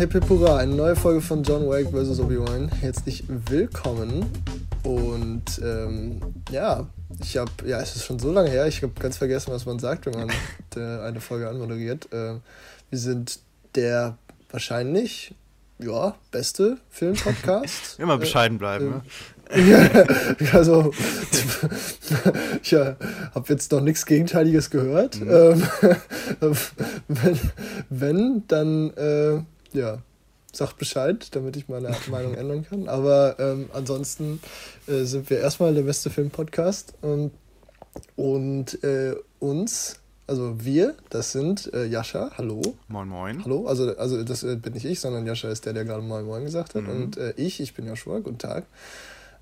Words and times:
Hip 0.00 0.14
hip 0.14 0.30
hurra, 0.30 0.56
eine 0.56 0.74
neue 0.74 0.96
Folge 0.96 1.20
von 1.20 1.42
John 1.42 1.68
Wick 1.68 1.90
vs. 1.90 2.20
Obi-Wan. 2.20 2.70
Herzlich 2.70 3.22
willkommen. 3.28 4.24
Und 4.82 5.60
ähm, 5.62 6.22
ja, 6.50 6.86
ich 7.20 7.36
habe, 7.36 7.50
ja, 7.66 7.82
es 7.82 7.96
ist 7.96 8.06
schon 8.06 8.18
so 8.18 8.32
lange 8.32 8.48
her, 8.48 8.66
ich 8.66 8.82
habe 8.82 8.94
ganz 8.98 9.18
vergessen, 9.18 9.52
was 9.52 9.66
man 9.66 9.78
sagt, 9.78 10.06
wenn 10.06 10.14
man 10.14 10.30
äh, 10.76 11.02
eine 11.02 11.20
Folge 11.20 11.50
anmoderiert. 11.50 12.10
Äh, 12.14 12.36
wir 12.88 12.98
sind 12.98 13.40
der 13.74 14.16
wahrscheinlich, 14.50 15.34
ja, 15.78 16.14
beste 16.30 16.78
Filmpodcast. 16.88 17.98
Immer 17.98 18.16
bescheiden 18.16 18.56
bleiben, 18.56 19.02
äh, 19.50 19.60
ne? 19.60 20.06
ja, 20.40 20.52
also, 20.54 20.94
ich 22.62 22.70
ja, 22.70 22.96
habe 23.34 23.44
jetzt 23.50 23.70
noch 23.70 23.82
nichts 23.82 24.06
Gegenteiliges 24.06 24.70
gehört. 24.70 25.20
Mhm. 25.20 25.30
Ähm, 26.40 26.56
wenn, 27.08 27.38
wenn, 27.90 28.44
dann, 28.48 28.90
äh, 28.94 29.42
ja, 29.72 29.98
sagt 30.52 30.78
Bescheid, 30.78 31.28
damit 31.34 31.56
ich 31.56 31.68
meine 31.68 31.94
Meinung 32.10 32.34
ändern 32.34 32.64
kann. 32.64 32.88
Aber 32.88 33.36
ähm, 33.38 33.70
ansonsten 33.72 34.40
äh, 34.86 35.04
sind 35.04 35.30
wir 35.30 35.38
erstmal 35.38 35.74
der 35.74 35.82
beste 35.82 36.10
Film-Podcast. 36.10 36.94
Ähm, 37.02 37.30
und 38.16 38.82
äh, 38.84 39.16
uns, 39.40 39.96
also 40.26 40.64
wir, 40.64 40.94
das 41.08 41.32
sind 41.32 41.72
äh, 41.72 41.86
Jascha, 41.86 42.30
hallo. 42.36 42.60
Moin, 42.88 43.08
moin. 43.08 43.44
Hallo, 43.44 43.66
also, 43.66 43.96
also 43.96 44.22
das 44.22 44.42
äh, 44.42 44.56
bin 44.56 44.74
nicht 44.74 44.84
ich, 44.84 45.00
sondern 45.00 45.26
Jascha 45.26 45.48
ist 45.48 45.66
der, 45.66 45.72
der 45.72 45.84
gerade 45.84 46.02
Moin 46.02 46.24
Moin 46.24 46.44
gesagt 46.44 46.74
hat. 46.74 46.82
Mhm. 46.82 46.90
Und 46.90 47.16
äh, 47.16 47.32
ich, 47.36 47.60
ich 47.60 47.74
bin 47.74 47.86
Joshua, 47.86 48.20
guten 48.20 48.38
Tag. 48.38 48.66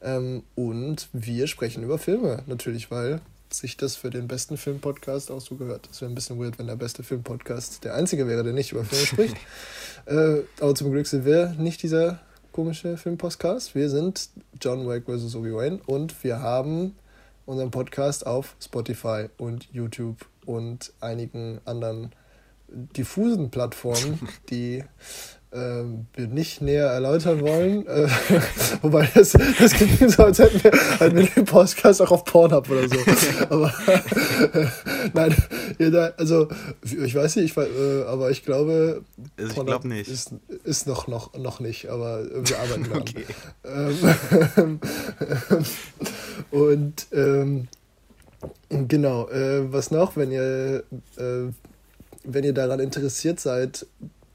Ähm, 0.00 0.44
und 0.54 1.08
wir 1.12 1.46
sprechen 1.46 1.82
über 1.82 1.98
Filme, 1.98 2.42
natürlich, 2.46 2.90
weil 2.90 3.20
sich 3.54 3.76
das 3.76 3.96
für 3.96 4.10
den 4.10 4.28
besten 4.28 4.56
Filmpodcast 4.56 5.30
auch 5.30 5.40
so 5.40 5.56
gehört. 5.56 5.88
Es 5.90 6.00
wäre 6.00 6.10
ein 6.10 6.14
bisschen 6.14 6.38
weird, 6.38 6.58
wenn 6.58 6.66
der 6.66 6.76
beste 6.76 7.02
Filmpodcast 7.02 7.84
der 7.84 7.94
einzige 7.94 8.26
wäre, 8.26 8.44
der 8.44 8.52
nicht 8.52 8.72
über 8.72 8.84
Filme 8.84 9.06
spricht. 9.06 9.36
äh, 10.06 10.42
aber 10.60 10.74
zum 10.74 10.90
Glück 10.90 11.06
sind 11.06 11.24
wir 11.24 11.50
nicht 11.58 11.82
dieser 11.82 12.20
komische 12.52 12.96
Filmpodcast. 12.96 13.74
Wir 13.74 13.88
sind 13.88 14.30
John 14.60 14.88
Wick 14.88 15.04
vs. 15.04 15.34
Obi-Wan 15.34 15.80
und 15.86 16.24
wir 16.24 16.40
haben 16.40 16.96
unseren 17.46 17.70
Podcast 17.70 18.26
auf 18.26 18.56
Spotify 18.60 19.26
und 19.38 19.68
YouTube 19.72 20.26
und 20.44 20.92
einigen 21.00 21.60
anderen 21.64 22.12
diffusen 22.68 23.50
Plattformen, 23.50 24.28
die 24.50 24.84
ähm, 25.50 26.06
nicht 26.16 26.60
näher 26.60 26.88
erläutern 26.88 27.40
wollen. 27.40 27.86
Äh, 27.86 28.08
wobei 28.82 29.08
das, 29.14 29.32
das 29.58 29.72
klingt 29.72 30.10
so, 30.10 30.24
als 30.24 30.38
hätten 30.38 30.62
wir, 30.62 30.72
halt 31.00 31.14
mit 31.14 31.34
dem 31.36 31.44
Podcast 31.46 32.02
auch 32.02 32.10
auf 32.10 32.24
Pornhub 32.24 32.68
oder 32.68 32.88
so. 32.88 32.96
Aber 33.48 33.72
äh, 33.86 34.66
nein, 35.14 35.34
jeder, 35.78 36.14
also 36.18 36.48
ich 36.82 37.14
weiß 37.14 37.36
nicht, 37.36 37.56
ich, 37.56 37.56
äh, 37.56 38.02
aber 38.06 38.30
ich 38.30 38.44
glaube, 38.44 39.02
Also 39.36 39.60
ich 39.60 39.66
glaube 39.66 39.88
nicht. 39.88 40.08
Ist, 40.08 40.34
ist 40.64 40.86
noch, 40.86 41.08
noch, 41.08 41.34
noch 41.34 41.60
nicht, 41.60 41.88
aber 41.88 42.24
wir 42.24 42.58
arbeiten 42.58 42.84
daran. 42.84 43.02
Okay. 43.02 43.24
Ähm, 43.64 44.80
und 46.50 47.06
ähm, 47.12 47.68
genau, 48.68 49.28
äh, 49.28 49.72
was 49.72 49.90
noch, 49.90 50.16
wenn 50.16 50.30
ihr, 50.30 50.84
äh, 51.16 51.52
wenn 52.24 52.44
ihr 52.44 52.52
daran 52.52 52.80
interessiert 52.80 53.40
seid, 53.40 53.86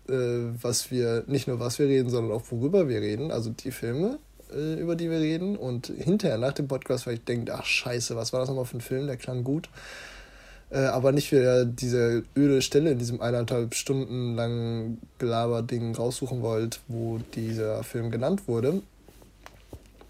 was 0.08 0.92
wir, 0.92 1.24
nicht 1.28 1.48
nur 1.48 1.60
was 1.60 1.80
wir 1.80 1.88
reden, 1.88 2.10
sondern 2.10 2.36
auch 2.36 2.44
worüber 2.50 2.90
wir 2.90 3.02
reden, 3.02 3.32
also 3.32 3.50
die 3.50 3.72
Filme, 3.72 4.20
äh, 4.54 4.80
über 4.80 4.96
die 4.96 5.10
wir 5.10 5.20
reden 5.20 5.56
und 5.56 5.88
hinterher 5.88 6.38
nach 6.38 6.54
dem 6.54 6.68
Podcast 6.68 7.06
vielleicht 7.06 7.28
denkt, 7.28 7.50
ach 7.50 7.66
scheiße, 7.66 8.16
was 8.16 8.34
war 8.34 8.40
das 8.40 8.50
nochmal 8.50 8.66
für 8.66 8.78
ein 8.78 8.82
Film, 8.82 9.08
der 9.08 9.18
klang 9.18 9.44
gut. 9.44 9.70
Äh, 10.70 10.86
aber 10.86 11.12
nicht 11.12 11.32
wieder 11.32 11.66
diese 11.66 12.24
öde 12.36 12.62
Stelle 12.62 12.92
in 12.92 13.00
diesem 13.00 13.22
eineinhalb 13.22 13.76
Stunden 13.76 14.36
langen 14.36 15.00
Gelaber-Ding 15.20 15.96
raussuchen 15.96 16.42
wollt, 16.42 16.82
wo 16.88 17.20
dieser 17.36 17.84
Film 17.84 18.10
genannt 18.10 18.48
wurde, 18.48 18.82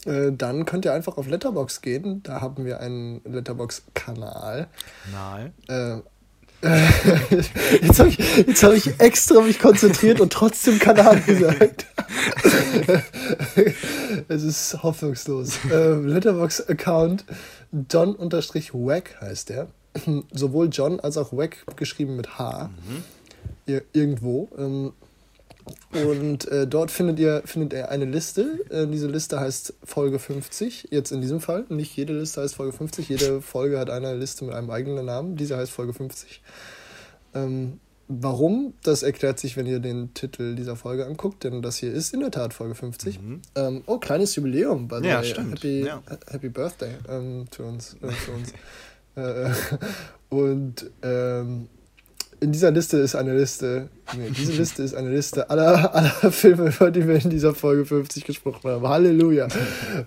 äh, 0.05 0.31
dann 0.31 0.65
könnt 0.65 0.85
ihr 0.85 0.93
einfach 0.93 1.17
auf 1.17 1.27
Letterbox 1.27 1.81
gehen. 1.81 2.23
Da 2.23 2.41
haben 2.41 2.65
wir 2.65 2.79
einen 2.79 3.21
Letterbox-Kanal. 3.25 4.67
Kanal. 5.11 5.51
Äh, 5.67 6.01
jetzt 7.81 7.99
habe 7.99 8.09
ich, 8.09 8.17
jetzt 8.47 8.63
hab 8.63 8.71
ich 8.71 8.99
extra 8.99 9.41
mich 9.41 9.59
konzentriert 9.59 10.21
und 10.21 10.31
trotzdem 10.31 10.79
Kanal 10.79 11.19
gesagt. 11.21 11.85
es 14.29 14.43
ist 14.43 14.81
hoffnungslos. 14.81 15.59
Ähm, 15.71 16.07
Letterbox-Account 16.07 17.25
John-Wack 17.89 19.21
heißt 19.21 19.49
der. 19.49 19.67
Sowohl 20.31 20.69
John 20.71 21.01
als 21.01 21.17
auch 21.17 21.33
Wack 21.33 21.57
geschrieben 21.75 22.15
mit 22.15 22.37
H. 22.39 22.69
Ir 23.65 23.83
irgendwo. 23.91 24.49
Ähm, 24.57 24.93
und 25.91 26.47
äh, 26.49 26.67
dort 26.67 26.91
findet 26.91 27.19
ihr, 27.19 27.41
findet 27.45 27.73
ihr 27.73 27.89
eine 27.89 28.05
Liste. 28.05 28.59
Äh, 28.69 28.87
diese 28.87 29.07
Liste 29.07 29.39
heißt 29.39 29.73
Folge 29.83 30.19
50. 30.19 30.89
Jetzt 30.91 31.11
in 31.11 31.21
diesem 31.21 31.39
Fall. 31.39 31.65
Nicht 31.69 31.95
jede 31.95 32.13
Liste 32.17 32.41
heißt 32.41 32.55
Folge 32.55 32.73
50. 32.73 33.09
Jede 33.09 33.41
Folge 33.41 33.79
hat 33.79 33.89
eine 33.89 34.15
Liste 34.15 34.45
mit 34.45 34.55
einem 34.55 34.69
eigenen 34.69 35.05
Namen. 35.05 35.35
Diese 35.35 35.55
heißt 35.57 35.71
Folge 35.71 35.93
50. 35.93 36.41
Ähm, 37.35 37.79
warum? 38.07 38.73
Das 38.83 39.03
erklärt 39.03 39.39
sich, 39.39 39.55
wenn 39.55 39.65
ihr 39.65 39.79
den 39.79 40.13
Titel 40.13 40.55
dieser 40.55 40.75
Folge 40.75 41.05
anguckt. 41.05 41.43
Denn 41.43 41.61
das 41.61 41.77
hier 41.77 41.93
ist 41.93 42.13
in 42.13 42.19
der 42.21 42.31
Tat 42.31 42.53
Folge 42.53 42.75
50. 42.75 43.21
Mhm. 43.21 43.41
Ähm, 43.55 43.83
oh, 43.85 43.99
kleines 43.99 44.35
Jubiläum. 44.35 44.87
By 44.87 44.99
the 45.01 45.07
Ja, 45.07 45.19
way. 45.19 45.25
stimmt. 45.25 45.55
Happy, 45.55 45.85
Ja. 45.85 46.01
Happy 46.29 46.49
Birthday 46.49 46.95
ähm, 47.07 47.45
zu 47.51 47.63
uns. 47.63 47.95
Äh, 48.01 48.09
zu 48.25 48.31
uns. 48.31 48.53
äh, 49.15 49.51
und 50.29 50.89
ähm, 51.03 51.69
in 52.43 52.51
dieser 52.51 52.71
Liste 52.71 52.97
ist 52.97 53.15
eine 53.15 53.35
Liste, 53.35 53.89
nee, 54.15 54.29
diese 54.29 54.51
Liste 54.51 54.83
ist 54.83 54.93
eine 54.93 55.09
Liste 55.09 55.49
aller, 55.49 55.95
aller 55.95 56.09
Filme, 56.31 56.69
über 56.69 56.91
die 56.91 57.07
wir 57.07 57.15
in 57.23 57.29
dieser 57.29 57.55
Folge 57.55 57.85
50 57.85 58.25
gesprochen 58.25 58.69
haben. 58.69 58.87
Halleluja. 58.87 59.47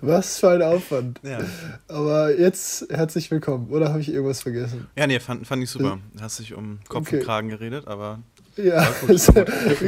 Was 0.01 0.39
für 0.39 0.51
ein 0.51 0.61
Aufwand. 0.61 1.19
Ja. 1.23 1.39
Aber 1.87 2.37
jetzt 2.37 2.85
herzlich 2.89 3.31
willkommen. 3.31 3.69
Oder 3.71 3.89
habe 3.89 4.01
ich 4.01 4.09
irgendwas 4.09 4.41
vergessen? 4.41 4.87
Ja, 4.95 5.07
nee, 5.07 5.19
fand, 5.19 5.47
fand 5.47 5.63
ich 5.63 5.69
super. 5.69 5.97
Du 6.13 6.21
hast 6.21 6.39
dich 6.39 6.53
um 6.53 6.79
Kopf 6.87 7.07
Okay. 7.07 7.17
und 7.17 7.25
Kragen 7.25 7.49
geredet, 7.49 7.87
aber 7.87 8.19
Ja, 8.55 8.87
wie 9.07 9.13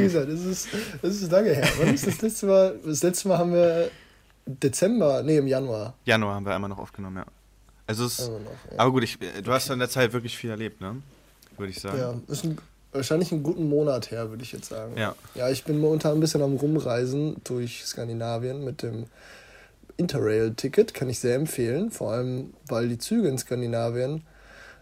gesagt, 0.02 0.30
das 0.30 0.44
ist, 0.44 0.68
das 1.02 1.14
ist 1.22 1.30
lange 1.30 1.50
her. 1.54 1.68
Wann 1.78 1.94
ist 1.94 2.06
das 2.06 2.20
letzte 2.20 2.46
Mal? 2.46 2.74
Das 2.84 3.02
letzte 3.02 3.28
Mal 3.28 3.38
haben 3.38 3.52
wir 3.52 3.90
Dezember, 4.44 5.22
nee, 5.22 5.38
im 5.38 5.46
Januar. 5.46 5.94
Januar 6.04 6.34
haben 6.34 6.46
wir 6.46 6.54
einmal 6.54 6.70
noch 6.70 6.78
aufgenommen, 6.78 7.18
ja. 7.18 7.26
Also 7.86 8.04
es, 8.06 8.28
noch, 8.28 8.38
ja. 8.72 8.78
aber 8.78 8.90
gut, 8.92 9.04
ich, 9.04 9.18
du 9.18 9.52
hast 9.52 9.70
in 9.70 9.78
der 9.78 9.88
Zeit 9.88 10.12
wirklich 10.12 10.36
viel 10.36 10.50
erlebt, 10.50 10.80
ne? 10.80 10.96
Würde 11.60 11.70
ich 11.70 11.80
sagen. 11.80 11.98
Ja, 11.98 12.14
ist 12.26 12.44
ein, 12.44 12.58
wahrscheinlich 12.92 13.30
einen 13.32 13.42
guten 13.42 13.68
Monat 13.68 14.10
her, 14.10 14.30
würde 14.30 14.42
ich 14.42 14.52
jetzt 14.52 14.70
sagen. 14.70 14.96
Ja. 14.96 15.14
Ja, 15.34 15.50
ich 15.50 15.64
bin 15.64 15.78
momentan 15.78 16.14
ein 16.14 16.20
bisschen 16.20 16.42
am 16.42 16.56
Rumreisen 16.56 17.36
durch 17.44 17.84
Skandinavien 17.84 18.64
mit 18.64 18.82
dem 18.82 19.06
Interrail-Ticket. 19.96 20.94
Kann 20.94 21.08
ich 21.10 21.20
sehr 21.20 21.36
empfehlen. 21.36 21.90
Vor 21.90 22.12
allem, 22.12 22.54
weil 22.66 22.88
die 22.88 22.98
Züge 22.98 23.28
in 23.28 23.38
Skandinavien 23.38 24.22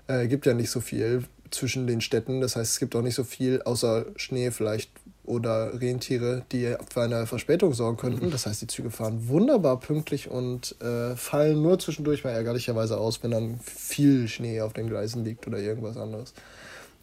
äh, 0.06 0.28
gibt 0.28 0.46
ja 0.46 0.54
nicht 0.54 0.70
so 0.70 0.80
viel 0.80 1.24
zwischen 1.50 1.86
den 1.86 2.00
Städten. 2.00 2.40
Das 2.40 2.56
heißt, 2.56 2.72
es 2.72 2.78
gibt 2.78 2.94
auch 2.94 3.02
nicht 3.02 3.14
so 3.16 3.24
viel 3.24 3.60
außer 3.62 4.06
Schnee 4.16 4.50
vielleicht 4.50 4.90
oder 5.24 5.78
Rentiere, 5.78 6.44
die 6.52 6.74
für 6.90 7.02
eine 7.02 7.26
Verspätung 7.26 7.74
sorgen 7.74 7.98
könnten. 7.98 8.30
Das 8.30 8.46
heißt, 8.46 8.62
die 8.62 8.66
Züge 8.66 8.90
fahren 8.90 9.28
wunderbar 9.28 9.78
pünktlich 9.78 10.30
und 10.30 10.74
äh, 10.80 11.14
fallen 11.16 11.60
nur 11.60 11.78
zwischendurch 11.78 12.24
mal 12.24 12.30
ärgerlicherweise 12.30 12.98
aus, 12.98 13.22
wenn 13.22 13.32
dann 13.32 13.60
viel 13.60 14.26
Schnee 14.28 14.62
auf 14.62 14.72
den 14.72 14.88
Gleisen 14.88 15.24
liegt 15.24 15.46
oder 15.46 15.58
irgendwas 15.58 15.96
anderes. 15.96 16.32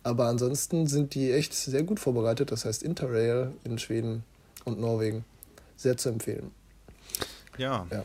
Aber 0.06 0.28
ansonsten 0.28 0.86
sind 0.86 1.16
die 1.16 1.32
echt 1.32 1.56
sehr 1.56 1.82
gut 1.82 2.00
vorbereitet. 2.00 2.52
Das 2.52 2.64
heißt, 2.64 2.84
Interrail 2.84 3.52
in 3.64 3.80
Schweden 3.80 4.24
und 4.64 4.80
Norwegen 4.80 5.26
sehr 5.78 5.98
zu 5.98 6.10
empfehlen. 6.10 6.52
Ja. 7.58 7.88
Ja. 7.90 8.04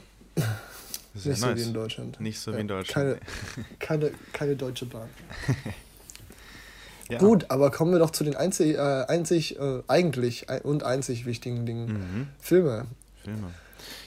Sehr 1.14 1.32
Nicht 1.32 1.40
so 1.40 1.46
nice. 1.46 1.58
wie 1.58 1.62
in 1.62 1.74
Deutschland. 1.74 2.18
Nicht 2.20 2.40
so 2.40 2.52
wie 2.52 2.54
Ja, 2.54 2.60
in 2.62 2.68
Deutschland. 2.68 3.20
Keine, 3.20 3.66
keine, 3.78 4.10
keine 4.32 4.56
deutsche 4.56 4.86
Bahn. 4.86 5.10
Ja. 7.10 7.18
Gut, 7.18 7.50
aber 7.50 7.70
kommen 7.70 7.92
wir 7.92 7.98
doch 7.98 8.12
zu 8.12 8.24
den 8.24 8.34
einzig, 8.34 8.76
äh, 8.76 8.78
einzig 8.78 9.58
äh, 9.58 9.82
eigentlich 9.86 10.48
ein- 10.48 10.62
und 10.62 10.82
einzig 10.84 11.26
wichtigen 11.26 11.66
Dingen. 11.66 11.86
Mhm. 11.92 12.28
Filme. 12.38 12.86
Filme. 13.22 13.52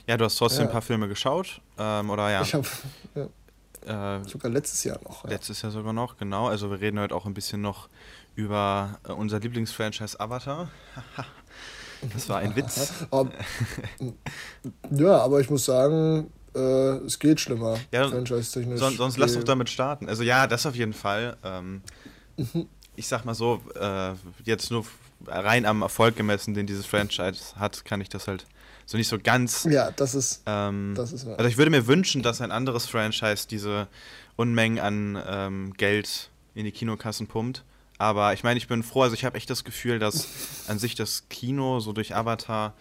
Ja, 0.08 0.18
du 0.18 0.26
hast 0.26 0.38
trotzdem 0.38 0.66
ein 0.66 0.72
paar 0.72 0.82
Filme 0.82 1.08
geschaut. 1.08 1.62
Ähm, 1.78 2.10
oder 2.10 2.32
ja. 2.32 2.42
Ich 2.42 2.56
habe 2.56 2.66
ja, 3.14 3.28
Äh, 3.86 4.24
sogar 4.28 4.52
letztes 4.52 4.84
Jahr 4.84 5.00
noch. 5.04 5.24
Ja. 5.24 5.32
Letztes 5.32 5.62
Jahr 5.62 5.72
sogar 5.72 5.94
noch, 5.94 6.18
genau. 6.18 6.48
Also 6.48 6.70
wir 6.72 6.80
reden 6.80 7.00
heute 7.00 7.16
auch 7.16 7.26
ein 7.26 7.34
bisschen 7.34 7.62
noch 7.62 7.90
über 8.36 9.00
äh, 9.08 9.12
unser 9.12 9.40
Lieblingsfranchise 9.40 10.20
Avatar. 10.20 10.70
das 12.14 12.30
war 12.30 12.40
ein 12.40 12.56
Witz. 12.56 12.94
ja, 14.92 15.18
aber 15.18 15.40
ich 15.42 15.50
muss 15.50 15.66
sagen, 15.66 16.32
äh, 16.56 16.60
es 17.06 17.20
geht 17.20 17.40
schlimmer. 17.40 17.78
Ja, 17.92 18.08
Franchise-technisch. 18.08 18.80
Sonst, 18.80 18.98
sonst 18.98 19.18
lass 19.18 19.34
doch 19.34 19.44
damit 19.44 19.70
starten. 19.70 20.08
Also 20.08 20.24
ja, 20.24 20.48
das 20.48 20.66
auf 20.66 20.76
jeden 20.76 20.94
Fall. 20.94 21.38
Ähm, 21.44 21.82
mhm. 22.38 22.68
Ich 22.96 23.08
sag 23.08 23.26
mal 23.26 23.34
so, 23.34 23.62
äh, 23.76 24.14
jetzt 24.44 24.70
nur 24.72 24.86
rein 25.26 25.66
am 25.66 25.82
Erfolg 25.82 26.16
gemessen, 26.16 26.54
den 26.54 26.68
dieses 26.68 26.86
Franchise 26.86 27.56
hat, 27.56 27.86
kann 27.86 28.02
ich 28.02 28.10
das 28.10 28.28
halt 28.28 28.46
so 28.86 28.98
nicht 28.98 29.08
so 29.08 29.18
ganz. 29.18 29.66
Ja, 29.70 29.92
das 29.92 30.16
ist. 30.16 30.44
Ähm, 30.46 30.94
das 30.96 31.14
ist 31.14 31.28
also 31.28 31.46
ich 31.46 31.58
würde 31.58 31.72
mir 31.72 31.88
wünschen, 31.88 32.22
dass 32.22 32.42
ein 32.42 32.52
anderes 32.52 32.86
Franchise 32.86 33.48
diese 33.48 33.88
Unmengen 34.36 34.80
an 34.80 35.24
ähm, 35.28 35.74
Geld 35.74 36.30
in 36.56 36.66
die 36.66 36.72
Kinokassen 36.72 37.28
pumpt. 37.28 37.64
Aber 37.98 38.34
ich 38.34 38.44
meine, 38.44 38.58
ich 38.58 38.68
bin 38.68 38.84
froh, 38.84 39.04
also 39.04 39.14
ich 39.14 39.24
habe 39.24 39.38
echt 39.38 39.50
das 39.50 39.64
Gefühl, 39.64 40.00
dass 40.00 40.28
an 40.68 40.80
sich 40.80 40.96
das 40.96 41.24
Kino 41.30 41.80
so 41.80 41.94
durch 41.94 42.16
Avatar 42.16 42.74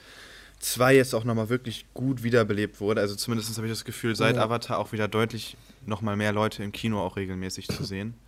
2 0.61 0.97
jetzt 0.97 1.15
auch 1.15 1.25
nochmal 1.25 1.49
wirklich 1.49 1.87
gut 1.93 2.23
wiederbelebt 2.23 2.81
wurde. 2.81 3.01
Also 3.01 3.15
zumindest 3.15 3.55
habe 3.57 3.67
ich 3.67 3.73
das 3.73 3.85
Gefühl, 3.85 4.17
seit 4.17 4.37
ja. 4.37 4.43
Avatar 4.43 4.79
auch 4.79 4.93
wieder 4.93 5.09
deutlich 5.09 5.57
nochmal 5.87 6.17
mehr 6.17 6.33
Leute 6.33 6.63
im 6.63 6.73
Kino 6.73 7.01
auch 7.01 7.17
regelmäßig 7.17 7.69
zu 7.69 7.85
sehen. 7.85 8.15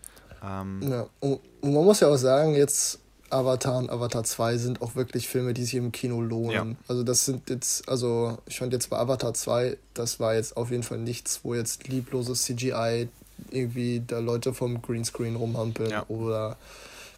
Ähm, 0.47 0.81
ja, 0.83 1.07
und 1.21 1.41
man 1.63 1.85
muss 1.85 2.01
ja 2.01 2.09
auch 2.09 2.17
sagen, 2.17 2.55
jetzt 2.55 2.99
Avatar 3.35 3.79
und 3.79 3.91
Avatar 3.91 4.25
2 4.25 4.57
sind 4.59 4.83
auch 4.83 4.95
wirklich 4.95 5.29
Filme, 5.29 5.55
die 5.55 5.65
sich 5.65 5.75
im 5.75 5.93
Kino 5.93 6.21
lohnen. 6.21 6.71
Ja. 6.71 6.77
Also 6.89 7.03
das 7.03 7.25
sind 7.25 7.51
jetzt, 7.51 7.89
also 7.89 8.39
ich 8.47 8.59
fand 8.59 8.73
jetzt 8.73 8.91
bei 8.91 8.97
Avatar 8.97 9.35
2, 9.35 9.77
das 9.95 10.21
war 10.21 10.35
jetzt 10.35 10.57
auf 10.57 10.71
jeden 10.71 10.83
Fall 10.83 10.99
nichts, 10.99 11.41
wo 11.43 11.55
jetzt 11.55 11.89
liebloses 11.89 12.45
CGI 12.45 13.09
irgendwie 13.51 14.03
da 14.07 14.21
Leute 14.21 14.55
vom 14.55 14.81
Greenscreen 14.81 15.37
rumhampeln 15.37 15.91
ja. 15.91 16.05
oder 16.09 16.57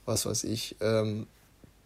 was 0.07 0.27
weiß 0.27 0.45
ich. 0.45 0.77
Ähm, 0.81 1.27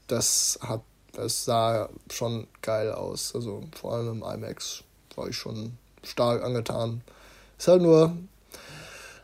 das 0.06 0.58
hat, 0.62 0.82
das 1.12 1.44
sah 1.44 1.88
schon 2.10 2.46
geil 2.62 2.92
aus. 2.92 3.34
Also 3.34 3.62
vor 3.78 3.94
allem 3.94 4.08
im 4.08 4.22
IMAX 4.22 4.82
war 5.16 5.28
ich 5.28 5.36
schon 5.36 5.76
stark 6.02 6.42
angetan. 6.42 7.02
Ist 7.58 7.68
halt 7.68 7.82
nur 7.82 8.16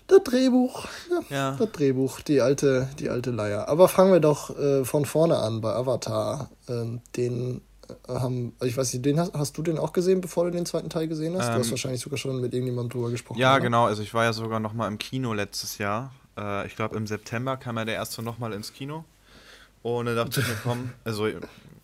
das 0.06 0.22
Drehbuch. 0.24 0.86
Ja, 1.10 1.36
ja. 1.36 1.56
Das 1.58 1.72
Drehbuch, 1.72 2.20
die 2.20 2.40
alte, 2.40 2.88
die 2.98 3.10
alte 3.10 3.30
Leier. 3.30 3.68
Aber 3.68 3.88
fangen 3.88 4.12
wir 4.12 4.20
doch 4.20 4.56
äh, 4.56 4.84
von 4.84 5.04
vorne 5.04 5.38
an 5.38 5.60
bei 5.60 5.72
Avatar. 5.74 6.50
Ähm, 6.68 7.00
den 7.16 7.60
äh, 7.88 8.12
haben, 8.12 8.54
also 8.58 8.70
ich 8.70 8.76
weiß 8.76 8.92
nicht, 8.92 9.04
den 9.04 9.18
hast, 9.18 9.34
hast 9.34 9.58
du 9.58 9.62
den 9.62 9.78
auch 9.78 9.92
gesehen, 9.92 10.20
bevor 10.20 10.44
du 10.44 10.50
den 10.50 10.66
zweiten 10.66 10.90
Teil 10.90 11.08
gesehen 11.08 11.36
hast? 11.36 11.46
Ähm, 11.46 11.54
du 11.54 11.58
hast 11.60 11.66
ähm, 11.66 11.72
wahrscheinlich 11.72 12.00
sogar 12.00 12.18
schon 12.18 12.40
mit 12.40 12.52
irgendjemandem 12.52 12.90
drüber 12.90 13.10
gesprochen. 13.10 13.38
Ja, 13.38 13.54
oder? 13.54 13.62
genau. 13.62 13.86
Also 13.86 14.02
ich 14.02 14.14
war 14.14 14.24
ja 14.24 14.32
sogar 14.32 14.60
noch 14.60 14.72
mal 14.72 14.88
im 14.88 14.98
Kino 14.98 15.32
letztes 15.32 15.78
Jahr. 15.78 16.12
Äh, 16.36 16.66
ich 16.66 16.76
glaube 16.76 16.96
im 16.96 17.06
September 17.06 17.56
kam 17.56 17.76
ja 17.76 17.84
der 17.84 17.94
erste 17.94 18.22
noch 18.22 18.38
mal 18.38 18.52
ins 18.52 18.72
Kino. 18.72 19.04
Und 19.82 20.06
dann 20.06 20.16
dachte 20.16 20.40
ich 20.40 20.48
mir, 20.48 20.56
komm, 20.62 20.90
also 21.04 21.28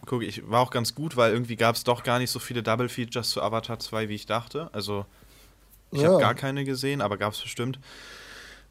guck, 0.07 0.23
ich 0.23 0.49
war 0.51 0.61
auch 0.61 0.71
ganz 0.71 0.95
gut, 0.95 1.17
weil 1.17 1.33
irgendwie 1.33 1.57
gab 1.57 1.77
es 1.77 1.85
doch 1.85 2.03
gar 2.03 2.19
nicht 2.19 2.31
so 2.31 2.39
viele 2.39 2.63
Double 2.63 2.89
Features 2.89 3.31
zu 3.31 3.43
Avatar 3.43 3.79
2, 3.79 4.09
wie 4.09 4.15
ich 4.15 4.27
dachte. 4.27 4.71
Also 4.73 5.07
ich 5.93 6.01
ja. 6.01 6.09
habe 6.09 6.21
gar 6.21 6.35
keine 6.35 6.65
gesehen, 6.65 7.01
aber 7.01 7.17
gab 7.17 7.33
es 7.33 7.41
bestimmt. 7.41 7.79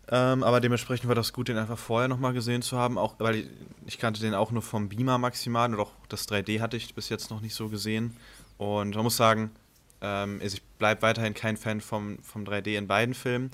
Ähm, 0.09 0.43
aber 0.43 0.59
dementsprechend 0.59 1.07
war 1.07 1.15
das 1.15 1.31
gut, 1.31 1.47
den 1.47 1.57
einfach 1.57 1.77
vorher 1.77 2.09
nochmal 2.09 2.33
gesehen 2.33 2.61
zu 2.61 2.77
haben, 2.77 2.97
auch 2.97 3.15
weil 3.19 3.35
ich, 3.35 3.47
ich, 3.85 3.97
kannte 3.97 4.19
den 4.19 4.33
auch 4.33 4.51
nur 4.51 4.61
vom 4.61 4.89
Beamer 4.89 5.17
maximal 5.17 5.73
und 5.73 5.79
auch 5.79 5.91
das 6.09 6.27
3D 6.27 6.59
hatte 6.59 6.75
ich 6.75 6.93
bis 6.93 7.07
jetzt 7.07 7.31
noch 7.31 7.39
nicht 7.39 7.55
so 7.55 7.69
gesehen. 7.69 8.17
Und 8.57 8.95
man 8.95 9.05
muss 9.05 9.15
sagen, 9.15 9.51
ähm, 10.01 10.39
also 10.41 10.55
ich 10.55 10.63
bleibe 10.79 11.03
weiterhin 11.03 11.33
kein 11.33 11.55
Fan 11.55 11.79
vom, 11.79 12.19
vom 12.23 12.43
3D 12.43 12.77
in 12.77 12.87
beiden 12.87 13.13
Filmen. 13.13 13.51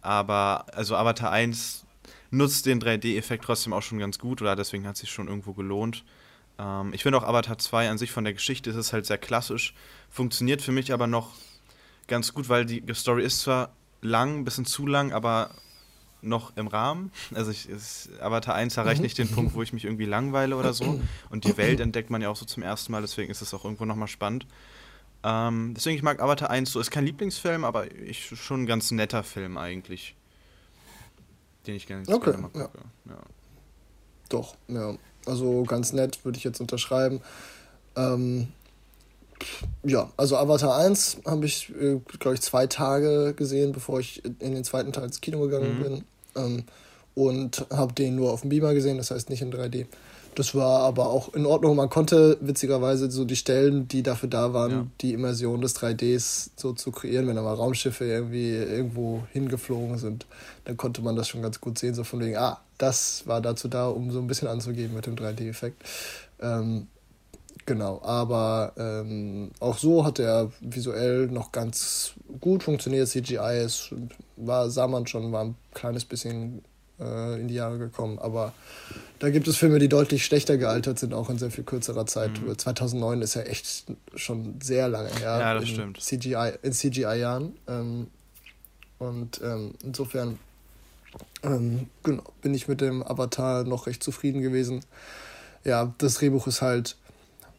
Aber 0.00 0.66
also 0.72 0.96
Avatar 0.96 1.30
1 1.30 1.84
nutzt 2.30 2.66
den 2.66 2.80
3D-Effekt 2.80 3.44
trotzdem 3.44 3.72
auch 3.72 3.82
schon 3.82 3.98
ganz 3.98 4.18
gut 4.18 4.40
oder 4.40 4.56
deswegen 4.56 4.86
hat 4.86 4.94
es 4.94 5.00
sich 5.00 5.10
schon 5.10 5.28
irgendwo 5.28 5.52
gelohnt. 5.52 6.04
Ähm, 6.58 6.92
ich 6.92 7.02
finde 7.02 7.18
auch 7.18 7.24
Avatar 7.24 7.58
2 7.58 7.90
an 7.90 7.98
sich 7.98 8.12
von 8.12 8.24
der 8.24 8.32
Geschichte 8.32 8.70
ist 8.70 8.76
es 8.76 8.92
halt 8.92 9.06
sehr 9.06 9.18
klassisch, 9.18 9.74
funktioniert 10.08 10.62
für 10.62 10.72
mich 10.72 10.92
aber 10.92 11.06
noch 11.06 11.34
ganz 12.08 12.34
gut, 12.34 12.48
weil 12.48 12.64
die 12.64 12.82
Story 12.94 13.24
ist 13.24 13.40
zwar 13.40 13.70
lang, 14.00 14.38
ein 14.38 14.44
bisschen 14.44 14.64
zu 14.64 14.86
lang, 14.86 15.12
aber 15.12 15.50
noch 16.20 16.56
im 16.56 16.66
Rahmen. 16.66 17.12
Also 17.34 17.50
ich, 17.50 17.68
ist, 17.68 18.10
Avatar 18.20 18.54
1 18.54 18.76
erreicht 18.76 18.98
mhm. 19.00 19.04
nicht 19.04 19.18
den 19.18 19.28
Punkt, 19.28 19.54
wo 19.54 19.62
ich 19.62 19.72
mich 19.72 19.84
irgendwie 19.84 20.04
langweile 20.04 20.56
oder 20.56 20.72
so. 20.72 21.00
Und 21.30 21.44
die 21.44 21.56
Welt 21.56 21.80
entdeckt 21.80 22.10
man 22.10 22.22
ja 22.22 22.28
auch 22.28 22.36
so 22.36 22.44
zum 22.44 22.62
ersten 22.62 22.92
Mal, 22.92 23.02
deswegen 23.02 23.30
ist 23.30 23.42
es 23.42 23.54
auch 23.54 23.64
irgendwo 23.64 23.84
nochmal 23.84 24.08
spannend. 24.08 24.46
Ähm, 25.22 25.74
deswegen, 25.76 25.96
ich 25.96 26.02
mag 26.02 26.20
Avatar 26.20 26.50
1 26.50 26.70
so. 26.70 26.80
Ist 26.80 26.90
kein 26.90 27.04
Lieblingsfilm, 27.04 27.64
aber 27.64 27.92
ich, 27.92 28.26
schon 28.26 28.62
ein 28.62 28.66
ganz 28.66 28.90
netter 28.90 29.24
Film 29.24 29.58
eigentlich. 29.58 30.16
Den 31.66 31.74
ich 31.74 31.86
gerne, 31.86 32.02
okay, 32.08 32.30
gerne 32.30 32.42
mal 32.42 32.48
gucke. 32.48 32.78
Ja. 33.06 33.12
Ja. 33.12 33.20
Doch, 34.28 34.56
ja. 34.68 34.94
Also 35.26 35.64
ganz 35.64 35.92
nett, 35.92 36.24
würde 36.24 36.38
ich 36.38 36.44
jetzt 36.44 36.60
unterschreiben. 36.60 37.20
Ähm, 37.96 38.48
ja, 39.84 40.10
also 40.16 40.36
Avatar 40.36 40.76
1 40.76 41.18
habe 41.26 41.46
ich, 41.46 41.70
äh, 41.70 42.00
glaube 42.18 42.34
ich, 42.34 42.40
zwei 42.40 42.66
Tage 42.66 43.34
gesehen, 43.34 43.72
bevor 43.72 44.00
ich 44.00 44.24
in 44.24 44.54
den 44.54 44.64
zweiten 44.64 44.92
Teil 44.92 45.04
ins 45.04 45.20
Kino 45.20 45.40
gegangen 45.40 45.78
mhm. 45.78 45.82
bin. 45.82 46.04
Ähm, 46.36 46.64
und 47.14 47.66
habe 47.72 47.92
den 47.94 48.14
nur 48.14 48.32
auf 48.32 48.42
dem 48.42 48.50
Beamer 48.50 48.74
gesehen, 48.74 48.96
das 48.96 49.10
heißt 49.10 49.28
nicht 49.28 49.42
in 49.42 49.52
3D. 49.52 49.86
Das 50.36 50.54
war 50.54 50.82
aber 50.82 51.10
auch 51.10 51.34
in 51.34 51.46
Ordnung. 51.46 51.74
Man 51.74 51.90
konnte 51.90 52.38
witzigerweise 52.40 53.10
so 53.10 53.24
die 53.24 53.34
Stellen, 53.34 53.88
die 53.88 54.04
dafür 54.04 54.28
da 54.28 54.52
waren, 54.52 54.70
ja. 54.70 54.86
die 55.00 55.14
Immersion 55.14 55.60
des 55.60 55.74
3Ds 55.74 56.50
so 56.54 56.74
zu 56.74 56.92
kreieren, 56.92 57.26
wenn 57.26 57.34
da 57.34 57.42
mal 57.42 57.54
Raumschiffe 57.54 58.04
irgendwie 58.04 58.50
irgendwo 58.52 59.24
hingeflogen 59.32 59.98
sind, 59.98 60.26
dann 60.64 60.76
konnte 60.76 61.02
man 61.02 61.16
das 61.16 61.26
schon 61.26 61.42
ganz 61.42 61.60
gut 61.60 61.76
sehen, 61.80 61.94
so 61.94 62.04
von 62.04 62.20
wegen, 62.20 62.36
ah, 62.36 62.60
das 62.78 63.26
war 63.26 63.40
dazu 63.40 63.66
da, 63.66 63.88
um 63.88 64.12
so 64.12 64.20
ein 64.20 64.28
bisschen 64.28 64.46
anzugeben 64.46 64.94
mit 64.94 65.06
dem 65.06 65.16
3D-Effekt. 65.16 65.82
Ähm, 66.40 66.86
Genau, 67.68 68.00
aber 68.02 68.72
ähm, 68.78 69.50
auch 69.60 69.76
so 69.76 70.06
hat 70.06 70.18
er 70.18 70.50
visuell 70.60 71.26
noch 71.26 71.52
ganz 71.52 72.14
gut 72.40 72.62
funktioniert. 72.62 73.08
CGI 73.08 73.62
ist, 73.62 73.94
war, 74.38 74.70
sah 74.70 74.86
man 74.86 75.06
schon, 75.06 75.32
war 75.32 75.44
ein 75.44 75.54
kleines 75.74 76.06
bisschen 76.06 76.62
äh, 76.98 77.38
in 77.38 77.46
die 77.48 77.56
Jahre 77.56 77.76
gekommen. 77.76 78.18
Aber 78.20 78.54
da 79.18 79.28
gibt 79.28 79.48
es 79.48 79.58
Filme, 79.58 79.78
die 79.80 79.90
deutlich 79.90 80.24
schlechter 80.24 80.56
gealtert 80.56 80.98
sind, 80.98 81.12
auch 81.12 81.28
in 81.28 81.36
sehr 81.36 81.50
viel 81.50 81.62
kürzerer 81.62 82.06
Zeit. 82.06 82.40
Mhm. 82.40 82.56
2009 82.56 83.20
ist 83.20 83.34
ja 83.34 83.42
echt 83.42 83.84
schon 84.14 84.54
sehr 84.62 84.88
lange 84.88 85.10
her. 85.16 85.38
Ja, 85.38 85.52
das 85.52 85.64
in 85.64 85.68
stimmt. 85.68 86.00
CGI, 86.00 86.52
in 86.62 86.72
CGI-Jahren. 86.72 87.54
Ähm, 87.68 88.06
und 88.98 89.42
ähm, 89.44 89.74
insofern 89.84 90.38
ähm, 91.42 91.90
genau, 92.02 92.22
bin 92.40 92.54
ich 92.54 92.66
mit 92.66 92.80
dem 92.80 93.02
Avatar 93.02 93.64
noch 93.64 93.86
recht 93.86 94.02
zufrieden 94.02 94.40
gewesen. 94.40 94.80
Ja, 95.64 95.92
das 95.98 96.14
Drehbuch 96.14 96.46
ist 96.46 96.62
halt 96.62 96.96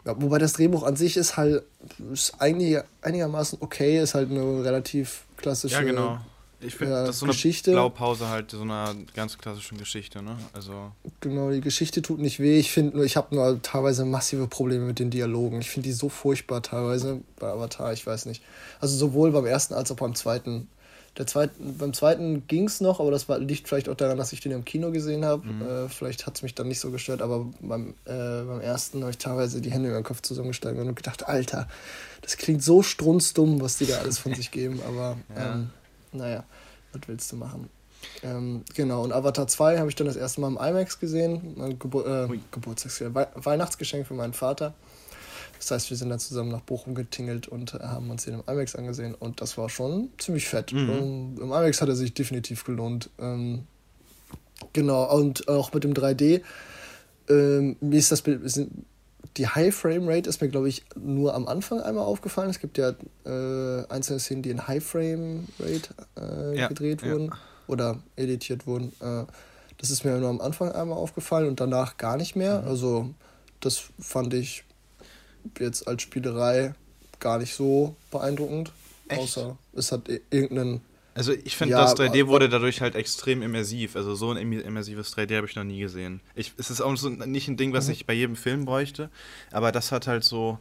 ja, 0.05 0.21
wobei 0.21 0.37
das 0.37 0.53
Drehbuch 0.53 0.83
an 0.83 0.95
sich 0.95 1.17
ist 1.17 1.37
halt 1.37 1.63
ist 2.11 2.33
eigentlich 2.39 2.79
einigermaßen 3.01 3.59
okay, 3.61 4.01
ist 4.01 4.15
halt 4.15 4.31
eine 4.31 4.63
relativ 4.63 5.25
klassische 5.37 5.75
ja, 5.75 5.81
genau. 5.81 6.19
Ich 6.61 6.75
finde, 6.75 6.93
ja, 6.93 7.05
das 7.05 7.15
ist 7.15 7.19
so 7.19 7.25
Geschichte. 7.25 7.71
eine 7.71 7.79
Blaupause 7.79 8.27
halt 8.27 8.51
so 8.51 8.61
einer 8.61 8.93
ganz 9.15 9.37
klassischen 9.37 9.77
Geschichte, 9.77 10.21
ne? 10.21 10.35
Also 10.51 10.91
genau, 11.21 11.51
die 11.51 11.61
Geschichte 11.61 12.01
tut 12.01 12.19
nicht 12.19 12.39
weh. 12.39 12.59
Ich 12.59 12.71
finde 12.71 12.97
nur, 12.97 13.05
ich 13.05 13.15
habe 13.15 13.33
nur 13.33 13.61
teilweise 13.61 14.03
massive 14.03 14.47
Probleme 14.47 14.83
mit 14.83 14.99
den 14.99 15.09
Dialogen. 15.09 15.61
Ich 15.61 15.69
finde 15.69 15.87
die 15.87 15.93
so 15.93 16.09
furchtbar 16.09 16.61
teilweise 16.61 17.21
bei 17.39 17.47
Avatar, 17.47 17.93
ich 17.93 18.05
weiß 18.05 18.25
nicht. 18.25 18.43
Also 18.81 18.97
sowohl 18.97 19.31
beim 19.31 19.45
ersten 19.45 19.73
als 19.73 19.89
auch 19.89 19.95
beim 19.95 20.15
zweiten 20.15 20.67
der 21.19 21.27
zweiten, 21.27 21.77
beim 21.77 21.93
zweiten 21.93 22.47
ging 22.47 22.67
es 22.67 22.79
noch, 22.79 23.01
aber 23.01 23.11
das 23.11 23.27
war, 23.27 23.39
liegt 23.39 23.67
vielleicht 23.67 23.89
auch 23.89 23.95
daran, 23.95 24.17
dass 24.17 24.31
ich 24.31 24.39
den 24.39 24.53
im 24.53 24.63
Kino 24.63 24.89
gesehen 24.89 25.25
habe. 25.25 25.45
Mhm. 25.45 25.61
Äh, 25.61 25.89
vielleicht 25.89 26.25
hat 26.25 26.37
es 26.37 26.43
mich 26.43 26.55
dann 26.55 26.69
nicht 26.69 26.79
so 26.79 26.91
gestört, 26.91 27.21
aber 27.21 27.45
beim, 27.59 27.89
äh, 28.05 28.43
beim 28.43 28.61
ersten 28.61 29.01
habe 29.01 29.11
ich 29.11 29.17
teilweise 29.17 29.59
die 29.59 29.69
Hände 29.69 29.89
über 29.89 29.99
den 29.99 30.05
Kopf 30.05 30.21
zusammengestanden 30.21 30.87
und 30.87 30.95
gedacht, 30.95 31.27
Alter, 31.27 31.67
das 32.21 32.37
klingt 32.37 32.63
so 32.63 32.83
strunzdumm, 32.83 33.59
was 33.59 33.77
die 33.77 33.85
da 33.85 33.97
alles 33.97 34.17
von 34.17 34.33
sich 34.33 34.49
geben, 34.49 34.79
aber 34.87 35.17
ja. 35.35 35.55
ähm, 35.55 35.71
naja, 36.13 36.45
was 36.93 37.01
willst 37.07 37.29
du 37.33 37.35
machen? 37.35 37.69
Ähm, 38.23 38.63
genau, 38.73 39.03
und 39.03 39.11
Avatar 39.11 39.47
2 39.47 39.77
habe 39.77 39.89
ich 39.89 39.95
dann 39.95 40.07
das 40.07 40.15
erste 40.15 40.39
Mal 40.39 40.47
im 40.47 40.57
IMAX 40.57 41.01
gesehen, 41.01 41.77
Gebur 41.79 42.07
äh, 42.07 42.29
Weihnachtsgeschenk 43.35 44.07
für 44.07 44.13
meinen 44.13 44.33
Vater. 44.33 44.73
Das 45.59 45.71
heißt, 45.71 45.89
wir 45.89 45.97
sind 45.97 46.09
dann 46.09 46.19
zusammen 46.19 46.51
nach 46.51 46.61
Bochum 46.61 46.95
getingelt 46.95 47.47
und 47.47 47.73
äh, 47.73 47.79
haben 47.79 48.09
uns 48.09 48.23
den 48.23 48.35
im 48.35 48.43
IMAX 48.47 48.75
angesehen 48.75 49.13
und 49.13 49.41
das 49.41 49.57
war 49.57 49.69
schon 49.69 50.09
ziemlich 50.17 50.47
fett. 50.47 50.71
Mhm. 50.71 50.89
Um, 50.89 51.37
Im 51.37 51.47
IMAX 51.47 51.81
hat 51.81 51.89
er 51.89 51.95
sich 51.95 52.13
definitiv 52.13 52.63
gelohnt. 52.63 53.09
Ähm, 53.19 53.63
genau, 54.71 55.13
und 55.15 55.47
auch 55.49 55.73
mit 55.73 55.83
dem 55.83 55.93
3D. 55.93 56.41
Ähm, 57.29 57.75
wie 57.81 57.97
ist 57.97 58.11
das 58.11 58.21
Bild? 58.21 58.41
Die 59.35 59.47
High 59.47 59.75
Frame 59.75 60.07
Rate 60.07 60.29
ist 60.29 60.41
mir, 60.41 60.47
glaube 60.47 60.69
ich, 60.69 60.83
nur 60.95 61.35
am 61.35 61.47
Anfang 61.47 61.81
einmal 61.81 62.05
aufgefallen. 62.05 62.49
Es 62.49 62.59
gibt 62.59 62.77
ja 62.77 62.93
äh, 63.25 63.85
einzelne 63.89 64.19
Szenen, 64.19 64.41
die 64.41 64.49
in 64.49 64.67
High 64.67 64.83
Frame 64.83 65.47
Rate 65.59 65.89
äh, 66.17 66.57
ja, 66.57 66.67
gedreht 66.67 67.01
ja. 67.01 67.11
wurden 67.11 67.31
oder 67.67 67.99
editiert 68.15 68.65
wurden. 68.65 68.93
Äh, 69.01 69.25
das 69.77 69.89
ist 69.91 70.05
mir 70.05 70.17
nur 70.17 70.29
am 70.29 70.41
Anfang 70.41 70.71
einmal 70.71 70.97
aufgefallen 70.97 71.47
und 71.47 71.59
danach 71.59 71.97
gar 71.97 72.17
nicht 72.17 72.35
mehr. 72.35 72.61
Mhm. 72.61 72.67
Also, 72.67 73.09
das 73.59 73.83
fand 73.99 74.33
ich 74.33 74.63
jetzt 75.59 75.87
als 75.87 76.01
Spielerei 76.01 76.73
gar 77.19 77.39
nicht 77.39 77.53
so 77.53 77.95
beeindruckend. 78.11 78.71
Echt? 79.07 79.21
Außer 79.21 79.57
es 79.73 79.91
hat 79.91 80.07
irgendeinen 80.29 80.81
Also 81.15 81.33
ich 81.33 81.57
finde, 81.57 81.73
Ja, 81.73 81.81
das 81.81 81.95
3D 81.95 82.21
aber- 82.21 82.27
wurde 82.29 82.47
dadurch 82.49 82.79
halt 82.81 82.95
extrem 82.95 83.41
immersiv. 83.41 83.95
Also 83.95 84.15
so 84.15 84.31
ein 84.31 84.37
immersives 84.53 85.11
3D 85.15 85.35
habe 85.37 85.47
ich 85.47 85.55
noch 85.55 85.63
nie 85.63 85.79
gesehen. 85.79 86.21
Ich, 86.35 86.53
es 86.57 86.69
ist 86.69 86.79
auch 86.81 86.95
so 86.95 87.09
nicht 87.09 87.47
ein 87.47 87.57
Ding, 87.57 87.73
was 87.73 87.87
Mhm. 87.87 87.93
ich 87.93 88.05
bei 88.05 88.13
jedem 88.13 88.35
Film 88.35 88.65
bräuchte, 88.65 89.09
aber 89.51 89.71
das 89.71 89.91
hat 89.91 90.07
halt 90.07 90.23
so, 90.23 90.59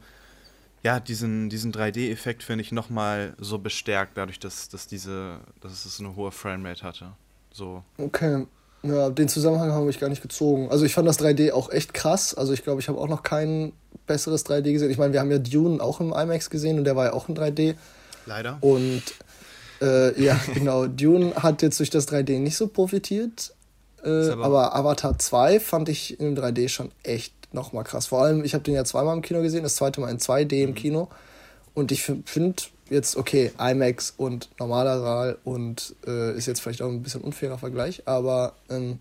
ja, 0.83 0.99
diesen, 1.01 1.51
diesen 1.51 1.73
3D-Effekt 1.73 2.43
finde 2.43 2.63
ich 2.63 2.73
nochmal 2.73 3.35
so 3.39 3.59
bestärkt, 3.59 4.17
dadurch, 4.17 4.39
dass, 4.41 4.69
dass 4.69 4.87
diese, 4.87 5.41
dass 5.61 5.85
es 5.85 6.01
eine 6.01 6.17
hohe 6.17 6.33
Framerate 6.33 6.83
hatte. 6.83 7.13
So. 7.53 7.85
Okay. 7.99 8.47
Ja, 8.83 9.11
den 9.11 9.29
Zusammenhang 9.29 9.73
habe 9.73 9.91
ich 9.91 9.99
gar 9.99 10.09
nicht 10.09 10.23
gezogen. 10.23 10.69
Also 10.71 10.85
ich 10.85 10.95
fand 10.95 11.09
das 11.09 11.19
3D 11.19 11.53
auch 11.53 11.71
echt 11.71 11.95
krass. 11.95 12.35
Also 12.35 12.53
ich 12.53 12.63
glaube, 12.63 12.81
ich 12.81 12.89
habe 12.89 12.99
auch 12.99 13.09
noch 13.09 13.23
kein 13.25 13.73
besseres 14.07 14.47
3D 14.47 14.73
gesehen. 14.73 14.91
Ich 14.91 14.99
meine, 14.99 15.13
wir 15.13 15.21
haben 15.21 15.31
ja 15.33 15.39
Dune 15.39 15.83
auch 15.83 16.01
im 16.01 16.13
IMAX 16.13 16.49
gesehen 16.49 16.79
und 16.79 16.85
der 16.85 16.95
war 16.97 17.07
ja 17.07 17.13
auch 17.13 17.29
in 17.29 17.37
3D. 17.37 17.75
Leider. 18.27 18.59
Und 18.61 19.03
äh, 19.83 20.23
ja, 20.23 20.39
genau, 20.55 20.87
Dune 20.87 21.35
hat 21.35 21.63
jetzt 21.63 21.79
durch 21.81 21.91
das 21.91 22.07
3D 22.09 22.39
nicht 22.39 22.57
so 22.57 22.69
profitiert. 22.69 23.53
Äh, 24.05 24.31
aber, 24.31 24.45
aber- 24.45 24.77
Avatar 24.77 25.19
2 25.19 25.59
fand 25.59 25.89
ich 25.89 26.21
im 26.21 26.37
3D 26.37 26.69
schon 26.69 26.93
echt 27.03 27.35
nochmal 27.53 27.83
krass. 27.83 28.07
Vor 28.07 28.23
allem, 28.23 28.45
ich 28.45 28.55
habe 28.55 28.63
den 28.63 28.75
ja 28.75 28.85
zweimal 28.85 29.17
im 29.17 29.23
Kino 29.23 29.43
gesehen, 29.43 29.65
das 29.65 29.75
zweite 29.75 30.01
Mal 30.01 30.11
in 30.11 30.19
2D 30.19 30.55
Mhm. 30.63 30.69
im 30.69 30.75
Kino. 30.77 31.09
Und 31.75 31.91
ich 31.91 32.03
finde 32.03 32.63
jetzt, 32.91 33.17
okay, 33.17 33.53
IMAX 33.59 34.15
und 34.17 34.49
normaler 34.59 35.01
Saal 35.01 35.39
und 35.45 35.95
äh, 36.07 36.37
ist 36.37 36.47
jetzt 36.47 36.61
vielleicht 36.61 36.83
auch 36.83 36.89
ein 36.89 37.03
bisschen 37.03 37.21
unfairer 37.23 37.59
Vergleich, 37.59 38.03
aber 38.07 38.55
ähm, 38.69 38.99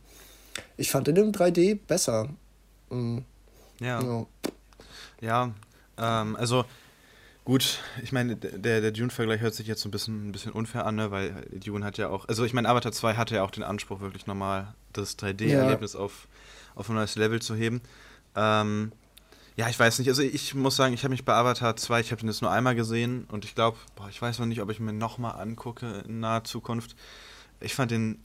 ich 0.77 0.91
fand 0.91 1.07
den 1.07 1.15
im 1.15 1.31
3D 1.31 1.79
besser. 1.87 2.29
Ähm, 2.91 3.23
Ja. 3.79 4.01
ja. 4.01 4.25
Ja, 5.19 5.51
ähm, 5.97 6.35
also 6.35 6.65
gut, 7.43 7.79
ich 8.03 8.11
meine, 8.11 8.35
der, 8.35 8.81
der 8.81 8.91
Dune-Vergleich 8.91 9.41
hört 9.41 9.55
sich 9.55 9.67
jetzt 9.67 9.81
so 9.81 9.87
ein 9.89 9.91
bisschen, 9.91 10.29
ein 10.29 10.31
bisschen 10.31 10.51
unfair 10.51 10.85
an, 10.85 10.95
ne? 10.95 11.11
weil 11.11 11.47
Dune 11.51 11.83
hat 11.85 11.97
ja 11.97 12.09
auch, 12.09 12.27
also 12.27 12.45
ich 12.45 12.53
meine, 12.53 12.69
Avatar 12.69 12.91
2 12.91 13.15
hatte 13.15 13.35
ja 13.35 13.43
auch 13.43 13.51
den 13.51 13.63
Anspruch, 13.63 13.99
wirklich 14.01 14.27
nochmal 14.27 14.73
das 14.93 15.17
3D-Erlebnis 15.17 15.95
auf, 15.95 16.27
auf 16.75 16.89
ein 16.89 16.95
neues 16.95 17.15
Level 17.15 17.41
zu 17.41 17.55
heben. 17.55 17.81
Ähm, 18.35 18.91
ja, 19.57 19.67
ich 19.67 19.77
weiß 19.77 19.99
nicht, 19.99 20.07
also 20.07 20.21
ich 20.21 20.55
muss 20.55 20.75
sagen, 20.75 20.93
ich 20.93 21.03
habe 21.03 21.11
mich 21.11 21.25
bei 21.25 21.33
Avatar 21.33 21.75
2, 21.75 21.99
ich 21.99 22.11
habe 22.11 22.21
den 22.21 22.29
jetzt 22.29 22.41
nur 22.41 22.51
einmal 22.51 22.75
gesehen 22.75 23.25
und 23.31 23.43
ich 23.43 23.55
glaube, 23.55 23.77
ich 24.09 24.21
weiß 24.21 24.39
noch 24.39 24.45
nicht, 24.45 24.61
ob 24.61 24.69
ich 24.69 24.79
mir 24.79 24.93
nochmal 24.93 25.41
angucke 25.41 26.03
in 26.07 26.21
naher 26.21 26.43
Zukunft. 26.43 26.95
Ich 27.59 27.73
fand 27.73 27.91
den 27.91 28.23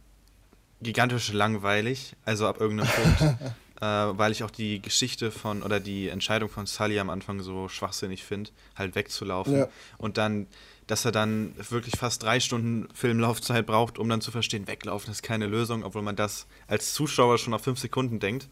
gigantisch 0.83 1.33
langweilig, 1.33 2.15
also 2.25 2.47
ab 2.47 2.61
irgendeinem 2.61 2.91
Punkt 2.91 3.39
äh, 3.83 4.17
weil 4.17 4.31
ich 4.31 4.45
auch 4.45 4.51
die 4.51 4.81
Geschichte 4.81 5.33
von 5.33 5.63
oder 5.63 5.81
die 5.81 6.09
Entscheidung 6.09 6.49
von 6.49 6.67
Sully 6.67 7.01
am 7.01 7.11
Anfang 7.11 7.41
so 7.41 7.69
schwachsinnig 7.69 8.23
finde, 8.23 8.51
halt 8.77 8.95
wegzulaufen. 8.95 9.57
Ja. 9.57 9.69
Und 9.99 10.19
dann, 10.19 10.47
dass 10.87 11.05
er 11.05 11.11
dann 11.11 11.53
wirklich 11.69 11.99
fast 11.99 12.23
drei 12.23 12.39
Stunden 12.39 12.89
Filmlaufzeit 12.95 13.67
braucht, 13.67 13.99
um 13.99 14.09
dann 14.09 14.21
zu 14.21 14.31
verstehen, 14.31 14.69
weglaufen 14.69 15.11
ist 15.11 15.25
keine 15.25 15.47
Lösung, 15.47 15.83
obwohl 15.83 16.03
man 16.03 16.15
das 16.15 16.47
als 16.69 16.95
Zuschauer 16.95 17.39
schon 17.39 17.55
auf 17.55 17.63
fünf 17.63 17.81
Sekunden 17.81 18.21
denkt. 18.21 18.49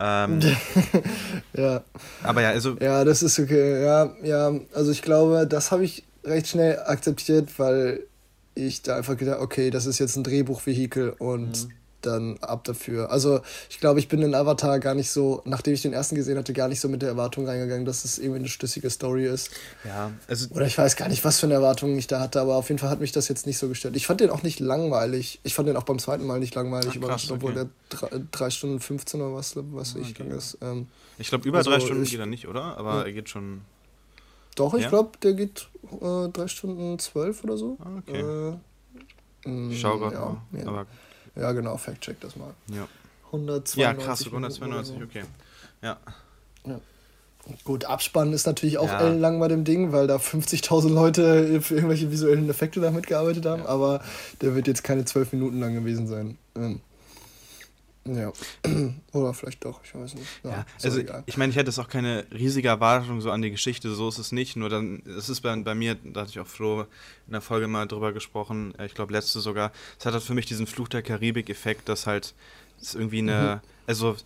Ähm, 0.00 0.40
ja. 1.52 1.82
aber 2.22 2.42
ja, 2.42 2.50
also 2.50 2.76
Ja, 2.80 3.04
das 3.04 3.22
ist 3.22 3.38
okay. 3.38 3.84
Ja, 3.84 4.10
ja, 4.22 4.52
also 4.74 4.90
ich 4.90 5.02
glaube, 5.02 5.46
das 5.46 5.70
habe 5.70 5.84
ich 5.84 6.04
recht 6.24 6.48
schnell 6.48 6.78
akzeptiert, 6.80 7.58
weil 7.58 8.00
ich 8.54 8.82
da 8.82 8.96
einfach 8.96 9.16
gedacht, 9.16 9.40
okay, 9.40 9.70
das 9.70 9.86
ist 9.86 9.98
jetzt 9.98 10.16
ein 10.16 10.24
Drehbuchvehikel 10.24 11.10
und 11.18 11.66
Mhm. 11.66 11.72
Dann 12.02 12.38
ab 12.40 12.64
dafür. 12.64 13.10
Also 13.10 13.40
ich 13.68 13.80
glaube, 13.80 13.98
ich 14.00 14.08
bin 14.08 14.22
in 14.22 14.34
Avatar 14.34 14.78
gar 14.80 14.94
nicht 14.94 15.10
so, 15.10 15.42
nachdem 15.44 15.74
ich 15.74 15.82
den 15.82 15.92
ersten 15.92 16.14
gesehen 16.14 16.36
hatte, 16.38 16.52
gar 16.52 16.68
nicht 16.68 16.80
so 16.80 16.88
mit 16.88 17.02
der 17.02 17.08
Erwartung 17.10 17.46
reingegangen, 17.46 17.84
dass 17.84 18.04
es 18.04 18.18
irgendwie 18.18 18.40
eine 18.40 18.48
schlüssige 18.48 18.88
Story 18.90 19.26
ist. 19.26 19.50
ja, 19.84 20.10
also 20.28 20.48
Oder 20.54 20.66
ich 20.66 20.76
weiß 20.78 20.96
gar 20.96 21.08
nicht, 21.08 21.24
was 21.24 21.38
für 21.40 21.46
eine 21.46 21.54
Erwartung 21.54 21.96
ich 21.96 22.06
da 22.06 22.20
hatte, 22.20 22.40
aber 22.40 22.56
auf 22.56 22.68
jeden 22.68 22.78
Fall 22.78 22.90
hat 22.90 23.00
mich 23.00 23.12
das 23.12 23.28
jetzt 23.28 23.46
nicht 23.46 23.58
so 23.58 23.68
gestört. 23.68 23.96
Ich 23.96 24.06
fand 24.06 24.20
den 24.20 24.30
auch 24.30 24.42
nicht 24.42 24.60
langweilig. 24.60 25.40
Ich 25.42 25.54
fand 25.54 25.68
den 25.68 25.76
auch 25.76 25.82
beim 25.84 25.98
zweiten 25.98 26.26
Mal 26.26 26.38
nicht 26.40 26.54
langweilig, 26.54 26.98
Ach, 27.02 27.06
krass, 27.08 27.30
obwohl 27.30 27.52
okay. 27.56 27.68
der 27.90 27.98
drei, 28.08 28.20
drei 28.30 28.50
Stunden 28.50 28.80
15 28.80 29.20
oder 29.20 29.34
was, 29.34 29.54
was 29.56 29.94
ich 29.96 30.18
Okay. 30.20 30.30
ist. 30.36 30.58
Ähm, 30.62 30.88
ich 31.18 31.28
glaube 31.28 31.46
über 31.48 31.58
Also, 31.58 31.70
drei 31.70 31.80
Stunden 31.80 32.02
ich- 32.04 32.10
geht 32.10 32.20
er 32.20 32.26
nicht, 32.26 32.48
oder? 32.48 32.76
Aber 32.78 32.94
Ja. 33.00 33.02
er 33.02 33.12
geht 33.12 33.28
schon. 33.28 33.60
Doch, 34.56 34.74
ich 34.74 34.82
Ja? 34.82 34.88
glaube, 34.88 35.10
der 35.22 35.34
geht 35.34 35.68
äh, 36.00 36.28
drei 36.32 36.46
Stunden 36.48 36.98
zwölf 36.98 37.42
oder 37.44 37.56
so. 37.56 37.76
Ah, 37.80 37.98
okay. 38.06 38.20
Äh, 39.44 39.48
mm, 39.48 39.70
ich 39.70 39.80
schau 39.80 39.96
gerade 39.98 40.14
ja, 40.16 40.20
mal. 40.20 40.60
Ja. 40.60 40.66
Aber 40.68 40.86
ja, 41.36 41.52
genau, 41.52 41.76
fact-check 41.76 42.20
das 42.20 42.36
mal. 42.36 42.54
ja. 42.68 42.86
192 43.26 43.76
Ja, 43.76 43.94
krass, 43.94 44.24
Minuten 44.24 44.36
oder 44.44 44.48
192, 44.54 44.96
so. 44.98 45.04
okay. 45.04 45.24
Ja. 45.82 45.98
Gut, 47.64 47.84
Abspannen 47.86 48.34
ist 48.34 48.46
natürlich 48.46 48.76
auch 48.78 48.86
Ja. 48.88 49.00
ellenlang 49.00 49.40
bei 49.40 49.48
dem 49.48 49.64
Ding, 49.64 49.92
weil 49.92 50.06
da 50.06 50.16
50.000 50.16 50.90
Leute 50.92 51.60
für 51.62 51.74
irgendwelche 51.76 52.10
visuellen 52.10 52.48
Effekte 52.50 52.80
da 52.80 52.90
mitgearbeitet 52.90 53.46
haben, 53.46 53.62
Ja. 53.62 53.68
aber 53.68 54.02
der 54.40 54.54
wird 54.54 54.66
jetzt 54.66 54.84
keine 54.84 55.04
zwölf 55.04 55.32
Minuten 55.32 55.58
lang 55.58 55.74
gewesen 55.74 56.06
sein. 56.06 56.36
Ähm, 56.54 56.80
ja. 58.06 58.32
Oder 59.12 59.34
vielleicht 59.34 59.64
doch, 59.64 59.80
ich 59.84 59.94
weiß 59.94 60.14
nicht. 60.14 60.26
Ja, 60.44 60.50
Ja, 60.50 60.66
also 60.82 60.98
egal. 61.00 61.22
ich 61.26 61.36
meine, 61.36 61.50
ich 61.50 61.56
hätte 61.56 61.68
jetzt 61.70 61.78
auch 61.78 61.88
keine 61.88 62.26
riesige 62.32 62.68
Erwartung 62.68 63.20
so 63.20 63.30
an 63.30 63.42
die 63.42 63.50
Geschichte, 63.50 63.92
so 63.94 64.08
ist 64.08 64.18
es 64.18 64.32
nicht. 64.32 64.56
Nur 64.56 64.68
dann, 64.68 65.02
es 65.06 65.28
ist 65.28 65.40
bei, 65.42 65.54
bei 65.56 65.74
mir, 65.74 65.96
da 66.04 66.22
hatte 66.22 66.30
ich 66.30 66.40
auch 66.40 66.46
Flo 66.46 66.82
in 67.26 67.32
der 67.32 67.40
Folge 67.40 67.68
mal 67.68 67.86
drüber 67.86 68.12
gesprochen, 68.12 68.74
äh, 68.78 68.86
ich 68.86 68.94
glaube 68.94 69.12
letzte 69.12 69.40
sogar, 69.40 69.72
es 69.98 70.06
hat 70.06 70.14
halt 70.14 70.22
für 70.22 70.34
mich 70.34 70.46
diesen 70.46 70.66
Fluch 70.66 70.88
der 70.88 71.02
Karibik-Effekt, 71.02 71.88
dass 71.88 72.06
halt 72.06 72.34
es 72.80 72.94
irgendwie 72.94 73.18
eine, 73.18 73.60
Mhm. 73.62 73.68
also 73.86 74.16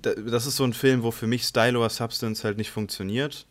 da- 0.00 0.14
das 0.14 0.46
ist 0.46 0.56
so 0.56 0.64
ein 0.64 0.72
Film, 0.72 1.02
wo 1.02 1.10
für 1.10 1.26
mich 1.26 1.42
Style 1.44 1.76
over 1.78 1.90
Substance 1.90 2.44
halt 2.44 2.56
nicht 2.56 2.70
funktioniert. 2.70 3.46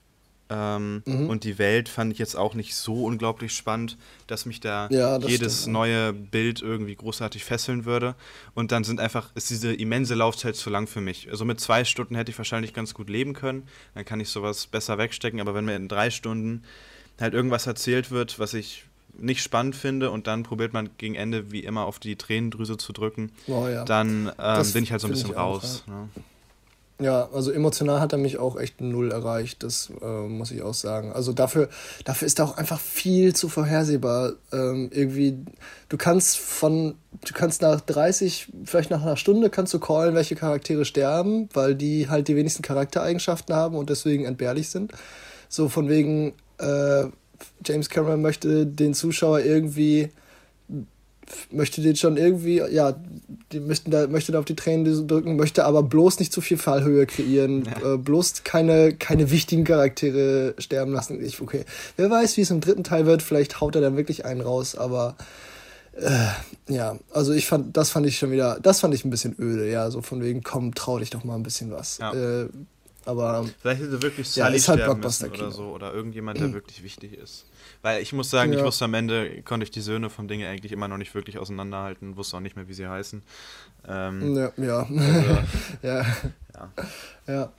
Ähm, 0.53 1.01
Mhm. 1.05 1.29
Und 1.29 1.43
die 1.46 1.58
Welt 1.58 1.88
fand 1.88 2.12
ich 2.12 2.20
jetzt 2.20 2.36
auch 2.36 2.55
nicht 2.55 2.75
so 2.75 3.05
unglaublich 3.05 3.53
spannend, 3.55 3.98
dass 4.27 4.46
mich 4.46 4.60
da 4.60 4.89
Ja, 4.91 5.17
jedes 5.20 5.62
stimmt. 5.62 5.74
neue 5.74 6.12
Bild 6.13 6.62
irgendwie 6.62 6.96
großartig 6.96 7.46
fesseln 7.46 7.86
würde. 7.86 8.15
Und 8.53 8.72
dann 8.74 8.84
sind 8.84 9.00
einfach, 9.00 9.29
ist 9.36 9.50
diese 9.50 9.74
immense 9.74 10.13
Laufzeit 10.13 10.55
zu 10.58 10.70
lang 10.70 10.88
für 10.88 11.00
mich. 11.00 11.29
Also 11.31 11.46
mit 11.46 11.60
zwei 11.62 11.86
Stunden 11.86 12.15
hätte 12.15 12.31
ich 12.31 12.38
wahrscheinlich 12.38 12.74
ganz 12.74 12.93
gut 12.93 13.10
leben 13.10 13.34
können. 13.34 13.63
Dann 13.96 14.03
kann 14.03 14.20
ich 14.20 14.27
sowas 14.29 14.67
besser 14.67 14.98
wegstecken. 14.98 15.39
Aber 15.39 15.55
wenn 15.55 15.63
mir 15.65 15.75
in 15.77 15.88
drei 15.88 16.10
Stunden 16.10 16.63
halt 17.20 17.34
irgendwas 17.34 17.65
erzählt 17.67 18.12
wird, 18.12 18.38
was 18.39 18.53
ich 18.53 18.84
nicht 19.17 19.43
spannend 19.43 19.75
finde 19.75 20.10
und 20.12 20.25
dann 20.27 20.43
probiert 20.43 20.74
man 20.74 20.89
gegen 20.98 21.15
Ende 21.15 21.51
wie 21.51 21.60
immer 21.60 21.86
auf 21.86 22.00
die 22.00 22.15
Tränendrüse 22.15 22.77
zu 22.77 22.93
drücken, 22.93 23.31
Oh, 23.48 23.67
ja. 23.67 23.84
dann 23.86 24.31
ähm, 24.39 24.74
bin 24.74 24.84
ich 24.84 24.91
halt 24.91 25.01
so 25.01 25.08
ein 25.08 25.12
bisschen 25.12 25.31
ich 25.31 25.36
auch, 25.38 25.62
raus. 25.63 25.84
ne? 25.88 26.10
Ja, 27.01 27.29
also 27.34 27.51
emotional 27.51 28.00
hat 28.00 28.13
er 28.13 28.20
mich 28.20 28.38
auch 28.38 28.60
echt 28.60 28.79
null 28.79 29.12
erreicht, 29.12 29.63
das 29.63 29.91
äh, 30.03 30.05
muss 30.05 30.51
ich 30.51 30.62
auch 30.62 30.75
sagen. 30.75 31.12
Also 31.12 31.34
dafür, 31.34 31.67
dafür 32.05 32.27
ist 32.27 32.38
er 32.38 32.46
auch 32.46 32.58
einfach 32.58 32.79
viel 32.79 33.36
zu 33.36 33.50
vorhersehbar. 33.50 34.34
Ähm, 34.53 34.91
irgendwie, 34.93 35.39
du 35.89 35.98
kannst 35.98 36.38
von, 36.38 36.93
du 37.25 37.34
kannst 37.34 37.63
nach 37.63 37.81
30, 37.81 38.50
vielleicht 38.65 38.91
nach 38.91 39.01
einer 39.01 39.17
Stunde 39.17 39.50
kannst 39.50 39.74
du 39.74 39.79
callen, 39.79 40.13
welche 40.13 40.36
Charaktere 40.36 40.86
sterben, 40.86 41.50
weil 41.53 41.74
die 41.74 42.08
halt 42.08 42.27
die 42.27 42.36
wenigsten 42.36 42.62
Charaktereigenschaften 42.62 43.55
haben 43.55 43.77
und 43.77 43.89
deswegen 43.89 44.25
entbehrlich 44.25 44.70
sind. 44.70 44.91
So 45.50 45.70
von 45.70 45.89
wegen, 45.89 46.34
äh, 46.60 47.05
James 47.65 47.89
Cameron 47.89 48.22
möchte 48.22 48.67
den 48.67 48.93
Zuschauer 48.93 49.39
irgendwie 49.39 50.12
möchte 51.51 51.81
den 51.81 51.95
schon 51.95 52.17
irgendwie, 52.17 52.57
ja, 52.57 52.95
die 53.51 53.59
möchten 53.59 53.91
da, 53.91 54.07
möchte 54.07 54.31
da 54.31 54.39
auf 54.39 54.45
die 54.45 54.55
Tränen 54.55 55.07
drücken, 55.07 55.35
möchte 55.35 55.65
aber 55.65 55.83
bloß 55.83 56.19
nicht 56.19 56.31
zu 56.31 56.41
viel 56.41 56.57
Fallhöhe 56.57 57.05
kreieren, 57.05 57.65
Ja. 57.65 57.93
äh, 57.93 57.97
bloß 57.97 58.43
keine, 58.43 58.93
keine 58.93 59.31
wichtigen 59.31 59.63
Charaktere 59.63 60.53
sterben 60.57 60.93
lassen. 60.93 61.23
Ich, 61.23 61.41
okay, 61.41 61.65
wer 61.97 62.09
weiß, 62.09 62.38
wie 62.38 62.41
es 62.41 62.51
im 62.51 62.61
dritten 62.61 62.83
Teil 62.83 63.05
wird, 63.05 63.21
vielleicht 63.21 63.59
haut 63.61 63.75
er 63.75 63.81
dann 63.81 63.97
wirklich 63.97 64.25
einen 64.25 64.41
raus, 64.41 64.75
aber 64.75 65.15
äh, 65.93 66.73
ja, 66.73 66.97
also 67.11 67.33
ich 67.33 67.47
fand, 67.47 67.75
das 67.75 67.89
fand 67.89 68.05
ich 68.07 68.17
schon 68.17 68.31
wieder, 68.31 68.57
das 68.61 68.79
fand 68.79 68.93
ich 68.93 69.03
ein 69.03 69.09
bisschen 69.09 69.35
öde, 69.38 69.69
ja, 69.69 69.91
so 69.91 70.01
von 70.01 70.21
wegen, 70.23 70.41
komm, 70.43 70.73
trau 70.73 71.00
dich 71.00 71.09
doch 71.09 71.23
mal 71.23 71.35
ein 71.35 71.43
bisschen 71.43 71.71
was. 71.71 71.97
Ja. 71.97 72.13
Äh, 72.13 72.47
aber 73.05 73.46
Vielleicht 73.62 73.81
hätte 73.81 74.01
wirklich 74.01 74.36
Ja, 74.36 74.46
Sully 74.46 74.58
ist 74.58 74.67
halt 74.70 74.84
Blockbuster-Kino. 74.84 75.43
oder 75.43 75.51
so. 75.51 75.63
Oder 75.72 75.93
irgendjemand, 75.93 76.39
der 76.39 76.53
wirklich 76.53 76.84
wichtig 76.84 77.13
ist. 77.13 77.46
Weil 77.81 78.01
ich 78.01 78.13
muss 78.13 78.29
sagen, 78.29 78.53
ich 78.53 78.60
Ja. 78.60 78.65
wusste 78.65 78.86
am 78.86 78.93
Ende, 78.93 79.41
konnte 79.43 79.63
ich 79.63 79.72
die 79.72 79.81
Söhne 79.81 80.10
vom 80.10 80.27
Dinge 80.27 80.48
eigentlich 80.48 80.72
immer 80.72 80.88
noch 80.88 80.98
nicht 80.98 81.13
wirklich 81.15 81.38
auseinanderhalten. 81.39 82.15
Wusste 82.17 82.38
auch 82.38 82.41
nicht 82.41 82.55
mehr, 82.55 82.67
wie 82.67 82.74
sie 82.74 82.88
heißen. 82.88 83.24
Ähm, 83.88 84.36
ja, 84.36 84.51
ja, 84.58 84.77
also, 84.79 84.93
ja, 85.81 86.05
ja, 86.05 86.72
ja, 87.27 87.50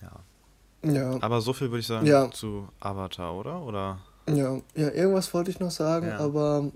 ja. 0.00 0.92
ja. 0.92 1.16
Aber 1.20 1.40
so 1.40 1.52
viel 1.52 1.70
würde 1.70 1.80
ich 1.80 1.86
sagen 1.86 2.06
Ja. 2.06 2.30
zu 2.30 2.68
Avatar, 2.80 3.34
oder? 3.34 3.62
Oder? 3.62 3.98
Ja, 4.28 4.56
ja, 4.74 4.90
irgendwas 4.90 5.32
wollte 5.34 5.50
ich 5.50 5.60
noch 5.60 5.70
sagen, 5.70 6.08
Ja. 6.08 6.18
aber 6.18 6.70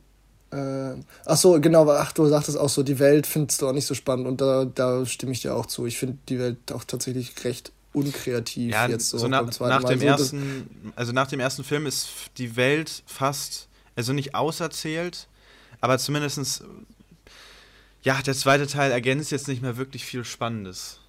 äh, 0.50 0.95
ach 1.26 1.37
so, 1.37 1.61
genau, 1.61 1.88
ach 1.90 2.12
du 2.12 2.26
sagtest 2.26 2.57
auch 2.59 2.69
so, 2.69 2.83
die 2.83 2.99
Welt 2.99 3.26
findest 3.26 3.61
du 3.62 3.69
auch 3.69 3.73
nicht 3.73 3.87
so 3.87 3.95
spannend 3.95 4.26
und 4.26 4.40
da, 4.40 4.64
da 4.64 5.05
stimme 5.07 5.33
ich 5.33 5.43
dir 5.43 5.55
auch 5.55 5.67
zu. 5.67 5.87
Ich 5.87 5.99
finde 5.99 6.19
die 6.28 6.38
Welt 6.38 6.57
auch 6.73 6.85
tatsächlich 6.85 7.33
recht 7.45 7.73
unkreativ 7.93 8.73
Ja, 8.73 8.87
jetzt 8.87 9.11
so, 9.11 9.19
so 9.19 9.28
zweiten 9.28 9.69
nach 9.69 9.83
Mal. 9.83 9.88
dem 9.90 10.00
So, 10.00 10.07
ersten, 10.07 10.93
also 10.97 11.12
nach 11.12 11.26
dem 11.26 11.40
ersten 11.40 11.64
Film 11.64 11.87
ist 11.87 12.09
die 12.38 12.57
Welt 12.57 13.02
fast, 13.07 13.69
also 13.97 14.12
nicht 14.12 14.35
auserzählt, 14.35 15.26
aber 15.81 15.99
zumindestens 15.99 16.62
ja, 18.02 18.21
der 18.23 18.35
zweite 18.35 18.67
Teil 18.67 18.93
ergänzt 18.93 19.33
jetzt 19.33 19.49
nicht 19.49 19.61
mehr 19.61 19.76
wirklich 19.76 20.05
viel 20.05 20.25
Spannendes. 20.25 21.00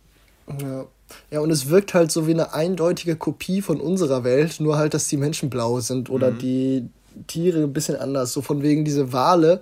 Ja. 0.59 0.85
ja, 1.29 1.39
und 1.39 1.51
es 1.51 1.69
wirkt 1.69 1.93
halt 1.93 2.11
so 2.11 2.25
wie 2.27 2.31
eine 2.33 2.53
eindeutige 2.53 3.15
Kopie 3.15 3.61
von 3.61 3.79
unserer 3.79 4.23
Welt, 4.23 4.59
nur 4.59 4.77
halt, 4.77 4.95
dass 4.95 5.07
die 5.07 5.17
Menschen 5.17 5.49
blau 5.51 5.79
sind 5.79 6.09
oder 6.09 6.31
Mhm. 6.31 6.37
die 6.39 6.89
Tiere 7.27 7.63
ein 7.63 7.73
bisschen 7.73 7.95
anders. 7.95 8.33
So 8.33 8.41
von 8.41 8.61
wegen 8.61 8.85
diese 8.85 9.13
Wale 9.13 9.61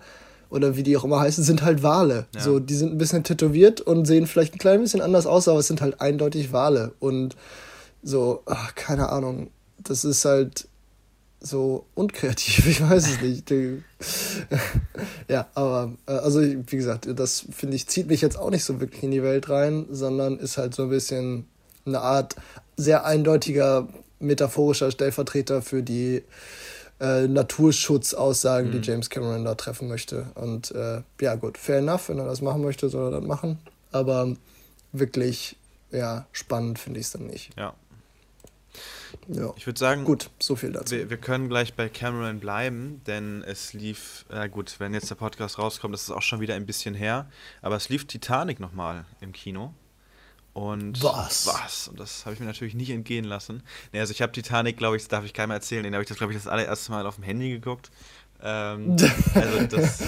oder 0.50 0.76
wie 0.76 0.84
die 0.84 0.96
auch 0.96 1.04
immer 1.04 1.20
heißen, 1.20 1.44
sind 1.44 1.62
halt 1.62 1.84
Wale. 1.84 2.26
Ja. 2.34 2.42
So, 2.42 2.60
die 2.60 2.76
sind 2.76 2.94
ein 2.94 2.98
bisschen 2.98 3.24
tätowiert 3.24 3.82
und 3.82 4.06
sehen 4.06 4.28
vielleicht 4.28 4.56
ein 4.56 4.60
klein 4.60 4.82
bisschen 4.82 5.02
anders 5.02 5.26
aus, 5.26 5.48
aber 5.48 5.60
es 5.60 5.68
sind 5.68 5.82
halt 5.82 6.00
eindeutig 6.02 6.54
Wale. 6.54 6.94
Und 7.00 7.36
so, 8.04 8.44
ach, 8.46 8.74
keine 8.76 9.10
Ahnung, 9.10 9.50
das 9.78 10.06
ist 10.06 10.24
halt 10.26 10.68
so 11.40 11.86
unkreativ, 11.94 12.68
ich 12.68 12.82
weiß 12.82 13.08
es 13.08 13.22
nicht. 13.22 13.54
Ja, 15.28 15.48
aber 15.56 15.94
äh, 16.08 16.14
also 16.14 16.42
wie 16.42 16.78
gesagt, 16.78 17.08
das 17.16 17.46
finde 17.52 17.76
ich 17.76 17.88
zieht 17.88 18.08
mich 18.08 18.22
jetzt 18.22 18.38
auch 18.38 18.50
nicht 18.50 18.64
so 18.64 18.80
wirklich 18.80 19.04
in 19.04 19.12
die 19.12 19.24
Welt 19.24 19.50
rein, 19.50 19.86
sondern 19.92 20.40
ist 20.40 20.58
halt 20.58 20.74
so 20.74 20.84
ein 20.84 20.90
bisschen 20.90 21.46
eine 21.86 22.00
Art 22.00 22.36
sehr 22.78 23.06
eindeutiger 23.06 23.88
metaphorischer 24.20 24.92
Stellvertreter 24.92 25.62
für 25.62 25.84
die 25.84 26.24
äh, 27.00 27.28
Naturschutzaussagen, 27.28 28.72
die 28.72 28.80
James 28.80 29.10
Cameron 29.10 29.46
da 29.46 29.56
treffen 29.56 29.88
möchte. 29.88 30.32
Und 30.36 30.72
äh, 30.72 31.02
ja 31.22 31.36
gut, 31.36 31.58
fair 31.58 31.80
enough, 31.80 32.10
wenn 32.10 32.20
er 32.20 32.26
das 32.26 32.42
machen 32.42 32.62
möchte, 32.62 32.90
soll 32.90 33.14
er 33.14 33.20
das 33.20 33.28
machen. 33.28 33.60
Aber 33.92 34.36
wirklich, 34.92 35.58
ja, 35.92 36.26
spannend 36.32 36.80
finde 36.80 37.00
ich 37.00 37.08
es 37.08 37.12
dann 37.12 37.28
nicht. 37.28 37.52
Ja. 37.58 37.74
Ja. 39.30 39.54
Ich 39.58 39.66
würde 39.66 39.80
sagen, 39.80 40.04
Gut, 40.04 40.30
so 40.40 40.56
viel 40.56 40.72
dazu. 40.72 40.96
wir, 40.96 41.10
wir 41.10 41.18
können 41.18 41.50
gleich 41.50 41.74
bei 41.74 41.90
Cameron 41.90 42.40
bleiben, 42.40 43.02
denn 43.08 43.44
es 43.44 43.74
lief, 43.74 44.26
äh 44.30 44.48
gut, 44.50 44.76
wenn 44.80 44.94
jetzt 44.94 45.10
der 45.10 45.16
Podcast 45.16 45.58
rauskommt, 45.60 45.94
das 45.94 46.04
ist 46.04 46.12
auch 46.12 46.22
schon 46.22 46.40
wieder 46.40 46.56
ein 46.56 46.66
bisschen 46.66 46.94
her, 46.94 47.30
aber 47.62 47.76
es 47.76 47.90
lief 47.90 48.06
Titanic 48.06 48.60
nochmal 48.60 49.06
im 49.22 49.34
Kino. 49.34 49.74
Und 50.58 51.04
Was? 51.04 51.46
Was? 51.46 51.88
Und 51.88 52.00
das 52.00 52.26
habe 52.26 52.34
ich 52.34 52.40
mir 52.40 52.48
natürlich 52.48 52.74
nicht 52.74 52.90
entgehen 52.90 53.26
lassen. 53.26 53.62
Nee, 53.94 54.00
also 54.00 54.10
ich 54.10 54.24
habe 54.24 54.32
Titanic, 54.32 54.76
glaube 54.76 54.96
ich, 54.96 55.04
das 55.04 55.10
darf 55.10 55.24
ich 55.24 55.32
keinem 55.32 55.52
erzählen, 55.52 55.84
den 55.84 55.94
habe 55.94 56.02
ich 56.02 56.10
das, 56.10 56.18
glaube 56.18 56.34
ich, 56.34 56.40
das 56.40 56.48
allererste 56.48 56.92
Mal 56.92 57.06
auf 57.06 57.14
dem 57.14 57.24
Handy 57.26 57.52
geguckt. 57.52 57.92
Ähm, 58.42 58.96
also 59.36 59.68
das, 59.68 60.02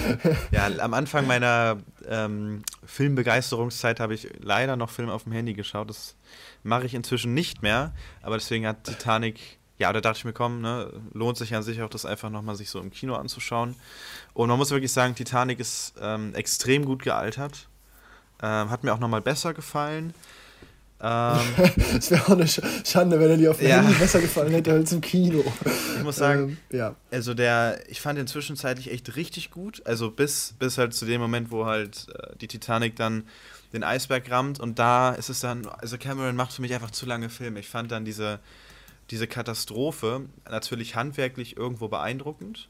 ja, 0.49 0.65
am 0.79 0.95
Anfang 0.95 1.27
meiner 1.27 1.77
ähm, 2.07 2.63
Filmbegeisterungszeit 2.83 3.99
habe 3.99 4.15
ich 4.15 4.27
leider 4.39 4.75
noch 4.75 4.89
Filme 4.89 5.13
auf 5.13 5.25
dem 5.25 5.33
Handy 5.33 5.53
geschaut. 5.53 5.87
Das 5.87 6.15
mache 6.63 6.87
ich 6.87 6.95
inzwischen 6.95 7.35
nicht 7.35 7.61
mehr, 7.61 7.93
aber 8.23 8.37
deswegen 8.37 8.65
hat 8.65 8.85
Titanic, 8.85 9.59
ja, 9.77 9.93
da 9.93 10.01
dachte 10.01 10.17
ich 10.17 10.25
mir, 10.25 10.33
komm, 10.33 10.61
ne, 10.61 10.91
lohnt 11.13 11.37
sich 11.37 11.53
an 11.53 11.61
sich 11.61 11.83
auch, 11.83 11.89
das 11.89 12.07
einfach 12.07 12.31
nochmal 12.31 12.55
sich 12.55 12.71
so 12.71 12.79
im 12.79 12.89
Kino 12.89 13.13
anzuschauen. 13.13 13.75
Und 14.33 14.49
man 14.49 14.57
muss 14.57 14.71
wirklich 14.71 14.91
sagen, 14.91 15.13
Titanic 15.13 15.59
ist 15.59 15.93
ähm, 16.01 16.33
extrem 16.33 16.85
gut 16.85 17.03
gealtert. 17.03 17.67
Ähm, 18.41 18.71
hat 18.71 18.83
mir 18.83 18.95
auch 18.95 18.99
nochmal 18.99 19.21
besser 19.21 19.53
gefallen. 19.53 20.15
Ähm, 21.01 21.39
Es 21.97 22.11
wäre 22.11 22.23
auch 22.25 22.29
eine 22.31 22.47
Sch 22.47 22.61
Schande, 22.85 23.19
wenn 23.19 23.29
er 23.29 23.37
dir 23.37 23.51
auf 23.51 23.57
dem 23.59 23.67
Ja. 23.69 23.81
Handy 23.81 23.93
besser 23.99 24.19
gefallen 24.19 24.51
hätte 24.51 24.71
als 24.73 24.91
im 24.91 25.01
Kino. 25.01 25.43
ich 25.97 26.03
muss 26.03 26.17
sagen, 26.17 26.57
Ähm, 26.71 26.77
ja. 26.77 26.95
Also 27.11 27.33
der, 27.33 27.79
ich 27.89 28.01
fand 28.01 28.17
den 28.19 28.27
zwischenzeitlich 28.27 28.91
echt 28.91 29.15
richtig 29.15 29.51
gut. 29.51 29.81
Also 29.85 30.11
bis, 30.11 30.55
bis 30.59 30.77
halt 30.77 30.93
zu 30.93 31.05
dem 31.05 31.21
Moment, 31.21 31.51
wo 31.51 31.65
halt 31.65 32.07
äh, 32.13 32.35
die 32.41 32.47
Titanic 32.47 32.95
dann 32.95 33.23
den 33.71 33.83
Eisberg 33.83 34.29
rammt 34.31 34.59
und 34.59 34.79
da 34.79 35.11
ist 35.11 35.29
es 35.29 35.41
dann, 35.41 35.67
also 35.67 35.97
Cameron 35.97 36.35
macht 36.35 36.53
für 36.53 36.61
mich 36.63 36.73
einfach 36.73 36.91
zu 36.91 37.05
lange 37.05 37.29
Filme. 37.29 37.59
Ich 37.59 37.69
fand 37.69 37.91
dann 37.91 38.03
diese, 38.03 38.39
diese 39.11 39.27
Katastrophe 39.27 40.21
natürlich 40.49 40.95
handwerklich 40.95 41.55
irgendwo 41.55 41.87
beeindruckend, 41.87 42.67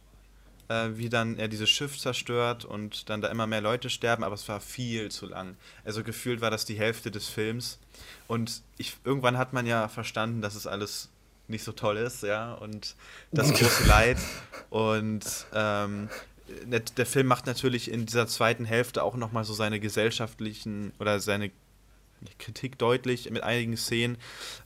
äh, 0.70 0.90
wie 0.94 1.10
dann 1.10 1.38
er 1.38 1.48
dieses 1.48 1.70
Schiff 1.70 2.00
zerstört 2.00 2.64
und 2.64 3.10
dann 3.10 3.22
da 3.22 3.28
immer 3.28 3.48
mehr 3.48 3.62
Leute 3.62 3.90
sterben, 3.90 4.24
aber 4.24 4.36
es 4.36 4.48
war 4.48 4.62
viel 4.62 5.12
zu 5.12 5.26
lang. 5.26 5.58
Also 5.84 6.04
gefühlt 6.04 6.42
war 6.42 6.52
das 6.52 6.66
die 6.66 6.78
Hälfte 6.78 7.12
des 7.12 7.28
Films. 7.28 7.80
Und 8.28 8.62
ich, 8.78 8.96
irgendwann 9.04 9.38
hat 9.38 9.52
man 9.52 9.66
ja 9.66 9.88
verstanden, 9.88 10.42
dass 10.42 10.56
es 10.56 10.68
alles 10.68 11.10
nicht 11.48 11.64
so 11.64 11.72
toll 11.72 11.98
ist, 11.98 12.24
ja, 12.24 12.54
und 12.54 12.96
das 13.32 13.52
große 13.52 13.88
Leid. 13.88 14.18
Und 14.70 15.26
ähm, 15.54 16.10
der, 16.66 16.82
der 16.82 17.06
Film 17.06 17.28
macht 17.28 17.48
natürlich 17.48 17.92
in 17.92 18.06
dieser 18.06 18.28
zweiten 18.28 18.66
Hälfte 18.66 19.04
auch 19.04 19.16
nochmal 19.16 19.44
so 19.44 19.54
seine 19.54 19.80
gesellschaftlichen 19.80 20.94
oder 21.00 21.20
seine 21.20 21.52
Kritik 22.38 22.78
deutlich 22.78 23.30
mit 23.30 23.44
einigen 23.44 23.78
Szenen, 23.78 24.18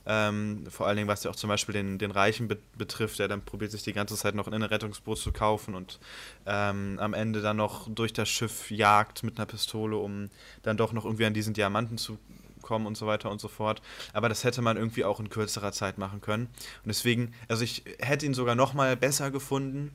ähm, 0.06 0.64
vor 0.68 0.86
allen 0.86 0.96
Dingen 0.96 1.08
was 1.08 1.24
ja 1.24 1.30
auch 1.30 1.36
zum 1.36 1.48
Beispiel 1.48 1.72
den, 1.72 1.98
den 1.98 2.10
Reichen 2.10 2.48
be 2.48 2.58
betrifft, 2.76 3.18
der 3.18 3.28
dann 3.28 3.42
probiert 3.42 3.70
sich 3.70 3.82
die 3.82 3.92
ganze 3.92 4.16
Zeit 4.16 4.34
noch 4.34 4.46
in 4.48 4.54
ein 4.54 4.62
Rettungsboot 4.62 5.18
zu 5.18 5.32
kaufen 5.32 5.74
und 5.74 5.98
ähm, 6.46 6.98
am 7.00 7.14
Ende 7.14 7.40
dann 7.40 7.56
noch 7.56 7.88
durch 7.88 8.12
das 8.12 8.28
Schiff 8.28 8.70
jagt 8.70 9.22
mit 9.22 9.38
einer 9.38 9.46
Pistole, 9.46 9.96
um 9.96 10.30
dann 10.62 10.76
doch 10.76 10.92
noch 10.92 11.04
irgendwie 11.04 11.26
an 11.26 11.34
diesen 11.34 11.54
Diamanten 11.54 11.98
zu 11.98 12.18
kommen 12.62 12.86
und 12.86 12.96
so 12.96 13.06
weiter 13.06 13.30
und 13.30 13.40
so 13.40 13.48
fort. 13.48 13.80
Aber 14.12 14.28
das 14.28 14.42
hätte 14.42 14.62
man 14.62 14.76
irgendwie 14.76 15.04
auch 15.04 15.20
in 15.20 15.28
kürzerer 15.28 15.70
Zeit 15.70 15.98
machen 15.98 16.20
können. 16.20 16.46
Und 16.46 16.88
deswegen, 16.88 17.32
also 17.46 17.62
ich 17.62 17.84
hätte 18.00 18.26
ihn 18.26 18.34
sogar 18.34 18.56
noch 18.56 18.74
mal 18.74 18.96
besser 18.96 19.30
gefunden, 19.30 19.92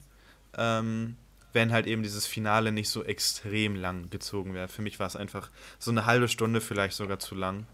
ähm, 0.58 1.18
wenn 1.54 1.72
halt 1.72 1.88
eben 1.88 2.04
dieses 2.04 2.26
Finale 2.26 2.72
nicht 2.72 2.90
so 2.90 3.04
extrem 3.04 3.76
lang 3.76 4.10
gezogen 4.10 4.54
wäre. 4.54 4.68
Für 4.68 4.82
mich 4.82 5.00
war 5.00 5.08
es 5.08 5.16
einfach 5.16 5.50
so 5.80 5.92
eine 5.92 6.06
halbe 6.06 6.28
Stunde 6.28 6.62
vielleicht 6.62 6.96
sogar 6.96 7.20
zu 7.20 7.36
lang. 7.36 7.66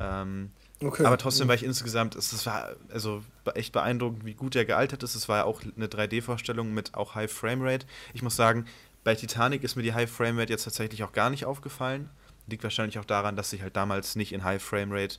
Ähm, 0.00 0.50
Okay. 0.80 1.04
aber 1.04 1.18
trotzdem 1.18 1.48
war 1.48 1.56
ich 1.56 1.64
insgesamt, 1.64 2.14
es, 2.14 2.32
es 2.32 2.46
war 2.46 2.76
also 2.92 3.24
echt 3.54 3.72
beeindruckend, 3.72 4.24
wie 4.24 4.34
gut 4.34 4.54
er 4.54 4.64
gealtert 4.64 5.02
ist. 5.02 5.16
Es 5.16 5.28
war 5.28 5.38
ja 5.38 5.44
auch 5.44 5.60
eine 5.76 5.88
3D-Vorstellung 5.88 6.72
mit 6.72 6.94
auch 6.94 7.16
High 7.16 7.32
Framerate. 7.32 7.84
Ich 8.14 8.22
muss 8.22 8.36
sagen, 8.36 8.64
bei 9.02 9.16
Titanic 9.16 9.64
ist 9.64 9.74
mir 9.74 9.82
die 9.82 9.92
High 9.94 10.08
Framerate 10.08 10.52
jetzt 10.52 10.62
tatsächlich 10.62 11.02
auch 11.02 11.10
gar 11.10 11.30
nicht 11.30 11.46
aufgefallen. 11.46 12.08
Liegt 12.46 12.62
wahrscheinlich 12.62 13.00
auch 13.00 13.04
daran, 13.04 13.34
dass 13.34 13.50
sie 13.50 13.60
halt 13.60 13.74
damals 13.74 14.14
nicht 14.14 14.32
in 14.32 14.44
High 14.44 14.62
Framerate 14.62 15.18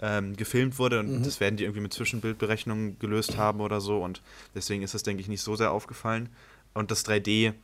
ähm, 0.00 0.36
gefilmt 0.36 0.78
wurde 0.80 0.98
und 0.98 1.20
Mhm. 1.20 1.22
das 1.22 1.38
werden 1.38 1.56
die 1.56 1.62
irgendwie 1.64 1.80
mit 1.82 1.92
Zwischenbildberechnungen 1.94 2.98
gelöst 2.98 3.36
haben 3.36 3.60
oder 3.60 3.80
so 3.80 4.02
und 4.02 4.20
deswegen 4.54 4.82
ist 4.82 4.94
es, 4.94 5.04
denke 5.04 5.20
ich, 5.20 5.28
nicht 5.28 5.42
so 5.42 5.54
sehr 5.56 5.70
aufgefallen. 5.70 6.28
Und 6.78 6.92
das 6.92 7.04
3D, 7.04 7.54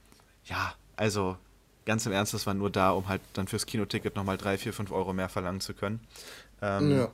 ja, 0.46 0.74
also 0.96 1.36
ganz 1.86 2.04
im 2.04 2.10
Ernst, 2.10 2.34
das 2.34 2.48
war 2.48 2.54
nur 2.54 2.68
da, 2.68 2.90
um 2.90 3.06
halt 3.06 3.20
dann 3.34 3.46
fürs 3.46 3.64
Kinoticket 3.64 4.16
nochmal 4.16 4.36
3, 4.36 4.58
4, 4.58 4.72
5 4.72 4.90
Euro 4.90 5.12
mehr 5.12 5.28
verlangen 5.28 5.60
zu 5.60 5.72
können. 5.72 6.00
Ähm, 6.60 6.90
ja. 6.98 7.08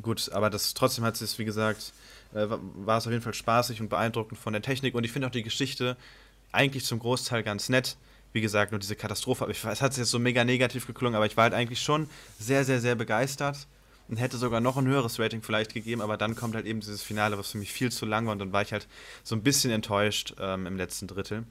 Gut, 0.00 0.32
aber 0.32 0.48
das 0.48 0.72
trotzdem 0.72 1.04
hat 1.04 1.20
es, 1.20 1.38
wie 1.38 1.44
gesagt, 1.44 1.92
äh, 2.32 2.48
wa- 2.48 2.58
war 2.74 2.96
es 2.96 3.06
auf 3.06 3.12
jeden 3.12 3.22
Fall 3.22 3.34
spaßig 3.34 3.82
und 3.82 3.90
beeindruckend 3.90 4.40
von 4.40 4.54
der 4.54 4.62
Technik 4.62 4.94
und 4.94 5.04
ich 5.04 5.12
finde 5.12 5.26
auch 5.26 5.32
die 5.32 5.42
Geschichte 5.42 5.94
eigentlich 6.52 6.86
zum 6.86 6.98
Großteil 6.98 7.42
ganz 7.42 7.68
nett. 7.68 7.98
Wie 8.32 8.40
gesagt, 8.40 8.72
nur 8.72 8.78
diese 8.78 8.96
Katastrophe, 8.96 9.44
aber 9.44 9.50
ich, 9.50 9.62
es 9.62 9.82
hat 9.82 9.94
jetzt 9.98 10.10
so 10.10 10.18
mega 10.18 10.42
negativ 10.44 10.86
geklungen, 10.86 11.16
aber 11.16 11.26
ich 11.26 11.36
war 11.36 11.44
halt 11.44 11.54
eigentlich 11.54 11.82
schon 11.82 12.08
sehr, 12.38 12.64
sehr, 12.64 12.80
sehr 12.80 12.94
begeistert 12.94 13.66
und 14.10 14.16
hätte 14.16 14.36
sogar 14.36 14.60
noch 14.60 14.76
ein 14.76 14.86
höheres 14.86 15.18
Rating 15.18 15.40
vielleicht 15.40 15.72
gegeben, 15.72 16.00
aber 16.02 16.16
dann 16.18 16.34
kommt 16.36 16.54
halt 16.56 16.66
eben 16.66 16.80
dieses 16.80 17.02
Finale, 17.02 17.38
was 17.38 17.52
für 17.52 17.58
mich 17.58 17.72
viel 17.72 17.90
zu 17.92 18.04
lang 18.06 18.26
war 18.26 18.32
und 18.32 18.40
dann 18.40 18.52
war 18.52 18.60
ich 18.62 18.72
halt 18.72 18.88
so 19.22 19.34
ein 19.36 19.42
bisschen 19.42 19.70
enttäuscht 19.70 20.34
ähm, 20.40 20.66
im 20.66 20.76
letzten 20.76 21.06
Drittel 21.06 21.44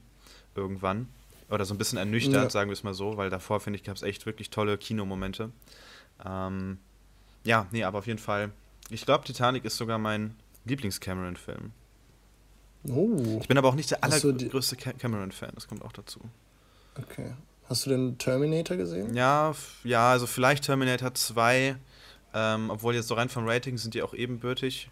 irgendwann. 0.54 1.08
Oder 1.48 1.64
so 1.64 1.74
ein 1.74 1.78
bisschen 1.78 1.98
ernüchtert, 1.98 2.34
Ja. 2.44 2.50
sagen 2.50 2.70
wir 2.70 2.74
es 2.74 2.84
mal 2.84 2.94
so, 2.94 3.16
weil 3.16 3.28
davor, 3.28 3.58
finde 3.58 3.76
ich, 3.78 3.82
gab 3.84 3.96
es 3.96 4.02
echt 4.02 4.24
wirklich 4.24 4.50
tolle 4.50 4.78
Kinomomente. 4.78 5.50
Ähm, 6.24 6.78
ja, 7.42 7.66
nee, 7.72 7.82
aber 7.82 7.98
auf 7.98 8.06
jeden 8.06 8.20
Fall. 8.20 8.52
Ich 8.90 9.04
glaube, 9.04 9.24
Titanic 9.24 9.64
ist 9.64 9.76
sogar 9.76 9.98
mein 9.98 10.36
Lieblings-Cameron-Film. 10.66 11.72
Oh, 12.88 13.38
Ich 13.40 13.48
bin 13.48 13.58
aber 13.58 13.68
auch 13.68 13.74
nicht 13.74 13.90
der 13.90 14.02
allergrößte 14.04 14.76
Ca- 14.76 14.92
Cameron-Fan, 14.92 15.50
das 15.54 15.66
kommt 15.68 15.82
auch 15.82 15.92
dazu. 15.92 16.20
okay. 16.96 17.32
Hast 17.68 17.86
du 17.86 17.90
den 17.90 18.18
Terminator 18.18 18.76
gesehen? 18.76 19.14
Ja, 19.14 19.54
ja, 19.84 20.10
also 20.10 20.26
vielleicht 20.26 20.64
Terminator 20.64 21.14
2, 21.14 21.76
ähm, 22.34 22.70
obwohl 22.70 22.94
jetzt 22.94 23.08
so 23.08 23.14
rein 23.14 23.28
vom 23.28 23.48
Rating 23.48 23.78
sind 23.78 23.94
die 23.94 24.02
auch 24.02 24.14
ebenbürtig. 24.14 24.90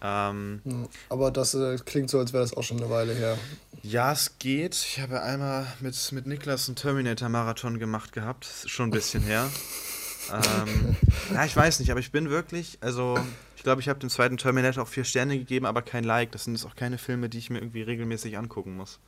Ähm, 0.00 0.60
Ja, 0.64 0.88
Aber 1.08 1.30
das 1.30 1.54
äh, 1.54 1.76
klingt 1.84 2.10
so, 2.10 2.18
als 2.18 2.32
wäre 2.32 2.42
das 2.42 2.56
auch 2.56 2.62
schon 2.62 2.78
eine 2.78 2.90
Weile 2.90 3.14
her. 3.14 3.38
ja, 3.82 4.12
es 4.12 4.38
geht. 4.38 4.74
Ich 4.74 5.00
habe 5.00 5.22
einmal 5.22 5.66
mit, 5.80 6.12
mit 6.12 6.26
Niklas 6.26 6.68
einen 6.68 6.76
Terminator-Marathon 6.76 7.78
gemacht 7.78 8.12
gehabt. 8.12 8.44
Das 8.46 8.64
ist 8.64 8.70
schon 8.70 8.88
ein 8.88 8.92
bisschen 8.92 9.22
her. 9.22 9.48
ähm, 10.32 10.96
ja, 11.32 11.44
ich 11.44 11.54
weiß 11.54 11.78
nicht, 11.80 11.90
aber 11.90 12.00
ich 12.00 12.10
bin 12.10 12.30
wirklich, 12.30 12.78
also 12.80 13.16
ich 13.56 13.62
glaube, 13.62 13.80
ich 13.80 13.88
habe 13.88 14.00
dem 14.00 14.10
zweiten 14.10 14.38
Terminator 14.38 14.82
auch 14.82 14.88
vier 14.88 15.04
Sterne 15.04 15.38
gegeben, 15.38 15.66
aber 15.66 15.82
kein 15.82 16.04
Like. 16.04 16.32
Das 16.32 16.44
sind 16.44 16.54
jetzt 16.54 16.64
auch 16.64 16.74
keine 16.74 16.98
Filme, 16.98 17.28
die 17.28 17.38
ich 17.38 17.50
mir 17.50 17.58
irgendwie 17.58 17.82
regelmäßig 17.82 18.36
angucken 18.38 18.76
muss. 18.76 18.98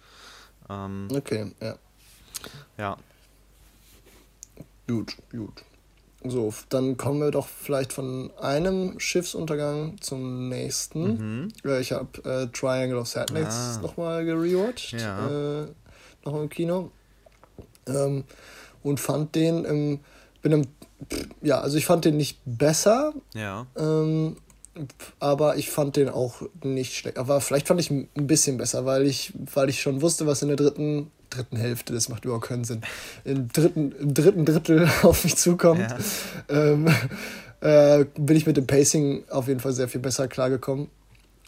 Ähm, 0.70 1.08
Okay, 1.10 1.52
ja. 1.60 1.76
ja, 2.78 2.96
Gut, 4.86 5.16
gut. 5.30 5.64
So, 6.26 6.54
dann 6.70 6.96
kommen 6.96 7.20
wir 7.20 7.30
doch 7.30 7.46
vielleicht 7.48 7.92
von 7.92 8.30
einem 8.40 8.98
Schiffsuntergang 8.98 9.96
zum 10.00 10.48
nächsten. 10.48 11.42
mhm. 11.42 11.48
Äh, 11.64 11.80
Ich 11.80 11.92
habe 11.92 12.08
äh, 12.24 12.46
Triangle 12.48 12.98
of 12.98 13.08
Sadness 13.08 13.54
Ah. 13.54 13.80
nochmal 13.82 14.24
gerewatcht. 14.24 14.92
Ja. 14.92 15.28
Äh, 15.64 15.66
noch 16.24 16.40
im 16.40 16.48
Kino. 16.48 16.90
Ähm, 17.86 18.24
und 18.82 19.00
fand 19.00 19.34
den 19.34 19.64
im. 19.64 20.00
Bin 20.42 20.52
im. 20.52 20.62
Ja, 21.42 21.60
also 21.60 21.76
ich 21.76 21.84
fand 21.84 22.06
den 22.06 22.16
nicht 22.16 22.38
besser, 22.46 23.12
ja, 23.34 23.66
ähm, 23.76 24.36
aber 25.20 25.56
ich 25.56 25.70
fand 25.70 25.96
den 25.96 26.08
auch 26.08 26.36
nicht 26.62 26.94
schlecht. 26.94 27.18
Aber 27.18 27.42
vielleicht 27.42 27.68
fand 27.68 27.80
ich 27.80 27.90
ein 27.90 28.08
bisschen 28.14 28.56
besser, 28.56 28.86
weil 28.86 29.04
ich, 29.06 29.32
weil 29.54 29.68
ich 29.68 29.82
schon 29.82 30.00
wusste, 30.00 30.26
was 30.26 30.40
in 30.40 30.48
der 30.48 30.56
dritten, 30.56 31.10
dritten 31.34 31.56
Hälfte, 31.56 31.92
das 31.92 32.08
macht 32.08 32.24
überhaupt 32.24 32.46
keinen 32.46 32.64
Sinn, 32.64 32.82
im 33.24 33.48
dritten, 33.48 33.92
im 33.92 34.14
dritten 34.14 34.44
Drittel 34.44 34.88
auf 35.02 35.24
mich 35.24 35.36
zukommt. 35.36 35.80
ja. 35.80 35.98
Ähm, 36.48 36.88
äh, 37.60 38.04
bin 38.18 38.36
ich 38.36 38.46
mit 38.46 38.56
dem 38.56 38.66
Pacing 38.66 39.24
auf 39.30 39.48
jeden 39.48 39.60
Fall 39.60 39.72
sehr 39.72 39.88
viel 39.88 40.00
besser 40.00 40.28
klargekommen. 40.28 40.88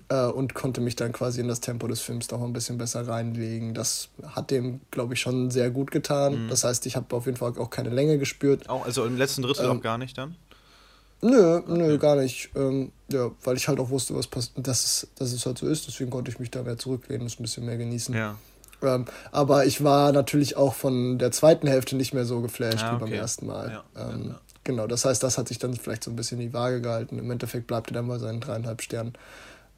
äh, 0.09 0.27
und 0.27 0.55
konnte 0.55 0.81
mich 0.81 0.97
dann 0.97 1.13
quasi 1.13 1.41
in 1.41 1.49
das 1.49 1.61
Tempo 1.61 1.87
des 1.89 2.01
Films 2.01 2.31
noch 2.31 2.43
ein 2.43 2.53
bisschen 2.53 2.79
besser 2.79 3.07
reinlegen. 3.07 3.75
Das 3.75 4.09
hat 4.25 4.51
dem, 4.51 4.81
glaube 4.91 5.15
ich, 5.15 5.21
schon 5.21 5.51
sehr 5.51 5.71
gut 5.71 5.91
getan. 5.91 6.45
Mhm. 6.45 6.49
Das 6.49 6.65
heißt, 6.65 6.87
ich 6.87 6.97
habe 6.97 7.15
auf 7.15 7.27
jeden 7.27 7.37
Fall 7.37 7.59
auch 7.59 7.71
keine 7.71 7.91
Länge 7.91 8.19
gespürt. 8.19 8.69
Auch, 8.69 8.85
also 8.85 9.05
im 9.05 9.17
letzten 9.17 9.43
Drittel 9.43 9.65
ähm, 9.65 9.79
auch 9.79 9.83
gar 9.83 9.99
nicht 9.99 10.17
dann? 10.17 10.37
Nö, 11.23 11.57
okay. 11.57 11.73
nö, 11.73 11.99
gar 11.99 12.17
nicht. 12.17 12.51
Ähm, 12.55 12.93
ja, 13.09 13.31
weil 13.43 13.57
ich 13.57 13.69
halt 13.69 13.81
auch 13.81 13.91
wusste, 13.91 14.15
was 14.15 14.27
passiert, 14.27 14.67
dass 14.67 14.85
es, 14.85 15.09
dass 15.17 15.33
es 15.33 15.45
halt 15.47 15.59
so 15.59 15.67
ist. 15.67 15.87
Deswegen 15.87 16.11
konnte 16.11 16.31
ich 16.31 16.39
mich 16.39 16.51
da 16.51 16.63
mehr 16.63 16.79
zurücklehnen 16.79 17.23
und 17.23 17.27
es 17.29 17.41
ein 17.41 17.43
bisschen 17.43 17.65
mehr 17.65 17.79
genießen. 17.79 18.15
Ja. 18.15 18.37
Ähm, 18.83 19.07
aber 19.33 19.67
ich 19.67 19.83
war 19.83 20.13
natürlich 20.13 20.57
auch 20.57 20.75
von 20.75 21.19
der 21.19 21.33
zweiten 21.33 21.67
Hälfte 21.67 21.97
nicht 21.97 22.15
mehr 22.15 22.25
so 22.25 22.41
geflasht 22.41 22.85
ah, 22.85 22.95
okay. 22.95 22.97
wie 22.97 23.11
beim 23.11 23.13
ersten 23.13 23.47
Mal. 23.47 23.83
Ja, 23.97 24.11
ähm, 24.11 24.25
ja, 24.29 24.41
Genau, 24.67 24.89
das 24.89 25.05
heißt, 25.05 25.23
das 25.23 25.39
hat 25.39 25.47
sich 25.47 25.61
dann 25.61 25.75
vielleicht 25.75 26.03
so 26.03 26.11
ein 26.11 26.17
bisschen 26.17 26.41
die 26.41 26.53
Waage 26.53 26.81
gehalten. 26.81 27.21
Im 27.21 27.31
Endeffekt 27.31 27.69
bleibt 27.69 27.93
er 27.93 27.95
dann 27.95 28.09
bei 28.09 28.19
seinen 28.19 28.41
dreieinhalb 28.41 28.83
Sternen. 28.83 29.13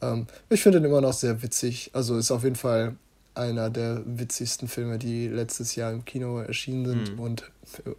Ähm, 0.00 0.26
ich 0.48 0.62
finde 0.62 0.78
ihn 0.78 0.84
immer 0.84 1.02
noch 1.02 1.12
sehr 1.12 1.42
witzig. 1.42 1.90
Also 1.92 2.16
ist 2.16 2.30
auf 2.30 2.42
jeden 2.42 2.56
Fall 2.56 2.96
einer 3.34 3.68
der 3.68 4.00
witzigsten 4.06 4.66
Filme, 4.66 4.96
die 4.96 5.28
letztes 5.28 5.76
Jahr 5.76 5.92
im 5.92 6.06
Kino 6.06 6.38
erschienen 6.40 6.86
sind 6.86 7.12
mhm. 7.12 7.20
und 7.20 7.50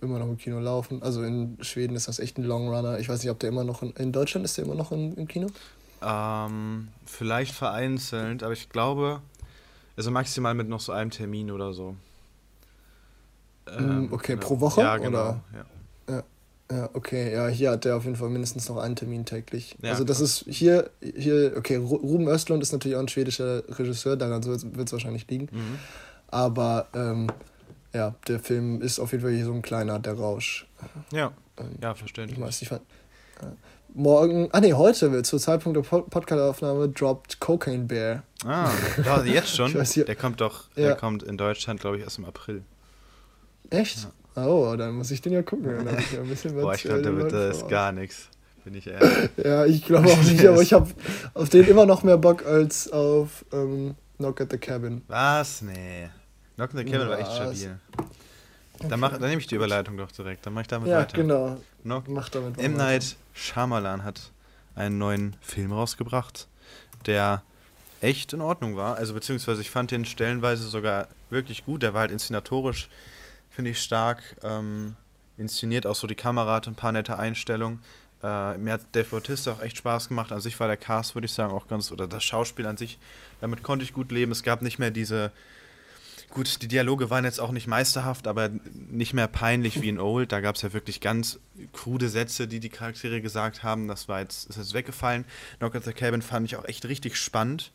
immer 0.02 0.18
noch 0.18 0.26
im 0.26 0.40
Kino 0.40 0.60
laufen. 0.60 1.04
Also 1.04 1.22
in 1.22 1.60
Schweden 1.62 1.96
ist 1.96 2.08
das 2.08 2.18
echt 2.18 2.40
ein 2.40 2.44
Long 2.44 2.70
Runner. 2.70 2.98
Ich 2.98 3.08
weiß 3.08 3.22
nicht, 3.22 3.32
ob 3.32 3.38
der 3.38 3.50
immer 3.50 3.64
noch 3.64 3.84
in, 3.84 3.92
in 3.92 4.12
Deutschland 4.12 4.44
ist 4.44 4.58
der 4.58 4.66
immer 4.66 4.76
noch 4.76 4.92
in, 4.92 5.16
im 5.16 5.28
Kino? 5.28 5.46
Ähm, 6.02 6.88
vielleicht 7.06 7.54
vereinzelt, 7.54 8.42
aber 8.42 8.54
ich 8.54 8.70
glaube, 8.70 9.22
also 10.00 10.12
maximal 10.12 10.54
mit 10.54 10.70
noch 10.70 10.80
so 10.80 10.94
einem 10.94 11.12
Termin 11.12 11.52
oder 11.52 11.74
so. 11.74 11.94
Ähm, 13.68 14.08
okay, 14.12 14.36
genau. 14.36 14.48
pro 14.48 14.60
Woche? 14.62 14.80
Ja, 14.80 14.98
genau. 14.98 15.20
Oder? 15.20 15.44
Ja. 15.54 16.14
ja. 16.16 16.24
Ja, 16.72 16.90
okay, 16.94 17.34
ja, 17.34 17.48
hier 17.48 17.72
hat 17.72 17.84
der 17.84 17.98
auf 17.98 18.06
jeden 18.06 18.16
Fall 18.16 18.30
mindestens 18.30 18.70
noch 18.70 18.78
einen 18.78 18.96
Termin 18.96 19.26
täglich. 19.26 19.76
Ja, 19.82 19.90
also 19.90 20.04
das 20.04 20.22
ist 20.22 20.46
hier, 20.48 20.92
hier, 21.02 21.54
okay, 21.58 21.78
Ruben 21.78 22.28
Östlund 22.28 22.62
ist 22.62 22.72
natürlich 22.72 22.96
auch 22.96 23.02
ein 23.02 23.08
schwedischer 23.08 23.64
Regisseur, 23.68 24.16
daran 24.16 24.46
wird 24.46 24.88
es 24.88 24.94
wahrscheinlich 24.94 25.28
liegen. 25.28 25.50
Mhm. 25.52 25.80
Aber 26.28 26.88
ähm, 26.94 27.28
ja, 27.92 28.14
der 28.28 28.40
Film 28.40 28.84
ist 28.84 29.00
auf 29.00 29.14
jeden 29.14 29.24
Fall 29.24 29.34
hier 29.34 29.46
so 29.46 29.54
ein 29.54 29.64
kleiner, 29.64 29.98
der 29.98 30.14
Rausch. 30.14 30.68
Ja, 31.12 31.34
ähm, 31.58 31.72
ja, 31.82 31.96
verständlich. 31.96 32.38
Ich 32.38 32.46
weiß 32.46 32.62
nicht, 32.62 32.72
äh, 32.72 32.80
morgen, 33.94 34.50
ah 34.52 34.60
nee, 34.60 34.74
heute, 34.74 35.22
zur 35.24 35.40
Zeitpunkt 35.40 35.78
der 35.78 35.84
Podcast-Aufnahme, 35.84 36.90
droppt 36.90 37.40
Cocaine 37.40 37.86
Bear. 37.86 38.24
Ah, 38.46 38.70
jetzt 39.26 39.56
schon? 39.56 39.74
weiß, 39.76 39.94
der 39.94 40.16
kommt 40.16 40.42
doch, 40.42 40.70
der 40.76 40.96
kommt 40.96 41.24
in 41.24 41.38
Deutschland, 41.38 41.80
glaube 41.80 41.98
ich, 41.98 42.04
erst 42.04 42.18
im 42.18 42.26
April. 42.26 42.64
Echt? 43.70 44.08
Ja. 44.36 44.46
Oh, 44.48 44.76
dann 44.76 44.94
muss 44.94 45.12
ich 45.12 45.22
den 45.22 45.34
ja 45.34 45.42
gucken. 45.42 45.86
Dann 45.86 46.00
ich 46.00 46.12
ja 46.14 46.22
ein 46.22 46.28
bisschen 46.28 46.56
Boah, 46.56 46.74
ich 46.74 46.84
glaube, 46.84 47.02
damit 47.02 47.32
da 47.32 47.50
ist 47.50 47.68
gar 47.68 47.92
nichts. 47.92 48.30
Bin 48.64 48.76
ich 48.76 48.88
ehrlich. 48.88 49.30
ja, 49.44 49.66
ich 49.66 49.86
glaube 49.86 50.10
auch 50.10 50.24
nicht, 50.24 50.46
aber 50.46 50.62
ich 50.62 50.74
habe 50.74 50.90
auf 51.34 51.50
den 51.50 51.66
immer 51.66 51.86
noch 51.86 52.04
mehr 52.04 52.18
Bock 52.18 52.46
als 52.46 52.92
auf 52.92 53.46
ähm, 53.52 53.96
Knock 54.18 54.42
at 54.42 54.52
the 54.52 54.58
Cabin. 54.58 55.02
Was? 55.08 55.62
Nee. 55.62 56.10
Knock 56.56 56.72
at 56.72 56.78
the 56.78 56.86
Cabin 56.86 57.02
Was? 57.02 57.10
war 57.10 57.20
echt 57.20 57.32
stabil. 57.34 57.80
Okay. 58.80 58.88
Dann, 58.90 59.02
dann 59.02 59.22
nehme 59.22 59.42
ich 59.42 59.48
die 59.48 59.56
Überleitung 59.56 59.98
doch 59.98 60.12
direkt. 60.12 60.46
Dann 60.46 60.54
mache 60.54 60.62
ich 60.62 60.68
damit 60.68 60.90
ja, 60.90 61.00
weiter. 61.00 61.18
Ja, 61.18 61.24
genau. 61.24 61.58
Knock. 61.84 62.08
Mach 62.08 62.30
damit. 62.30 62.58
M. 62.58 62.74
Night 62.76 63.16
Shyamalan 63.34 64.04
hat 64.04 64.32
einen 64.76 64.98
neuen 64.98 65.36
Film 65.42 65.72
rausgebracht, 65.72 66.48
der 67.06 67.44
echt 68.02 68.34
in 68.34 68.42
Ordnung 68.42 68.76
war. 68.76 68.96
Also 68.96 69.14
beziehungsweise 69.14 69.62
ich 69.62 69.70
fand 69.70 69.92
den 69.92 70.06
stellenweise 70.06 70.68
sogar 70.68 71.08
wirklich 71.30 71.66
gut. 71.66 71.84
Der 71.84 71.94
war 71.94 72.02
halt 72.02 72.12
inszenatorisch 72.12 72.90
finde 73.60 73.72
ich 73.72 73.82
stark 73.82 74.24
ähm, 74.42 74.96
inszeniert, 75.38 75.86
auch 75.86 75.96
so 75.96 76.08
die 76.08 76.16
Kamera 76.16 76.56
hat 76.56 76.68
ein 76.70 76.76
paar 76.76 76.94
nette 76.94 77.20
Einstellungen. 77.20 77.80
Äh, 78.24 78.58
mir 78.58 78.72
hat 78.72 78.82
Dave 78.94 79.10
Bautista 79.10 79.52
auch 79.52 79.62
echt 79.62 79.76
Spaß 79.76 80.08
gemacht. 80.08 80.32
An 80.32 80.40
sich 80.40 80.58
war 80.62 80.68
der 80.68 80.78
Cast, 80.78 81.14
würde 81.14 81.26
ich 81.26 81.34
sagen, 81.34 81.52
auch 81.52 81.68
ganz, 81.68 81.92
oder 81.92 82.08
das 82.08 82.24
Schauspiel 82.24 82.66
an 82.66 82.78
sich, 82.78 82.98
damit 83.42 83.62
konnte 83.62 83.84
ich 83.84 83.92
gut 83.92 84.14
leben. 84.14 84.32
Es 84.32 84.44
gab 84.44 84.62
nicht 84.62 84.80
mehr 84.80 84.92
diese, 84.92 85.34
gut, 86.30 86.62
die 86.62 86.68
Dialoge 86.68 87.10
waren 87.10 87.26
jetzt 87.26 87.40
auch 87.40 87.52
nicht 87.52 87.68
meisterhaft, 87.68 88.28
aber 88.28 88.50
nicht 88.74 89.14
mehr 89.14 89.28
peinlich 89.28 89.82
wie 89.82 89.90
in 89.90 90.00
Old. 90.00 90.32
Da 90.32 90.42
gab 90.42 90.56
es 90.56 90.62
ja 90.62 90.74
wirklich 90.74 91.02
ganz 91.02 91.40
krude 91.74 92.10
Sätze, 92.10 92.48
die 92.48 92.60
die 92.60 92.70
Charaktere 92.70 93.22
gesagt 93.22 93.64
haben. 93.64 93.88
Das 93.88 94.08
war 94.08 94.22
jetzt, 94.22 94.50
ist 94.50 94.58
jetzt 94.58 94.74
weggefallen. 94.74 95.26
Knock 95.58 95.76
at 95.76 95.86
the 95.86 95.94
Cabin 95.94 96.22
fand 96.22 96.46
ich 96.46 96.56
auch 96.56 96.66
echt 96.66 96.86
richtig 96.86 97.18
spannend. 97.18 97.72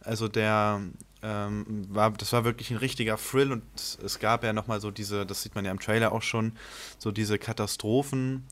Also 0.00 0.28
der 0.28 0.80
ähm, 1.22 1.86
war, 1.88 2.12
das 2.12 2.32
war 2.32 2.44
wirklich 2.44 2.70
ein 2.70 2.76
richtiger 2.76 3.16
Thrill 3.16 3.50
und 3.50 3.62
es 4.02 4.18
gab 4.20 4.44
ja 4.44 4.52
nochmal 4.52 4.80
so 4.80 4.90
diese, 4.90 5.26
das 5.26 5.42
sieht 5.42 5.54
man 5.54 5.64
ja 5.64 5.72
im 5.72 5.80
Trailer 5.80 6.12
auch 6.12 6.22
schon, 6.22 6.52
so 6.98 7.10
diese 7.10 7.38
Katastrophen. 7.38 8.46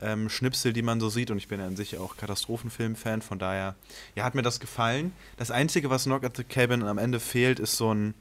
Ähm, 0.00 0.28
Schnipsel, 0.28 0.72
die 0.72 0.82
man 0.82 1.00
so 1.00 1.08
sieht, 1.08 1.32
und 1.32 1.38
ich 1.38 1.48
bin 1.48 1.58
ja 1.58 1.66
an 1.66 1.74
sich 1.74 1.98
auch 1.98 2.16
Katastrophenfilm-Fan, 2.16 3.20
von 3.20 3.40
daher, 3.40 3.74
ja, 4.14 4.22
hat 4.22 4.36
mir 4.36 4.42
das 4.42 4.60
gefallen. 4.60 5.12
Das 5.38 5.50
Einzige, 5.50 5.90
was 5.90 6.04
Knock 6.04 6.22
at 6.22 6.36
the 6.36 6.44
Cabin 6.44 6.84
am 6.84 6.98
Ende 6.98 7.18
fehlt, 7.18 7.58
ist 7.58 7.76
so, 7.76 7.92
ein, 7.92 8.14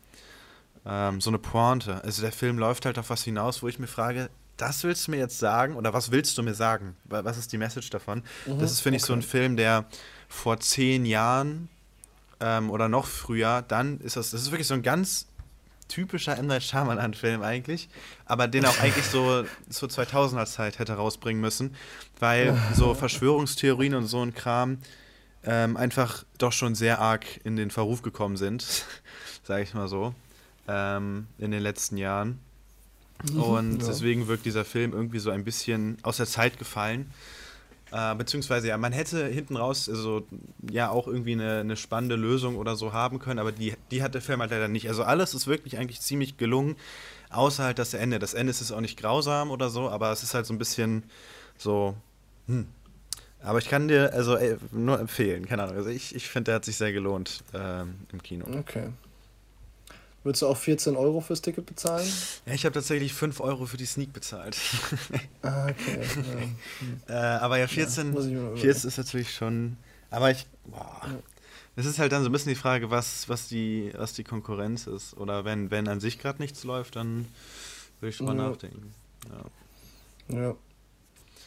ähm, 0.87 1.21
so 1.21 1.29
eine 1.29 1.39
Pointe. 1.39 2.03
Also 2.03 2.21
der 2.21 2.31
Film 2.31 2.57
läuft 2.57 2.85
halt 2.85 2.97
auf 2.97 3.09
was 3.09 3.23
hinaus, 3.23 3.61
wo 3.61 3.67
ich 3.67 3.79
mir 3.79 3.87
frage, 3.87 4.29
das 4.55 4.83
willst 4.83 5.07
du 5.07 5.11
mir 5.11 5.17
jetzt 5.17 5.37
sagen 5.37 5.75
oder 5.75 5.93
was 5.93 6.11
willst 6.11 6.37
du 6.37 6.43
mir 6.43 6.55
sagen? 6.55 6.95
Was 7.05 7.37
ist 7.37 7.51
die 7.51 7.57
Message 7.57 7.89
davon? 7.89 8.23
Mhm, 8.45 8.59
das 8.59 8.71
ist, 8.71 8.81
finde 8.81 8.95
okay. 8.95 9.03
ich, 9.03 9.07
so 9.07 9.13
ein 9.13 9.21
Film, 9.21 9.57
der 9.57 9.85
vor 10.27 10.59
zehn 10.59 11.05
Jahren 11.05 11.69
ähm, 12.39 12.69
oder 12.69 12.89
noch 12.89 13.05
früher, 13.05 13.63
dann 13.67 13.99
ist 13.99 14.15
das, 14.15 14.31
das 14.31 14.41
ist 14.41 14.51
wirklich 14.51 14.67
so 14.67 14.73
ein 14.73 14.81
ganz 14.81 15.27
typischer 15.87 16.37
M. 16.37 16.47
Night 16.47 16.63
Shyamalan-Film 16.63 17.41
eigentlich, 17.41 17.87
aber 18.25 18.47
den 18.47 18.65
auch 18.65 18.79
eigentlich 18.79 19.05
so 19.05 19.45
zur 19.69 19.89
2000er 19.89 20.45
Zeit 20.45 20.79
hätte 20.79 20.93
rausbringen 20.93 21.41
müssen, 21.41 21.75
weil 22.19 22.57
so 22.73 22.93
Verschwörungstheorien 22.93 23.95
und 23.95 24.07
so 24.07 24.21
ein 24.21 24.33
Kram 24.33 24.79
ähm, 25.43 25.77
einfach 25.77 26.23
doch 26.37 26.51
schon 26.51 26.75
sehr 26.75 26.99
arg 26.99 27.25
in 27.43 27.55
den 27.55 27.71
Verruf 27.71 28.01
gekommen 28.01 28.37
sind, 28.37 28.65
sage 29.43 29.63
ich 29.63 29.73
mal 29.73 29.87
so, 29.87 30.13
ähm, 30.67 31.27
in 31.37 31.51
den 31.51 31.61
letzten 31.61 31.97
Jahren. 31.97 32.39
Mhm, 33.31 33.41
und 33.41 33.81
ja. 33.81 33.87
deswegen 33.87 34.27
wirkt 34.27 34.45
dieser 34.45 34.65
Film 34.65 34.93
irgendwie 34.93 35.19
so 35.19 35.31
ein 35.31 35.43
bisschen 35.43 35.97
aus 36.03 36.17
der 36.17 36.27
Zeit 36.27 36.59
gefallen. 36.59 37.11
Äh, 37.91 38.15
beziehungsweise 38.15 38.67
ja, 38.67 38.77
man 38.77 38.91
hätte 38.91 39.25
hinten 39.27 39.55
raus 39.55 39.87
also, 39.87 40.27
ja 40.69 40.89
auch 40.89 41.07
irgendwie 41.07 41.31
eine, 41.31 41.61
eine, 41.61 41.77
spannende 41.77 42.17
Lösung 42.17 42.57
oder 42.57 42.75
so 42.75 42.91
haben 42.91 43.19
können, 43.19 43.39
aber 43.39 43.53
die, 43.53 43.75
die 43.91 44.03
hat 44.03 44.13
der 44.13 44.21
Film 44.21 44.41
halt 44.41 44.51
leider 44.51 44.67
nicht. 44.67 44.89
Also 44.89 45.03
alles 45.03 45.33
ist 45.33 45.47
wirklich 45.47 45.77
eigentlich 45.77 46.01
ziemlich 46.01 46.35
gelungen, 46.35 46.75
außer 47.29 47.63
halt 47.63 47.79
das 47.79 47.93
Ende. 47.93 48.19
Das 48.19 48.33
Ende 48.33 48.51
ist 48.51 48.71
auch 48.71 48.81
nicht 48.81 48.99
grausam 48.99 49.51
oder 49.51 49.69
so, 49.69 49.89
aber 49.89 50.11
es 50.11 50.21
ist 50.21 50.33
halt 50.33 50.45
so 50.45 50.53
ein 50.53 50.57
bisschen 50.57 51.03
so, 51.57 51.95
hm. 52.47 52.67
Aber 53.41 53.59
ich 53.59 53.69
kann 53.69 53.87
dir 53.87 54.11
also 54.13 54.35
ey, 54.35 54.57
nur 54.71 54.99
empfehlen, 54.99 55.45
keine 55.45 55.63
Ahnung. 55.63 55.77
Also 55.77 55.89
ich, 55.89 56.13
ich 56.13 56.27
finde, 56.27 56.45
der 56.45 56.55
hat 56.55 56.65
sich 56.65 56.75
sehr 56.75 56.91
gelohnt 56.91 57.43
ähm, 57.53 57.95
im 58.11 58.21
Kino. 58.21 58.45
Okay. 58.59 58.89
Würdest 60.23 60.41
du 60.41 60.47
auch 60.47 60.57
14 60.57 60.95
Euro 60.95 61.21
fürs 61.21 61.41
Ticket 61.41 61.65
bezahlen? 61.65 62.07
Ja, 62.45 62.53
ich 62.53 62.65
habe 62.65 62.73
tatsächlich 62.73 63.13
5 63.13 63.39
Euro 63.39 63.65
für 63.65 63.77
die 63.77 63.85
Sneak 63.85 64.11
bezahlt. 64.13 64.57
ah, 65.41 65.67
okay. 65.69 66.01
Ja. 67.07 67.37
äh, 67.37 67.39
aber 67.39 67.57
ja, 67.57 67.67
14, 67.67 68.13
ja, 68.13 68.55
14 68.55 68.87
ist 68.89 68.97
natürlich 68.97 69.33
schon. 69.33 69.77
Aber 70.09 70.31
ich. 70.31 70.45
Boah. 70.65 71.01
Es 71.75 71.85
ist 71.85 71.99
halt 71.99 72.11
dann 72.11 72.23
so 72.23 72.29
ein 72.29 72.31
bisschen 72.31 72.49
die 72.49 72.55
Frage, 72.55 72.89
was, 72.89 73.29
was, 73.29 73.47
die, 73.47 73.93
was 73.95 74.13
die 74.13 74.23
Konkurrenz 74.23 74.87
ist. 74.87 75.15
Oder 75.15 75.45
wenn, 75.45 75.69
wenn 75.69 75.87
an 75.87 75.99
sich 75.99 76.17
gerade 76.17 76.41
nichts 76.41 76.63
läuft, 76.63 76.95
dann 76.95 77.27
würde 77.99 78.09
ich 78.09 78.17
drüber 78.17 78.33
ja. 78.33 78.49
nachdenken. 78.49 78.93
Ja. 80.29 80.39
ja. 80.39 80.55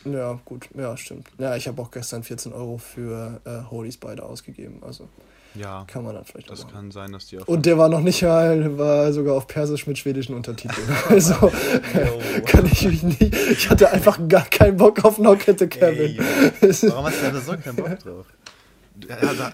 Ja, 0.04 0.40
gut. 0.44 0.68
Ja, 0.74 0.96
stimmt. 0.96 1.28
Ja, 1.38 1.56
ich 1.56 1.68
habe 1.68 1.82
auch 1.82 1.90
gestern 1.90 2.22
14 2.22 2.52
Euro 2.52 2.78
für 2.78 3.40
äh, 3.44 3.70
Holy 3.70 3.92
Spider 3.92 4.24
ausgegeben. 4.24 4.82
Also. 4.82 5.08
Ja. 5.54 5.84
Kann 5.88 6.04
man 6.04 6.14
dann 6.14 6.24
vielleicht 6.24 6.50
Das 6.50 6.62
machen. 6.62 6.72
kann 6.72 6.90
sein, 6.92 7.12
dass 7.12 7.26
die 7.26 7.38
auch. 7.38 7.48
Und 7.48 7.66
der 7.66 7.76
war 7.76 7.88
noch 7.88 8.00
nicht 8.00 8.22
mal, 8.22 8.78
war 8.78 9.12
sogar 9.12 9.34
auf 9.34 9.46
Persisch 9.46 9.86
mit 9.86 9.98
schwedischen 9.98 10.34
Untertiteln. 10.34 10.86
also 11.08 11.52
kann 12.46 12.66
ich 12.66 12.84
mich 12.86 13.02
nicht. 13.02 13.34
Ich 13.50 13.68
hatte 13.68 13.90
einfach 13.90 14.18
gar 14.28 14.44
keinen 14.46 14.76
Bock 14.76 15.04
auf 15.04 15.16
Knock 15.16 15.48
at 15.48 15.58
the 15.58 15.66
Cabin. 15.66 16.18
Warum 16.18 17.06
hast 17.06 17.22
du 17.22 17.32
da 17.32 17.40
so 17.40 17.52
keinen 17.56 17.76
Bock 17.76 17.98
drauf? 18.04 18.26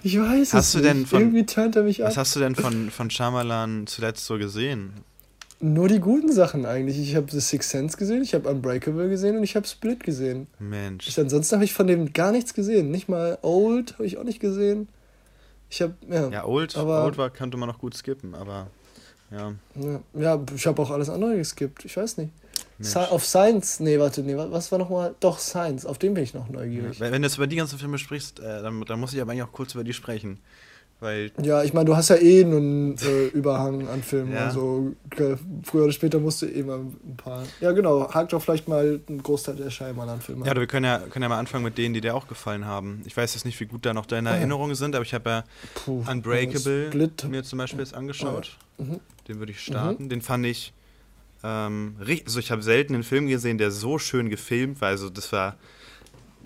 ich 0.02 0.18
weiß 0.18 0.54
hast 0.54 0.66
es 0.66 0.72
du 0.72 0.80
denn 0.80 1.06
Von, 1.06 1.20
Irgendwie 1.20 1.46
turnt 1.46 1.76
er 1.76 1.84
mich 1.84 2.02
ab. 2.02 2.08
Was 2.10 2.16
hast 2.16 2.34
du 2.36 2.40
denn 2.40 2.56
von, 2.56 2.90
von 2.90 3.10
Shyamalan 3.10 3.86
zuletzt 3.86 4.24
so 4.26 4.38
gesehen? 4.38 4.92
Nur 5.60 5.88
die 5.88 6.00
guten 6.00 6.32
Sachen 6.32 6.66
eigentlich. 6.66 6.98
Ich 6.98 7.16
habe 7.16 7.30
The 7.30 7.40
Sixth 7.40 7.70
Sense 7.70 7.96
gesehen, 7.96 8.22
ich 8.22 8.34
habe 8.34 8.48
Unbreakable 8.48 9.08
gesehen 9.08 9.36
und 9.38 9.44
ich 9.44 9.56
habe 9.56 9.66
Split 9.66 10.04
gesehen. 10.04 10.48
Mensch. 10.58 11.08
Ich, 11.08 11.18
ansonsten 11.18 11.54
habe 11.54 11.64
ich 11.64 11.72
von 11.72 11.86
dem 11.86 12.12
gar 12.12 12.32
nichts 12.32 12.52
gesehen. 12.52 12.90
Nicht 12.90 13.08
mal 13.08 13.38
Old 13.42 13.94
habe 13.94 14.04
ich 14.04 14.18
auch 14.18 14.24
nicht 14.24 14.40
gesehen. 14.40 14.88
Ich 15.68 15.82
habe 15.82 15.94
ja. 16.08 16.28
Ja, 16.28 16.44
Old, 16.44 16.76
aber, 16.76 17.04
Old 17.04 17.18
war, 17.18 17.30
könnte 17.30 17.56
man 17.56 17.68
noch 17.68 17.78
gut 17.78 17.94
skippen, 17.94 18.34
aber 18.34 18.68
ja. 19.30 19.52
Ja, 19.74 20.00
ja 20.14 20.40
ich 20.54 20.66
habe 20.66 20.80
auch 20.82 20.90
alles 20.90 21.08
andere 21.08 21.36
geskippt. 21.36 21.84
Ich 21.84 21.96
weiß 21.96 22.18
nicht. 22.18 22.32
auf 22.94 23.24
Science, 23.24 23.80
nee, 23.80 23.98
warte, 23.98 24.22
nee, 24.22 24.36
was 24.36 24.70
war 24.70 24.78
nochmal? 24.78 25.14
Doch, 25.20 25.38
Science, 25.38 25.86
auf 25.86 25.98
den 25.98 26.14
bin 26.14 26.24
ich 26.24 26.34
noch 26.34 26.48
neugierig. 26.48 26.98
Ja, 26.98 27.06
wenn, 27.06 27.12
wenn, 27.12 27.22
du 27.22 27.28
jetzt 27.28 27.36
über 27.36 27.46
die 27.46 27.56
ganzen 27.56 27.78
Filme 27.78 27.98
sprichst, 27.98 28.38
äh, 28.40 28.62
dann, 28.62 28.80
dann, 28.82 29.00
muss 29.00 29.12
ich 29.12 29.20
aber 29.20 29.32
eigentlich 29.32 29.44
auch 29.44 29.52
kurz 29.52 29.74
über 29.74 29.84
die 29.84 29.92
sprechen. 29.92 30.38
Weil 30.98 31.30
ja, 31.42 31.62
ich 31.62 31.74
meine, 31.74 31.84
du 31.84 31.94
hast 31.94 32.08
ja 32.08 32.16
eh 32.16 32.42
einen 32.42 32.96
äh, 32.96 33.26
Überhang 33.34 33.86
an 33.88 34.02
Filmen. 34.02 34.32
Ja. 34.32 34.46
Also 34.46 34.94
früher 35.62 35.84
oder 35.84 35.92
später 35.92 36.18
musst 36.18 36.40
du 36.40 36.46
eh 36.46 36.62
mal 36.62 36.78
ein 36.78 37.16
paar. 37.18 37.42
Ja, 37.60 37.72
genau. 37.72 38.10
Hakt 38.12 38.32
doch 38.32 38.42
vielleicht 38.42 38.66
mal 38.66 39.00
einen 39.06 39.22
Großteil 39.22 39.56
der 39.56 39.68
Scheiben 39.68 40.00
an 40.00 40.20
Filmen. 40.22 40.44
Ja, 40.46 40.56
wir 40.56 40.66
können 40.66 40.86
ja, 40.86 40.98
können 40.98 41.22
ja 41.22 41.28
mal 41.28 41.38
anfangen 41.38 41.64
mit 41.64 41.76
denen, 41.76 41.92
die 41.92 42.00
dir 42.00 42.14
auch 42.14 42.28
gefallen 42.28 42.64
haben. 42.64 43.02
Ich 43.04 43.14
weiß 43.14 43.34
jetzt 43.34 43.44
nicht, 43.44 43.60
wie 43.60 43.66
gut 43.66 43.84
da 43.84 43.92
noch 43.92 44.06
deine 44.06 44.30
Ah, 44.30 44.32
ja. 44.32 44.38
Erinnerungen 44.38 44.74
sind, 44.74 44.94
aber 44.94 45.04
ich 45.04 45.12
habe 45.12 45.28
ja 45.28 45.44
Puh, 45.74 46.02
Unbreakable 46.10 46.86
Split. 46.88 47.24
mir 47.28 47.42
zum 47.44 47.58
Beispiel 47.58 47.80
jetzt 47.80 47.94
angeschaut. 47.94 48.56
Mhm. 48.78 49.00
Den 49.28 49.38
würde 49.38 49.52
ich 49.52 49.60
starten. 49.60 50.08
Den 50.08 50.22
fand 50.22 50.46
ich. 50.46 50.72
Ähm, 51.44 51.96
also 52.24 52.38
ich 52.40 52.50
habe 52.50 52.62
selten 52.62 52.94
einen 52.94 53.02
Film 53.04 53.26
gesehen, 53.26 53.58
der 53.58 53.70
so 53.70 53.98
schön 53.98 54.30
gefilmt 54.30 54.80
war. 54.80 54.88
Also 54.88 55.10
das 55.10 55.30
war. 55.30 55.56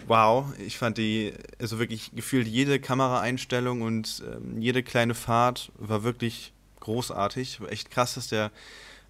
Wow, 0.06 0.46
ich 0.58 0.78
fand 0.78 0.98
die, 0.98 1.32
also 1.60 1.78
wirklich 1.78 2.10
gefühlt 2.14 2.46
jede 2.46 2.80
Kameraeinstellung 2.80 3.82
und 3.82 4.22
ähm, 4.26 4.60
jede 4.60 4.82
kleine 4.82 5.14
Fahrt 5.14 5.70
war 5.78 6.02
wirklich 6.02 6.52
großartig. 6.80 7.60
Echt 7.68 7.90
krass, 7.90 8.14
dass 8.14 8.28
der 8.28 8.50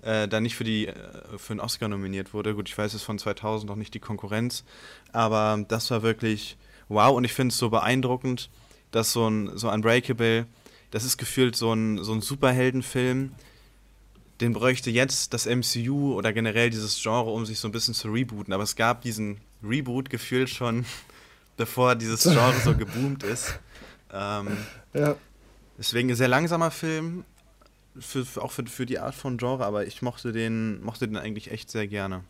äh, 0.02 0.28
da 0.28 0.40
nicht 0.40 0.56
für 0.56 0.64
die 0.64 0.88
äh, 0.88 0.94
für 1.36 1.52
einen 1.52 1.60
Oscar 1.60 1.88
nominiert 1.88 2.34
wurde. 2.34 2.54
Gut, 2.54 2.68
ich 2.68 2.76
weiß, 2.76 2.92
es 2.92 3.02
ist 3.02 3.04
von 3.04 3.18
2000 3.18 3.68
noch 3.68 3.76
nicht 3.76 3.94
die 3.94 4.00
Konkurrenz, 4.00 4.64
aber 5.12 5.64
das 5.68 5.90
war 5.90 6.02
wirklich 6.02 6.56
wow 6.88 7.16
und 7.16 7.24
ich 7.24 7.32
finde 7.32 7.52
es 7.52 7.58
so 7.58 7.70
beeindruckend, 7.70 8.50
dass 8.90 9.12
so 9.12 9.28
ein 9.28 9.56
so 9.56 9.70
Unbreakable, 9.70 10.46
das 10.90 11.04
ist 11.04 11.18
gefühlt 11.18 11.56
so 11.56 11.72
ein 11.72 12.02
so 12.02 12.12
ein 12.12 12.20
Superheldenfilm, 12.20 13.32
den 14.40 14.52
bräuchte 14.52 14.90
jetzt 14.90 15.34
das 15.34 15.46
MCU 15.46 16.14
oder 16.14 16.32
generell 16.32 16.70
dieses 16.70 17.00
Genre, 17.00 17.30
um 17.30 17.44
sich 17.46 17.58
so 17.58 17.68
ein 17.68 17.72
bisschen 17.72 17.94
zu 17.94 18.10
rebooten. 18.10 18.52
Aber 18.52 18.62
es 18.62 18.76
gab 18.76 19.02
diesen 19.02 19.38
Reboot 19.62 20.10
gefühlt 20.10 20.48
schon, 20.50 20.84
bevor 21.56 21.94
dieses 21.94 22.22
Genre 22.22 22.54
so 22.64 22.74
geboomt 22.74 23.22
ist. 23.22 23.58
Ähm, 24.12 24.48
Ja. 24.94 25.16
deswegen 25.78 26.10
ein 26.10 26.16
sehr 26.16 26.28
langsamer 26.28 26.70
Film, 26.70 27.24
für, 27.98 28.24
auch 28.40 28.52
für, 28.52 28.64
für 28.66 28.86
die 28.86 28.98
Art 28.98 29.14
von 29.14 29.36
Genre, 29.36 29.64
aber 29.64 29.86
ich 29.86 30.00
mochte 30.02 30.32
den, 30.32 30.82
mochte 30.82 31.06
den 31.08 31.16
eigentlich 31.16 31.50
echt 31.50 31.70
sehr 31.70 31.86
gerne. 31.86 32.22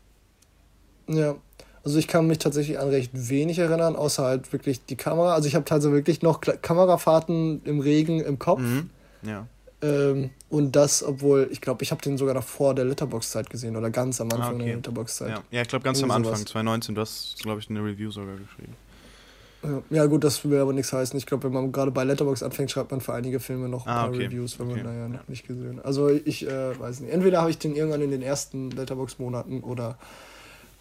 Ja, 1.07 1.37
also 1.85 1.99
ich 1.99 2.09
kann 2.09 2.27
mich 2.27 2.38
tatsächlich 2.38 2.79
an 2.79 2.88
recht 2.88 3.11
wenig 3.14 3.59
erinnern, 3.59 3.97
außer 3.97 4.25
halt 4.25 4.53
wirklich 4.53 4.85
die 4.85 4.97
Kamera. 4.97 5.35
Also 5.35 5.49
ich 5.49 5.55
habe 5.55 5.64
tatsächlich 5.64 5.97
wirklich 5.99 6.23
noch 6.23 6.40
Kamerafahrten 6.40 7.62
im 7.64 7.81
Regen 7.81 8.21
im 8.21 8.38
Kopf. 8.38 8.61
Mhm. 8.61 8.90
Ja. 9.23 9.47
Ähm, 9.83 10.31
und 10.51 10.73
das, 10.77 11.03
obwohl, 11.03 11.49
ich 11.51 11.61
glaube, 11.61 11.83
ich 11.83 11.90
habe 11.90 12.03
den 12.03 12.19
sogar 12.19 12.35
noch 12.35 12.45
vor 12.45 12.75
der 12.75 12.85
Letterbox-Zeit 12.85 13.49
gesehen 13.49 13.77
oder 13.77 13.90
ganz 13.90 14.21
am 14.21 14.31
Anfang 14.31 14.43
Ah, 14.43 14.55
okay. 14.57 14.64
der 14.66 14.77
Letterbox-Zeit. 14.77 15.29
Ja. 15.31 15.43
ja, 15.51 15.62
ich 15.62 15.69
glaube 15.69 15.85
ganz 15.85 15.99
am 16.03 16.11
Irgendwie 16.11 16.29
Anfang, 16.29 16.37
sowas. 16.40 16.51
2019, 16.53 16.95
du 16.95 17.01
hast, 17.01 17.37
glaube 17.43 17.61
ich, 17.61 17.71
eine 17.71 17.81
Review 17.81 18.11
sogar 18.11 18.37
geschrieben. 18.37 18.75
Ja. 19.90 20.07
gut, 20.07 20.25
das 20.25 20.43
will 20.45 20.59
aber 20.59 20.73
nichts 20.73 20.93
heißen. 20.93 21.19
Ich 21.19 21.27
glaube, 21.27 21.45
wenn 21.45 21.53
man 21.53 21.71
gerade 21.71 21.90
bei 21.90 22.03
Letterbox 22.05 22.43
anfängt, 22.43 22.71
schreibt 22.71 22.90
man 22.93 23.01
für 23.03 23.12
einige 23.12 23.40
Filme 23.40 23.69
noch 23.69 23.87
ein 23.87 23.93
Ah, 23.93 24.01
paar 24.05 24.09
okay. 24.11 24.25
Reviews, 24.25 24.59
wenn 24.59 24.69
Okay. 24.71 24.83
man 24.83 24.85
da 24.95 24.99
ja 25.01 25.09
noch 25.09 25.29
nicht 25.29 25.47
gesehen 25.47 25.77
hat. 25.79 25.85
Also 25.85 26.09
ich 26.09 26.47
äh, 26.47 26.79
weiß 26.79 27.01
nicht. 27.01 27.12
Entweder 27.12 27.40
habe 27.43 27.51
ich 27.51 27.59
den 27.59 27.77
irgendwann 27.77 28.01
in 28.01 28.11
den 28.11 28.23
ersten 28.23 28.71
Letterbox-Monaten 28.71 29.61
oder 29.61 29.99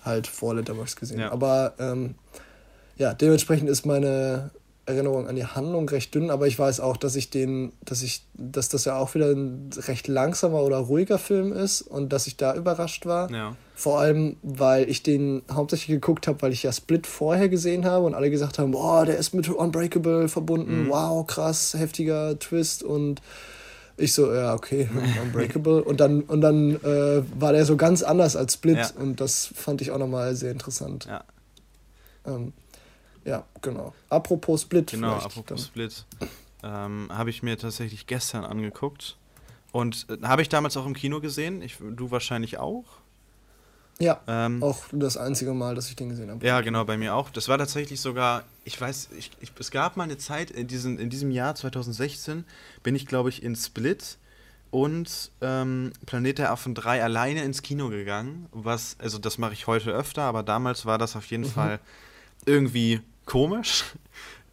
halt 0.06 0.28
vor 0.28 0.56
Letterbox 0.56 0.96
gesehen. 0.96 1.20
Ja. 1.20 1.32
Aber 1.32 1.74
ähm, 1.78 2.16
ja, 2.98 3.14
dementsprechend 3.14 3.70
ist 3.70 3.86
meine 3.86 4.52
Erinnerung 4.90 5.28
an 5.28 5.36
die 5.36 5.46
Handlung 5.46 5.88
recht 5.88 6.14
dünn, 6.16 6.30
aber 6.32 6.48
ich 6.48 6.58
weiß 6.60 6.80
auch, 6.80 6.98
dass 6.98 7.16
ich 7.16 7.30
den, 7.30 7.72
dass 7.86 8.02
ich, 8.02 8.24
dass 8.34 8.68
das 8.70 8.86
ja 8.86 8.98
auch 8.98 9.14
wieder 9.16 9.28
ein 9.32 9.70
recht 9.88 10.08
langsamer 10.08 10.62
oder 10.64 10.78
ruhiger 10.78 11.18
Film 11.20 11.54
ist 11.54 11.82
und 11.82 12.12
dass 12.12 12.28
ich 12.28 12.36
da 12.38 12.56
überrascht 12.56 13.06
war. 13.06 13.32
Ja. 13.32 13.56
Vor 13.76 14.00
allem, 14.00 14.36
weil 14.42 14.90
ich 14.90 15.04
den 15.04 15.44
hauptsächlich 15.52 15.96
geguckt 15.96 16.28
habe, 16.28 16.42
weil 16.42 16.52
ich 16.52 16.64
ja 16.64 16.72
Split 16.74 17.08
vorher 17.08 17.48
gesehen 17.48 17.86
habe 17.86 18.06
und 18.06 18.14
alle 18.16 18.30
gesagt 18.30 18.60
haben, 18.60 18.72
boah, 18.72 19.06
der 19.06 19.18
ist 19.18 19.34
mit 19.34 19.48
Unbreakable 19.48 20.28
verbunden, 20.28 20.84
Mhm. 20.86 20.90
wow, 20.90 21.26
krass, 21.26 21.76
heftiger 21.78 22.38
Twist 22.40 22.84
und 22.84 23.22
ich 23.96 24.14
so, 24.14 24.34
ja, 24.34 24.54
okay, 24.54 24.90
Unbreakable. 25.24 25.84
und 25.84 26.00
dann, 26.00 26.22
und 26.24 26.42
dann 26.42 26.76
äh, 26.84 27.22
war 27.40 27.54
der 27.54 27.66
so 27.66 27.78
ganz 27.78 28.02
anders 28.02 28.36
als 28.36 28.54
Split 28.56 28.78
Ja. 28.78 28.90
und 29.00 29.22
das 29.22 29.46
fand 29.56 29.82
ich 29.82 29.92
auch 29.92 29.98
nochmal 30.00 30.36
sehr 30.36 30.52
interessant. 30.52 31.06
Ja. 31.06 31.24
Ähm, 32.26 32.54
ja, 33.26 33.44
genau. 33.62 33.94
Apropos 34.10 34.62
Split, 34.64 34.92
Genau, 34.92 35.14
apropos 35.14 35.46
dann. 35.46 35.58
Split. 35.58 36.06
Ähm, 36.64 37.10
habe 37.12 37.30
ich 37.30 37.44
mir 37.44 37.58
tatsächlich 37.58 38.08
gestern 38.08 38.44
angeguckt. 38.46 39.18
Und 39.72 40.08
äh, 40.10 40.26
habe 40.26 40.42
ich 40.42 40.50
damals 40.50 40.76
auch 40.78 40.86
im 40.86 40.94
Kino 40.94 41.22
gesehen. 41.22 41.62
Ich, 41.62 41.78
du 41.80 42.12
wahrscheinlich 42.12 42.58
auch. 42.58 42.86
Ja, 44.02 44.22
Ähm, 44.28 44.64
auch 44.64 44.86
das 44.94 45.18
einzige 45.18 45.54
Mal, 45.54 45.76
dass 45.76 45.90
ich 45.90 45.96
den 45.98 46.08
gesehen 46.10 46.30
habe. 46.32 46.46
Ja, 46.46 46.62
genau, 46.62 46.86
bei 46.86 46.98
mir 46.98 47.16
auch. 47.16 47.30
Das 47.30 47.50
war 47.50 47.58
tatsächlich 47.58 48.00
sogar, 48.00 48.44
ich 48.64 48.80
weiß, 48.80 49.10
ich, 49.18 49.32
ich, 49.42 49.52
es 49.60 49.72
gab 49.72 49.98
mal 49.98 50.06
eine 50.06 50.18
Zeit, 50.18 50.52
in, 50.52 50.68
diesen, 50.68 50.98
in 51.00 51.10
diesem 51.10 51.32
Jahr 51.32 51.54
2016, 51.56 52.46
bin 52.82 52.96
ich, 52.96 53.08
glaube 53.08 53.28
ich, 53.28 53.44
in 53.44 53.58
Split 53.58 54.18
und 54.72 55.32
ähm, 55.42 55.92
Planet 56.06 56.38
der 56.38 56.52
Affen 56.52 56.76
3 56.76 57.04
alleine 57.04 57.44
ins 57.44 57.62
Kino 57.62 57.90
gegangen. 57.90 58.48
Was, 58.52 58.96
also 59.00 59.18
das 59.18 59.38
mache 59.38 59.54
ich 59.54 59.68
heute 59.68 59.92
öfter, 59.92 60.22
aber 60.24 60.44
damals 60.44 60.86
war 60.86 60.98
das 60.98 61.18
auf 61.18 61.26
jeden 61.26 61.46
Fall 61.46 61.80
irgendwie 62.50 63.02
komisch. 63.26 63.84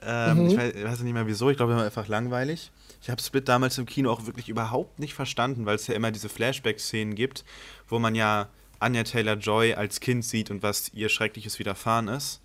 Ähm, 0.09 0.45
Mhm. 0.45 0.47
Ich 0.51 0.57
weiß, 0.57 0.75
weiß 0.85 1.01
nicht 1.01 1.15
mehr 1.15 1.27
wieso, 1.27 1.51
ich 1.51 1.57
glaube, 1.57 1.73
es 1.73 1.79
war 1.79 1.85
einfach 1.85 2.07
langweilig. 2.07 2.71
Ich 3.03 3.11
habe 3.11 3.21
Split 3.21 3.49
damals 3.49 3.77
im 3.79 3.87
Kino 3.87 4.13
auch 4.13 4.27
wirklich 4.27 4.49
überhaupt 4.49 5.01
nicht 5.01 5.15
verstanden, 5.15 5.67
weil 5.67 5.75
es 5.75 5.87
ja 5.89 5.95
immer 5.95 6.13
diese 6.13 6.29
Flashback-Szenen 6.29 7.17
gibt, 7.17 7.45
wo 7.89 7.99
man 7.99 8.15
ja 8.15 8.49
Anya 8.79 9.03
Taylor-Joy 9.03 9.75
als 9.75 9.99
Kind 9.99 10.25
sieht 10.25 10.51
und 10.51 10.63
was 10.63 10.93
ihr 10.93 11.09
Schreckliches 11.09 11.59
widerfahren 11.59 12.07
ist. 12.07 12.41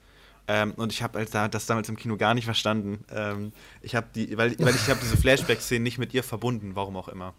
Ähm, 0.48 0.72
und 0.76 0.92
ich 0.92 1.04
habe 1.04 1.20
halt 1.20 1.36
da, 1.36 1.48
das 1.50 1.68
damals 1.68 1.88
im 1.90 1.98
Kino 1.98 2.18
gar 2.18 2.34
nicht 2.34 2.46
verstanden. 2.46 3.04
Ähm, 3.14 3.52
ich 3.82 3.96
habe 3.96 4.08
die, 4.16 4.36
weil, 4.38 4.58
weil 4.58 4.74
ich 4.74 4.90
habe 4.90 5.00
diese 5.04 5.18
Flashback-Szenen 5.22 5.84
nicht 5.84 6.00
mit 6.00 6.16
ihr 6.16 6.24
verbunden, 6.24 6.72
warum 6.74 6.96
auch 6.96 7.10
immer. 7.10 7.36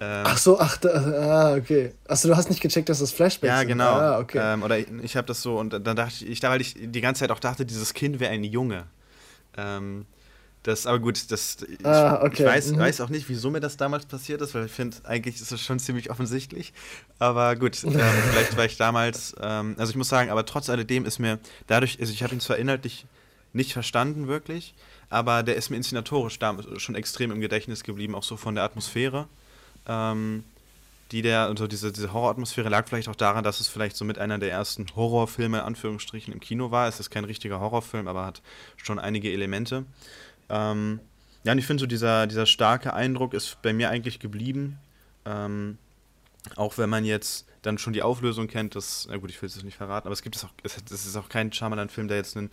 Ähm, 0.00 0.24
Ach 0.26 0.38
so, 0.38 0.58
ach, 0.60 0.76
da, 0.76 0.88
ah, 0.90 1.54
okay. 1.56 1.92
Achso, 2.06 2.28
du 2.28 2.36
hast 2.36 2.48
nicht 2.50 2.60
gecheckt, 2.60 2.88
dass 2.88 3.00
das 3.00 3.10
Flashbacks 3.12 3.48
ja, 3.48 3.58
sind. 3.60 3.68
genau. 3.68 3.94
Ah, 3.94 4.18
okay. 4.18 4.38
ähm, 4.54 4.62
oder 4.62 4.78
ich, 4.78 4.86
ich 5.02 5.16
habe 5.16 5.26
das 5.26 5.42
so 5.42 5.58
und 5.58 5.70
dann 5.70 5.96
dachte 5.96 6.14
ich, 6.24 6.28
ich, 6.28 6.40
da, 6.40 6.50
weil 6.50 6.60
ich 6.60 6.74
die 6.78 7.00
ganze 7.00 7.20
Zeit 7.20 7.30
auch 7.30 7.40
dachte, 7.40 7.66
dieses 7.66 7.94
Kind 7.94 8.20
wäre 8.20 8.30
ein 8.32 8.44
Junge. 8.44 8.84
Ähm, 9.56 10.06
das, 10.62 10.86
aber 10.86 10.98
gut, 10.98 11.30
das, 11.30 11.56
ich, 11.68 11.84
Ah, 11.86 12.20
okay. 12.22 12.42
ich 12.42 12.44
weiß, 12.48 12.72
Mhm. 12.72 12.78
weiß 12.78 13.00
auch 13.00 13.08
nicht, 13.08 13.28
wieso 13.28 13.50
mir 13.50 13.60
das 13.60 13.76
damals 13.76 14.06
passiert 14.06 14.40
ist, 14.42 14.54
weil 14.54 14.66
ich 14.66 14.72
finde, 14.72 14.96
eigentlich 15.04 15.36
ist 15.40 15.50
es 15.50 15.60
schon 15.60 15.78
ziemlich 15.78 16.10
offensichtlich. 16.10 16.72
Aber 17.18 17.56
gut, 17.56 17.82
ähm, 17.84 17.92
vielleicht 18.30 18.56
war 18.56 18.64
ich 18.66 18.76
damals, 18.76 19.34
ähm, 19.40 19.76
also 19.78 19.90
ich 19.90 19.96
muss 19.96 20.08
sagen, 20.08 20.30
aber 20.30 20.44
trotz 20.46 20.68
alledem 20.68 21.06
ist 21.06 21.18
mir 21.18 21.38
dadurch, 21.68 21.98
also 22.00 22.12
ich 22.12 22.22
habe 22.22 22.34
ihn 22.34 22.40
zwar 22.40 22.56
inhaltlich 22.58 23.06
nicht 23.52 23.72
verstanden 23.72 24.28
wirklich, 24.28 24.74
aber 25.10 25.42
der 25.42 25.56
ist 25.56 25.70
mir 25.70 25.76
inszenatorisch 25.76 26.38
damals 26.38 26.66
schon 26.82 26.94
extrem 26.94 27.30
im 27.30 27.40
Gedächtnis 27.40 27.82
geblieben, 27.82 28.14
auch 28.14 28.22
so 28.24 28.36
von 28.36 28.54
der 28.54 28.64
Atmosphäre. 28.64 29.26
Ähm, 29.88 30.44
die 31.12 31.22
der, 31.22 31.46
also 31.46 31.66
diese, 31.66 31.90
diese 31.90 32.12
Horroratmosphäre 32.12 32.68
lag 32.68 32.86
vielleicht 32.86 33.08
auch 33.08 33.16
daran, 33.16 33.42
dass 33.42 33.60
es 33.60 33.68
vielleicht 33.68 33.96
so 33.96 34.04
mit 34.04 34.18
einer 34.18 34.38
der 34.38 34.50
ersten 34.50 34.86
Horrorfilme, 34.94 35.58
in 35.58 35.64
Anführungsstrichen, 35.64 36.34
im 36.34 36.40
Kino 36.40 36.70
war. 36.70 36.86
Es 36.86 37.00
ist 37.00 37.10
kein 37.10 37.24
richtiger 37.24 37.60
Horrorfilm, 37.60 38.08
aber 38.08 38.26
hat 38.26 38.42
schon 38.76 38.98
einige 38.98 39.32
Elemente. 39.32 39.86
Ähm, 40.50 41.00
ja, 41.44 41.52
und 41.52 41.58
ich 41.58 41.66
finde 41.66 41.80
so, 41.80 41.86
dieser, 41.86 42.26
dieser 42.26 42.44
starke 42.44 42.92
Eindruck 42.92 43.32
ist 43.32 43.62
bei 43.62 43.72
mir 43.72 43.88
eigentlich 43.88 44.18
geblieben. 44.18 44.78
Ähm, 45.24 45.78
auch 46.56 46.76
wenn 46.76 46.90
man 46.90 47.04
jetzt 47.04 47.46
dann 47.62 47.78
schon 47.78 47.92
die 47.92 48.02
Auflösung 48.02 48.46
kennt, 48.46 48.74
das, 48.74 49.08
na 49.10 49.16
gut, 49.16 49.30
ich 49.30 49.40
will 49.40 49.48
es 49.48 49.62
nicht 49.62 49.76
verraten, 49.76 50.06
aber 50.06 50.12
es 50.12 50.22
gibt 50.22 50.36
es 50.36 50.44
auch, 50.44 50.50
es, 50.62 50.76
es 50.76 51.06
ist 51.06 51.16
auch 51.16 51.28
kein 51.28 51.52
Shyamalan-Film, 51.52 52.08
der 52.08 52.18
jetzt 52.18 52.36
einen 52.36 52.50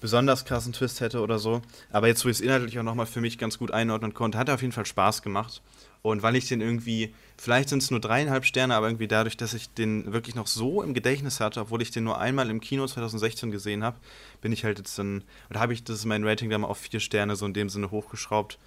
besonders 0.00 0.44
krassen 0.44 0.72
Twist 0.72 1.00
hätte 1.00 1.20
oder 1.20 1.38
so. 1.38 1.62
Aber 1.90 2.08
jetzt, 2.08 2.24
wo 2.24 2.28
ich 2.28 2.38
es 2.38 2.40
inhaltlich 2.40 2.78
auch 2.78 2.82
nochmal 2.82 3.06
für 3.06 3.20
mich 3.20 3.38
ganz 3.38 3.58
gut 3.58 3.70
einordnen 3.70 4.14
konnte, 4.14 4.36
hat 4.36 4.48
er 4.48 4.54
auf 4.54 4.62
jeden 4.62 4.72
Fall 4.72 4.84
Spaß 4.84 5.22
gemacht. 5.22 5.62
Und 6.04 6.22
weil 6.22 6.36
ich 6.36 6.46
den 6.46 6.60
irgendwie, 6.60 7.14
vielleicht 7.38 7.70
sind 7.70 7.82
es 7.82 7.90
nur 7.90 7.98
dreieinhalb 7.98 8.44
Sterne, 8.44 8.74
aber 8.74 8.88
irgendwie 8.88 9.08
dadurch, 9.08 9.38
dass 9.38 9.54
ich 9.54 9.70
den 9.70 10.12
wirklich 10.12 10.34
noch 10.34 10.46
so 10.46 10.82
im 10.82 10.92
Gedächtnis 10.92 11.40
hatte, 11.40 11.62
obwohl 11.62 11.80
ich 11.80 11.92
den 11.92 12.04
nur 12.04 12.18
einmal 12.18 12.50
im 12.50 12.60
Kino 12.60 12.86
2016 12.86 13.50
gesehen 13.50 13.82
habe, 13.82 13.96
bin 14.42 14.52
ich 14.52 14.66
halt 14.66 14.76
jetzt 14.76 14.98
dann, 14.98 15.24
oder 15.48 15.60
habe 15.60 15.72
ich 15.72 15.82
das 15.82 16.04
mein 16.04 16.22
Rating 16.22 16.50
dann 16.50 16.60
mal 16.60 16.66
auf 16.66 16.76
vier 16.76 17.00
Sterne 17.00 17.36
so 17.36 17.46
in 17.46 17.54
dem 17.54 17.70
Sinne 17.70 17.90
hochgeschraubt, 17.90 18.58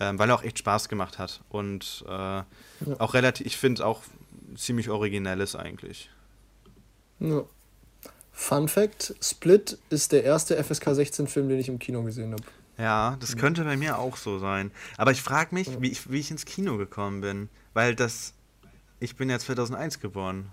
ähm, 0.00 0.18
weil 0.18 0.30
er 0.30 0.36
auch 0.36 0.42
echt 0.42 0.60
Spaß 0.60 0.88
gemacht 0.88 1.18
hat. 1.18 1.42
Und 1.50 2.06
äh, 2.08 2.42
auch 2.98 3.12
relativ, 3.12 3.46
ich 3.46 3.58
finde 3.58 3.84
auch 3.84 4.00
ziemlich 4.56 4.88
originell 4.88 5.42
ist 5.42 5.56
eigentlich. 5.56 6.08
Ja. 7.20 7.44
Fun 8.32 8.66
Fact: 8.66 9.14
Split 9.20 9.76
ist 9.90 10.12
der 10.12 10.24
erste 10.24 10.56
FSK 10.56 10.86
16-Film, 10.88 11.50
den 11.50 11.58
ich 11.58 11.68
im 11.68 11.78
Kino 11.78 12.02
gesehen 12.02 12.32
habe. 12.32 12.44
Ja, 12.78 13.16
das 13.20 13.36
könnte 13.36 13.64
bei 13.64 13.76
mir 13.76 13.98
auch 13.98 14.16
so 14.16 14.38
sein. 14.38 14.70
Aber 14.96 15.10
ich 15.10 15.20
frage 15.20 15.54
mich, 15.54 15.80
wie 15.80 15.88
ich, 15.90 16.10
wie 16.10 16.20
ich 16.20 16.30
ins 16.30 16.44
Kino 16.44 16.76
gekommen 16.76 17.20
bin. 17.20 17.48
Weil 17.74 17.94
das. 17.94 18.34
Ich 19.00 19.16
bin 19.16 19.28
ja 19.30 19.38
2001 19.38 20.00
geboren. 20.00 20.50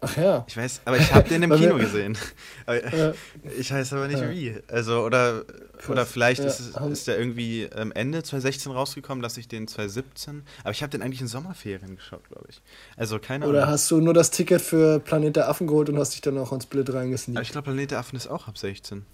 Ach 0.00 0.16
ja. 0.18 0.44
Ich 0.48 0.56
weiß, 0.56 0.82
aber 0.84 0.98
ich 0.98 1.14
habe 1.14 1.26
den 1.28 1.42
im 1.44 1.50
Kino 1.56 1.76
gesehen. 1.78 2.18
Aber. 2.66 3.14
Ich 3.58 3.72
weiß 3.72 3.94
aber 3.94 4.06
nicht 4.08 4.20
Ja. 4.20 4.30
wie. 4.30 4.54
Also, 4.68 5.02
oder, 5.02 5.44
oder 5.88 6.04
vielleicht 6.04 6.40
Ja, 6.42 6.46
ist, 6.48 6.60
es, 6.60 6.76
ist 6.76 7.06
der 7.06 7.18
irgendwie 7.18 7.62
ähm, 7.62 7.90
Ende 7.92 8.22
2016 8.22 8.70
rausgekommen, 8.72 9.22
dass 9.22 9.38
ich 9.38 9.48
den 9.48 9.66
2017. 9.66 10.42
Aber 10.62 10.72
ich 10.72 10.82
habe 10.82 10.90
den 10.90 11.00
eigentlich 11.00 11.22
in 11.22 11.26
Sommerferien 11.28 11.96
geschaut, 11.96 12.28
glaube 12.28 12.44
ich. 12.50 12.60
Also, 12.98 13.18
keine 13.18 13.46
Oder 13.48 13.60
Ahnung. 13.62 13.72
hast 13.72 13.90
du 13.90 14.00
nur 14.00 14.12
das 14.12 14.30
Ticket 14.30 14.60
für 14.60 15.00
Planet 15.00 15.36
der 15.36 15.48
Affen 15.48 15.66
geholt 15.66 15.88
und 15.88 15.98
hast 15.98 16.12
dich 16.12 16.20
dann 16.20 16.36
auch 16.36 16.52
on 16.52 16.60
Split 16.60 16.90
Aber 16.90 16.98
reingesneakt? 16.98 17.40
ich 17.42 17.52
glaube, 17.52 17.64
Planet 17.70 17.92
der 17.92 17.98
Affen 18.00 18.16
ist 18.16 18.26
auch 18.26 18.46
ab 18.46 18.58
16. 18.58 19.06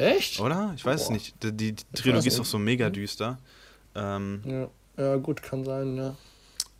Echt? 0.00 0.40
Oder? 0.40 0.72
Ich 0.76 0.84
weiß 0.84 1.02
es 1.02 1.10
nicht. 1.10 1.34
Die, 1.42 1.52
die, 1.52 1.74
Trilogie 1.94 2.28
ist 2.28 2.38
doch 2.38 2.44
so 2.44 2.58
mega 2.58 2.90
düster. 2.90 3.38
Ähm, 3.94 4.40
ja. 4.44 4.68
ja, 4.96 5.16
gut, 5.16 5.42
kann 5.42 5.64
sein, 5.64 5.96
ja. 5.96 6.14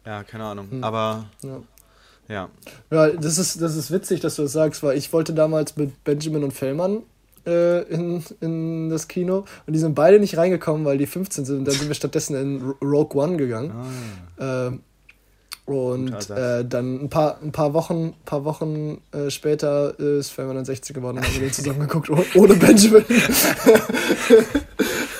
Ja, 0.06 0.24
keine 0.24 0.44
Ahnung. 0.44 0.70
Hm. 0.70 0.84
Aber 0.84 1.26
ja. 1.42 1.60
ja. 2.28 2.50
Ja, 2.90 3.08
das 3.10 3.38
ist, 3.38 3.60
das 3.60 3.76
ist 3.76 3.90
witzig, 3.90 4.20
dass 4.20 4.36
du 4.36 4.42
das 4.42 4.52
sagst, 4.52 4.82
weil 4.82 4.96
ich 4.96 5.12
wollte 5.12 5.34
damals 5.34 5.76
mit 5.76 6.02
Benjamin 6.04 6.44
und 6.44 6.52
Fellmann 6.52 7.02
äh, 7.46 7.82
in, 7.82 8.22
in 8.40 8.90
das 8.90 9.08
Kino 9.08 9.44
und 9.66 9.72
die 9.72 9.78
sind 9.78 9.94
beide 9.94 10.18
nicht 10.18 10.36
reingekommen, 10.36 10.84
weil 10.84 10.98
die 10.98 11.06
15 11.06 11.44
sind. 11.44 11.58
Und 11.58 11.64
dann 11.66 11.74
sind 11.74 11.88
wir 11.88 11.94
stattdessen 11.94 12.36
in 12.36 12.74
Rogue 12.82 13.20
One 13.22 13.36
gegangen. 13.36 13.72
Ah. 14.38 14.68
Äh, 14.68 14.78
und 15.70 16.30
äh, 16.30 16.64
dann 16.64 17.02
ein 17.02 17.10
paar, 17.10 17.38
ein 17.42 17.52
paar 17.52 17.74
Wochen, 17.74 18.14
paar 18.24 18.44
Wochen 18.44 19.00
äh, 19.12 19.30
später 19.30 19.98
ist 19.98 20.30
dann 20.54 20.64
60 20.64 20.94
geworden 20.94 21.18
und 21.18 21.24
haben 21.24 21.34
wir 21.34 21.40
den 21.40 21.52
zusammen 21.52 21.80
geguckt, 21.80 22.10
ohne 22.34 22.54
Benjamin. 22.54 23.04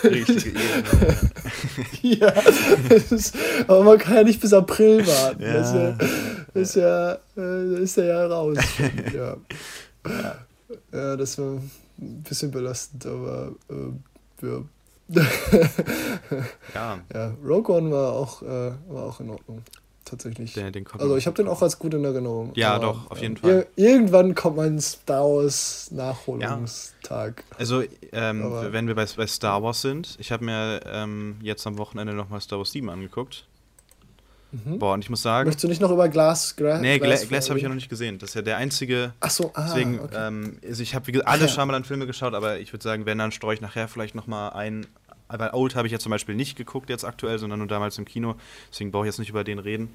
Richtige 0.05 0.51
Ehre. 0.51 1.17
ja, 2.03 2.33
ist, 3.11 3.37
aber 3.67 3.85
man 3.85 3.99
kann 3.99 4.15
ja 4.17 4.23
nicht 4.23 4.41
bis 4.41 4.53
April 4.53 5.07
warten. 5.07 5.43
Ja. 5.43 5.53
Das 5.55 5.69
ist 5.69 5.75
ja, 5.75 5.91
ist 6.55 6.75
ja, 6.77 7.19
äh, 7.37 7.83
ist 7.83 7.97
ja, 7.97 8.05
ja 8.05 8.27
raus. 8.27 8.59
ja. 9.15 9.37
ja. 10.11 10.37
ja, 10.93 11.17
das 11.17 11.39
war 11.39 11.55
ein 11.55 11.71
bisschen 11.99 12.51
belastend, 12.51 13.07
aber 13.07 13.53
äh, 13.69 14.47
ja. 14.47 14.63
ja. 16.75 16.99
ja. 17.15 17.35
Rogue 17.45 17.75
One 17.75 17.91
war 17.91 18.13
auch, 18.13 18.43
äh, 18.43 18.73
war 18.89 19.05
auch 19.05 19.21
in 19.21 19.31
Ordnung 19.31 19.63
tatsächlich. 20.05 20.55
Den, 20.55 20.73
den 20.73 20.87
also 20.87 21.17
ich 21.17 21.27
habe 21.27 21.37
den 21.37 21.49
auch 21.49 21.63
als 21.63 21.79
gut 21.79 21.95
in 21.95 22.05
Erinnerung. 22.05 22.53
Ja, 22.55 22.75
aber, 22.75 22.87
doch, 22.87 23.11
auf 23.11 23.21
jeden 23.21 23.37
Fall. 23.37 23.67
irgendwann 23.77 24.35
kommt 24.35 24.57
mein 24.57 24.81
Star 24.81 25.25
Wars 25.25 25.91
Nachholungstag. 25.91 27.45
Ja. 27.51 27.57
Also 27.59 27.83
ähm, 28.13 28.45
wenn 28.71 28.89
wir 28.89 28.95
bei, 28.95 29.07
bei, 29.17 29.27
Star 29.27 29.63
Wars 29.63 29.83
sind, 29.83 30.17
ich 30.19 30.33
habe 30.33 30.45
mir 30.45 30.81
ähm, 30.87 31.37
jetzt 31.43 31.67
am 31.67 31.79
Wochenende 31.79 32.15
nochmal 32.15 32.41
Star 32.41 32.59
Wars 32.59 32.73
7 32.73 32.89
angeguckt. 32.89 33.47
Mhm. 34.53 34.79
Boah, 34.79 34.95
und 34.95 35.05
ich 35.05 35.11
muss 35.11 35.23
sagen. 35.23 35.47
Möchtest 35.47 35.65
du 35.65 35.69
nicht 35.69 35.81
noch 35.81 35.91
über 35.91 36.09
Glass? 36.09 36.57
Gra 36.57 36.79
nee, 36.79 36.99
Glass, 36.99 37.29
Glass 37.29 37.49
habe 37.49 37.59
ich 37.59 37.63
ja 37.63 37.69
noch 37.69 37.77
nicht 37.77 37.89
gesehen. 37.89 38.19
Das 38.19 38.31
ist 38.31 38.35
ja 38.35 38.43
der 38.43 38.57
einzige. 38.57 39.13
Ach 39.21 39.31
so, 39.31 39.53
ah, 39.55 39.67
Deswegen, 39.69 40.01
okay. 40.01 40.17
ähm, 40.17 40.59
also 40.67 40.83
ich 40.83 40.95
habe 40.95 41.27
alle 41.27 41.43
ja. 41.43 41.49
Shyamalan-Filme 41.49 42.07
geschaut, 42.07 42.35
aber 42.35 42.59
ich 42.59 42.73
würde 42.73 42.83
sagen, 42.83 43.07
wenn, 43.07 43.19
dann 43.19 43.31
streue 43.31 43.55
ich 43.55 43.61
nachher 43.61 43.87
vielleicht 43.87 44.15
nochmal 44.15 44.53
ein, 44.53 44.87
weil 45.39 45.51
Old 45.53 45.75
habe 45.75 45.87
ich 45.87 45.93
ja 45.93 45.99
zum 45.99 46.11
Beispiel 46.11 46.35
nicht 46.35 46.57
geguckt 46.57 46.91
jetzt 46.91 47.05
aktuell, 47.05 47.39
sondern 47.39 47.59
nur 47.59 47.69
damals 47.69 47.99
im 47.99 48.05
Kino. 48.05 48.37
Deswegen 48.71 48.91
brauche 48.91 49.05
ich 49.05 49.09
jetzt 49.09 49.19
nicht 49.19 49.31
über 49.31 49.45
den 49.45 49.59
reden. 49.59 49.95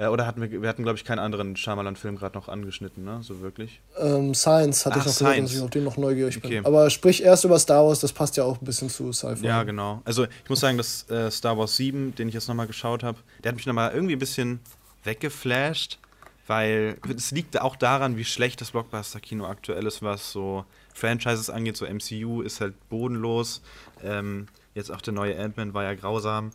Äh, 0.00 0.06
oder 0.06 0.26
hatten 0.26 0.40
wir, 0.40 0.62
wir 0.62 0.68
hatten, 0.68 0.82
glaube 0.82 0.96
ich, 0.96 1.04
keinen 1.04 1.18
anderen 1.18 1.56
Shyamalan-Film 1.56 2.16
gerade 2.16 2.36
noch 2.36 2.48
angeschnitten, 2.48 3.04
ne? 3.04 3.20
So 3.22 3.40
wirklich. 3.40 3.82
Ähm, 3.98 4.34
Science 4.34 4.86
hatte 4.86 4.96
Ach, 4.96 5.00
ich 5.00 5.06
noch 5.06 5.12
Science. 5.12 5.34
gesagt, 5.34 5.42
dass 5.42 5.54
ich 5.56 5.62
auf 5.62 5.70
den 5.70 5.84
noch 5.84 5.96
neugierig 5.98 6.38
okay. 6.38 6.48
bin. 6.48 6.66
Aber 6.66 6.88
sprich 6.88 7.22
erst 7.22 7.44
über 7.44 7.58
Star 7.58 7.84
Wars, 7.84 8.00
das 8.00 8.12
passt 8.12 8.36
ja 8.38 8.44
auch 8.44 8.60
ein 8.60 8.64
bisschen 8.64 8.88
zu 8.88 9.12
Sci-Fi. 9.12 9.44
Ja, 9.44 9.62
genau. 9.62 10.00
Also 10.06 10.24
ich 10.24 10.48
muss 10.48 10.60
sagen, 10.60 10.78
dass 10.78 11.08
äh, 11.10 11.30
Star 11.30 11.58
Wars 11.58 11.76
7, 11.76 12.14
den 12.14 12.28
ich 12.28 12.34
jetzt 12.34 12.48
nochmal 12.48 12.66
geschaut 12.66 13.02
habe, 13.02 13.18
der 13.44 13.50
hat 13.50 13.56
mich 13.56 13.66
nochmal 13.66 13.92
irgendwie 13.92 14.14
ein 14.14 14.18
bisschen 14.18 14.60
weggeflasht, 15.04 15.98
weil 16.46 16.96
es 17.14 17.30
liegt 17.30 17.60
auch 17.60 17.76
daran, 17.76 18.16
wie 18.16 18.24
schlecht 18.24 18.62
das 18.62 18.70
Blockbuster-Kino 18.70 19.44
aktuell 19.44 19.86
ist, 19.86 20.02
was 20.02 20.32
so 20.32 20.64
Franchises 20.94 21.50
angeht. 21.50 21.76
So 21.76 21.84
MCU 21.84 22.40
ist 22.40 22.62
halt 22.62 22.74
bodenlos. 22.88 23.60
Ähm, 24.02 24.46
Jetzt 24.74 24.90
auch 24.90 25.00
der 25.00 25.12
neue 25.12 25.38
Ant-Man 25.38 25.74
war 25.74 25.84
ja 25.84 25.94
grausam. 25.94 26.52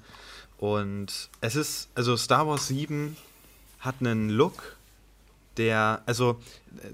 Und 0.58 1.30
es 1.42 1.56
ist, 1.56 1.90
also 1.96 2.16
Star 2.16 2.48
Wars 2.48 2.68
7 2.68 3.18
hat 3.80 3.96
einen 4.00 4.30
Look, 4.30 4.78
der, 5.58 6.02
also 6.06 6.40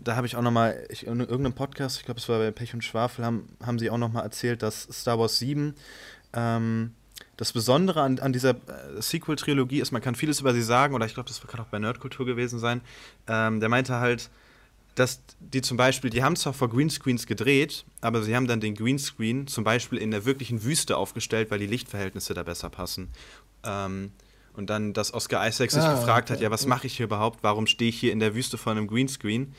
da 0.04 0.16
habe 0.16 0.28
ich 0.28 0.36
auch 0.36 0.42
nochmal, 0.42 0.88
in 1.02 1.20
irgendeinem 1.20 1.54
Podcast, 1.54 1.98
ich 1.98 2.06
glaube 2.06 2.20
es 2.20 2.30
war 2.30 2.40
bei 2.40 2.52
Pech 2.52 2.74
und 2.74 2.84
Schwafel, 2.84 3.26
haben, 3.26 3.50
haben 3.64 3.80
sie 3.80 3.90
auch 3.90 3.98
nochmal 3.98 4.24
erzählt, 4.24 4.62
dass 4.62 4.84
Star 4.92 5.18
Wars 5.18 5.38
7 5.38 5.76
ähm, 6.34 6.94
das 7.38 7.54
Besondere 7.54 8.02
an, 8.02 8.20
an 8.20 8.34
dieser 8.34 8.52
äh, 8.52 9.02
Sequel-Trilogie 9.02 9.82
ist, 9.82 9.92
man 9.92 10.02
kann 10.02 10.16
vieles 10.16 10.40
über 10.42 10.54
sie 10.54 10.62
sagen, 10.62 10.94
oder 10.94 11.06
ich 11.06 11.14
glaube, 11.14 11.28
das 11.28 11.42
kann 11.42 11.60
auch 11.60 11.66
bei 11.66 11.80
Nerdkultur 11.80 12.26
gewesen 12.26 12.60
sein. 12.60 12.82
Ähm, 13.28 13.60
der 13.60 13.70
meinte 13.70 13.96
halt, 13.96 14.30
dass 14.96 15.22
die 15.40 15.62
zum 15.62 15.78
Beispiel, 15.78 16.10
die 16.10 16.24
haben 16.24 16.36
zwar 16.36 16.54
vor 16.54 16.70
Greenscreens 16.70 17.26
gedreht, 17.26 17.86
aber 18.02 18.22
sie 18.24 18.36
haben 18.36 18.48
dann 18.48 18.60
den 18.60 18.76
Greenscreen 18.76 19.48
zum 19.48 19.64
Beispiel 19.64 19.98
in 20.00 20.12
der 20.12 20.26
wirklichen 20.26 20.64
Wüste 20.64 20.98
aufgestellt, 20.98 21.50
weil 21.52 21.60
die 21.60 21.68
Lichtverhältnisse 21.68 22.34
da 22.34 22.44
besser 22.44 22.70
passen. 22.70 23.10
Ähm, 23.64 24.12
und 24.54 24.70
dann, 24.70 24.94
dass 24.94 25.14
Oscar 25.14 25.48
Isaac 25.48 25.72
sich 25.72 25.82
ah, 25.82 25.94
gefragt 25.94 26.30
okay. 26.30 26.38
hat, 26.38 26.42
ja, 26.42 26.52
was 26.52 26.66
mache 26.66 26.88
ich 26.88 26.98
hier 26.98 27.06
überhaupt? 27.06 27.40
Warum 27.42 27.68
stehe 27.68 27.90
ich 27.90 28.00
hier 28.00 28.12
in 28.12 28.20
der 28.20 28.36
Wüste 28.36 28.58
vor 28.58 28.74
einem 28.74 28.88
Greenscreen? 28.88 29.54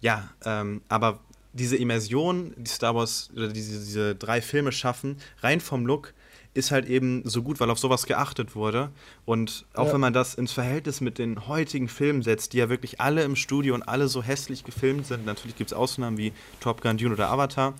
Ja, 0.00 0.30
ähm, 0.44 0.82
aber 0.88 1.18
diese 1.52 1.76
Immersion, 1.76 2.54
die 2.56 2.70
Star 2.70 2.94
Wars 2.94 3.30
oder 3.34 3.48
diese, 3.48 3.78
diese 3.78 4.14
drei 4.14 4.40
Filme 4.40 4.72
schaffen, 4.72 5.16
rein 5.40 5.60
vom 5.60 5.86
Look, 5.86 6.12
ist 6.56 6.70
halt 6.70 6.88
eben 6.88 7.22
so 7.28 7.42
gut, 7.42 7.60
weil 7.60 7.70
auf 7.70 7.78
sowas 7.78 8.06
geachtet 8.06 8.54
wurde. 8.54 8.90
Und 9.24 9.66
auch 9.74 9.86
ja. 9.86 9.92
wenn 9.92 10.00
man 10.00 10.12
das 10.12 10.34
ins 10.34 10.52
Verhältnis 10.52 11.00
mit 11.00 11.18
den 11.18 11.46
heutigen 11.46 11.88
Filmen 11.88 12.22
setzt, 12.22 12.52
die 12.52 12.58
ja 12.58 12.68
wirklich 12.68 13.00
alle 13.00 13.22
im 13.22 13.36
Studio 13.36 13.74
und 13.74 13.82
alle 13.82 14.08
so 14.08 14.22
hässlich 14.22 14.64
gefilmt 14.64 15.06
sind, 15.06 15.26
natürlich 15.26 15.56
gibt 15.56 15.70
es 15.70 15.76
Ausnahmen 15.76 16.18
wie 16.18 16.32
Top 16.60 16.80
Gun, 16.80 16.96
Dune 16.96 17.14
oder 17.14 17.30
Avatar. 17.30 17.74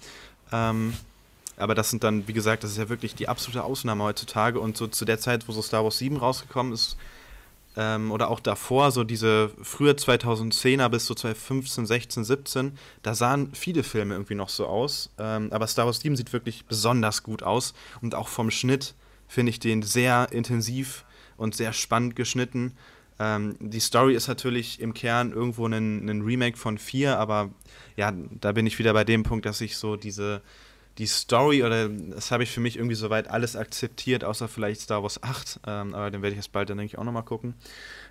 Ähm, 0.53 0.93
aber 1.57 1.75
das 1.75 1.91
sind 1.91 2.05
dann, 2.05 2.29
wie 2.29 2.35
gesagt, 2.35 2.65
das 2.65 2.73
ist 2.73 2.77
ja 2.77 2.89
wirklich 2.89 3.15
die 3.15 3.29
absolute 3.29 3.65
Ausnahme 3.65 4.05
heutzutage. 4.05 4.61
Und 4.61 4.77
so 4.77 4.87
zu 4.87 5.05
der 5.05 5.19
Zeit, 5.19 5.49
wo 5.49 5.53
so 5.53 5.63
Star 5.63 5.83
Wars 5.83 5.99
7 5.99 6.19
rausgekommen 6.19 6.73
ist, 6.73 6.97
ähm, 7.77 8.11
oder 8.11 8.31
auch 8.31 8.41
davor, 8.41 8.91
so 8.91 9.05
diese 9.05 9.51
frühe 9.63 9.93
2010er 9.93 10.89
bis 10.89 11.07
so 11.07 11.15
2015, 11.15 11.87
16, 11.87 12.25
17, 12.25 12.79
da 13.03 13.15
sahen 13.15 13.55
viele 13.55 13.83
Filme 13.83 14.15
irgendwie 14.15 14.35
noch 14.35 14.49
so 14.49 14.67
aus. 14.67 15.11
Ähm, 15.19 15.49
aber 15.53 15.67
Star 15.67 15.87
Wars 15.87 16.01
7 16.01 16.17
sieht 16.17 16.33
wirklich 16.33 16.65
besonders 16.67 17.23
gut 17.23 17.43
aus. 17.43 17.75
Und 18.01 18.15
auch 18.15 18.29
vom 18.29 18.51
Schnitt 18.51 18.95
finde 19.29 19.51
ich 19.51 19.61
den 19.61 19.83
sehr 19.83 20.29
intensiv 20.33 21.05
und 21.37 21.55
sehr 21.55 21.73
spannend 21.73 22.17
geschnitten. 22.17 22.73
Ähm, 23.19 23.57
die 23.61 23.81
Story 23.81 24.15
ist 24.15 24.29
natürlich 24.29 24.81
im 24.81 24.95
Kern 24.95 25.33
irgendwo 25.33 25.67
ein, 25.67 26.23
Remake 26.23 26.57
von 26.57 26.79
4, 26.79 27.19
aber 27.19 27.51
ja, 27.97 28.13
da 28.41 28.53
bin 28.53 28.67
ich 28.67 28.79
wieder 28.79 28.93
bei 28.93 29.05
dem 29.05 29.23
Punkt, 29.23 29.47
dass 29.47 29.61
ich 29.61 29.77
so 29.77 29.97
diese 29.97 30.43
die 30.99 31.07
Story 31.07 31.63
oder 31.63 31.89
das 31.89 32.31
habe 32.31 32.43
ich 32.43 32.51
für 32.51 32.61
mich 32.61 32.77
irgendwie 32.77 32.95
soweit 32.95 33.29
alles 33.29 33.55
akzeptiert, 33.55 34.25
außer 34.25 34.49
vielleicht 34.49 34.81
Star 34.81 35.03
Wars 35.03 35.23
8. 35.23 35.61
Ähm, 35.67 35.95
aber 35.95 36.11
den 36.11 36.23
werde 36.23 36.33
ich 36.33 36.39
jetzt 36.39 36.53
bald 36.53 36.71
dann 36.71 36.79
denke 36.79 36.95
ich 36.95 36.99
auch 36.99 37.05
nochmal 37.05 37.25
gucken. 37.25 37.55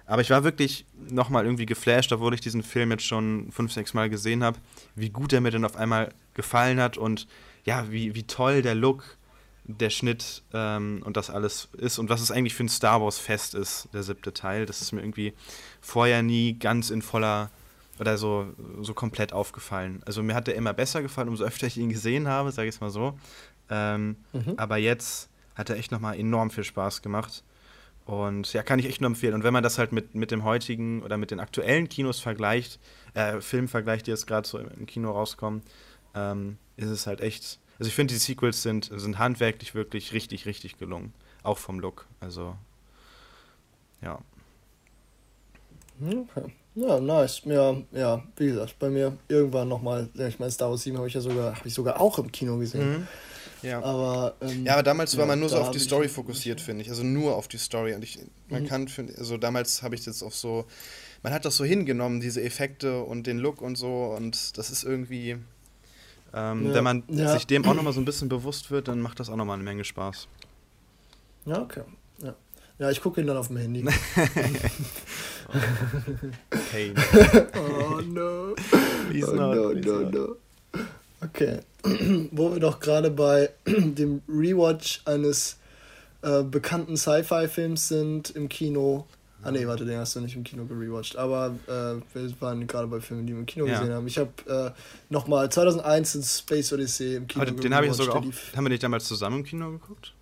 Aber 0.06 0.21
ich 0.21 0.30
war 0.30 0.43
wirklich 0.43 0.86
nochmal 1.10 1.45
irgendwie 1.45 1.65
geflasht, 1.65 2.12
obwohl 2.12 2.34
ich 2.34 2.41
diesen 2.41 2.62
Film 2.62 2.91
jetzt 2.91 3.06
schon 3.06 3.52
fünf, 3.52 3.71
sechs 3.71 3.93
Mal 3.93 4.10
gesehen 4.10 4.43
habe, 4.43 4.60
wie 4.95 5.10
gut 5.10 5.34
er 5.34 5.41
mir 5.41 5.52
dann 5.52 5.65
auf 5.65 5.76
einmal 5.76 6.13
gefallen 6.36 6.80
hat 6.80 6.98
und 6.98 7.28
ja, 7.63 7.91
wie, 7.91 8.13
wie 8.13 8.24
toll 8.24 8.62
der 8.62 8.76
Look, 8.76 9.17
der 9.63 9.89
Schnitt 9.89 10.43
ähm, 10.54 11.02
und 11.04 11.17
das 11.17 11.32
alles 11.32 11.69
ist 11.78 11.98
und 11.98 12.10
was 12.10 12.21
es 12.21 12.30
eigentlich 12.30 12.54
für 12.54 12.63
ein 12.63 12.69
Star 12.69 13.02
Wars 13.02 13.17
Fest 13.17 13.56
ist, 13.56 13.89
der 13.93 14.04
siebte 14.04 14.32
Teil. 14.32 14.67
Das 14.67 14.82
ist 14.82 14.91
mir 14.91 15.02
irgendwie 15.02 15.34
vorher 15.82 16.21
nie 16.21 16.54
ganz 16.60 16.91
in 16.91 17.02
voller 17.02 17.50
oder 17.99 18.17
so, 18.17 18.47
so 18.81 18.93
komplett 18.93 19.34
aufgefallen. 19.34 20.01
Also 20.05 20.21
mir 20.21 20.36
hat 20.36 20.47
der 20.47 20.55
immer 20.55 20.73
besser 20.73 21.01
gefallen, 21.01 21.29
umso 21.29 21.43
öfter 21.43 21.67
ich 21.67 21.77
ihn 21.77 21.89
gesehen 21.89 22.27
habe, 22.27 22.51
sage 22.51 22.67
ich 22.67 22.75
es 22.75 22.81
mal 22.81 22.89
so. 22.89 23.17
Ähm, 23.69 24.17
mhm. 24.34 24.53
Aber 24.58 24.77
jetzt 24.77 25.29
hat 25.55 25.69
er 25.69 25.77
echt 25.77 25.91
nochmal 25.91 26.19
enorm 26.19 26.51
viel 26.51 26.63
Spaß 26.63 27.01
gemacht. 27.01 27.43
Und 28.05 28.53
ja, 28.53 28.62
kann 28.62 28.77
ich 28.77 28.86
echt 28.86 29.01
nur 29.01 29.10
empfehlen. 29.10 29.34
Und 29.34 29.43
wenn 29.43 29.53
man 29.53 29.63
das 29.63 29.79
halt 29.79 29.91
mit, 29.91 30.13
mit 30.13 30.29
dem 30.29 30.43
heutigen 30.43 31.01
oder 31.01 31.17
mit 31.17 31.31
den 31.31 31.39
aktuellen 31.39 31.89
Kinos 31.89 32.19
vergleicht, 32.19 32.79
äh, 33.15 33.41
Filmen 33.41 33.67
vergleicht, 33.67 34.05
die 34.05 34.12
jetzt 34.12 34.27
gerade 34.27 34.47
so 34.47 34.60
im 34.60 34.86
Kino 34.86 35.12
rauskommen, 35.12 35.63
ähm, 36.13 36.58
ist 36.77 36.89
es 36.89 37.08
halt 37.08 37.21
echt. 37.21 37.60
Also 37.79 37.89
ich 37.89 37.95
finde, 37.95 38.13
die 38.13 38.19
Sequels 38.19 38.62
sind, 38.62 38.91
sind 38.93 39.17
handwerklich 39.17 39.73
wirklich 39.73 40.13
richtig, 40.13 40.45
richtig 40.45 40.77
gelungen. 40.77 41.13
Auch 41.41 41.58
vom 41.58 41.79
Look. 41.79 42.05
Also, 42.19 42.55
ja. 44.01 44.19
Okay. 45.99 46.53
Ja, 46.76 47.00
nice. 47.00 47.42
Ja, 47.46 47.76
ja, 47.94 48.24
wie 48.36 48.48
gesagt, 48.48 48.78
bei 48.80 48.90
mir 48.90 49.18
irgendwann 49.30 49.70
nochmal, 49.70 50.10
ich 50.14 50.40
meine, 50.40 50.52
Star 50.52 50.70
Wars 50.70 50.84
7 50.84 50.98
habe 50.98 51.08
ich 51.08 51.14
ja 51.14 51.22
sogar, 51.22 51.56
habe 51.56 51.68
ich 51.68 51.74
sogar 51.74 52.02
auch 52.02 52.20
im 52.20 52.32
Kino 52.32 52.58
gesehen. 52.58 53.00
Mhm. 53.00 53.08
Ja. 53.62 53.82
Aber, 53.82 54.36
ähm, 54.42 54.66
ja, 54.66 54.74
aber 54.74 54.84
damals 54.84 55.14
ja, 55.14 55.20
war 55.20 55.26
man 55.26 55.40
nur 55.40 55.50
so 55.50 55.58
auf 55.58 55.72
die 55.72 55.80
Story 55.80 56.08
fokussiert, 56.08 56.62
finde 56.62 56.84
ich. 56.84 56.90
Also 56.90 57.04
nur 57.04 57.36
auf 57.36 57.48
die 57.48 57.58
Story. 57.58 57.96
Und 57.96 58.04
ich, 58.04 58.20
man 58.50 58.64
mhm. 58.64 58.68
kann, 58.68 58.88
also 59.18 59.38
damals 59.38 59.82
habe 59.82 59.96
ich 59.96 60.04
das 60.04 60.22
auch 60.22 60.34
so, 60.34 60.66
man 61.24 61.34
hat 61.34 61.46
das 61.46 61.56
so 61.56 61.64
hingenommen, 61.64 62.20
diese 62.20 62.44
Effekte 62.44 63.02
und 63.02 63.26
den 63.26 63.40
Look 63.40 63.62
und 63.62 63.76
so. 63.78 64.14
Und 64.16 64.58
das 64.58 64.70
ist 64.70 64.84
irgendwie, 64.84 65.38
ähm, 66.34 66.68
ja. 66.68 66.74
wenn 66.74 66.84
man 66.84 67.04
ja. 67.08 67.34
sich 67.34 67.48
dem 67.48 67.66
auch 67.66 67.74
nochmal 67.74 67.94
so 67.94 68.02
ein 68.02 68.06
bisschen 68.06 68.30
bewusst 68.30 68.70
wird, 68.70 68.88
dann 68.88 69.00
macht 69.00 69.20
das 69.20 69.30
auch 69.30 69.38
nochmal 69.38 69.56
eine 69.56 69.64
Menge 69.64 69.84
Spaß. 69.84 70.28
Ja, 71.46 71.62
okay. 71.62 71.84
Ja. 72.80 72.90
Ich 72.92 73.02
gucke 73.02 73.21
ihn 73.21 73.28
dann 73.28 73.38
auf 73.38 73.48
dem 73.48 73.58
Handy. 73.58 73.86
okay. 76.52 76.94
oh 77.56 78.02
no. 78.02 78.56
Please 79.10 79.32
oh, 79.32 79.36
not, 79.36 79.56
no, 79.56 79.69
please 79.69 79.88
no, 79.88 80.00
not. 80.02 80.13
no. 80.13 80.36
Okay. 81.21 81.60
Wo 82.32 82.52
wir 82.52 82.60
doch 82.60 82.80
gerade 82.80 83.12
bei 83.12 83.50
dem 83.65 84.21
Rewatch 84.28 85.02
eines 85.06 85.58
äh, 86.21 86.44
bekannten 86.44 86.98
Sci-Fi-Films 86.98 87.88
sind 87.88 88.32
im 88.32 88.50
Kino. 88.50 89.06
Ah 89.44 89.52
nee, 89.52 89.67
warte, 89.67 89.86
den 89.86 90.00
hast 90.00 90.15
du 90.15 90.21
nicht 90.21 90.36
im 90.36 90.44
Kino 90.44 90.65
gerewatcht. 90.65 91.15
Aber 91.17 91.56
äh, 91.67 92.02
wir 92.13 92.42
waren 92.42 92.65
gerade 92.65 92.88
bei 92.88 93.00
Filmen, 93.00 93.28
die 93.28 93.34
wir 93.34 93.40
im 93.42 93.46
Kino 93.46 93.67
ja. 93.67 93.80
gesehen 93.80 93.94
haben. 93.94 94.08
Ich 94.08 94.17
habe 94.17 94.32
äh, 94.48 94.71
nochmal 95.13 95.52
2001 95.52 96.15
in 96.15 96.23
Space 96.23 96.73
Odyssey 96.73 97.17
im 97.17 97.28
Kino 97.28 97.44
aber 97.44 97.52
Den 97.52 97.76
habe 97.76 97.86
ich 97.86 97.94
sogar 97.94 98.15
auch. 98.15 98.23
Haben 98.23 98.65
wir 98.65 98.69
nicht 98.69 98.82
damals 98.82 99.06
zusammen 99.06 99.40
im 99.40 99.44
Kino 99.46 99.69
geguckt? 99.69 100.15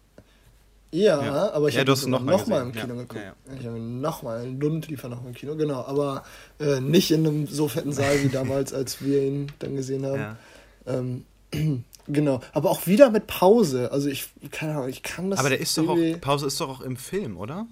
Ja, 0.93 1.25
ja. 1.25 1.51
aber 1.53 1.69
ich 1.69 1.75
ja, 1.75 1.81
habe 1.81 2.09
noch, 2.09 2.21
noch 2.21 2.45
mal 2.45 2.61
im 2.61 2.71
Kino 2.71 2.93
ja. 2.93 3.01
geguckt. 3.01 3.21
Ich 3.59 3.65
habe 3.65 3.79
nochmal 3.79 4.43
in 4.43 4.59
Lund 4.59 4.87
lief 4.87 5.03
noch 5.03 5.25
im 5.25 5.33
Kino, 5.33 5.55
genau. 5.55 5.83
Aber 5.85 6.23
äh, 6.59 6.79
nicht 6.79 7.09
in 7.09 7.25
einem 7.25 7.47
so 7.47 7.67
fetten 7.67 7.91
Saal 7.91 8.21
wie 8.23 8.29
damals, 8.31 8.73
als 8.73 9.01
wir 9.01 9.23
ihn 9.23 9.51
dann 9.57 9.75
gesehen 9.75 10.05
haben. 10.05 10.37
Ähm, 10.85 11.25
genau. 12.07 12.41
Aber 12.53 12.69
auch 12.69 12.85
wieder 12.85 13.09
mit 13.09 13.25
Pause. 13.25 13.91
Also 13.91 14.07
ich, 14.07 14.29
keine 14.51 14.73
Ahnung, 14.73 14.89
ich 14.89 15.01
kann 15.01 15.31
das. 15.31 15.39
Aber 15.39 15.49
der 15.49 15.59
ist 15.59 15.75
doch 15.79 15.89
auch, 15.89 15.97
Pause 16.21 16.45
ist 16.45 16.61
doch 16.61 16.69
auch 16.69 16.81
im 16.81 16.95
Film, 16.95 17.37
oder? 17.37 17.65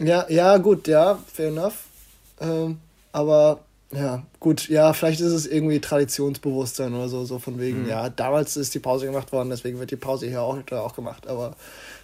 Ja, 0.00 0.24
ja, 0.30 0.56
gut, 0.56 0.88
ja, 0.88 1.18
fair 1.30 1.48
enough. 1.48 1.74
Ähm, 2.40 2.78
aber 3.12 3.60
ja, 3.92 4.22
gut, 4.38 4.68
ja, 4.68 4.94
vielleicht 4.94 5.20
ist 5.20 5.32
es 5.32 5.46
irgendwie 5.46 5.80
Traditionsbewusstsein 5.80 6.94
oder 6.94 7.08
so, 7.08 7.24
so 7.24 7.38
von 7.38 7.58
wegen, 7.58 7.82
mhm. 7.82 7.88
ja, 7.88 8.08
damals 8.08 8.56
ist 8.56 8.72
die 8.74 8.78
Pause 8.78 9.04
gemacht 9.04 9.30
worden, 9.32 9.50
deswegen 9.50 9.78
wird 9.78 9.90
die 9.90 9.96
Pause 9.96 10.26
hier 10.26 10.40
auch, 10.40 10.56
auch 10.72 10.94
gemacht. 10.94 11.26
Aber 11.26 11.56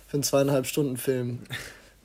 für 0.07 0.16
einen 0.16 0.22
zweieinhalb 0.22 0.66
Stunden 0.66 0.96
Film 0.96 1.40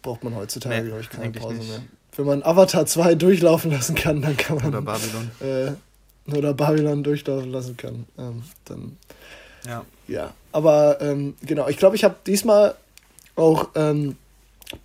braucht 0.02 0.24
man 0.24 0.36
heutzutage, 0.36 0.82
nee, 0.82 0.88
glaube 0.88 1.02
ich, 1.02 1.10
keine 1.10 1.32
Pause 1.32 1.56
nicht. 1.56 1.70
mehr. 1.70 1.82
Wenn 2.16 2.26
man 2.26 2.44
Avatar 2.44 2.86
2 2.86 3.16
durchlaufen 3.16 3.72
lassen 3.72 3.96
kann, 3.96 4.22
dann 4.22 4.38
kann 4.38 4.58
man. 4.58 4.68
Oder 4.68 4.82
Babylon. 4.82 5.32
Äh, 5.40 6.36
oder 6.36 6.54
Babylon 6.54 7.04
durchlaufen 7.04 7.52
lassen 7.52 7.78
kann. 7.78 8.06
Ähm, 8.18 8.44
dann. 8.66 8.98
Ja. 9.66 9.86
Ja. 10.08 10.34
Aber 10.52 11.00
ähm, 11.02 11.36
genau, 11.42 11.68
ich 11.68 11.78
glaube, 11.78 11.96
ich 11.96 12.04
habe 12.04 12.16
diesmal 12.26 12.76
auch 13.36 13.70
ähm, 13.76 14.18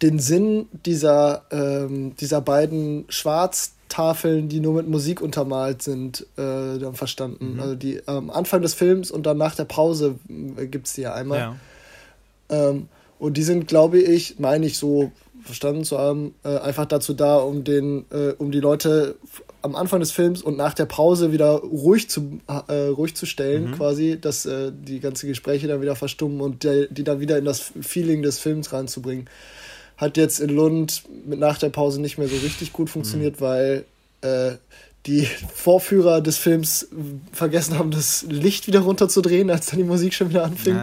den 0.02 0.18
Sinn 0.18 0.68
dieser, 0.84 1.42
ähm, 1.50 2.16
dieser 2.16 2.40
beiden 2.40 3.04
Schwarztafeln, 3.08 4.48
die 4.48 4.60
nur 4.60 4.74
mit 4.74 4.88
Musik 4.88 5.20
untermalt 5.20 5.82
sind, 5.82 6.26
äh, 6.36 6.78
dann 6.78 6.94
verstanden. 6.94 7.54
Mhm. 7.54 7.60
Also 7.60 7.74
die 7.74 8.06
am 8.06 8.30
Anfang 8.30 8.62
des 8.62 8.74
Films 8.74 9.10
und 9.10 9.24
dann 9.26 9.38
nach 9.38 9.54
der 9.54 9.64
Pause 9.64 10.16
äh, 10.56 10.66
gibt 10.66 10.86
es 10.86 10.94
die 10.94 11.02
ja 11.02 11.14
einmal. 11.14 11.38
Ja. 11.38 11.56
Ähm, 12.48 12.88
und 13.18 13.36
die 13.36 13.42
sind, 13.42 13.68
glaube 13.68 13.98
ich, 13.98 14.38
meine 14.38 14.66
ich 14.66 14.78
so 14.78 15.12
verstanden 15.42 15.84
zu 15.84 15.98
haben, 15.98 16.34
äh, 16.44 16.58
einfach 16.58 16.86
dazu 16.86 17.14
da, 17.14 17.36
um 17.36 17.64
den, 17.64 18.04
äh, 18.10 18.32
um 18.38 18.50
die 18.50 18.60
Leute 18.60 19.16
am 19.62 19.74
Anfang 19.74 20.00
des 20.00 20.12
Films 20.12 20.42
und 20.42 20.56
nach 20.56 20.74
der 20.74 20.86
Pause 20.86 21.32
wieder 21.32 21.56
ruhig 21.56 22.10
zu, 22.10 22.40
äh, 22.46 22.72
ruhig 22.88 23.14
zu 23.16 23.26
stellen, 23.26 23.70
mhm. 23.70 23.72
quasi, 23.72 24.18
dass 24.20 24.46
äh, 24.46 24.72
die 24.72 25.00
ganzen 25.00 25.28
Gespräche 25.28 25.66
dann 25.66 25.80
wieder 25.80 25.96
verstummen 25.96 26.40
und 26.40 26.64
der, 26.64 26.86
die 26.86 27.04
dann 27.04 27.20
wieder 27.20 27.38
in 27.38 27.44
das 27.44 27.72
Feeling 27.80 28.22
des 28.22 28.38
Films 28.38 28.72
reinzubringen. 28.72 29.28
Hat 29.96 30.16
jetzt 30.16 30.40
in 30.40 30.50
Lund 30.50 31.04
mit 31.26 31.38
nach 31.38 31.58
der 31.58 31.70
Pause 31.70 32.00
nicht 32.00 32.18
mehr 32.18 32.28
so 32.28 32.36
richtig 32.36 32.72
gut 32.72 32.90
funktioniert, 32.90 33.40
mhm. 33.40 33.44
weil 33.44 33.84
äh, 34.20 34.52
die 35.06 35.28
Vorführer 35.54 36.20
des 36.20 36.36
Films 36.36 36.88
vergessen 37.32 37.78
haben, 37.78 37.90
das 37.90 38.24
Licht 38.28 38.66
wieder 38.66 38.80
runterzudrehen, 38.80 39.50
als 39.50 39.66
dann 39.66 39.78
die 39.78 39.84
Musik 39.84 40.14
schon 40.14 40.30
wieder 40.30 40.44
anfing. 40.44 40.76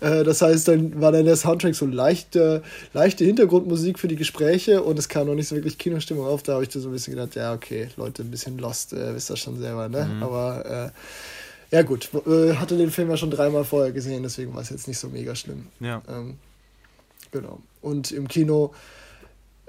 Ja. 0.00 0.20
Äh, 0.20 0.24
das 0.24 0.42
heißt, 0.42 0.68
dann 0.68 1.00
war 1.00 1.12
dann 1.12 1.24
der 1.24 1.36
Soundtrack 1.36 1.74
so 1.74 1.86
leichte, 1.86 2.62
leichte 2.92 3.24
Hintergrundmusik 3.24 3.98
für 3.98 4.08
die 4.08 4.16
Gespräche 4.16 4.82
und 4.82 4.98
es 4.98 5.08
kam 5.08 5.26
noch 5.26 5.34
nicht 5.34 5.48
so 5.48 5.54
wirklich 5.54 5.78
Kinostimmung 5.78 6.26
auf. 6.26 6.42
Da 6.42 6.54
habe 6.54 6.64
ich 6.64 6.72
so 6.72 6.88
ein 6.88 6.92
bisschen 6.92 7.14
gedacht, 7.14 7.34
ja, 7.34 7.52
okay, 7.52 7.88
Leute, 7.96 8.22
ein 8.22 8.30
bisschen 8.30 8.58
lost, 8.58 8.92
äh, 8.92 9.14
wisst 9.14 9.30
ihr 9.30 9.36
schon 9.36 9.58
selber, 9.58 9.88
ne? 9.88 10.04
Mhm. 10.04 10.22
Aber 10.22 10.92
äh, 11.70 11.76
ja 11.76 11.82
gut, 11.82 12.10
äh, 12.26 12.54
hatte 12.54 12.76
den 12.76 12.90
Film 12.90 13.10
ja 13.10 13.16
schon 13.16 13.30
dreimal 13.30 13.64
vorher 13.64 13.92
gesehen, 13.92 14.22
deswegen 14.22 14.54
war 14.54 14.62
es 14.62 14.70
jetzt 14.70 14.88
nicht 14.88 14.98
so 14.98 15.08
mega 15.08 15.34
schlimm. 15.34 15.66
Ja. 15.80 16.02
Ähm, 16.08 16.38
genau. 17.30 17.60
Und 17.82 18.10
im 18.10 18.26
Kino 18.26 18.74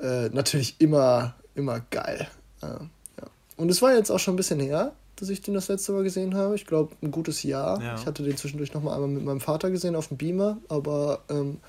äh, 0.02 0.30
natürlich 0.30 0.76
immer, 0.80 1.36
immer 1.56 1.82
geil. 1.92 2.28
Äh, 2.62 2.68
und 3.60 3.70
es 3.70 3.82
war 3.82 3.94
jetzt 3.94 4.10
auch 4.10 4.20
schon 4.20 4.36
ein 4.36 4.38
bisschen 4.38 4.62
her, 4.62 4.94
dass 5.18 5.28
ich 5.28 5.42
den 5.42 5.54
das 5.54 5.68
letzte 5.68 5.92
Mal 5.92 6.04
gesehen 6.04 6.34
habe. 6.34 6.56
Ich 6.56 6.66
glaube, 6.66 6.96
ein 7.02 7.12
gutes 7.12 7.44
Jahr. 7.44 7.82
Ja. 7.84 7.96
Ich 7.96 8.06
hatte 8.06 8.24
den 8.24 8.38
zwischendurch 8.38 8.74
nochmal 8.74 8.94
einmal 8.94 9.10
mit 9.10 9.26
meinem 9.26 9.42
Vater 9.42 9.70
gesehen 9.70 9.98
auf 9.98 10.08
dem 10.08 10.16
Beamer, 10.16 10.60
aber 10.70 11.24
ähm, 11.30 11.60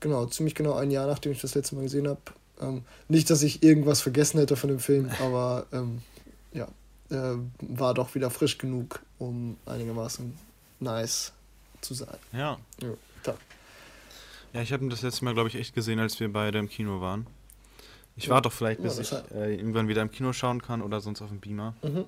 genau, 0.00 0.24
ziemlich 0.24 0.54
genau 0.54 0.72
ein 0.72 0.90
Jahr, 0.90 1.06
nachdem 1.06 1.32
ich 1.32 1.42
das 1.42 1.54
letzte 1.54 1.74
Mal 1.74 1.82
gesehen 1.82 2.08
habe. 2.08 2.20
Ähm, 2.62 2.82
nicht, 3.08 3.28
dass 3.28 3.42
ich 3.42 3.62
irgendwas 3.62 4.00
vergessen 4.00 4.38
hätte 4.38 4.56
von 4.56 4.70
dem 4.70 4.78
Film, 4.78 5.10
aber 5.20 5.66
ähm, 5.70 6.00
ja, 6.54 6.66
äh, 7.10 7.36
war 7.60 7.92
doch 7.92 8.14
wieder 8.14 8.30
frisch 8.30 8.56
genug, 8.56 9.00
um 9.18 9.58
einigermaßen 9.66 10.32
nice 10.80 11.34
zu 11.82 11.92
sein. 11.92 12.16
Ja. 12.32 12.56
Ja, 12.80 13.34
ja 14.54 14.62
ich 14.62 14.72
habe 14.72 14.82
ihn 14.82 14.88
das 14.88 15.02
letzte 15.02 15.26
Mal, 15.26 15.34
glaube 15.34 15.50
ich, 15.50 15.56
echt 15.56 15.74
gesehen, 15.74 15.98
als 15.98 16.18
wir 16.20 16.32
beide 16.32 16.58
im 16.58 16.70
Kino 16.70 17.02
waren. 17.02 17.26
Ich 18.16 18.28
warte 18.28 18.48
doch 18.48 18.52
vielleicht, 18.52 18.82
bis 18.82 18.96
ja, 18.96 19.02
ich 19.02 19.34
äh, 19.34 19.54
irgendwann 19.54 19.88
wieder 19.88 20.02
im 20.02 20.10
Kino 20.10 20.32
schauen 20.32 20.62
kann 20.62 20.82
oder 20.82 21.00
sonst 21.00 21.20
auf 21.20 21.28
dem 21.28 21.40
Beamer. 21.40 21.74
Mhm. 21.82 22.04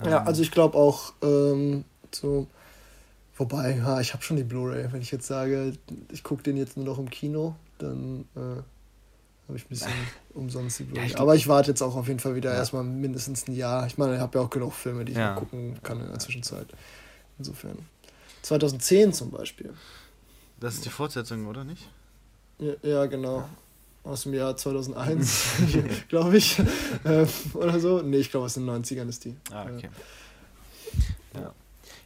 Ähm. 0.00 0.10
Ja, 0.10 0.24
also 0.24 0.42
ich 0.42 0.50
glaube 0.50 0.76
auch 0.76 1.12
ähm, 1.22 1.84
so. 2.10 2.46
Wobei, 3.36 3.76
ja, 3.76 4.00
ich 4.00 4.12
habe 4.12 4.22
schon 4.22 4.36
die 4.36 4.44
Blu-ray. 4.44 4.92
Wenn 4.92 5.00
ich 5.00 5.10
jetzt 5.10 5.26
sage, 5.26 5.72
ich 6.12 6.22
gucke 6.22 6.42
den 6.42 6.58
jetzt 6.58 6.76
nur 6.76 6.84
noch 6.84 6.98
im 6.98 7.08
Kino, 7.08 7.54
dann 7.78 8.26
äh, 8.36 8.38
habe 8.40 9.56
ich 9.56 9.64
ein 9.64 9.68
bisschen 9.68 9.92
umsonst 10.34 10.80
die 10.80 10.82
Blu-ray. 10.82 11.12
Ja, 11.12 11.18
Aber 11.20 11.34
ich 11.34 11.48
warte 11.48 11.70
jetzt 11.70 11.80
auch 11.80 11.96
auf 11.96 12.08
jeden 12.08 12.20
Fall 12.20 12.34
wieder 12.34 12.52
ja. 12.52 12.58
erstmal 12.58 12.84
mindestens 12.84 13.48
ein 13.48 13.54
Jahr. 13.54 13.86
Ich 13.86 13.96
meine, 13.96 14.16
ich 14.16 14.20
habe 14.20 14.38
ja 14.38 14.44
auch 14.44 14.50
genug 14.50 14.74
Filme, 14.74 15.06
die 15.06 15.12
ich 15.12 15.18
ja. 15.18 15.36
gucken 15.36 15.78
kann 15.82 16.00
in 16.00 16.08
der 16.08 16.18
Zwischenzeit. 16.18 16.66
Insofern. 17.38 17.78
2010 18.42 19.14
zum 19.14 19.30
Beispiel. 19.30 19.72
Das 20.58 20.74
ist 20.74 20.84
die 20.84 20.90
Fortsetzung, 20.90 21.46
oder 21.46 21.64
nicht? 21.64 21.88
Ja, 22.58 22.74
ja 22.82 23.06
genau 23.06 23.48
aus 24.04 24.22
dem 24.22 24.34
Jahr 24.34 24.56
2001, 24.56 25.44
glaube 26.08 26.36
ich. 26.36 26.58
Äh, 27.04 27.26
oder 27.54 27.80
so. 27.80 28.02
Nee, 28.02 28.18
ich 28.18 28.30
glaube, 28.30 28.46
aus 28.46 28.54
den 28.54 28.68
90ern 28.68 29.08
ist 29.08 29.24
die. 29.24 29.36
Ah, 29.52 29.64
okay. 29.64 29.90
Ja, 31.34 31.52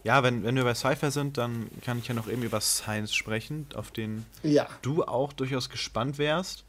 ja 0.02 0.22
wenn, 0.22 0.42
wenn 0.42 0.56
wir 0.56 0.64
bei 0.64 0.74
Cypher 0.74 1.10
sind, 1.10 1.38
dann 1.38 1.68
kann 1.82 1.98
ich 1.98 2.08
ja 2.08 2.14
noch 2.14 2.28
eben 2.28 2.42
über 2.42 2.60
Science 2.60 3.14
sprechen, 3.14 3.66
auf 3.74 3.90
den 3.90 4.26
ja. 4.42 4.68
du 4.82 5.04
auch 5.04 5.32
durchaus 5.32 5.70
gespannt 5.70 6.18
wärst. 6.18 6.64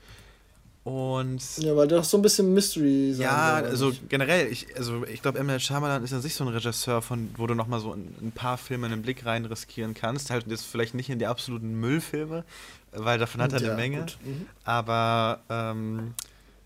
Und 0.86 1.42
ja, 1.58 1.76
weil 1.76 1.88
das 1.88 2.12
so 2.12 2.20
ein 2.20 2.22
bisschen 2.22 2.54
Mystery 2.54 3.12
sein 3.12 3.24
Ja, 3.24 3.56
also 3.56 3.90
nicht. 3.90 4.08
generell, 4.08 4.52
ich, 4.52 4.68
also 4.78 5.04
ich 5.08 5.24
glaube, 5.24 5.40
M. 5.40 5.48
Night 5.48 5.64
Shyamalan 5.64 6.04
ist 6.04 6.14
an 6.14 6.22
sich 6.22 6.36
so 6.36 6.44
ein 6.44 6.48
Regisseur, 6.48 7.02
von, 7.02 7.32
wo 7.38 7.48
du 7.48 7.56
nochmal 7.56 7.80
so 7.80 7.92
ein, 7.94 8.14
ein 8.22 8.32
paar 8.32 8.60
Filme 8.60 8.86
einen 8.86 9.02
Blick 9.02 9.26
rein 9.26 9.46
riskieren 9.46 9.96
kannst. 9.96 10.30
Halt 10.30 10.46
jetzt 10.46 10.64
vielleicht 10.64 10.94
nicht 10.94 11.10
in 11.10 11.18
die 11.18 11.26
absoluten 11.26 11.80
Müllfilme, 11.80 12.44
weil 12.92 13.18
davon 13.18 13.42
hat 13.42 13.54
er 13.54 13.62
ja, 13.62 13.70
eine 13.70 13.76
Menge. 13.76 14.06
Mhm. 14.24 14.46
Aber 14.64 15.42
ähm, 15.50 16.14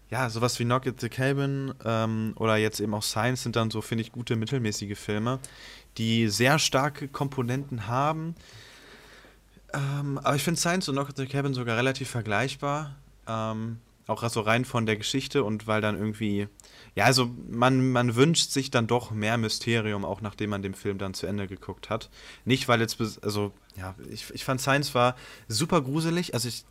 ja, 0.09 0.29
sowas 0.29 0.59
wie 0.59 0.65
Knock 0.65 0.85
at 0.85 0.99
the 0.99 1.07
Cabin 1.07 1.73
ähm, 1.85 2.33
oder 2.35 2.57
jetzt 2.57 2.81
eben 2.81 2.93
auch 2.95 3.03
Science 3.03 3.43
sind 3.43 3.55
dann 3.55 3.71
so, 3.71 3.79
finde 3.79 4.01
ich, 4.01 4.11
gute 4.11 4.35
mittelmäßige 4.35 4.99
Filme, 4.99 5.39
die 5.97 6.27
sehr 6.27 6.59
starke 6.59 7.07
Komponenten 7.07 7.87
haben. 7.87 8.35
Ähm, 9.73 10.17
aber 10.17 10.35
ich 10.35 10.43
finde 10.43 10.59
Science 10.59 10.89
und 10.89 10.95
Knock 10.95 11.07
at 11.07 11.15
the 11.15 11.25
Cabin 11.25 11.53
sogar 11.53 11.77
relativ 11.77 12.09
vergleichbar. 12.09 12.97
Ähm, 13.25 13.77
auch 14.09 14.27
so 14.29 14.41
rein 14.41 14.65
von 14.65 14.85
der 14.85 14.97
Geschichte 14.97 15.43
und 15.43 15.67
weil 15.67 15.81
dann 15.81 15.97
irgendwie, 15.97 16.47
ja, 16.95 17.05
also 17.05 17.29
man, 17.49 17.91
man 17.91 18.15
wünscht 18.15 18.51
sich 18.51 18.71
dann 18.71 18.87
doch 18.87 19.11
mehr 19.11 19.37
Mysterium, 19.37 20.05
auch 20.05 20.21
nachdem 20.21 20.49
man 20.49 20.61
den 20.61 20.73
Film 20.73 20.97
dann 20.97 21.13
zu 21.13 21.27
Ende 21.27 21.47
geguckt 21.47 21.89
hat. 21.89 22.09
Nicht, 22.45 22.67
weil 22.67 22.81
jetzt, 22.81 22.99
also, 23.21 23.51
ja, 23.77 23.95
ich, 24.09 24.29
ich 24.33 24.43
fand 24.43 24.61
Science 24.61 24.95
war 24.95 25.15
super 25.47 25.81
gruselig. 25.81 26.33
Also 26.33 26.47
ich, 26.47 26.65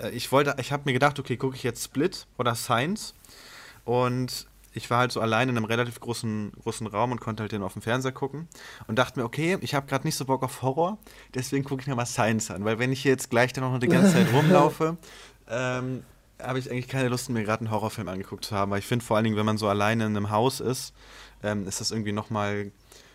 äh, 0.00 0.10
ich 0.10 0.30
wollte, 0.30 0.54
ich 0.58 0.72
habe 0.72 0.82
mir 0.86 0.92
gedacht, 0.92 1.18
okay, 1.18 1.36
gucke 1.36 1.56
ich 1.56 1.62
jetzt 1.62 1.84
Split 1.84 2.26
oder 2.38 2.54
Science 2.54 3.14
und 3.84 4.46
ich 4.76 4.90
war 4.90 4.98
halt 4.98 5.12
so 5.12 5.20
allein 5.20 5.48
in 5.48 5.56
einem 5.56 5.64
relativ 5.64 6.00
großen, 6.00 6.52
großen 6.62 6.86
Raum 6.86 7.12
und 7.12 7.20
konnte 7.20 7.42
halt 7.42 7.52
den 7.52 7.62
auf 7.62 7.74
dem 7.74 7.82
Fernseher 7.82 8.12
gucken 8.12 8.48
und 8.88 8.98
dachte 8.98 9.18
mir, 9.20 9.24
okay, 9.24 9.56
ich 9.60 9.74
habe 9.74 9.86
gerade 9.86 10.04
nicht 10.06 10.16
so 10.16 10.24
Bock 10.24 10.42
auf 10.42 10.62
Horror, 10.62 10.98
deswegen 11.34 11.64
gucke 11.64 11.80
ich 11.80 11.86
mir 11.86 11.94
mal 11.94 12.06
Science 12.06 12.50
an, 12.50 12.64
weil 12.64 12.78
wenn 12.78 12.92
ich 12.92 13.02
hier 13.02 13.12
jetzt 13.12 13.30
gleich 13.30 13.52
dann 13.52 13.64
noch 13.64 13.78
die 13.78 13.86
ganze 13.86 14.12
Zeit 14.12 14.32
rumlaufe, 14.32 14.96
ähm, 15.48 16.02
habe 16.40 16.58
ich 16.58 16.70
eigentlich 16.70 16.88
keine 16.88 17.08
Lust, 17.08 17.30
mir 17.30 17.44
gerade 17.44 17.60
einen 17.60 17.70
Horrorfilm 17.70 18.08
angeguckt 18.08 18.44
zu 18.44 18.54
haben, 18.54 18.70
weil 18.70 18.80
ich 18.80 18.86
finde 18.86 19.04
vor 19.04 19.16
allen 19.16 19.24
Dingen, 19.24 19.36
wenn 19.36 19.46
man 19.46 19.58
so 19.58 19.68
alleine 19.68 20.06
in 20.06 20.16
einem 20.16 20.30
Haus 20.30 20.60
ist, 20.60 20.94
ähm, 21.42 21.66
ist 21.66 21.80
das 21.80 21.90
irgendwie 21.90 22.12
nochmal 22.12 22.72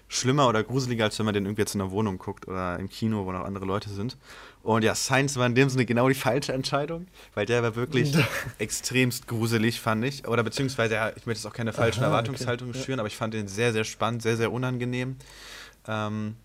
schlimmer 0.09 0.49
oder 0.49 0.63
gruseliger, 0.63 1.05
als 1.05 1.19
wenn 1.19 1.25
man 1.25 1.35
den 1.35 1.45
irgendwie 1.45 1.61
jetzt 1.61 1.75
in 1.75 1.79
der 1.79 1.91
Wohnung 1.91 2.17
guckt 2.17 2.47
oder 2.47 2.79
im 2.79 2.89
Kino, 2.89 3.25
wo 3.25 3.31
noch 3.31 3.45
andere 3.45 3.65
Leute 3.65 3.89
sind. 3.91 4.17
Und 4.63 4.83
ja, 4.83 4.95
Science 4.95 5.37
war 5.37 5.45
in 5.45 5.53
dem 5.53 5.69
Sinne 5.69 5.85
genau 5.85 6.09
die 6.09 6.15
falsche 6.15 6.51
Entscheidung, 6.51 7.07
weil 7.35 7.45
der 7.45 7.61
war 7.61 7.75
wirklich 7.75 8.17
extremst 8.57 9.27
gruselig, 9.27 9.79
fand 9.79 10.03
ich. 10.03 10.27
Oder 10.27 10.43
beziehungsweise, 10.43 10.95
ja, 10.95 11.09
ich 11.09 11.27
möchte 11.27 11.43
jetzt 11.43 11.45
auch 11.45 11.53
keine 11.53 11.73
falschen 11.73 12.01
Aha, 12.01 12.07
Erwartungshaltungen 12.07 12.73
okay. 12.73 12.83
schüren, 12.83 12.99
aber 12.99 13.07
ich 13.07 13.15
fand 13.15 13.35
den 13.35 13.47
sehr, 13.47 13.71
sehr 13.71 13.83
spannend, 13.83 14.23
sehr, 14.23 14.35
sehr 14.35 14.51
unangenehm. 14.51 15.15
Ähm, 15.87 16.35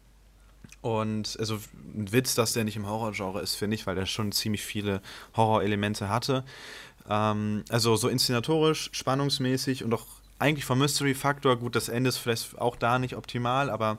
und 0.85 1.39
also 1.39 1.59
ein 1.95 2.13
Witz, 2.13 2.35
dass 2.35 2.53
der 2.53 2.65
nicht 2.65 2.77
im 2.77 2.87
Horrorgenre 2.87 3.41
ist, 3.41 3.55
finde 3.55 3.75
ich, 3.75 3.87
weil 3.87 3.95
der 3.95 4.05
schon 4.05 4.33
ziemlich 4.33 4.63
viele 4.63 5.01
Horrorelemente 5.35 6.11
hatte. 6.11 6.45
Ähm, 7.09 7.65
also 7.71 7.97
so 7.97 8.09
inszenatorisch, 8.09 8.91
spannungsmäßig 8.93 9.83
und 9.83 9.95
auch 9.95 10.05
eigentlich 10.39 10.67
vom 10.67 10.79
Mystery-Faktor, 10.81 11.57
gut, 11.57 11.75
das 11.75 11.89
Ende 11.89 12.09
ist 12.09 12.19
vielleicht 12.19 12.59
auch 12.59 12.77
da 12.77 12.99
nicht 12.99 13.17
optimal, 13.17 13.71
aber 13.71 13.97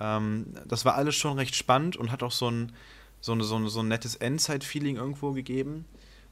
ähm, 0.00 0.46
das 0.66 0.84
war 0.84 0.94
alles 0.94 1.16
schon 1.16 1.36
recht 1.36 1.56
spannend 1.56 1.96
und 1.96 2.12
hat 2.12 2.22
auch 2.22 2.30
so 2.30 2.48
ein, 2.48 2.72
so, 3.20 3.32
eine, 3.32 3.42
so, 3.42 3.56
ein, 3.56 3.68
so 3.68 3.80
ein 3.80 3.88
nettes 3.88 4.14
Endzeit-Feeling 4.14 4.98
irgendwo 4.98 5.32
gegeben. 5.32 5.84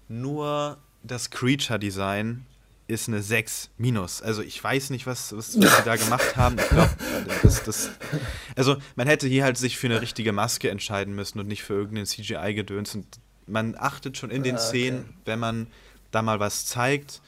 Nur 0.07 0.79
das 1.03 1.31
Creature-Design 1.31 2.47
ist 2.89 3.07
eine 3.07 3.23
6 3.23 3.71
minus. 3.77 4.23
Also 4.23 4.43
ich 4.43 4.63
weiß 4.63 4.91
nicht, 4.91 5.07
was, 5.07 5.37
was, 5.37 5.61
was 5.61 5.77
sie 5.77 5.83
da 5.85 5.97
gemacht 5.97 6.37
haben. 6.37 6.59
Ich 6.59 6.69
glaube, 6.69 6.91
das, 7.43 7.63
das, 7.63 7.91
also 8.57 8.77
man 8.97 9.07
hätte 9.07 9.29
hier 9.29 9.45
halt 9.45 9.59
sich 9.59 9.77
für 9.77 9.87
eine 9.87 10.01
richtige 10.01 10.33
Maske 10.33 10.71
entscheiden 10.71 11.15
müssen 11.15 11.39
und 11.39 11.47
nicht 11.47 11.63
für 11.63 11.75
irgendeinen 11.75 12.07
CGI-Gedöns. 12.07 12.95
Und 12.95 13.07
man 13.47 13.77
achtet 13.79 14.17
schon 14.17 14.31
in 14.31 14.43
den 14.43 14.57
ah, 14.57 14.59
okay. 14.59 14.69
Szenen, 14.69 15.15
wenn 15.27 15.39
man 15.39 15.67
da 16.11 16.23
mal 16.23 16.41
was 16.41 16.65
zeigt, 16.65 17.21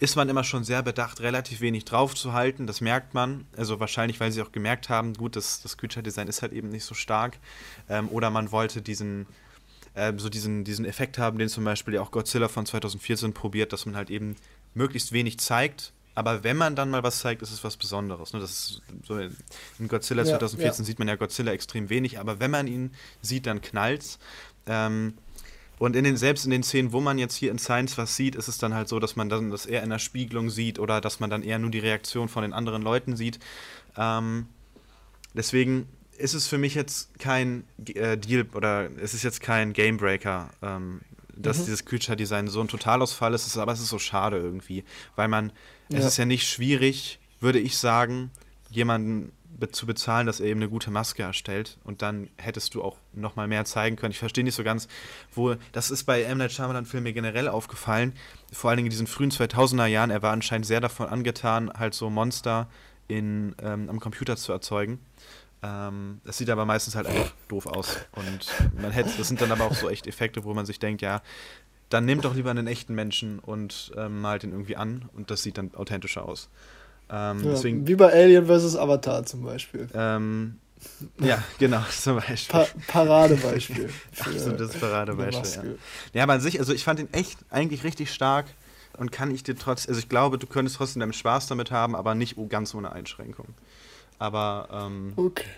ist 0.00 0.16
man 0.16 0.28
immer 0.28 0.42
schon 0.42 0.64
sehr 0.64 0.82
bedacht, 0.82 1.20
relativ 1.20 1.60
wenig 1.60 1.84
drauf 1.84 2.16
zu 2.16 2.32
halten. 2.32 2.66
Das 2.66 2.80
merkt 2.80 3.14
man. 3.14 3.46
Also 3.56 3.78
wahrscheinlich, 3.78 4.18
weil 4.18 4.32
sie 4.32 4.42
auch 4.42 4.50
gemerkt 4.50 4.88
haben, 4.88 5.14
gut, 5.14 5.36
das, 5.36 5.62
das 5.62 5.76
Creature-Design 5.76 6.26
ist 6.26 6.42
halt 6.42 6.52
eben 6.52 6.70
nicht 6.70 6.84
so 6.84 6.94
stark. 6.94 7.38
Ähm, 7.88 8.08
oder 8.08 8.30
man 8.30 8.50
wollte 8.50 8.82
diesen, 8.82 9.26
äh, 9.94 10.12
so 10.16 10.28
diesen, 10.28 10.64
diesen 10.64 10.84
Effekt 10.84 11.18
haben, 11.18 11.38
den 11.38 11.48
zum 11.48 11.62
Beispiel 11.62 11.94
ja 11.94 12.00
auch 12.02 12.10
Godzilla 12.10 12.48
von 12.48 12.66
2014 12.66 13.32
probiert, 13.32 13.72
dass 13.72 13.86
man 13.86 13.94
halt 13.94 14.10
eben 14.10 14.34
möglichst 14.74 15.12
wenig 15.12 15.38
zeigt. 15.38 15.92
Aber 16.16 16.44
wenn 16.44 16.56
man 16.56 16.76
dann 16.76 16.90
mal 16.90 17.02
was 17.02 17.18
zeigt, 17.20 17.42
ist 17.42 17.50
es 17.50 17.64
was 17.64 17.76
Besonderes. 17.76 18.32
Ne? 18.32 18.40
Das 18.40 18.50
ist 18.50 18.82
so 19.04 19.18
in 19.18 19.88
Godzilla 19.88 20.22
ja, 20.22 20.30
2014 20.30 20.84
ja. 20.84 20.86
sieht 20.86 20.98
man 20.98 21.08
ja 21.08 21.16
Godzilla 21.16 21.52
extrem 21.52 21.88
wenig, 21.88 22.20
aber 22.20 22.38
wenn 22.38 22.52
man 22.52 22.68
ihn 22.68 22.92
sieht, 23.20 23.46
dann 23.46 23.60
knallt's. 23.60 24.18
Ähm, 24.66 25.14
und 25.78 25.96
in 25.96 26.04
den, 26.04 26.16
selbst 26.16 26.44
in 26.44 26.52
den 26.52 26.62
Szenen, 26.62 26.92
wo 26.92 27.00
man 27.00 27.18
jetzt 27.18 27.34
hier 27.34 27.50
in 27.50 27.58
Science 27.58 27.98
was 27.98 28.14
sieht, 28.14 28.36
ist 28.36 28.46
es 28.46 28.58
dann 28.58 28.74
halt 28.74 28.88
so, 28.88 29.00
dass 29.00 29.16
man 29.16 29.28
dann 29.28 29.50
das 29.50 29.66
eher 29.66 29.82
in 29.82 29.90
der 29.90 29.98
Spiegelung 29.98 30.50
sieht 30.50 30.78
oder 30.78 31.00
dass 31.00 31.18
man 31.18 31.30
dann 31.30 31.42
eher 31.42 31.58
nur 31.58 31.70
die 31.70 31.80
Reaktion 31.80 32.28
von 32.28 32.42
den 32.42 32.52
anderen 32.52 32.82
Leuten 32.82 33.16
sieht. 33.16 33.40
Ähm, 33.96 34.46
deswegen 35.34 35.88
ist 36.16 36.34
es 36.34 36.46
für 36.46 36.58
mich 36.58 36.76
jetzt 36.76 37.18
kein 37.18 37.64
äh, 37.94 38.16
Deal 38.16 38.46
oder 38.54 38.88
es 38.98 39.14
ist 39.14 39.24
jetzt 39.24 39.40
kein 39.40 39.72
Gamebreaker, 39.72 40.50
ähm, 40.62 41.00
dass 41.36 41.58
mhm. 41.58 41.64
dieses 41.64 41.84
Creature-Design 41.84 42.48
so 42.48 42.60
ein 42.60 42.68
Totalausfall 42.68 43.34
ist, 43.34 43.56
aber 43.56 43.72
es 43.72 43.80
ist 43.80 43.88
so 43.88 43.98
schade 43.98 44.38
irgendwie, 44.38 44.84
weil 45.16 45.28
man, 45.28 45.52
ja. 45.88 45.98
es 45.98 46.04
ist 46.04 46.16
ja 46.16 46.24
nicht 46.24 46.48
schwierig, 46.48 47.18
würde 47.40 47.58
ich 47.58 47.76
sagen, 47.78 48.30
jemanden 48.70 49.32
be 49.56 49.70
zu 49.70 49.86
bezahlen, 49.86 50.26
dass 50.26 50.40
er 50.40 50.46
eben 50.46 50.60
eine 50.60 50.68
gute 50.68 50.90
Maske 50.90 51.22
erstellt 51.22 51.78
und 51.84 52.02
dann 52.02 52.28
hättest 52.38 52.74
du 52.74 52.82
auch 52.82 52.96
noch 53.12 53.36
mal 53.36 53.46
mehr 53.46 53.64
zeigen 53.64 53.94
können. 53.94 54.10
Ich 54.10 54.18
verstehe 54.18 54.42
nicht 54.42 54.56
so 54.56 54.64
ganz, 54.64 54.88
wo, 55.32 55.54
das 55.72 55.92
ist 55.92 56.04
bei 56.04 56.22
M. 56.22 56.38
Night 56.38 56.52
Shyamalan-Filmen 56.52 57.04
mir 57.04 57.12
generell 57.12 57.48
aufgefallen, 57.48 58.14
vor 58.52 58.70
allen 58.70 58.78
Dingen 58.78 58.86
in 58.86 58.90
diesen 58.90 59.06
frühen 59.06 59.30
2000er 59.30 59.86
Jahren, 59.86 60.10
er 60.10 60.22
war 60.22 60.32
anscheinend 60.32 60.66
sehr 60.66 60.80
davon 60.80 61.06
angetan, 61.06 61.70
halt 61.72 61.94
so 61.94 62.10
Monster 62.10 62.68
in, 63.06 63.54
ähm, 63.62 63.88
am 63.88 64.00
Computer 64.00 64.36
zu 64.36 64.52
erzeugen 64.52 64.98
ähm, 65.64 66.20
das 66.24 66.36
sieht 66.36 66.50
aber 66.50 66.66
meistens 66.66 66.94
halt 66.94 67.06
einfach 67.06 67.32
doof 67.48 67.66
aus. 67.66 67.96
Und 68.12 68.80
man 68.80 68.90
hätte, 68.90 69.10
das 69.16 69.28
sind 69.28 69.40
dann 69.40 69.50
aber 69.50 69.64
auch 69.64 69.74
so 69.74 69.88
echt 69.88 70.06
Effekte, 70.06 70.44
wo 70.44 70.52
man 70.52 70.66
sich 70.66 70.78
denkt, 70.78 71.00
ja, 71.00 71.22
dann 71.88 72.04
nehmt 72.04 72.24
doch 72.24 72.34
lieber 72.34 72.50
einen 72.50 72.66
echten 72.66 72.94
Menschen 72.94 73.38
und 73.38 73.92
ähm, 73.96 74.20
malt 74.20 74.44
ihn 74.44 74.52
irgendwie 74.52 74.76
an 74.76 75.08
und 75.14 75.30
das 75.30 75.42
sieht 75.42 75.56
dann 75.56 75.74
authentischer 75.74 76.28
aus. 76.28 76.50
Ähm, 77.10 77.44
ja, 77.44 77.50
deswegen, 77.50 77.86
wie 77.86 77.94
bei 77.94 78.12
Alien 78.12 78.46
vs. 78.46 78.76
Avatar 78.76 79.24
zum 79.24 79.42
Beispiel. 79.42 79.88
Ähm, 79.94 80.58
ja, 81.20 81.42
genau, 81.58 81.82
zum 81.90 82.16
Beispiel. 82.16 82.60
Pa 82.60 82.66
Paradebeispiel. 82.88 83.90
Absolutes 84.18 84.74
Paradebeispiel. 84.74 85.64
Ja. 85.64 86.18
ja, 86.18 86.22
aber 86.24 86.34
an 86.34 86.40
sich, 86.40 86.58
also 86.58 86.74
ich 86.74 86.84
fand 86.84 87.00
ihn 87.00 87.08
echt 87.12 87.38
eigentlich 87.50 87.84
richtig 87.84 88.12
stark 88.12 88.46
und 88.98 89.12
kann 89.12 89.30
ich 89.30 89.42
dir 89.42 89.56
trotzdem, 89.56 89.90
also 89.90 89.98
ich 89.98 90.08
glaube, 90.08 90.38
du 90.38 90.46
könntest 90.46 90.76
trotzdem 90.76 91.00
deinen 91.00 91.12
Spaß 91.12 91.46
damit 91.46 91.70
haben, 91.70 91.94
aber 91.94 92.14
nicht 92.14 92.36
ganz 92.48 92.74
ohne 92.74 92.92
Einschränkung. 92.92 93.54
Aber 94.18 94.68
ähm, 94.70 95.12
okay. 95.16 95.48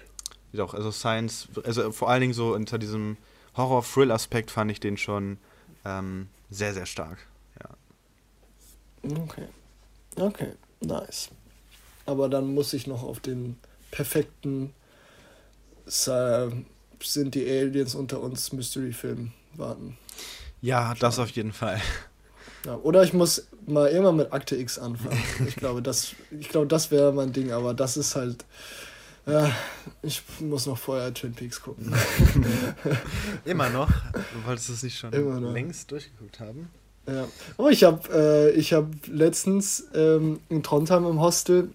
Doch, 0.52 0.74
also 0.74 0.90
Science, 0.90 1.48
also 1.64 1.92
vor 1.92 2.08
allen 2.08 2.22
Dingen 2.22 2.32
so 2.32 2.54
unter 2.54 2.78
diesem 2.78 3.16
Horror-Thrill-Aspekt 3.56 4.50
fand 4.50 4.70
ich 4.70 4.80
den 4.80 4.96
schon 4.96 5.38
ähm, 5.84 6.28
sehr, 6.50 6.72
sehr 6.72 6.86
stark. 6.86 7.18
Ja. 7.62 9.12
Okay. 9.22 9.46
Okay, 10.16 10.52
nice. 10.80 11.30
Aber 12.06 12.28
dann 12.28 12.54
muss 12.54 12.72
ich 12.72 12.86
noch 12.86 13.02
auf 13.02 13.20
den 13.20 13.58
perfekten 13.90 14.72
äh, 16.06 16.48
sind 17.02 17.34
die 17.34 17.48
Aliens 17.48 17.94
unter 17.94 18.20
uns 18.20 18.52
Mystery-Film 18.52 19.32
warten. 19.54 19.98
Ja, 20.60 20.94
das 20.94 21.18
auf 21.18 21.30
jeden 21.30 21.52
Fall. 21.52 21.80
Ja, 22.66 22.76
oder 22.82 23.04
ich 23.04 23.12
muss 23.12 23.46
mal 23.66 23.88
irgendwann 23.88 24.16
mit 24.16 24.32
Akte 24.32 24.56
X 24.56 24.78
anfangen. 24.78 25.22
Ich 25.46 25.56
glaube, 25.56 25.82
das, 25.82 26.14
ich 26.38 26.48
glaube, 26.48 26.66
das 26.66 26.90
wäre 26.90 27.12
mein 27.12 27.32
Ding, 27.32 27.52
aber 27.52 27.74
das 27.74 27.96
ist 27.96 28.16
halt. 28.16 28.44
Ja, 29.24 29.50
ich 30.02 30.22
muss 30.38 30.66
noch 30.66 30.78
vorher 30.78 31.12
Twin 31.12 31.32
Peaks 31.34 31.60
gucken. 31.60 31.92
Immer 33.44 33.70
noch? 33.70 33.88
Du 33.88 34.46
wolltest 34.46 34.70
es 34.70 34.84
nicht 34.84 34.96
schon 34.96 35.10
längst 35.52 35.90
durchgeguckt 35.90 36.38
haben? 36.38 36.68
Ja. 37.08 37.26
Oh, 37.56 37.68
ich 37.68 37.82
habe 37.82 38.52
äh, 38.54 38.62
hab 38.62 38.86
letztens 39.08 39.88
ähm, 39.94 40.38
in 40.48 40.62
Trondheim 40.62 41.06
im 41.06 41.20
Hostel, 41.20 41.70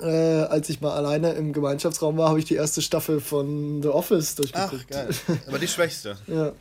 äh, 0.00 0.06
als 0.06 0.70
ich 0.70 0.80
mal 0.80 0.92
alleine 0.92 1.32
im 1.32 1.52
Gemeinschaftsraum 1.52 2.16
war, 2.16 2.30
habe 2.30 2.38
ich 2.38 2.46
die 2.46 2.54
erste 2.54 2.80
Staffel 2.80 3.20
von 3.20 3.82
The 3.82 3.88
Office 3.88 4.34
durchgeguckt. 4.34 4.86
Ach, 4.86 4.90
geil. 4.90 5.08
Aber 5.46 5.58
die 5.58 5.68
schwächste. 5.68 6.16
ja. 6.26 6.52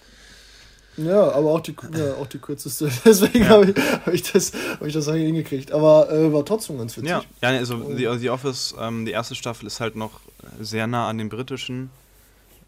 Ja, 0.97 1.31
aber 1.31 1.51
auch 1.51 1.61
die, 1.61 1.75
ja, 1.97 2.13
auch 2.13 2.27
die 2.27 2.37
kürzeste. 2.37 2.89
Deswegen 3.05 3.43
ja. 3.43 3.49
habe 3.49 3.71
ich, 3.71 3.77
hab 3.77 4.13
ich, 4.13 4.31
das, 4.31 4.51
hab 4.79 4.85
ich 4.85 4.93
das 4.93 5.07
hingekriegt. 5.07 5.71
Aber 5.71 6.11
äh, 6.11 6.31
war 6.31 6.45
trotzdem 6.45 6.77
ganz 6.77 6.95
witzig. 6.97 7.09
Ja, 7.09 7.23
ja 7.41 7.49
also 7.49 7.77
die, 7.77 8.07
The 8.19 8.29
Office, 8.29 8.75
ähm, 8.79 9.05
die 9.05 9.11
erste 9.11 9.35
Staffel 9.35 9.65
ist 9.67 9.79
halt 9.79 9.95
noch 9.95 10.19
sehr 10.59 10.87
nah 10.87 11.07
an 11.07 11.17
dem 11.17 11.29
britischen 11.29 11.89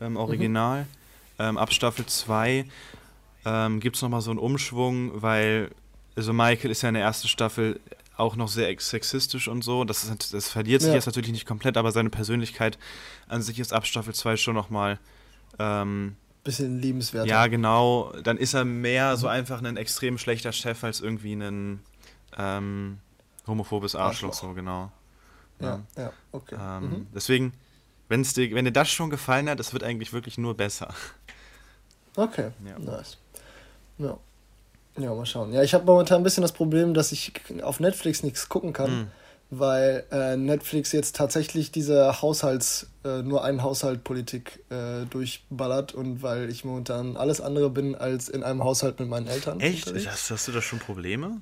ähm, 0.02 0.18
Original. 0.18 0.84
Mhm. 0.84 0.88
Ähm, 1.38 1.58
ab 1.58 1.74
Staffel 1.74 2.06
2 2.06 2.66
ähm, 3.46 3.80
gibt 3.80 3.98
es 3.98 4.02
nochmal 4.02 4.22
so 4.22 4.32
einen 4.32 4.40
Umschwung, 4.40 5.22
weil 5.22 5.70
also 6.16 6.34
Michael 6.34 6.72
ist 6.72 6.82
ja 6.82 6.90
in 6.90 6.96
der 6.96 7.04
ersten 7.04 7.28
Staffel 7.28 7.80
auch 8.18 8.36
noch 8.38 8.48
sehr 8.48 8.74
sexistisch 8.80 9.48
und 9.48 9.64
so. 9.64 9.84
Das, 9.84 10.04
ist, 10.04 10.34
das 10.34 10.50
verliert 10.50 10.82
sich 10.82 10.90
ja. 10.90 10.96
jetzt 10.96 11.06
natürlich 11.06 11.32
nicht 11.32 11.46
komplett, 11.46 11.78
aber 11.78 11.92
seine 11.92 12.10
Persönlichkeit 12.10 12.78
an 13.28 13.42
sich 13.42 13.60
ist 13.60 13.74
ab 13.74 13.86
Staffel 13.86 14.14
2 14.14 14.38
schon 14.38 14.56
nochmal 14.56 15.00
ähm, 15.60 16.16
bisschen 16.46 16.80
liebenswerter. 16.80 17.28
Ja, 17.28 17.48
genau. 17.48 18.14
Dann 18.24 18.38
ist 18.38 18.54
er 18.54 18.64
mehr 18.64 19.18
so 19.18 19.28
einfach 19.28 19.62
ein 19.62 19.76
extrem 19.76 20.18
schlechter 20.18 20.54
Chef 20.54 20.82
als 20.86 21.02
irgendwie 21.02 21.34
ein 21.34 21.82
ähm, 22.38 23.00
homophobes 23.46 23.96
Arschloch, 23.96 24.30
Arschloch, 24.30 24.50
so 24.50 24.54
genau. 24.54 24.92
Ja, 25.60 25.82
ja, 25.98 26.04
ja 26.04 26.14
okay. 26.32 26.56
Ähm, 26.58 26.84
mhm. 26.84 27.08
Deswegen, 27.14 27.54
wenn's 28.08 28.34
dir, 28.34 28.54
wenn 28.56 28.64
dir 28.64 28.72
das 28.72 28.90
schon 28.90 29.10
gefallen 29.10 29.50
hat, 29.50 29.60
es 29.60 29.74
wird 29.74 29.84
eigentlich 29.84 30.14
wirklich 30.14 30.38
nur 30.38 30.56
besser. 30.56 30.94
Okay, 32.18 32.52
ja. 32.66 32.80
nice. 32.80 33.18
Ja. 33.98 34.18
Ja, 34.98 35.14
mal 35.14 35.26
schauen. 35.26 35.52
Ja, 35.52 35.64
ich 35.64 35.74
habe 35.74 35.84
momentan 35.84 36.22
ein 36.22 36.24
bisschen 36.24 36.44
das 36.44 36.54
Problem, 36.54 36.94
dass 36.94 37.12
ich 37.12 37.34
auf 37.62 37.82
Netflix 37.82 38.24
nichts 38.24 38.48
gucken 38.48 38.72
kann. 38.72 39.00
Mhm 39.00 39.08
weil 39.60 40.04
äh, 40.12 40.38
Netflix 40.38 40.92
jetzt 40.92 41.16
tatsächlich 41.16 41.72
diese 41.72 42.22
Haushalts, 42.22 42.88
äh, 43.04 43.22
nur 43.22 43.44
einen 43.44 43.64
Haushaltpolitik 43.64 44.64
äh, 44.70 45.06
durchballert 45.10 45.94
und 45.94 46.22
weil 46.22 46.50
ich 46.50 46.66
momentan 46.66 47.18
alles 47.18 47.42
andere 47.42 47.70
bin 47.70 47.96
als 47.96 48.30
in 48.30 48.44
einem 48.44 48.64
Haushalt 48.64 49.00
mit 49.00 49.10
meinen 49.10 49.28
Eltern. 49.28 49.60
Echt? 49.60 49.94
Hast, 49.94 50.32
hast, 50.32 50.48
du 50.48 50.52
da 50.52 50.62
schon 50.62 50.80
Probleme? 50.80 51.42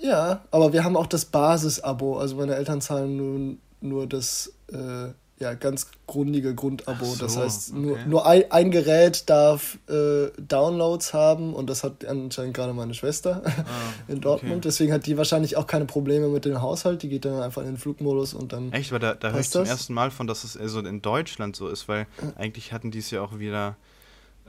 Ja, 0.00 0.44
aber 0.50 0.72
wir 0.72 0.84
haben 0.84 0.96
auch 0.96 1.06
das 1.06 1.24
Basis-Abo. 1.24 2.18
Also 2.18 2.36
meine 2.36 2.54
Eltern 2.54 2.80
zahlen 2.80 3.16
nun 3.16 3.60
nur 3.80 4.06
das 4.06 4.52
äh, 4.72 5.08
ja, 5.40 5.54
ganz 5.54 5.88
grundige 6.06 6.54
Grundabo. 6.54 7.04
So, 7.04 7.16
das 7.16 7.36
heißt, 7.36 7.70
okay. 7.70 7.80
nur, 7.80 7.98
nur 8.06 8.26
ein, 8.26 8.50
ein 8.50 8.70
Gerät 8.70 9.30
darf 9.30 9.78
äh, 9.88 10.30
Downloads 10.36 11.14
haben 11.14 11.54
und 11.54 11.70
das 11.70 11.84
hat 11.84 12.04
anscheinend 12.04 12.54
gerade 12.54 12.72
meine 12.72 12.94
Schwester 12.94 13.42
ah, 13.44 13.52
in 14.08 14.20
Dortmund. 14.20 14.54
Okay. 14.54 14.60
Deswegen 14.64 14.92
hat 14.92 15.06
die 15.06 15.16
wahrscheinlich 15.16 15.56
auch 15.56 15.66
keine 15.66 15.84
Probleme 15.84 16.28
mit 16.28 16.44
dem 16.44 16.60
Haushalt. 16.60 17.02
Die 17.02 17.08
geht 17.08 17.24
dann 17.24 17.40
einfach 17.40 17.62
in 17.62 17.68
den 17.68 17.76
Flugmodus 17.76 18.34
und 18.34 18.52
dann. 18.52 18.72
Echt, 18.72 18.90
weil 18.90 18.98
da, 18.98 19.14
da 19.14 19.30
höre 19.30 19.40
ich 19.40 19.50
zum 19.50 19.64
ersten 19.64 19.94
Mal 19.94 20.10
von, 20.10 20.26
dass 20.26 20.42
es 20.42 20.56
also 20.56 20.80
in 20.80 21.02
Deutschland 21.02 21.54
so 21.54 21.68
ist, 21.68 21.88
weil 21.88 22.06
eigentlich 22.36 22.72
hatten 22.72 22.90
die 22.90 22.98
es 22.98 23.10
ja 23.10 23.22
auch 23.22 23.38
wieder 23.38 23.76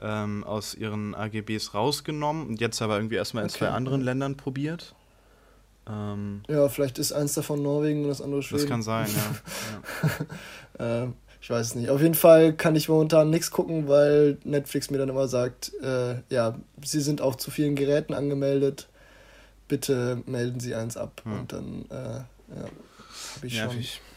ähm, 0.02 0.42
aus 0.44 0.74
ihren 0.74 1.14
AGBs 1.14 1.74
rausgenommen 1.74 2.48
und 2.48 2.60
jetzt 2.60 2.82
aber 2.82 2.96
irgendwie 2.96 3.16
erstmal 3.16 3.44
in 3.44 3.50
okay. 3.50 3.58
zwei 3.58 3.68
anderen 3.68 4.00
Ländern 4.00 4.36
probiert. 4.36 4.94
Ähm, 5.90 6.42
ja, 6.48 6.68
vielleicht 6.68 6.98
ist 6.98 7.12
eins 7.12 7.34
davon 7.34 7.62
Norwegen 7.62 8.02
und 8.02 8.08
das 8.08 8.22
andere 8.22 8.42
Schweden. 8.42 8.62
Das 8.62 8.70
kann 8.70 8.82
sein, 8.82 9.08
ja. 9.08 10.24
ja. 10.84 11.04
äh, 11.04 11.08
ich 11.40 11.50
weiß 11.50 11.74
nicht. 11.76 11.88
Auf 11.88 12.00
jeden 12.00 12.14
Fall 12.14 12.52
kann 12.52 12.76
ich 12.76 12.88
momentan 12.88 13.30
nichts 13.30 13.50
gucken, 13.50 13.88
weil 13.88 14.38
Netflix 14.44 14.90
mir 14.90 14.98
dann 14.98 15.08
immer 15.08 15.26
sagt, 15.26 15.72
äh, 15.82 16.16
ja, 16.28 16.58
Sie 16.84 17.00
sind 17.00 17.20
auf 17.20 17.38
zu 17.38 17.50
vielen 17.50 17.76
Geräten 17.76 18.14
angemeldet. 18.14 18.88
Bitte 19.66 20.22
melden 20.26 20.60
Sie 20.60 20.74
eins 20.74 20.96
ab. 20.96 21.22
Hm. 21.24 21.40
Und 21.40 21.52
dann, 21.52 21.84
äh, 21.90 21.94
ja, 21.94 22.64
habe 23.36 23.46
ich 23.46 23.54
Nervig. 23.54 23.94
schon. 23.94 24.09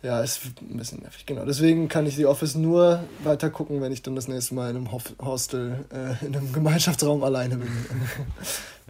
Ja, 0.00 0.20
ist 0.20 0.40
ein 0.60 0.76
bisschen 0.76 1.00
nervig, 1.00 1.26
genau. 1.26 1.44
Deswegen 1.44 1.88
kann 1.88 2.06
ich 2.06 2.14
The 2.14 2.26
Office 2.26 2.54
nur 2.54 3.02
weiter 3.24 3.50
gucken, 3.50 3.80
wenn 3.80 3.90
ich 3.90 4.02
dann 4.02 4.14
das 4.14 4.28
nächste 4.28 4.54
Mal 4.54 4.70
in 4.70 4.76
einem 4.76 4.92
Hostel, 4.92 5.84
äh, 5.92 6.24
in 6.24 6.36
einem 6.36 6.52
Gemeinschaftsraum 6.58 7.22
alleine 7.22 7.56
bin. 7.56 7.68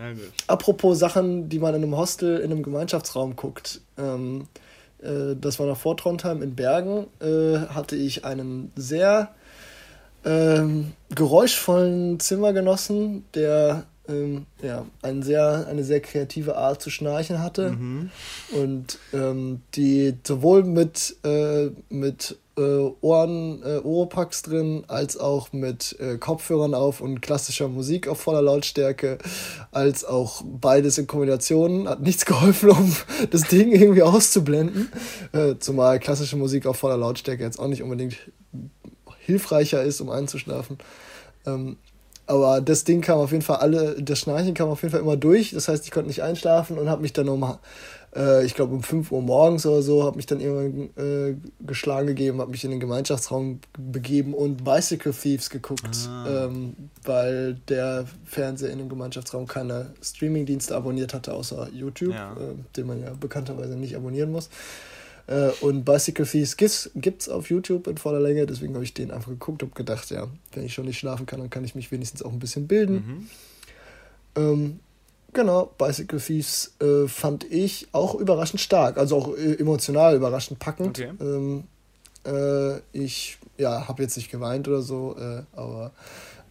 Ja. 0.00 0.12
Apropos 0.46 0.96
Sachen, 0.96 1.48
die 1.48 1.58
man 1.58 1.74
in 1.74 1.82
einem 1.82 1.96
Hostel, 1.96 2.38
in 2.38 2.52
einem 2.52 2.62
Gemeinschaftsraum 2.62 3.34
guckt. 3.34 3.80
Ähm, 3.98 4.46
äh, 5.02 5.34
das 5.34 5.58
war 5.58 5.66
noch 5.66 5.76
vor 5.76 5.96
Trondheim 5.96 6.40
in 6.40 6.54
Bergen, 6.54 7.08
äh, 7.20 7.66
hatte 7.66 7.96
ich 7.96 8.24
einen 8.24 8.70
sehr 8.76 9.34
ähm, 10.24 10.92
geräuschvollen 11.12 12.20
Zimmergenossen, 12.20 13.24
der 13.34 13.86
ähm, 14.08 14.46
ja, 14.62 14.86
ein 15.02 15.22
sehr, 15.22 15.66
eine 15.68 15.84
sehr 15.84 16.00
kreative 16.00 16.56
Art 16.56 16.82
zu 16.82 16.90
schnarchen 16.90 17.42
hatte. 17.42 17.70
Mhm. 17.70 18.10
Und 18.52 18.98
ähm, 19.12 19.62
die 19.74 20.14
sowohl 20.26 20.64
mit, 20.64 21.16
äh, 21.24 21.70
mit 21.88 22.36
äh, 22.56 22.90
Ohren, 23.00 23.62
äh, 23.62 23.78
Oropax 23.78 24.42
drin, 24.42 24.84
als 24.88 25.16
auch 25.16 25.52
mit 25.52 25.96
äh, 26.00 26.18
Kopfhörern 26.18 26.74
auf 26.74 27.00
und 27.00 27.20
klassischer 27.22 27.68
Musik 27.68 28.08
auf 28.08 28.20
voller 28.20 28.42
Lautstärke, 28.42 29.18
als 29.70 30.04
auch 30.04 30.42
beides 30.44 30.98
in 30.98 31.06
Kombination. 31.06 31.88
Hat 31.88 32.00
nichts 32.00 32.26
geholfen, 32.26 32.70
um 32.70 32.96
das 33.30 33.42
Ding 33.42 33.72
irgendwie 33.72 34.02
auszublenden. 34.02 34.90
Äh, 35.32 35.54
zumal 35.58 36.00
klassische 36.00 36.36
Musik 36.36 36.66
auf 36.66 36.76
voller 36.76 36.96
Lautstärke 36.96 37.44
jetzt 37.44 37.58
auch 37.58 37.68
nicht 37.68 37.82
unbedingt 37.82 38.16
hilfreicher 39.20 39.82
ist, 39.82 40.00
um 40.00 40.10
einzuschlafen. 40.10 40.78
Ähm, 41.46 41.76
aber 42.28 42.60
das 42.60 42.84
Ding 42.84 43.00
kam 43.00 43.18
auf 43.18 43.32
jeden 43.32 43.42
Fall 43.42 43.56
alle, 43.56 44.00
das 44.02 44.18
Schnarchen 44.18 44.52
kam 44.52 44.68
auf 44.68 44.82
jeden 44.82 44.92
Fall 44.92 45.00
immer 45.00 45.16
durch. 45.16 45.52
Das 45.52 45.66
heißt, 45.68 45.84
ich 45.84 45.90
konnte 45.90 46.08
nicht 46.08 46.22
einschlafen 46.22 46.78
und 46.78 46.90
habe 46.90 47.00
mich 47.00 47.14
dann 47.14 47.26
um, 47.30 47.56
äh, 48.14 48.44
ich 48.44 48.54
glaube 48.54 48.74
um 48.74 48.82
5 48.82 49.10
Uhr 49.10 49.22
morgens 49.22 49.64
oder 49.64 49.80
so, 49.80 50.04
habe 50.04 50.16
mich 50.16 50.26
dann 50.26 50.38
irgendwann 50.38 50.90
äh, 51.02 51.36
geschlagen 51.66 52.06
gegeben, 52.06 52.40
habe 52.40 52.50
mich 52.50 52.62
in 52.64 52.70
den 52.70 52.80
Gemeinschaftsraum 52.80 53.60
begeben 53.78 54.34
und 54.34 54.62
Bicycle 54.62 55.14
Thieves 55.14 55.48
geguckt, 55.48 56.06
ah. 56.06 56.44
ähm, 56.44 56.76
weil 57.02 57.54
der 57.68 58.04
Fernseher 58.26 58.70
in 58.70 58.78
dem 58.78 58.90
Gemeinschaftsraum 58.90 59.46
keine 59.46 59.94
Streamingdienste 60.02 60.76
abonniert 60.76 61.14
hatte, 61.14 61.32
außer 61.32 61.70
YouTube, 61.72 62.12
ja. 62.12 62.32
äh, 62.32 62.54
den 62.76 62.86
man 62.86 63.00
ja 63.00 63.14
bekannterweise 63.18 63.74
nicht 63.74 63.96
abonnieren 63.96 64.30
muss. 64.30 64.50
Äh, 65.28 65.50
und 65.60 65.84
Bicycle 65.84 66.26
Thieves 66.26 66.56
gibt 66.56 67.22
es 67.22 67.28
auf 67.28 67.50
YouTube 67.50 67.86
in 67.86 67.98
voller 67.98 68.18
Länge, 68.20 68.46
deswegen 68.46 68.74
habe 68.74 68.84
ich 68.84 68.94
den 68.94 69.10
einfach 69.10 69.30
geguckt 69.30 69.62
und 69.62 69.74
gedacht, 69.74 70.10
ja, 70.10 70.26
wenn 70.52 70.64
ich 70.64 70.72
schon 70.72 70.86
nicht 70.86 70.98
schlafen 70.98 71.26
kann, 71.26 71.38
dann 71.38 71.50
kann 71.50 71.64
ich 71.64 71.74
mich 71.74 71.92
wenigstens 71.92 72.22
auch 72.22 72.32
ein 72.32 72.38
bisschen 72.38 72.66
bilden. 72.66 72.94
Mhm. 72.94 74.42
Ähm, 74.42 74.80
genau, 75.34 75.66
Bicycle 75.76 76.18
Thieves 76.18 76.74
äh, 76.80 77.06
fand 77.08 77.44
ich 77.52 77.88
auch 77.92 78.14
überraschend 78.14 78.62
stark, 78.62 78.96
also 78.96 79.16
auch 79.18 79.36
äh, 79.36 79.54
emotional 79.54 80.16
überraschend 80.16 80.60
packend. 80.60 80.98
Okay. 80.98 81.12
Ähm, 81.20 81.64
äh, 82.24 82.78
ich 82.92 83.38
ja, 83.58 83.86
habe 83.86 84.02
jetzt 84.02 84.16
nicht 84.16 84.30
geweint 84.30 84.66
oder 84.66 84.80
so, 84.82 85.14
äh, 85.18 85.42
aber 85.52 85.92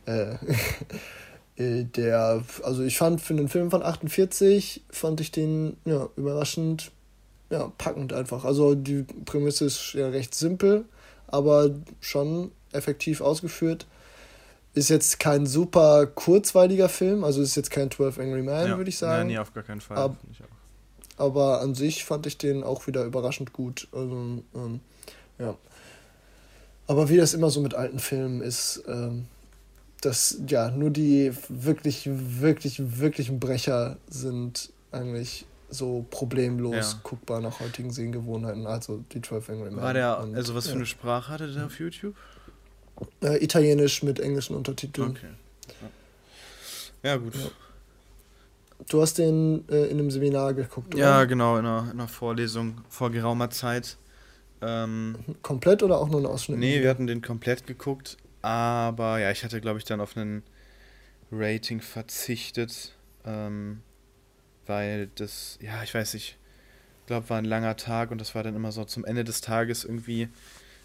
der, 1.58 2.44
also 2.64 2.82
ich 2.84 2.98
fand 2.98 3.20
für 3.20 3.34
einen 3.34 3.50
Film 3.50 3.72
von 3.72 3.84
48, 3.84 4.86
fand 4.90 5.20
ich 5.20 5.34
den 5.34 5.76
ja, 5.84 6.08
überraschend 6.16 6.94
ja, 7.50 7.72
packend 7.78 8.14
einfach. 8.14 8.44
Also 8.46 8.76
die 8.76 9.04
Prämisse 9.26 9.66
ist 9.66 9.94
ja 9.94 10.10
recht 10.10 10.36
simpel, 10.36 10.86
aber 11.28 11.72
schon 12.02 12.52
effektiv 12.72 13.22
ausgeführt. 13.22 13.88
Ist 14.74 14.90
jetzt 14.90 15.20
kein 15.20 15.46
super 15.48 16.06
kurzweiliger 16.06 16.90
Film, 16.90 17.24
also 17.24 17.42
ist 17.42 17.56
jetzt 17.56 17.72
kein 17.72 17.90
12 17.90 18.20
Angry 18.20 18.44
Men, 18.44 18.68
ja. 18.68 18.78
würde 18.78 18.90
ich 18.90 18.98
sagen. 18.98 19.20
Nein, 19.20 19.28
nee, 19.28 19.38
auf 19.40 19.54
gar 19.54 19.64
keinen 19.64 19.82
Fall. 19.82 19.98
Ab, 19.98 20.18
aber 21.18 21.62
an 21.62 21.74
sich 21.74 22.06
fand 22.06 22.28
ich 22.28 22.38
den 22.38 22.64
auch 22.64 22.86
wieder 22.86 23.04
überraschend 23.04 23.54
gut. 23.54 23.88
Also, 23.92 24.44
ähm, 24.54 24.80
ja. 25.40 25.56
Aber 26.86 27.10
wie 27.10 27.18
das 27.18 27.34
immer 27.34 27.50
so 27.50 27.60
mit 27.60 27.74
alten 27.74 28.00
Filmen 28.00 28.42
ist, 28.42 28.84
ähm, 28.88 29.26
dass 30.02 30.38
ja 30.48 30.70
nur 30.70 30.92
die 30.92 31.34
wirklich, 31.50 32.08
wirklich, 32.08 33.00
wirklichen 33.00 33.40
Brecher 33.40 33.98
sind 34.08 34.72
eigentlich 34.92 35.47
so 35.70 36.06
problemlos 36.10 36.94
ja. 36.94 37.00
guckbar 37.04 37.42
nach 37.42 37.60
heutigen 37.60 37.92
Sehgewohnheiten, 37.92 38.66
also 38.66 39.04
die 39.12 39.22
12 39.22 39.50
Angry 39.50 39.72
Men. 39.72 39.82
War 39.82 39.94
der, 39.94 40.20
und, 40.20 40.36
also 40.36 40.56
was 40.56 40.66
ja. 40.66 40.72
für 40.72 40.78
eine 40.78 40.86
Sprache 40.86 41.32
hatte 41.32 41.52
der 41.52 41.66
auf 41.66 41.80
YouTube? 41.80 42.16
Äh, 43.22 43.44
Italienisch 43.44 44.04
mit 44.04 44.20
englischen 44.20 44.56
Untertiteln. 44.56 45.12
Okay. 45.12 45.28
Ja, 47.04 47.10
ja 47.12 47.18
gut. 47.18 47.34
Du 48.90 49.02
hast 49.02 49.18
den 49.18 49.68
äh, 49.70 49.86
in 49.86 50.00
einem 50.00 50.12
Seminar 50.12 50.54
geguckt, 50.54 50.94
oder? 50.94 51.04
Ja, 51.04 51.26
genau, 51.26 51.58
in 51.58 51.66
einer, 51.66 51.84
in 51.86 52.00
einer 52.00 52.08
Vorlesung 52.08 52.82
vor 52.90 53.12
geraumer 53.12 53.50
Zeit. 53.50 53.98
Ähm, 54.62 55.18
komplett 55.42 55.84
oder 55.84 56.00
auch 56.00 56.10
nur 56.10 56.22
ein 56.22 56.26
Ausschnitt? 56.26 56.60
Nee, 56.60 56.82
wir 56.82 56.90
hatten 56.90 57.08
den 57.08 57.22
komplett 57.22 57.68
geguckt, 57.68 58.18
aber 58.42 59.20
ja, 59.20 59.32
ich 59.32 59.44
hatte, 59.44 59.62
glaube 59.62 59.80
ich, 59.80 59.86
dann 59.86 60.00
auf 60.00 60.16
einen 60.16 60.44
Rating 61.32 61.82
verzichtet. 61.82 62.94
Ähm, 63.26 63.82
weil 64.68 65.10
das, 65.16 65.58
ja, 65.62 65.84
ich 65.84 65.94
weiß 65.94 66.14
nicht, 66.14 66.38
ich 67.02 67.08
glaube, 67.08 67.30
war 67.30 67.38
ein 67.38 67.46
langer 67.46 67.78
Tag 67.78 68.12
und 68.12 68.20
das 68.20 68.36
war 68.36 68.44
dann 68.44 68.56
immer 68.56 68.72
so 68.72 68.84
zum 68.86 69.06
Ende 69.06 69.24
des 69.24 69.42
Tages 69.42 69.86
irgendwie 69.86 70.30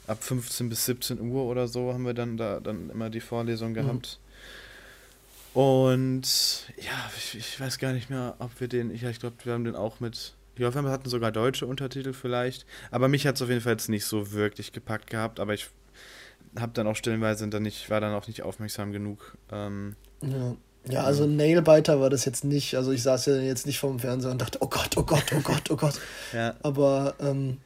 ab 0.06 0.22
15 0.22 0.68
bis 0.68 0.86
17 0.86 1.20
Uhr 1.20 1.44
oder 1.44 1.68
so 1.68 1.92
haben 1.92 2.04
wir 2.04 2.14
dann 2.14 2.36
da 2.36 2.60
dann 2.60 2.90
immer 2.90 3.10
die 3.10 3.20
Vorlesung 3.20 3.70
mhm. 3.70 3.74
gehabt. 3.74 4.18
Mhm. 4.18 5.60
Und 5.60 6.66
ja, 6.78 7.10
ich, 7.16 7.36
ich, 7.36 7.60
weiß 7.60 7.78
gar 7.78 7.92
nicht 7.92 8.08
mehr, 8.08 8.36
ob 8.38 8.58
wir 8.60 8.68
den, 8.68 8.90
ich, 8.90 9.02
ich 9.02 9.20
glaube, 9.20 9.36
wir 9.44 9.52
haben 9.52 9.64
den 9.64 9.76
auch 9.76 10.00
mit, 10.00 10.34
ich 10.56 10.64
hoffe, 10.64 10.82
wir 10.82 10.90
hatten 10.90 11.08
sogar 11.10 11.30
deutsche 11.30 11.66
Untertitel 11.66 12.14
vielleicht, 12.14 12.64
aber 12.90 13.08
mich 13.08 13.26
hat 13.26 13.36
es 13.36 13.42
auf 13.42 13.50
jeden 13.50 13.60
Fall 13.60 13.72
jetzt 13.72 13.90
nicht 13.90 14.06
so 14.06 14.32
wirklich 14.32 14.72
gepackt 14.72 15.10
gehabt, 15.10 15.40
aber 15.40 15.52
ich 15.52 15.68
habe 16.58 16.72
dann 16.72 16.86
auch 16.86 16.96
stellenweise 16.96 17.48
dann 17.48 17.62
nicht, 17.62 17.90
war 17.90 18.00
dann 18.00 18.14
auch 18.14 18.28
nicht 18.28 18.42
aufmerksam 18.42 18.92
genug. 18.92 19.36
Ähm, 19.50 19.96
ja. 20.22 20.56
Ja, 20.88 21.04
also 21.04 21.26
Nailbiter 21.26 22.00
war 22.00 22.10
das 22.10 22.24
jetzt 22.24 22.44
nicht. 22.44 22.74
Also 22.74 22.90
ich 22.90 23.02
saß 23.02 23.26
ja 23.26 23.36
jetzt 23.36 23.66
nicht 23.66 23.78
vorm 23.78 24.00
Fernseher 24.00 24.32
und 24.32 24.40
dachte, 24.40 24.58
oh 24.60 24.66
Gott, 24.66 24.96
oh 24.96 25.02
Gott, 25.02 25.24
oh 25.36 25.40
Gott, 25.44 25.70
oh 25.70 25.76
Gott. 25.76 25.94
ja. 26.32 26.54
Aber 26.62 27.14
ähm, 27.20 27.58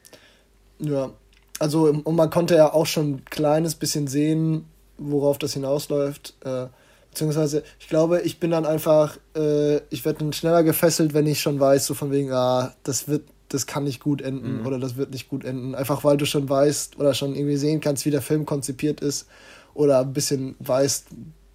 ja, 0.79 1.11
also 1.59 1.85
und 1.85 2.15
man 2.15 2.29
konnte 2.29 2.55
ja 2.55 2.71
auch 2.71 2.85
schon 2.85 3.15
ein 3.15 3.25
kleines 3.25 3.75
bisschen 3.75 4.07
sehen, 4.07 4.65
worauf 4.97 5.37
das 5.39 5.53
hinausläuft. 5.53 6.35
Äh, 6.43 6.67
beziehungsweise, 7.09 7.63
ich 7.79 7.89
glaube, 7.89 8.21
ich 8.21 8.39
bin 8.39 8.51
dann 8.51 8.65
einfach, 8.65 9.17
äh, 9.35 9.77
ich 9.89 10.05
werde 10.05 10.19
dann 10.19 10.33
schneller 10.33 10.63
gefesselt, 10.63 11.15
wenn 11.15 11.25
ich 11.25 11.41
schon 11.41 11.59
weiß, 11.59 11.87
so 11.87 11.95
von 11.95 12.11
wegen, 12.11 12.31
ah, 12.31 12.73
das 12.83 13.07
wird, 13.07 13.23
das 13.49 13.65
kann 13.65 13.85
nicht 13.85 13.99
gut 13.99 14.21
enden 14.21 14.59
mhm. 14.59 14.67
oder 14.67 14.77
das 14.77 14.97
wird 14.97 15.11
nicht 15.11 15.27
gut 15.29 15.43
enden. 15.43 15.73
Einfach 15.73 16.03
weil 16.03 16.17
du 16.17 16.25
schon 16.25 16.47
weißt 16.47 16.99
oder 16.99 17.15
schon 17.15 17.33
irgendwie 17.33 17.57
sehen 17.57 17.79
kannst, 17.79 18.05
wie 18.05 18.11
der 18.11 18.21
Film 18.21 18.45
konzipiert 18.45 19.01
ist 19.01 19.25
oder 19.73 20.01
ein 20.01 20.13
bisschen 20.13 20.55
weißt, 20.59 21.07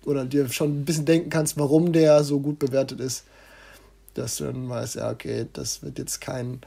oder 0.05 0.25
dir 0.25 0.49
schon 0.49 0.81
ein 0.81 0.85
bisschen 0.85 1.05
denken 1.05 1.31
kannst, 1.31 1.59
warum 1.59 1.93
der 1.93 2.25
so 2.25 2.41
gut 2.41 2.59
bewertet 2.59 3.01
ist, 3.01 3.25
dass 4.15 4.37
du 4.37 4.45
dann 4.45 4.69
weißt, 4.69 4.97
ja, 4.97 5.11
okay, 5.11 5.47
das 5.53 5.83
wird 5.83 5.99
jetzt 5.99 6.21
kein, 6.21 6.61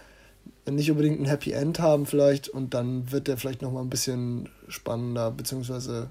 nicht 0.70 0.90
unbedingt 0.90 1.20
ein 1.20 1.26
Happy 1.26 1.52
End 1.52 1.80
haben 1.80 2.06
vielleicht 2.06 2.50
und 2.50 2.74
dann 2.74 3.12
wird 3.12 3.28
der 3.28 3.38
vielleicht 3.38 3.62
nochmal 3.62 3.84
ein 3.84 3.90
bisschen 3.90 4.50
spannender, 4.68 5.32
beziehungsweise 5.32 6.10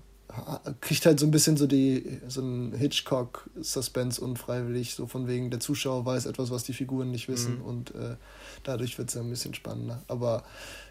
kriegt 0.80 1.06
halt 1.06 1.20
so 1.20 1.26
ein 1.26 1.30
bisschen 1.30 1.56
so 1.56 1.66
die, 1.66 2.20
so 2.28 2.40
ein 2.40 2.72
Hitchcock-Suspense 2.72 4.20
unfreiwillig, 4.20 4.94
so 4.94 5.06
von 5.06 5.28
wegen, 5.28 5.50
der 5.50 5.60
Zuschauer 5.60 6.04
weiß 6.04 6.26
etwas, 6.26 6.50
was 6.50 6.64
die 6.64 6.72
Figuren 6.72 7.10
nicht 7.10 7.28
wissen 7.28 7.58
mhm. 7.58 7.64
und 7.64 7.94
äh, 7.94 8.16
dadurch 8.62 8.98
wird 8.98 9.08
es 9.08 9.14
ja 9.14 9.20
ein 9.20 9.30
bisschen 9.30 9.54
spannender. 9.54 10.02
Aber 10.08 10.44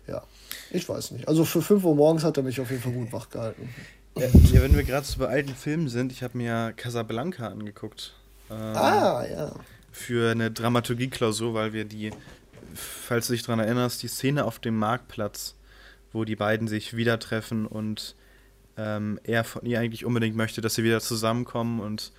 ja, 0.07 0.23
ich 0.71 0.87
weiß 0.87 1.11
nicht. 1.11 1.27
Also 1.27 1.45
für 1.45 1.61
5 1.61 1.83
Uhr 1.83 1.95
morgens 1.95 2.23
hat 2.23 2.37
er 2.37 2.43
mich 2.43 2.59
auf 2.61 2.69
jeden 2.69 2.81
Fall 2.81 2.93
gut 2.93 3.11
wach 3.11 3.29
gehalten. 3.29 3.69
Ja, 4.17 4.27
ja 4.27 4.61
wenn 4.61 4.75
wir 4.75 4.83
gerade 4.83 5.05
so 5.05 5.19
bei 5.19 5.27
alten 5.27 5.55
Filmen 5.55 5.89
sind, 5.89 6.11
ich 6.11 6.23
habe 6.23 6.37
mir 6.37 6.73
Casablanca 6.75 7.47
angeguckt. 7.47 8.13
Ähm, 8.49 8.57
ah, 8.57 9.25
ja. 9.25 9.55
Für 9.91 10.31
eine 10.31 10.51
Dramaturgie-Klausur, 10.51 11.53
weil 11.53 11.73
wir 11.73 11.85
die, 11.85 12.11
falls 12.73 13.27
du 13.27 13.33
dich 13.33 13.43
daran 13.43 13.59
erinnerst, 13.59 14.03
die 14.03 14.07
Szene 14.07 14.45
auf 14.45 14.59
dem 14.59 14.77
Marktplatz, 14.77 15.55
wo 16.11 16.25
die 16.25 16.35
beiden 16.35 16.67
sich 16.67 16.95
wieder 16.95 17.19
treffen 17.19 17.65
und 17.65 18.15
ähm, 18.77 19.19
er 19.23 19.43
von 19.43 19.65
ihr 19.65 19.79
eigentlich 19.79 20.05
unbedingt 20.05 20.35
möchte, 20.35 20.61
dass 20.61 20.75
sie 20.75 20.83
wieder 20.83 20.99
zusammenkommen 20.99 21.79
und 21.79 22.11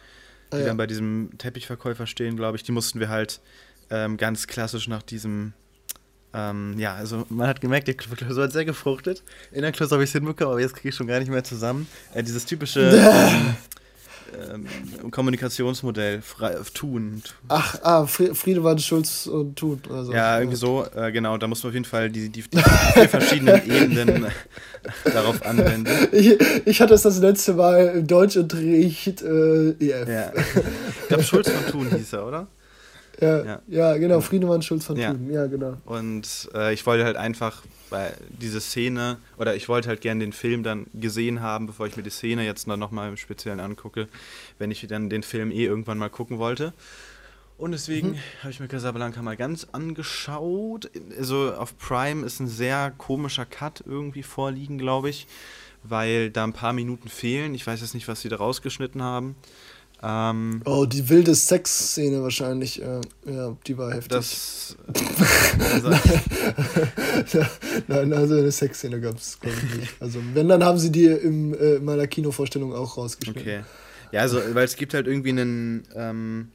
die 0.53 0.57
ah, 0.57 0.61
ja. 0.61 0.67
dann 0.67 0.77
bei 0.77 0.87
diesem 0.87 1.31
Teppichverkäufer 1.39 2.07
stehen, 2.07 2.37
glaube 2.37 2.57
ich, 2.57 2.63
die 2.63 2.73
mussten 2.73 3.01
wir 3.01 3.09
halt 3.09 3.41
ähm, 3.91 4.17
ganz 4.17 4.47
klassisch 4.47 4.89
nach 4.89 5.03
diesem 5.03 5.53
ähm, 6.35 6.75
ja, 6.79 6.95
also 6.95 7.25
man 7.29 7.47
hat 7.47 7.61
gemerkt, 7.61 7.87
die 7.87 7.95
Klausur 7.95 8.45
hat 8.45 8.53
sehr 8.53 8.65
gefruchtet. 8.65 9.23
In 9.53 9.63
der 9.63 9.73
Klausur 9.73 9.97
habe 9.97 10.05
ich 10.05 10.11
es 10.11 10.15
hinbekommen, 10.15 10.53
aber 10.53 10.61
jetzt 10.61 10.75
kriege 10.75 10.89
ich 10.89 10.95
schon 10.95 11.07
gar 11.07 11.21
nicht 11.21 11.31
mehr 11.31 11.45
zusammen. 11.45 11.87
Äh, 12.13 12.25
dieses 12.25 12.45
typische 12.45 12.81
ähm, 12.91 13.55
ähm, 14.53 15.11
Kommunikationsmodell, 15.11 16.23
frei, 16.23 16.57
Tun. 16.73 17.23
Ach, 17.49 17.77
ah, 17.83 18.07
Friedemann, 18.07 18.79
Schulz 18.81 19.27
und 19.27 19.57
Tun. 19.57 19.81
Also, 19.89 20.13
ja, 20.13 20.39
irgendwie 20.39 20.57
so, 20.57 20.85
äh, 20.97 21.13
genau, 21.13 21.39
da 21.39 21.47
muss 21.47 21.63
man 21.63 21.71
auf 21.71 21.75
jeden 21.75 21.85
Fall 21.85 22.11
die, 22.11 22.29
die, 22.29 22.43
die 22.43 22.59
vier 22.59 23.09
verschiedenen 23.09 23.65
Ebenen 23.71 24.27
darauf 25.05 25.45
anwenden. 25.47 25.89
Ich, 26.11 26.37
ich, 26.65 26.81
hatte 26.81 26.95
es 26.95 27.03
das 27.03 27.19
letzte 27.19 27.55
Mal 27.55 27.95
im 27.97 28.07
Deutschunterricht 28.07 29.23
äh, 29.23 29.71
EF. 29.71 30.09
Ja. 30.09 30.33
Ich 30.35 31.09
glaube, 31.09 31.23
Schulz 31.23 31.49
von 31.51 31.67
Thun 31.71 31.97
hieß 31.97 32.15
er, 32.15 32.27
oder? 32.27 32.49
Ja, 33.21 33.45
ja, 33.45 33.63
ja. 33.69 33.97
genau, 33.97 34.21
Friedemann 34.21 34.63
Schulz 34.63 34.85
von 34.85 34.97
ja. 34.97 35.13
Thun, 35.13 35.31
ja, 35.33 35.47
genau. 35.47 35.77
Und 35.85 36.49
äh, 36.55 36.73
ich 36.75 36.85
wollte 36.87 37.05
halt 37.05 37.17
einfach, 37.17 37.63
weil 37.91 38.15
diese 38.29 38.61
Szene, 38.61 39.19
oder 39.39 39.55
ich 39.55 39.69
wollte 39.69 39.89
halt 39.89 40.01
gerne 40.01 40.21
den 40.21 40.33
Film 40.33 40.63
dann 40.63 40.87
gesehen 40.95 41.41
haben, 41.41 41.67
bevor 41.67 41.87
ich 41.87 41.97
mir 41.97 42.03
die 42.03 42.11
Szene 42.11 42.45
jetzt 42.45 42.69
dann 42.69 42.81
nochmal 42.81 43.09
im 43.09 43.17
Speziellen 43.17 43.61
angucke, 43.61 44.09
wenn 44.59 44.71
ich 44.71 44.87
dann 44.87 45.11
den 45.11 45.23
Film 45.23 45.51
eh 45.51 45.65
irgendwann 45.65 45.99
mal 45.99 46.11
gucken 46.11 46.39
wollte. 46.39 46.73
Und 47.57 47.71
deswegen 47.73 48.11
mhm. 48.11 48.19
habe 48.41 48.51
ich 48.51 48.61
mir 48.61 48.69
Casablanca 48.69 49.23
mal 49.23 49.37
ganz 49.37 49.69
angeschaut. 49.71 50.91
Also 51.17 51.55
auf 51.55 51.79
Prime 51.79 52.27
ist 52.27 52.41
ein 52.41 52.49
sehr 52.49 52.93
komischer 52.99 53.47
Cut 53.47 53.85
irgendwie 53.87 54.25
vorliegen, 54.25 54.77
glaube 54.77 55.09
ich, 55.11 55.29
weil 55.85 56.31
da 56.31 56.45
ein 56.45 56.53
paar 56.53 56.73
Minuten 56.73 57.09
fehlen. 57.09 57.55
Ich 57.55 57.67
weiß 57.67 57.81
jetzt 57.81 57.95
nicht, 57.95 58.09
was 58.09 58.23
sie 58.23 58.29
da 58.29 58.37
rausgeschnitten 58.37 59.03
haben. 59.03 59.37
Ähm, 60.07 60.61
oh, 60.67 60.85
die 60.85 61.09
wilde 61.09 61.35
Sexszene 61.35 62.23
wahrscheinlich. 62.23 62.83
Äh, 62.83 63.01
ja, 63.25 63.57
die 63.67 63.79
war 63.79 63.91
heftig. 63.95 64.11
Das. 64.11 64.77
also, 65.73 65.91
Nein, 67.89 68.13
also 68.13 68.35
eine 68.35 68.53
Sexszene 68.53 69.01
gab 69.01 69.17
es, 69.17 69.41
glaube 69.41 69.57
ich, 69.67 69.79
nicht. 69.79 69.95
Also, 70.01 70.21
wenn, 70.35 70.49
dann 70.49 70.63
haben 70.63 70.79
sie 70.79 70.93
die 70.93 71.07
im, 71.07 71.55
äh, 71.55 71.77
in 71.77 71.85
meiner 71.87 72.07
Kinovorstellung 72.07 72.75
auch 72.75 72.99
rausgeschnitten. 72.99 73.41
Okay. 73.41 73.65
Ja, 74.13 74.21
also, 74.21 74.41
weil 74.53 74.65
es 74.65 74.77
gibt 74.77 74.93
halt 74.93 75.07
irgendwie 75.07 75.31
einen. 75.31 75.85
Ähm, 75.95 76.49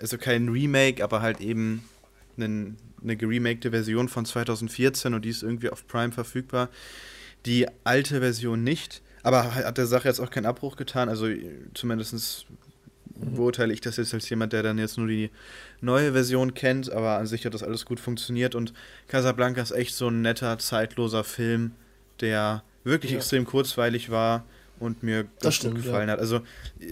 also 0.00 0.18
kein 0.18 0.48
Remake, 0.48 1.02
aber 1.02 1.22
halt 1.22 1.40
eben 1.40 1.84
einen, 2.36 2.76
eine 3.02 3.16
geremakte 3.16 3.70
Version 3.70 4.08
von 4.08 4.24
2014 4.24 5.14
und 5.14 5.24
die 5.24 5.30
ist 5.30 5.42
irgendwie 5.42 5.70
auf 5.70 5.86
Prime 5.86 6.12
verfügbar. 6.12 6.68
Die 7.46 7.66
alte 7.84 8.20
Version 8.20 8.64
nicht. 8.64 9.02
Aber 9.22 9.54
hat 9.54 9.78
der 9.78 9.86
Sache 9.86 10.08
jetzt 10.08 10.20
auch 10.20 10.30
keinen 10.30 10.44
Abbruch 10.44 10.76
getan. 10.76 11.08
Also 11.08 11.28
zumindest 11.72 12.46
beurteile 13.16 13.72
ich 13.72 13.80
das 13.80 13.96
jetzt 13.96 14.14
als 14.14 14.28
jemand, 14.28 14.52
der 14.52 14.62
dann 14.62 14.78
jetzt 14.78 14.98
nur 14.98 15.06
die 15.06 15.30
neue 15.80 16.12
Version 16.12 16.54
kennt, 16.54 16.90
aber 16.90 17.18
an 17.18 17.26
sich 17.26 17.44
hat 17.46 17.54
das 17.54 17.62
alles 17.62 17.84
gut 17.84 18.00
funktioniert 18.00 18.54
und 18.54 18.72
Casablanca 19.08 19.62
ist 19.62 19.70
echt 19.70 19.94
so 19.94 20.08
ein 20.08 20.22
netter, 20.22 20.58
zeitloser 20.58 21.24
Film, 21.24 21.72
der 22.20 22.64
wirklich 22.82 23.12
ja. 23.12 23.18
extrem 23.18 23.44
kurzweilig 23.44 24.10
war 24.10 24.44
und 24.78 25.02
mir 25.02 25.26
das 25.40 25.54
stimmt, 25.54 25.76
gut 25.76 25.84
gefallen 25.84 26.08
ja. 26.08 26.14
hat. 26.14 26.20
Also, 26.20 26.40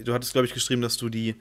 du 0.04 0.12
hattest, 0.14 0.32
glaube 0.32 0.46
ich, 0.46 0.54
geschrieben, 0.54 0.82
dass 0.82 0.96
du 0.96 1.08
die 1.08 1.34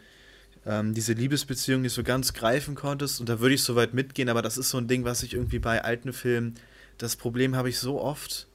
ähm, 0.65 0.93
diese 0.93 1.13
Liebesbeziehung 1.13 1.81
nicht 1.81 1.93
so 1.93 2.03
ganz 2.03 2.33
greifen 2.33 2.75
konntest 2.75 3.19
und 3.19 3.29
da 3.29 3.39
würde 3.39 3.55
ich 3.55 3.63
so 3.63 3.75
weit 3.75 3.93
mitgehen, 3.93 4.29
aber 4.29 4.41
das 4.41 4.57
ist 4.57 4.69
so 4.69 4.77
ein 4.77 4.87
Ding, 4.87 5.03
was 5.05 5.23
ich 5.23 5.33
irgendwie 5.33 5.59
bei 5.59 5.83
alten 5.83 6.13
Filmen, 6.13 6.55
das 6.97 7.15
Problem 7.15 7.55
habe 7.55 7.69
ich 7.69 7.79
so 7.79 7.99
oft, 7.99 8.47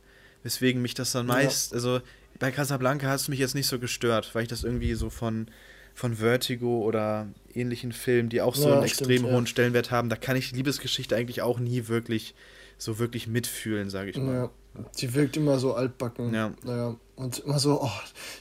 weswegen 0.45 0.83
mich 0.83 0.95
das 0.95 1.13
dann 1.13 1.27
meist, 1.27 1.73
ja. 1.73 1.77
also 1.77 2.01
bei 2.39 2.53
Casablanca 2.53 3.09
hat 3.09 3.21
es 3.21 3.29
mich 3.29 3.41
jetzt 3.41 3.55
nicht 3.55 3.67
so 3.67 3.79
gestört, 3.79 4.35
weil 4.35 4.43
ich 4.43 4.49
das 4.49 4.63
irgendwie 4.63 4.95
so 4.95 5.11
von, 5.11 5.49
von 5.97 6.17
Vertigo 6.17 6.83
oder 6.83 7.27
ähnlichen 7.55 7.91
Filmen, 7.91 8.29
die 8.29 8.43
auch 8.43 8.55
so 8.55 8.69
ja, 8.69 8.75
einen 8.75 8.85
extrem 8.85 9.19
stimmt, 9.19 9.33
hohen 9.33 9.45
ja. 9.45 9.47
Stellenwert 9.47 9.91
haben, 9.91 10.11
da 10.11 10.17
kann 10.17 10.37
ich 10.37 10.51
die 10.51 10.57
Liebesgeschichte 10.57 11.17
eigentlich 11.17 11.41
auch 11.41 11.59
nie 11.59 11.89
wirklich 11.89 12.35
so 12.77 12.99
wirklich 12.99 13.27
mitfühlen, 13.27 13.89
sage 13.89 14.11
ich 14.11 14.19
mal. 14.19 14.35
Ja, 14.35 14.51
die 14.99 15.15
wirkt 15.15 15.39
immer 15.39 15.59
so 15.59 15.73
altbacken. 15.73 16.35
Ja. 16.35 16.53
Naja. 16.65 16.97
Und 17.17 17.39
immer 17.39 17.59
so, 17.59 17.81
oh, 17.83 17.91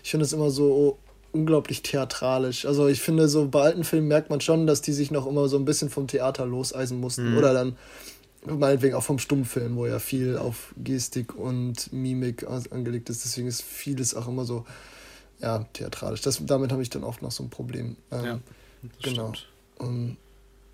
ich 0.04 0.12
finde 0.12 0.26
es 0.26 0.34
immer 0.34 0.50
so 0.50 1.00
unglaublich 1.32 1.82
theatralisch. 1.82 2.66
Also 2.66 2.90
ich 2.90 3.00
finde, 3.00 3.30
so 3.30 3.48
bei 3.48 3.62
alten 3.62 3.86
Filmen 3.86 4.10
merkt 4.10 4.30
man 4.30 4.42
schon, 4.42 4.68
dass 4.68 4.82
die 4.82 4.92
sich 4.92 5.10
noch 5.10 5.26
immer 5.26 5.48
so 5.48 5.58
ein 5.58 5.64
bisschen 5.64 5.90
vom 5.90 6.08
Theater 6.08 6.46
loseisen 6.46 7.00
mussten. 7.00 7.32
Mhm. 7.32 7.38
Oder 7.38 7.54
dann 7.54 7.78
meinetwegen 8.46 8.96
auch 8.96 9.04
vom 9.04 9.18
Stummfilm, 9.18 9.78
wo 9.78 9.86
ja 9.86 10.00
viel 10.00 10.38
auf 10.38 10.74
Gestik 10.76 11.34
und 11.36 11.94
Mimik 11.94 12.46
angelegt 12.46 13.10
ist. 13.10 13.24
Deswegen 13.24 13.48
ist 13.48 13.62
vieles 13.62 14.14
auch 14.14 14.28
immer 14.28 14.44
so, 14.44 14.66
ja, 15.40 15.66
theatralisch. 15.74 16.22
Das, 16.22 16.44
damit 16.46 16.72
habe 16.72 16.82
ich 16.82 16.90
dann 16.90 17.04
oft 17.04 17.22
noch 17.22 17.32
so 17.32 17.44
ein 17.44 17.50
Problem. 17.50 17.98
Ähm, 18.12 18.26
ja, 18.26 18.40
genau. 19.02 19.34
Und, 19.78 20.18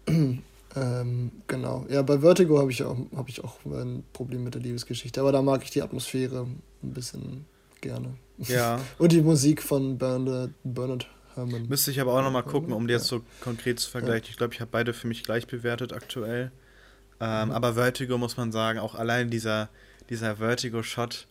ähm, 0.76 1.32
genau. 1.48 1.86
Ja, 1.90 2.02
bei 2.02 2.20
Vertigo 2.20 2.60
habe 2.60 2.72
ich, 2.72 2.84
auch, 2.84 2.98
hab 3.16 3.30
ich 3.30 3.44
auch 3.44 3.58
ein 3.66 4.04
Problem 4.14 4.44
mit 4.44 4.56
der 4.56 4.62
Liebesgeschichte. 4.62 5.20
Aber 5.22 5.32
da 5.32 5.42
mag 5.42 5.64
ich 5.64 5.72
die 5.72 5.82
Atmosphäre 5.82 6.48
ein 6.84 6.94
bisschen 6.94 7.46
gerne. 7.82 8.14
Ja. 8.38 8.80
und 8.98 9.12
die 9.12 9.22
Musik 9.22 9.62
von 9.62 9.98
Bernard, 9.98 10.52
Bernard 10.64 11.08
Herrmann. 11.36 11.68
Müsste 11.68 11.92
ich 11.92 12.00
aber 12.00 12.14
auch 12.14 12.22
nochmal 12.22 12.44
gucken, 12.44 12.74
um 12.74 12.88
die 12.88 12.94
jetzt 12.94 13.08
so 13.08 13.22
konkret 13.42 13.80
zu 13.80 13.90
vergleichen. 13.90 14.26
Ja. 14.26 14.30
Ich 14.30 14.38
glaube, 14.38 14.54
ich 14.54 14.62
habe 14.62 14.72
beide 14.72 14.94
für 14.94 15.08
mich 15.08 15.24
gleich 15.24 15.48
bewertet 15.48 15.94
aktuell. 15.94 16.52
Ähm, 17.20 17.50
mhm. 17.50 17.52
Aber 17.54 17.74
Vertigo 17.74 18.18
muss 18.18 18.38
man 18.38 18.52
sagen, 18.52 18.80
auch 18.80 18.96
allein 18.96 19.30
dieser, 19.30 19.70
dieser 20.10 20.38
Vertigo-Shot, 20.38 21.28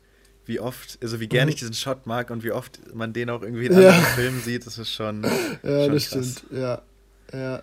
wie 0.51 0.59
oft, 0.59 0.98
also 1.01 1.20
wie 1.20 1.28
gerne 1.28 1.46
mhm. 1.46 1.51
ich 1.51 1.61
diesen 1.61 1.74
Shot 1.74 2.07
mag 2.07 2.30
und 2.30 2.42
wie 2.42 2.51
oft 2.51 2.80
man 2.92 3.12
den 3.12 3.30
auch 3.30 3.42
irgendwie 3.42 3.66
in 3.66 3.72
anderen 3.72 3.94
ja. 3.94 4.01
Filmen 4.16 4.40
sieht, 4.40 4.66
das 4.66 4.78
ist 4.78 4.92
schon. 4.92 5.22
Ja, 5.62 5.84
schon 5.84 5.94
das 5.94 6.11
krass. 6.11 6.32
stimmt. 6.38 6.61
Ja. 6.61 6.82
Ja. 7.32 7.62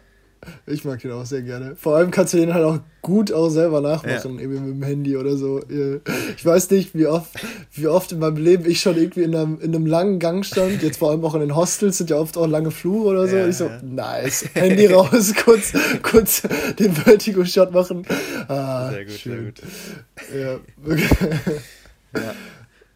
Ich 0.65 0.85
mag 0.85 1.01
den 1.01 1.11
auch 1.11 1.25
sehr 1.25 1.41
gerne. 1.41 1.75
Vor 1.75 1.97
allem 1.97 2.11
kannst 2.11 2.33
du 2.33 2.37
den 2.37 2.53
halt 2.53 2.63
auch 2.63 2.79
gut 3.01 3.33
auch 3.33 3.49
selber 3.49 3.81
nachmachen, 3.81 4.35
ja. 4.35 4.41
irgendwie 4.41 4.59
mit 4.59 4.75
dem 4.75 4.83
Handy 4.83 5.17
oder 5.17 5.35
so. 5.35 5.61
Ich 6.37 6.45
weiß 6.45 6.69
nicht, 6.71 6.95
wie 6.95 7.07
oft, 7.07 7.31
wie 7.73 7.87
oft 7.87 8.11
in 8.11 8.19
meinem 8.19 8.37
Leben 8.37 8.69
ich 8.69 8.79
schon 8.79 8.95
irgendwie 8.95 9.23
in 9.23 9.35
einem, 9.35 9.59
in 9.59 9.75
einem 9.75 9.85
langen 9.85 10.19
Gang 10.19 10.45
stand. 10.45 10.81
Jetzt 10.83 10.99
vor 10.99 11.09
allem 11.09 11.25
auch 11.25 11.33
in 11.33 11.41
den 11.41 11.55
Hostels 11.55 11.97
sind 11.97 12.11
ja 12.11 12.17
oft 12.17 12.37
auch 12.37 12.47
lange 12.47 12.71
Flure 12.71 13.09
oder 13.09 13.27
so. 13.27 13.35
Ja, 13.35 13.47
ich 13.47 13.57
so, 13.57 13.65
ja. 13.65 13.81
nice, 13.81 14.45
Handy 14.53 14.85
raus, 14.85 15.33
kurz, 15.43 15.73
kurz 16.03 16.43
den 16.79 16.93
Vertigo-Shot 16.93 17.73
machen. 17.73 18.05
Ah, 18.47 18.91
sehr 18.91 19.05
gut, 19.05 19.13
schön. 19.13 19.53
sehr 20.31 20.59
gut. 20.85 20.99
Ja, 22.13 22.21
ja. 22.21 22.35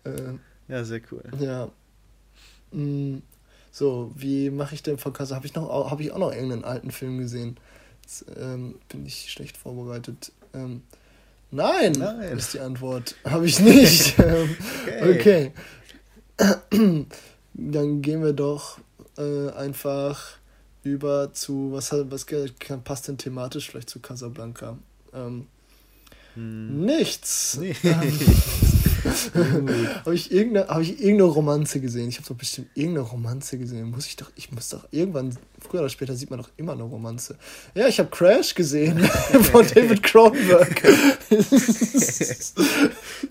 Äh, 0.04 0.34
ja, 0.68 0.84
sehr 0.84 1.02
cool. 1.12 1.24
Ja. 1.40 1.70
Mhm. 2.72 3.22
So, 3.72 4.12
wie 4.16 4.50
mache 4.50 4.76
ich 4.76 4.84
denn 4.84 4.98
von 4.98 5.14
Kasse? 5.14 5.36
Habe 5.36 5.46
ich, 5.46 5.56
noch, 5.56 5.90
hab 5.90 6.00
ich 6.02 6.12
auch 6.12 6.18
noch 6.18 6.32
irgendeinen 6.32 6.66
alten 6.66 6.92
Film 6.92 7.20
gesehen? 7.20 7.58
Jetzt, 8.02 8.26
ähm, 8.38 8.76
bin 8.90 9.06
ich 9.06 9.32
schlecht 9.32 9.56
vorbereitet. 9.56 10.34
Ähm, 10.54 10.84
nein, 11.52 11.94
nein, 11.94 12.38
ist 12.38 12.54
die 12.54 12.60
Antwort. 12.60 13.16
Habe 13.24 13.46
ich 13.46 13.60
nicht. 13.60 14.16
Ähm, 14.20 14.58
okay. 14.84 15.52
okay. 16.38 17.06
Dann 17.54 18.02
gehen 18.02 18.24
wir 18.24 18.34
doch 18.34 18.80
äh, 19.18 19.50
einfach 19.52 20.38
über 20.84 21.32
zu, 21.34 21.72
was, 21.72 21.92
was 21.92 22.26
passt 22.84 23.08
denn 23.08 23.18
thematisch 23.18 23.70
vielleicht 23.70 23.90
zu 23.90 24.00
Casablanca? 24.00 24.78
Ähm, 25.14 25.48
hm. 26.36 26.86
Nichts. 26.86 27.58
Nee. 27.58 27.76
Habe 30.06 30.16
ich, 30.16 30.32
irgendeine, 30.32 30.68
hab 30.68 30.82
ich 30.82 31.02
irgendeine 31.02 31.30
Romanze 31.30 31.80
gesehen? 31.80 32.10
Ich 32.10 32.18
habe 32.18 32.28
doch 32.28 32.36
bestimmt 32.36 32.68
irgendeine 32.76 33.08
Romanze 33.08 33.58
gesehen. 33.58 33.90
Muss 33.92 34.08
ich 34.08 34.16
doch, 34.16 34.32
ich 34.36 34.52
muss 34.52 34.70
doch 34.70 34.88
irgendwann, 34.92 35.36
früher 35.60 35.82
oder 35.82 35.90
später 35.90 36.16
sieht 36.16 36.30
man 36.30 36.40
doch 36.40 36.50
immer 36.58 36.74
eine 36.74 36.84
Romanze. 36.84 37.38
Ja, 37.76 37.88
ich 37.88 38.00
habe 38.00 38.10
Crash 38.10 38.54
gesehen 38.56 39.00
von 39.52 39.66
David 39.68 40.04
Cronenberg. 40.04 40.84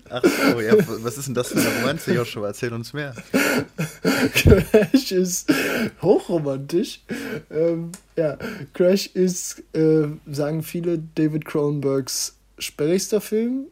Ach 0.09 0.23
so, 0.23 0.61
ja, 0.61 0.73
was 1.03 1.17
ist 1.17 1.27
denn 1.27 1.35
das 1.35 1.49
für 1.49 1.59
eine 1.59 1.69
Romanze, 1.79 2.13
Joshua? 2.13 2.47
Erzähl 2.47 2.73
uns 2.73 2.93
mehr. 2.93 3.13
Crash 4.33 5.11
ist 5.11 5.53
hochromantisch. 6.01 7.01
Ähm, 7.49 7.91
ja, 8.15 8.37
Crash 8.73 9.07
ist, 9.07 9.63
äh, 9.73 10.07
sagen 10.31 10.63
viele, 10.63 10.99
David 11.15 11.45
Cronenbergs 11.45 12.35
sperrigster 12.59 13.21
Film 13.21 13.67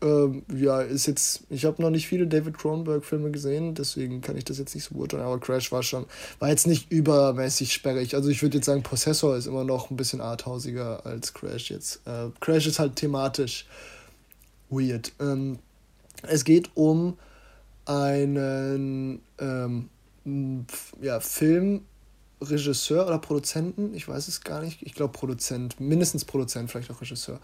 ähm, 0.00 0.44
ja, 0.54 0.80
ist 0.80 1.06
jetzt, 1.06 1.42
ich 1.50 1.64
habe 1.64 1.82
noch 1.82 1.90
nicht 1.90 2.06
viele 2.06 2.26
David 2.26 2.56
Cronenberg-Filme 2.56 3.30
gesehen, 3.30 3.74
deswegen 3.74 4.20
kann 4.20 4.36
ich 4.36 4.44
das 4.44 4.58
jetzt 4.58 4.74
nicht 4.74 4.84
so 4.84 4.94
beurteilen, 4.94 5.24
aber 5.24 5.40
Crash 5.40 5.72
war 5.72 5.82
schon, 5.82 6.06
war 6.38 6.48
jetzt 6.48 6.66
nicht 6.66 6.90
übermäßig 6.92 7.72
sperrig. 7.72 8.14
Also 8.14 8.28
ich 8.28 8.42
würde 8.42 8.58
jetzt 8.58 8.66
sagen, 8.66 8.82
Possessor 8.82 9.36
ist 9.36 9.46
immer 9.46 9.64
noch 9.64 9.90
ein 9.90 9.96
bisschen 9.96 10.20
arthausiger 10.20 11.04
als 11.04 11.34
Crash 11.34 11.70
jetzt. 11.70 12.00
Äh, 12.06 12.30
Crash 12.40 12.66
ist 12.66 12.78
halt 12.78 12.96
thematisch 12.96 13.66
weird. 14.70 15.12
Ähm, 15.20 15.58
es 16.22 16.44
geht 16.44 16.70
um 16.74 17.16
einen 17.86 19.20
ähm, 19.38 19.88
ja, 21.00 21.20
Filmregisseur 21.20 23.06
oder 23.06 23.18
Produzenten, 23.18 23.94
ich 23.94 24.06
weiß 24.06 24.28
es 24.28 24.42
gar 24.42 24.62
nicht, 24.62 24.82
ich 24.82 24.94
glaube 24.94 25.12
Produzent, 25.12 25.80
mindestens 25.80 26.24
Produzent, 26.24 26.70
vielleicht 26.70 26.90
auch 26.90 27.00
Regisseur. 27.00 27.40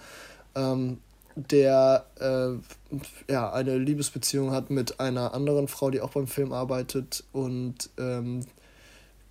Ähm, 0.54 0.98
der 1.36 2.06
äh, 2.20 3.32
ja, 3.32 3.52
eine 3.52 3.76
Liebesbeziehung 3.76 4.52
hat 4.52 4.70
mit 4.70 5.00
einer 5.00 5.34
anderen 5.34 5.68
Frau, 5.68 5.90
die 5.90 6.00
auch 6.00 6.10
beim 6.10 6.26
Film 6.26 6.52
arbeitet. 6.52 7.24
Und 7.32 7.90
ähm, 7.98 8.40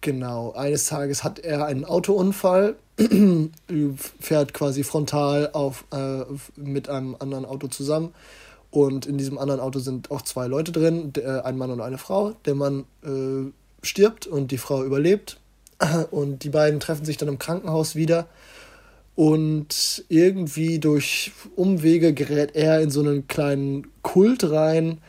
genau, 0.02 0.52
eines 0.54 0.88
Tages 0.88 1.24
hat 1.24 1.40
er 1.40 1.66
einen 1.66 1.86
Autounfall, 1.86 2.76
fährt 4.20 4.54
quasi 4.54 4.84
frontal 4.84 5.50
auf, 5.54 5.86
äh, 5.92 6.24
mit 6.56 6.90
einem 6.90 7.16
anderen 7.20 7.46
Auto 7.46 7.68
zusammen. 7.68 8.14
Und 8.70 9.06
in 9.06 9.18
diesem 9.18 9.38
anderen 9.38 9.60
Auto 9.60 9.80
sind 9.80 10.10
auch 10.10 10.24
zwei 10.24 10.48
Leute 10.48 10.72
drin, 10.72 11.14
der, 11.14 11.46
ein 11.46 11.58
Mann 11.58 11.72
und 11.72 11.82
eine 11.82 12.00
Frau. 12.00 12.34
Der 12.46 12.56
Mann 12.56 12.86
äh, 13.04 13.52
stirbt 13.86 14.26
und 14.28 14.52
die 14.52 14.58
Frau 14.58 14.84
überlebt. 14.84 15.40
Und 16.12 16.44
die 16.44 16.50
beiden 16.50 16.80
treffen 16.80 17.04
sich 17.04 17.18
dann 17.18 17.28
im 17.28 17.40
Krankenhaus 17.40 17.96
wieder 17.96 18.28
und 19.16 20.04
irgendwie 20.10 20.80
durch 20.80 21.32
Umwege 21.56 22.14
gerät 22.14 22.56
er 22.56 22.82
in 22.82 22.90
so 22.90 23.02
einen 23.02 23.28
kleinen 23.28 23.88
Kult 24.02 24.50
rein, 24.50 25.00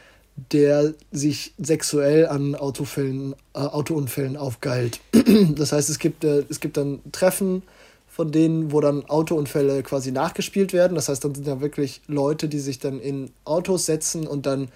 der 0.53 0.95
sich 1.13 1.55
sexuell 1.59 2.27
an 2.27 2.55
Autofällen, 2.55 3.35
äh, 3.55 3.61
Autounfällen 3.61 4.37
aufgeilt. 4.37 5.01
das 5.55 5.73
heißt, 5.73 5.89
es 5.89 5.99
gibt, 5.99 6.25
äh, 6.25 6.45
es 6.49 6.61
gibt 6.61 6.77
dann 6.77 7.01
Treffen 7.13 7.63
von 8.09 8.31
denen, 8.31 8.71
wo 8.71 8.81
dann 8.81 9.05
Autounfälle 9.07 9.83
quasi 9.83 10.13
nachgespielt 10.13 10.73
werden. 10.73 10.95
Das 10.95 11.09
heißt, 11.09 11.25
dann 11.25 11.35
sind 11.35 11.47
da 11.47 11.61
wirklich 11.61 12.01
Leute, 12.07 12.49
die 12.49 12.61
sich 12.61 12.79
dann 12.79 13.01
in 13.01 13.31
Autos 13.45 13.87
setzen 13.87 14.27
und 14.27 14.47
dann 14.47 14.69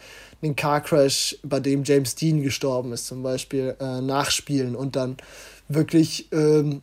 den 0.42 0.56
Car 0.56 0.80
Crash, 0.80 1.36
bei 1.42 1.60
dem 1.60 1.84
James 1.84 2.14
Dean 2.14 2.42
gestorben 2.42 2.92
ist, 2.92 3.06
zum 3.06 3.22
Beispiel, 3.22 3.76
äh, 3.80 4.00
nachspielen 4.00 4.74
und 4.74 4.96
dann 4.96 5.16
wirklich 5.68 6.28
ähm, 6.32 6.82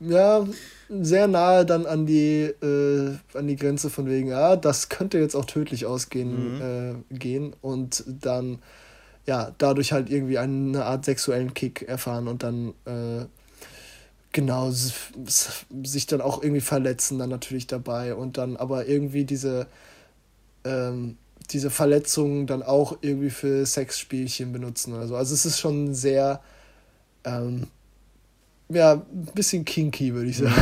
ja, 0.00 0.46
sehr 0.88 1.28
nahe 1.28 1.66
dann 1.66 1.86
an 1.86 2.06
die, 2.06 2.42
äh, 2.42 3.16
an 3.34 3.46
die 3.46 3.56
Grenze 3.56 3.90
von 3.90 4.06
wegen, 4.06 4.28
ja, 4.28 4.56
das 4.56 4.88
könnte 4.88 5.18
jetzt 5.18 5.34
auch 5.34 5.44
tödlich 5.44 5.86
ausgehen 5.86 6.56
mhm. 6.56 7.04
äh, 7.10 7.14
gehen 7.14 7.54
und 7.60 8.04
dann 8.06 8.58
ja, 9.26 9.54
dadurch 9.58 9.92
halt 9.92 10.08
irgendwie 10.10 10.38
eine 10.38 10.86
Art 10.86 11.04
sexuellen 11.04 11.52
Kick 11.52 11.82
erfahren 11.82 12.28
und 12.28 12.42
dann 12.42 12.72
äh, 12.86 13.26
genau 14.32 14.70
sich 14.70 16.06
dann 16.06 16.22
auch 16.22 16.42
irgendwie 16.42 16.62
verletzen 16.62 17.18
dann 17.18 17.28
natürlich 17.28 17.66
dabei 17.66 18.14
und 18.14 18.38
dann 18.38 18.56
aber 18.56 18.86
irgendwie 18.86 19.24
diese 19.24 19.66
ähm, 20.64 21.18
diese 21.50 21.70
Verletzungen 21.70 22.46
dann 22.46 22.62
auch 22.62 22.98
irgendwie 23.00 23.30
für 23.30 23.64
Sexspielchen 23.64 24.52
benutzen 24.52 24.94
oder 24.94 25.06
so. 25.06 25.16
Also 25.16 25.34
es 25.34 25.46
ist 25.46 25.58
schon 25.58 25.94
sehr 25.94 26.40
ähm, 27.24 27.68
ja, 28.70 28.92
ein 28.92 29.28
bisschen 29.34 29.64
kinky, 29.64 30.14
würde 30.14 30.28
ich 30.28 30.38
sagen. 30.38 30.54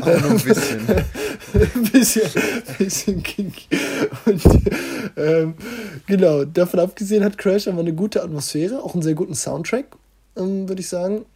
Auch 0.00 0.20
nur 0.20 0.30
ein 0.30 0.40
bisschen. 0.40 0.88
ein 0.88 1.82
bisschen, 1.92 2.30
bisschen 2.78 3.22
kinky. 3.22 3.66
Und, 4.24 4.42
ähm, 5.16 5.54
genau, 6.06 6.44
davon 6.44 6.80
abgesehen 6.80 7.22
hat 7.22 7.36
Crash 7.36 7.68
aber 7.68 7.80
eine 7.80 7.92
gute 7.92 8.22
Atmosphäre, 8.22 8.82
auch 8.82 8.94
einen 8.94 9.02
sehr 9.02 9.14
guten 9.14 9.34
Soundtrack, 9.34 9.84
ähm, 10.36 10.68
würde 10.68 10.80
ich 10.80 10.88
sagen. 10.88 11.26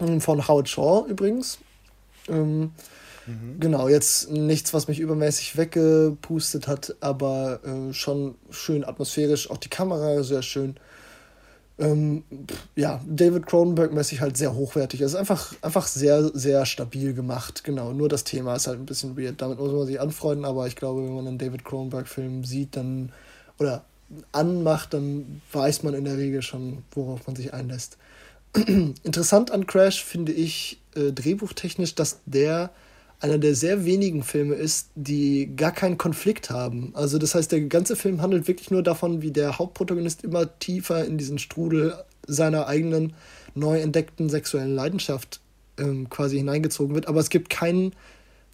Ähm, 0.00 0.20
von 0.20 0.48
Howard 0.48 0.68
Shaw 0.68 1.06
übrigens. 1.06 1.58
Ähm, 2.28 2.72
mhm. 3.26 3.60
Genau, 3.60 3.88
jetzt 3.88 4.30
nichts, 4.30 4.72
was 4.72 4.88
mich 4.88 4.98
übermäßig 4.98 5.58
weggepustet 5.58 6.68
hat, 6.68 6.96
aber 7.00 7.60
äh, 7.64 7.92
schon 7.92 8.36
schön 8.48 8.82
atmosphärisch. 8.82 9.50
Auch 9.50 9.58
die 9.58 9.68
Kamera 9.68 10.22
sehr 10.22 10.42
schön 10.42 10.76
ähm, 11.78 12.24
ja, 12.76 13.00
David 13.06 13.46
Cronenberg-mäßig 13.46 14.20
halt 14.20 14.36
sehr 14.36 14.54
hochwertig. 14.54 15.00
Es 15.00 15.12
ist 15.12 15.18
einfach, 15.18 15.54
einfach 15.62 15.86
sehr, 15.86 16.30
sehr 16.34 16.66
stabil 16.66 17.14
gemacht. 17.14 17.64
Genau, 17.64 17.92
nur 17.92 18.08
das 18.08 18.24
Thema 18.24 18.54
ist 18.54 18.66
halt 18.66 18.78
ein 18.78 18.86
bisschen 18.86 19.16
weird. 19.16 19.40
Damit 19.40 19.58
muss 19.58 19.72
man 19.72 19.86
sich 19.86 20.00
anfreunden, 20.00 20.44
aber 20.44 20.66
ich 20.66 20.76
glaube, 20.76 21.04
wenn 21.04 21.14
man 21.14 21.26
einen 21.26 21.38
David 21.38 21.64
Cronenberg-Film 21.64 22.44
sieht, 22.44 22.76
dann 22.76 23.12
oder 23.58 23.84
anmacht, 24.32 24.92
dann 24.94 25.40
weiß 25.52 25.82
man 25.82 25.94
in 25.94 26.04
der 26.04 26.18
Regel 26.18 26.42
schon, 26.42 26.84
worauf 26.92 27.26
man 27.26 27.36
sich 27.36 27.54
einlässt. 27.54 27.96
Interessant 28.54 29.50
an 29.50 29.66
Crash 29.66 30.04
finde 30.04 30.32
ich 30.32 30.78
äh, 30.94 31.12
drehbuchtechnisch, 31.12 31.94
dass 31.94 32.20
der 32.26 32.70
einer 33.22 33.38
der 33.38 33.54
sehr 33.54 33.84
wenigen 33.84 34.24
Filme 34.24 34.56
ist, 34.56 34.90
die 34.96 35.54
gar 35.54 35.70
keinen 35.70 35.96
Konflikt 35.96 36.50
haben. 36.50 36.90
Also 36.94 37.18
das 37.18 37.36
heißt, 37.36 37.52
der 37.52 37.60
ganze 37.62 37.94
Film 37.94 38.20
handelt 38.20 38.48
wirklich 38.48 38.72
nur 38.72 38.82
davon, 38.82 39.22
wie 39.22 39.30
der 39.30 39.58
Hauptprotagonist 39.58 40.24
immer 40.24 40.58
tiefer 40.58 41.04
in 41.04 41.18
diesen 41.18 41.38
Strudel 41.38 41.94
seiner 42.26 42.66
eigenen 42.66 43.12
neu 43.54 43.80
entdeckten 43.80 44.28
sexuellen 44.28 44.74
Leidenschaft 44.74 45.40
ähm, 45.78 46.10
quasi 46.10 46.38
hineingezogen 46.38 46.96
wird. 46.96 47.06
Aber 47.06 47.20
es 47.20 47.30
gibt 47.30 47.48
keinen, 47.48 47.92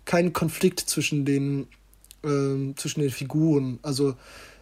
keinen 0.05 0.35
Konflikt 0.35 0.81
zwischen 0.81 1.25
den, 1.25 1.67
ähm, 2.23 2.75
zwischen 2.77 3.01
den 3.01 3.11
Figuren. 3.11 3.79
Also 3.83 4.17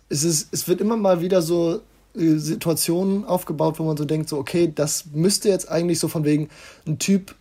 es, 0.08 0.22
ist, 0.22 0.48
es 0.52 0.68
wird 0.68 0.80
immer 0.80 0.96
mal 0.96 1.20
wieder 1.20 1.42
so 1.42 1.80
äh, 2.14 2.36
Situationen 2.36 3.24
aufgebaut, 3.24 3.80
wo 3.80 3.82
man 3.82 3.96
so 3.96 4.04
denkt, 4.04 4.28
so 4.28 4.38
okay, 4.38 4.70
das 4.72 5.06
müsste 5.12 5.48
jetzt 5.48 5.68
eigentlich 5.68 5.98
so 5.98 6.06
von 6.06 6.24
wegen, 6.24 6.48
ein 6.86 7.00
Typ 7.00 7.34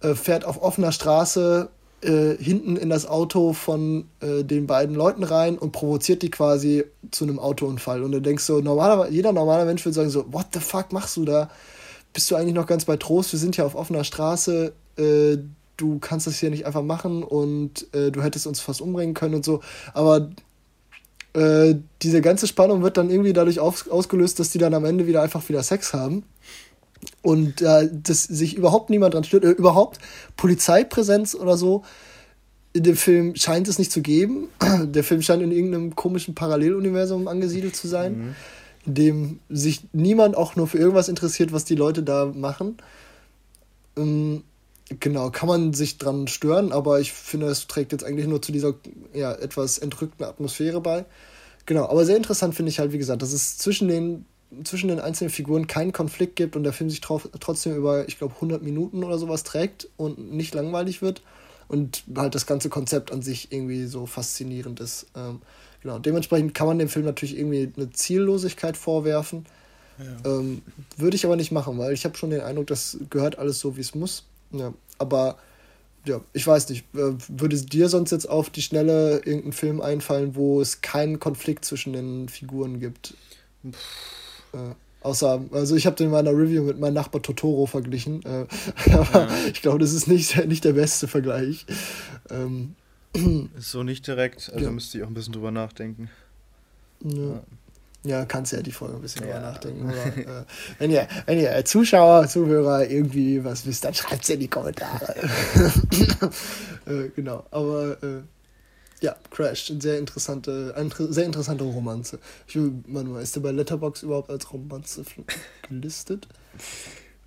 äh, 0.00 0.16
fährt 0.16 0.44
auf 0.44 0.60
offener 0.60 0.90
Straße 0.90 1.70
äh, 2.02 2.36
hinten 2.36 2.76
in 2.76 2.88
das 2.88 3.06
Auto 3.06 3.52
von 3.52 4.06
äh, 4.20 4.42
den 4.42 4.66
beiden 4.66 4.94
Leuten 4.94 5.22
rein 5.22 5.58
und 5.58 5.72
provoziert 5.72 6.22
die 6.22 6.30
quasi 6.30 6.84
zu 7.10 7.24
einem 7.24 7.38
Autounfall. 7.38 8.02
Und 8.02 8.12
du 8.12 8.20
denkst 8.20 8.44
so, 8.44 8.60
normaler, 8.60 9.10
jeder 9.10 9.32
normale 9.32 9.64
Mensch 9.64 9.84
würde 9.84 9.94
sagen 9.94 10.10
so, 10.10 10.32
what 10.32 10.46
the 10.54 10.60
fuck 10.60 10.92
machst 10.92 11.16
du 11.16 11.24
da? 11.24 11.50
Bist 12.12 12.30
du 12.30 12.36
eigentlich 12.36 12.54
noch 12.54 12.66
ganz 12.66 12.84
bei 12.84 12.96
Trost? 12.96 13.32
Wir 13.32 13.38
sind 13.38 13.56
ja 13.56 13.64
auf 13.66 13.74
offener 13.74 14.04
Straße. 14.04 14.72
Äh, 14.96 15.38
du 15.76 15.98
kannst 15.98 16.26
das 16.26 16.38
hier 16.38 16.50
nicht 16.50 16.66
einfach 16.66 16.82
machen 16.82 17.22
und 17.22 17.86
äh, 17.94 18.10
du 18.10 18.22
hättest 18.22 18.46
uns 18.46 18.60
fast 18.60 18.80
umbringen 18.80 19.14
können 19.14 19.34
und 19.34 19.44
so. 19.44 19.60
Aber 19.92 20.30
äh, 21.34 21.74
diese 22.02 22.20
ganze 22.20 22.46
Spannung 22.46 22.82
wird 22.82 22.96
dann 22.96 23.10
irgendwie 23.10 23.32
dadurch 23.32 23.60
auf, 23.60 23.90
ausgelöst, 23.90 24.40
dass 24.40 24.50
die 24.50 24.58
dann 24.58 24.74
am 24.74 24.84
Ende 24.84 25.06
wieder 25.06 25.22
einfach 25.22 25.48
wieder 25.48 25.62
Sex 25.62 25.94
haben 25.94 26.24
und 27.22 27.62
äh, 27.62 27.88
dass 27.90 28.24
sich 28.24 28.56
überhaupt 28.56 28.90
niemand 28.90 29.14
dran 29.14 29.24
stört, 29.24 29.44
äh, 29.44 29.50
überhaupt 29.50 29.98
Polizeipräsenz 30.36 31.34
oder 31.34 31.56
so 31.56 31.82
in 32.72 32.84
dem 32.84 32.96
Film 32.96 33.34
scheint 33.36 33.68
es 33.68 33.78
nicht 33.78 33.90
zu 33.90 34.00
geben. 34.00 34.48
Der 34.84 35.04
Film 35.04 35.22
scheint 35.22 35.42
in 35.42 35.52
irgendeinem 35.52 35.96
komischen 35.96 36.34
Paralleluniversum 36.34 37.28
angesiedelt 37.28 37.74
zu 37.74 37.88
sein, 37.88 38.18
mhm. 38.18 38.34
in 38.86 38.94
dem 38.94 39.40
sich 39.48 39.82
niemand 39.92 40.36
auch 40.36 40.56
nur 40.56 40.66
für 40.66 40.78
irgendwas 40.78 41.08
interessiert, 41.08 41.52
was 41.52 41.64
die 41.64 41.74
Leute 41.74 42.02
da 42.02 42.26
machen. 42.26 42.76
Ähm, 43.96 44.44
genau, 45.00 45.30
kann 45.30 45.48
man 45.48 45.72
sich 45.72 45.98
dran 45.98 46.28
stören, 46.28 46.72
aber 46.72 47.00
ich 47.00 47.12
finde, 47.12 47.46
es 47.46 47.66
trägt 47.66 47.92
jetzt 47.92 48.04
eigentlich 48.04 48.28
nur 48.28 48.40
zu 48.40 48.52
dieser 48.52 48.74
ja, 49.12 49.32
etwas 49.32 49.78
entrückten 49.78 50.24
Atmosphäre 50.24 50.80
bei. 50.80 51.04
Genau, 51.66 51.86
aber 51.88 52.04
sehr 52.04 52.16
interessant 52.16 52.54
finde 52.54 52.70
ich 52.70 52.78
halt, 52.78 52.92
wie 52.92 52.98
gesagt, 52.98 53.22
dass 53.22 53.32
es 53.32 53.58
zwischen 53.58 53.88
den 53.88 54.24
zwischen 54.64 54.88
den 54.88 55.00
einzelnen 55.00 55.30
Figuren 55.30 55.66
keinen 55.66 55.92
Konflikt 55.92 56.36
gibt 56.36 56.56
und 56.56 56.64
der 56.64 56.72
Film 56.72 56.90
sich 56.90 57.00
trotzdem 57.00 57.76
über, 57.76 58.08
ich 58.08 58.18
glaube, 58.18 58.34
100 58.34 58.62
Minuten 58.62 59.04
oder 59.04 59.18
sowas 59.18 59.44
trägt 59.44 59.88
und 59.96 60.32
nicht 60.32 60.54
langweilig 60.54 61.02
wird 61.02 61.22
und 61.68 62.02
halt 62.16 62.34
das 62.34 62.46
ganze 62.46 62.68
Konzept 62.68 63.12
an 63.12 63.22
sich 63.22 63.52
irgendwie 63.52 63.86
so 63.86 64.06
faszinierend 64.06 64.80
ist. 64.80 65.06
Ähm, 65.14 65.40
genau, 65.82 65.98
dementsprechend 65.98 66.54
kann 66.54 66.66
man 66.66 66.78
dem 66.78 66.88
Film 66.88 67.04
natürlich 67.04 67.38
irgendwie 67.38 67.72
eine 67.76 67.90
Ziellosigkeit 67.90 68.76
vorwerfen. 68.76 69.46
Ja. 69.98 70.30
Ähm, 70.30 70.62
würde 70.96 71.14
ich 71.14 71.24
aber 71.24 71.36
nicht 71.36 71.52
machen, 71.52 71.78
weil 71.78 71.92
ich 71.92 72.04
habe 72.04 72.16
schon 72.16 72.30
den 72.30 72.40
Eindruck, 72.40 72.66
das 72.66 72.98
gehört 73.08 73.38
alles 73.38 73.60
so, 73.60 73.76
wie 73.76 73.82
es 73.82 73.94
muss. 73.94 74.24
Ja, 74.50 74.74
aber 74.98 75.38
ja, 76.06 76.20
ich 76.32 76.46
weiß 76.46 76.70
nicht, 76.70 76.86
würde 76.92 77.60
dir 77.60 77.88
sonst 77.88 78.10
jetzt 78.10 78.28
auf 78.28 78.50
die 78.50 78.62
Schnelle 78.62 79.18
irgendein 79.18 79.52
Film 79.52 79.80
einfallen, 79.80 80.34
wo 80.34 80.60
es 80.60 80.80
keinen 80.80 81.20
Konflikt 81.20 81.64
zwischen 81.64 81.92
den 81.92 82.28
Figuren 82.28 82.80
gibt? 82.80 83.14
Puh 83.62 83.70
äh, 84.52 84.74
außer, 85.02 85.44
also 85.52 85.76
ich 85.76 85.86
habe 85.86 85.96
den 85.96 86.06
in 86.06 86.12
meiner 86.12 86.30
Review 86.30 86.62
mit 86.62 86.78
meinem 86.78 86.94
Nachbar 86.94 87.22
Totoro 87.22 87.66
verglichen. 87.66 88.22
Äh, 88.24 88.46
aber 88.92 89.28
ja. 89.28 89.28
ich 89.52 89.62
glaube, 89.62 89.78
das 89.78 89.92
ist 89.92 90.06
nicht, 90.06 90.46
nicht 90.46 90.64
der 90.64 90.72
beste 90.72 91.08
Vergleich. 91.08 91.66
Ähm, 92.30 92.74
ist 93.58 93.70
so 93.70 93.82
nicht 93.82 94.06
direkt, 94.06 94.50
also 94.52 94.66
ja. 94.66 94.70
müsste 94.70 94.98
ich 94.98 95.04
auch 95.04 95.08
ein 95.08 95.14
bisschen 95.14 95.32
drüber 95.32 95.50
nachdenken. 95.50 96.10
Ja. 97.02 97.42
Ja, 98.02 98.24
kannst 98.24 98.52
ja 98.52 98.62
die 98.62 98.72
Folge 98.72 98.96
ein 98.96 99.02
bisschen 99.02 99.26
ja. 99.26 99.34
drüber 99.34 99.46
nachdenken. 99.46 99.90
Aber, 99.90 100.40
äh, 100.40 100.44
wenn, 100.78 100.90
ihr, 100.90 101.06
wenn 101.26 101.38
ihr 101.38 101.64
Zuschauer, 101.66 102.28
Zuhörer 102.28 102.88
irgendwie 102.88 103.44
was 103.44 103.66
wisst, 103.66 103.84
dann 103.84 103.92
schreibt 103.92 104.22
es 104.22 104.30
in 104.30 104.40
die 104.40 104.48
Kommentare. 104.48 105.14
äh, 106.86 107.08
genau, 107.14 107.44
aber 107.50 108.02
äh, 108.02 108.22
ja, 109.00 109.16
Crash, 109.30 109.72
sehr 109.78 109.98
interessante, 109.98 110.74
eine 110.76 110.90
sehr 111.12 111.24
interessante 111.24 111.64
Romanze. 111.64 112.18
Ich 112.46 112.56
will 112.56 112.72
mal 112.86 113.04
nur, 113.04 113.20
ist 113.20 113.34
der 113.34 113.40
bei 113.40 113.50
Letterbox 113.50 114.02
überhaupt 114.02 114.30
als 114.30 114.52
Romanze 114.52 115.04
gelistet? 115.68 116.28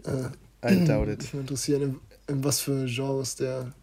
Äh, 0.05 0.29
I 0.65 0.85
doubt 0.85 1.09
it. 1.09 1.23
Ich 1.23 1.33
würde 1.33 1.41
interessieren, 1.41 1.81
in, 1.81 1.99
in, 2.27 2.43
was 2.43 2.59
für 2.59 2.85
Genres 2.85 3.35
der. 3.35 3.73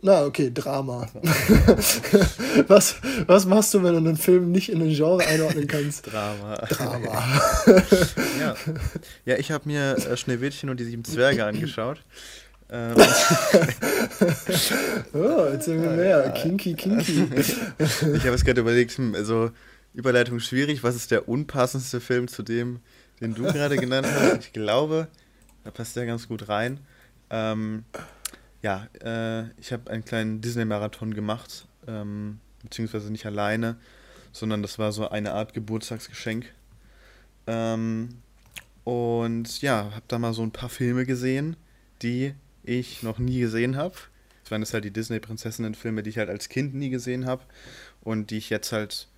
Na, 0.00 0.24
okay, 0.24 0.52
Drama. 0.54 1.08
was, 2.68 2.96
was 3.26 3.46
machst 3.46 3.74
du, 3.74 3.82
wenn 3.82 3.94
du 3.94 3.98
einen 3.98 4.16
Film 4.16 4.52
nicht 4.52 4.68
in 4.68 4.80
ein 4.80 4.94
Genre 4.94 5.26
einordnen 5.26 5.66
kannst? 5.66 6.06
Drama. 6.06 6.54
Drama. 6.54 7.40
ja. 8.38 8.54
ja, 9.24 9.36
ich 9.38 9.50
habe 9.50 9.66
mir 9.66 9.96
äh, 9.96 10.16
Schneewittchen 10.16 10.70
und 10.70 10.78
die 10.78 10.84
sieben 10.84 11.04
Zwerge 11.04 11.44
angeschaut. 11.44 12.04
Ähm. 12.70 12.96
oh, 15.12 15.46
erzähl 15.50 15.78
mir 15.78 15.90
mehr. 15.90 16.30
Kinky, 16.30 16.74
kinky. 16.74 17.28
ich 17.78 18.24
habe 18.24 18.34
es 18.34 18.44
gerade 18.44 18.60
überlegt, 18.60 18.92
hm, 18.92 19.14
also 19.14 19.50
Überleitung 19.94 20.40
schwierig. 20.40 20.82
Was 20.82 20.96
ist 20.96 21.10
der 21.10 21.28
unpassendste 21.28 22.00
Film 22.00 22.28
zu 22.28 22.42
dem, 22.42 22.80
den 23.20 23.34
du 23.34 23.44
gerade 23.44 23.76
genannt 23.76 24.06
hast? 24.10 24.46
Ich 24.46 24.52
glaube, 24.52 25.08
da 25.64 25.70
passt 25.70 25.96
der 25.96 26.06
ganz 26.06 26.28
gut 26.28 26.48
rein. 26.48 26.80
Ähm, 27.30 27.84
ja, 28.62 28.88
äh, 29.02 29.48
ich 29.60 29.72
habe 29.72 29.90
einen 29.90 30.04
kleinen 30.04 30.40
Disney-Marathon 30.40 31.14
gemacht, 31.14 31.66
ähm, 31.86 32.40
beziehungsweise 32.62 33.10
nicht 33.12 33.26
alleine, 33.26 33.76
sondern 34.32 34.62
das 34.62 34.78
war 34.78 34.92
so 34.92 35.08
eine 35.08 35.32
Art 35.32 35.54
Geburtstagsgeschenk. 35.54 36.46
Ähm, 37.46 38.08
und 38.84 39.62
ja, 39.62 39.90
habe 39.92 40.04
da 40.08 40.18
mal 40.18 40.32
so 40.32 40.42
ein 40.42 40.50
paar 40.50 40.68
Filme 40.68 41.06
gesehen, 41.06 41.56
die 42.02 42.34
ich 42.68 43.02
noch 43.02 43.18
nie 43.18 43.40
gesehen 43.40 43.76
habe. 43.76 43.94
Das 44.42 44.50
waren 44.50 44.60
das 44.60 44.72
halt 44.72 44.84
die 44.84 44.90
Disney-Prinzessinnen-Filme, 44.90 46.02
die 46.02 46.10
ich 46.10 46.18
halt 46.18 46.30
als 46.30 46.48
Kind 46.48 46.74
nie 46.74 46.90
gesehen 46.90 47.26
habe 47.26 47.42
und 48.00 48.30
die 48.30 48.38
ich 48.38 48.50
jetzt 48.50 48.72
halt, 48.72 49.08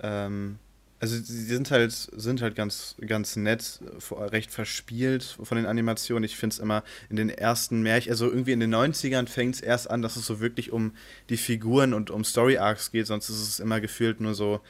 ähm, 0.00 0.58
also 1.00 1.16
sie 1.16 1.44
sind 1.44 1.70
halt, 1.70 1.92
sind 1.92 2.42
halt 2.42 2.54
ganz, 2.54 2.96
ganz 3.06 3.36
nett, 3.36 3.80
recht 4.10 4.50
verspielt 4.50 5.36
von 5.42 5.56
den 5.56 5.66
Animationen. 5.66 6.24
Ich 6.24 6.36
finde 6.36 6.54
es 6.54 6.58
immer 6.58 6.84
in 7.08 7.16
den 7.16 7.28
ersten 7.30 7.82
Märchen, 7.82 8.10
also 8.10 8.28
irgendwie 8.28 8.52
in 8.52 8.60
den 8.60 8.74
90ern 8.74 9.26
fängt 9.26 9.56
es 9.56 9.60
erst 9.60 9.90
an, 9.90 10.02
dass 10.02 10.16
es 10.16 10.26
so 10.26 10.40
wirklich 10.40 10.70
um 10.72 10.92
die 11.28 11.36
Figuren 11.36 11.94
und 11.94 12.10
um 12.10 12.24
Story-Arcs 12.24 12.92
geht, 12.92 13.06
sonst 13.06 13.30
ist 13.30 13.48
es 13.48 13.60
immer 13.60 13.80
gefühlt 13.80 14.20
nur 14.20 14.34
so 14.34 14.60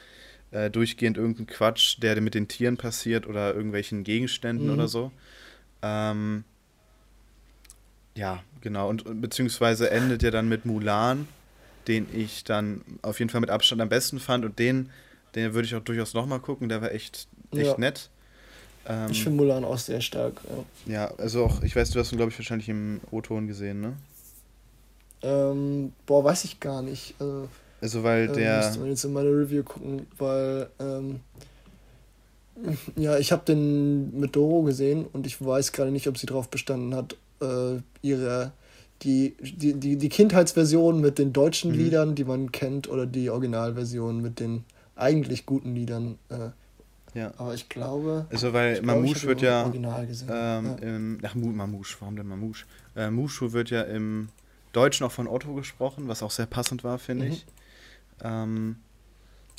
äh, 0.51 0.71
durchgehend 0.71 1.17
irgendein 1.17 1.47
Quatsch, 1.47 1.97
der 2.01 2.19
mit 2.21 2.33
den 2.33 2.47
Tieren 2.47 2.77
passiert 2.77 3.27
oder 3.27 3.53
irgendwelchen 3.53 4.03
Gegenständen 4.03 4.67
mhm. 4.67 4.73
oder 4.73 4.87
so. 4.87 5.11
Ähm, 5.81 6.43
ja, 8.19 8.43
genau. 8.59 8.89
Und 8.89 9.21
beziehungsweise 9.21 9.89
endet 9.89 10.23
ja 10.23 10.31
dann 10.31 10.49
mit 10.49 10.65
Mulan, 10.65 11.27
den 11.87 12.05
ich 12.13 12.43
dann 12.43 12.81
auf 13.01 13.19
jeden 13.19 13.29
Fall 13.29 13.41
mit 13.41 13.49
Abstand 13.49 13.81
am 13.81 13.87
besten 13.87 14.19
fand. 14.19 14.43
Und 14.43 14.59
den, 14.59 14.89
den 15.35 15.53
würde 15.53 15.65
ich 15.65 15.75
auch 15.75 15.83
durchaus 15.83 16.13
nochmal 16.13 16.39
gucken. 16.39 16.67
Der 16.67 16.81
war 16.81 16.91
echt, 16.91 17.27
echt 17.53 17.65
ja. 17.65 17.77
nett. 17.77 18.09
Ähm, 18.85 19.07
ich 19.09 19.23
finde 19.23 19.37
Mulan 19.37 19.63
auch 19.63 19.77
sehr 19.77 20.01
stark. 20.01 20.41
Ja. 20.85 20.93
ja, 20.93 21.11
also 21.17 21.45
auch, 21.45 21.63
ich 21.63 21.75
weiß, 21.75 21.91
du 21.91 21.99
hast 21.99 22.11
ihn, 22.11 22.17
glaube 22.17 22.31
ich, 22.31 22.37
wahrscheinlich 22.37 22.67
im 22.67 22.99
O-Ton 23.09 23.47
gesehen, 23.47 23.79
ne? 23.79 23.93
Ähm, 25.21 25.93
boah, 26.05 26.23
weiß 26.23 26.43
ich 26.43 26.59
gar 26.59 26.81
nicht. 26.81 27.15
Also, 27.19 27.47
also 27.81 28.03
weil 28.03 28.29
äh, 28.29 28.33
der. 28.33 28.57
Müsste 28.57 28.79
man 28.79 28.89
jetzt 28.89 29.03
in 29.05 29.13
meine 29.13 29.29
Review 29.29 29.63
gucken, 29.63 30.07
weil. 30.17 30.69
Ähm, 30.79 31.21
ja, 32.97 33.17
ich 33.17 33.31
habe 33.31 33.45
den 33.45 34.19
mit 34.19 34.35
Doro 34.35 34.63
gesehen 34.63 35.05
und 35.13 35.25
ich 35.25 35.43
weiß 35.43 35.71
gerade 35.71 35.91
nicht, 35.91 36.09
ob 36.09 36.17
sie 36.17 36.25
darauf 36.25 36.49
bestanden 36.49 36.93
hat, 36.93 37.15
äh, 37.41 37.81
ihre 38.01 38.53
die, 39.03 39.35
die, 39.39 39.73
die, 39.73 39.97
die 39.97 40.09
Kindheitsversion 40.09 40.99
mit 40.99 41.19
den 41.19 41.31
deutschen 41.31 41.71
mhm. 41.71 41.77
Liedern, 41.77 42.15
die 42.15 42.25
man 42.25 42.51
kennt, 42.51 42.89
oder 42.89 43.05
die 43.05 43.29
Originalversion 43.29 44.21
mit 44.21 44.39
den 44.39 44.65
eigentlich 44.95 45.45
guten 45.45 45.73
Liedern. 45.73 46.17
Äh, 46.29 46.49
ja. 47.17 47.33
Aber 47.37 47.53
ich 47.53 47.69
glaube. 47.69 48.27
Also, 48.29 48.53
weil 48.53 48.81
Mamouche 48.81 49.27
wird 49.27 49.41
ja. 49.41 49.63
Original 49.63 50.05
gesehen. 50.05 50.29
Ähm, 50.31 50.65
ja. 50.65 50.75
Im, 50.75 51.19
ach, 51.23 51.35
Mamouche, 51.35 51.97
warum 52.01 52.15
denn 52.15 52.27
Mamouche? 52.27 52.65
Äh, 52.95 53.09
Mushu 53.09 53.53
wird 53.53 53.69
ja 53.69 53.81
im 53.81 54.29
Deutschen 54.73 55.05
auch 55.05 55.11
von 55.11 55.27
Otto 55.27 55.53
gesprochen, 55.53 56.07
was 56.07 56.21
auch 56.21 56.31
sehr 56.31 56.45
passend 56.45 56.83
war, 56.83 56.99
finde 56.99 57.25
mhm. 57.25 57.31
ich. 57.31 57.45
Ähm, 58.21 58.75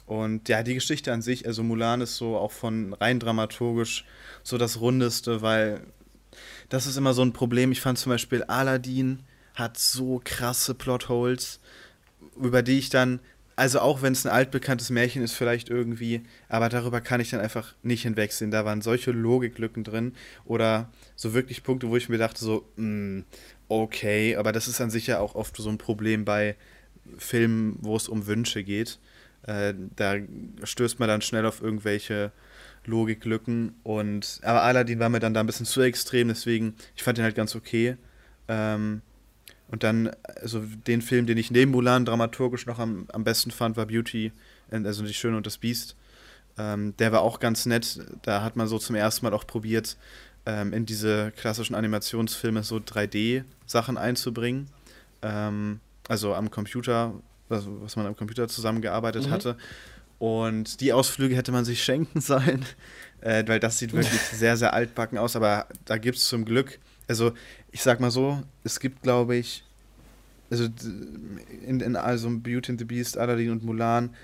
und 0.07 0.49
ja, 0.49 0.63
die 0.63 0.75
Geschichte 0.75 1.13
an 1.13 1.23
sich, 1.23 1.47
also 1.47 1.63
Mulan 1.63 2.01
ist 2.01 2.17
so 2.17 2.37
auch 2.37 2.53
von 2.53 2.95
rein 2.95 3.21
dramaturgisch 3.21 4.05
so 4.43 4.59
das 4.59 4.81
Rundeste, 4.81 5.41
weil 5.41 5.83
das 6.71 6.87
ist 6.87 6.97
immer 6.97 7.13
so 7.13 7.23
ein 7.23 7.35
Problem. 7.35 7.73
Ich 7.73 7.83
fand 7.83 7.99
zum 7.99 8.11
Beispiel 8.11 8.45
Aladdin 8.45 9.21
hat 9.55 9.77
so 9.77 10.23
krasse 10.25 10.75
Plotholes, 10.75 11.61
über 12.41 12.63
die 12.63 12.79
ich 12.79 12.89
dann, 12.89 13.21
also 13.57 13.81
auch 13.81 14.01
wenn 14.01 14.13
es 14.13 14.25
ein 14.25 14.33
altbekanntes 14.33 14.89
Märchen 14.89 15.23
ist, 15.23 15.35
vielleicht 15.35 15.69
irgendwie, 15.69 16.23
aber 16.49 16.69
darüber 16.69 17.01
kann 17.01 17.21
ich 17.21 17.31
dann 17.31 17.41
einfach 17.41 17.75
nicht 17.83 18.05
hinwegsehen. 18.05 18.53
Da 18.53 18.65
waren 18.65 18.81
solche 18.81 19.11
Logiklücken 19.11 19.85
drin 19.85 20.15
oder 20.45 20.91
so 21.17 21.35
wirklich 21.35 21.65
Punkte, 21.65 21.89
wo 21.89 21.97
ich 21.97 22.09
mir 22.09 22.19
dachte, 22.19 22.43
so, 22.43 22.65
mh, 22.77 22.85
hm, 22.85 23.25
okay, 23.69 24.37
aber 24.37 24.53
das 24.53 24.69
ist 24.69 24.81
an 24.81 24.91
sich 24.91 25.09
ja 25.09 25.19
auch 25.19 25.35
oft 25.35 25.57
so 25.57 25.69
ein 25.69 25.79
Problem 25.79 26.25
bei 26.25 26.57
Filmen, 27.19 27.79
wo 27.81 27.97
es 27.97 28.09
um 28.09 28.27
Wünsche 28.27 28.63
geht. 28.63 29.01
Äh, 29.43 29.75
da 29.97 30.15
stößt 30.63 31.01
man 31.01 31.09
dann 31.09 31.21
schnell 31.21 31.47
auf 31.47 31.61
irgendwelche 31.61 32.31
Logiklücken 32.87 33.75
und 33.83 34.41
aber 34.43 34.63
Aladdin 34.63 34.99
war 34.99 35.09
mir 35.09 35.21
dann 35.21 35.35
da 35.35 35.41
ein 35.41 35.47
bisschen 35.47 35.67
zu 35.67 35.81
extrem, 35.83 36.29
deswegen 36.29 36.75
ich 36.97 37.03
fand 37.03 37.19
ihn 37.19 37.25
halt 37.25 37.35
ganz 37.35 37.55
okay. 37.55 37.97
Ähm, 38.49 39.03
und 39.71 39.85
dann, 39.85 40.11
also 40.41 40.61
den 40.87 41.01
Film, 41.01 41.27
den 41.27 41.39
ich 41.39 41.53
neben 41.53 41.71
Mulan 41.71 42.05
dramaturgisch 42.05 42.67
noch 42.67 42.81
am, 42.81 43.07
am 43.13 43.23
besten 43.23 43.53
fand, 43.53 43.77
war 43.77 43.87
Beauty, 43.87 44.33
also 44.71 45.05
Die 45.05 45.15
Schöne 45.15 45.37
und 45.37 45.47
das 45.47 45.59
Biest. 45.59 45.95
Ähm, 46.59 46.97
der 46.99 47.13
war 47.13 47.21
auch 47.23 47.39
ganz 47.39 47.67
nett. 47.67 48.01
Da 48.23 48.43
hat 48.43 48.57
man 48.57 48.67
so 48.67 48.79
zum 48.79 48.97
ersten 48.97 49.25
Mal 49.25 49.33
auch 49.33 49.47
probiert, 49.47 49.97
ähm, 50.45 50.73
in 50.73 50.87
diese 50.87 51.33
klassischen 51.37 51.77
Animationsfilme 51.77 52.65
so 52.65 52.77
3D-Sachen 52.77 53.97
einzubringen. 53.97 54.67
Ähm, 55.23 55.79
also 56.09 56.35
am 56.35 56.51
Computer, 56.51 57.15
also 57.49 57.81
was 57.83 57.95
man 57.95 58.07
am 58.07 58.17
Computer 58.17 58.49
zusammengearbeitet 58.49 59.29
mhm. 59.29 59.31
hatte. 59.31 59.57
Und 60.21 60.81
die 60.81 60.93
Ausflüge 60.93 61.35
hätte 61.35 61.51
man 61.51 61.65
sich 61.65 61.83
schenken 61.83 62.21
sollen, 62.21 62.65
äh, 63.21 63.43
weil 63.49 63.59
das 63.59 63.81
sieht 63.81 63.93
wirklich 63.93 64.21
sehr, 64.33 64.57
sehr 64.57 64.73
altbacken 64.73 65.19
aus. 65.19 65.35
Aber 65.35 65.67
da 65.87 65.99
gibt 65.99 66.19
es 66.19 66.27
zum 66.27 66.45
Glück 66.45 66.79
also 67.11 67.33
ich 67.73 67.83
sag 67.83 67.99
mal 67.99 68.13
so, 68.13 68.41
es 68.63 68.79
gibt, 68.79 69.03
glaube 69.03 69.35
ich, 69.37 69.65
also 70.49 70.69
in, 71.67 71.81
in 71.81 71.97
also 71.97 72.31
Beauty 72.31 72.73
and 72.73 72.79
the 72.79 72.85
Beast, 72.85 73.19
Aladdin 73.19 73.51
und 73.51 73.65
Mulan, 73.65 74.15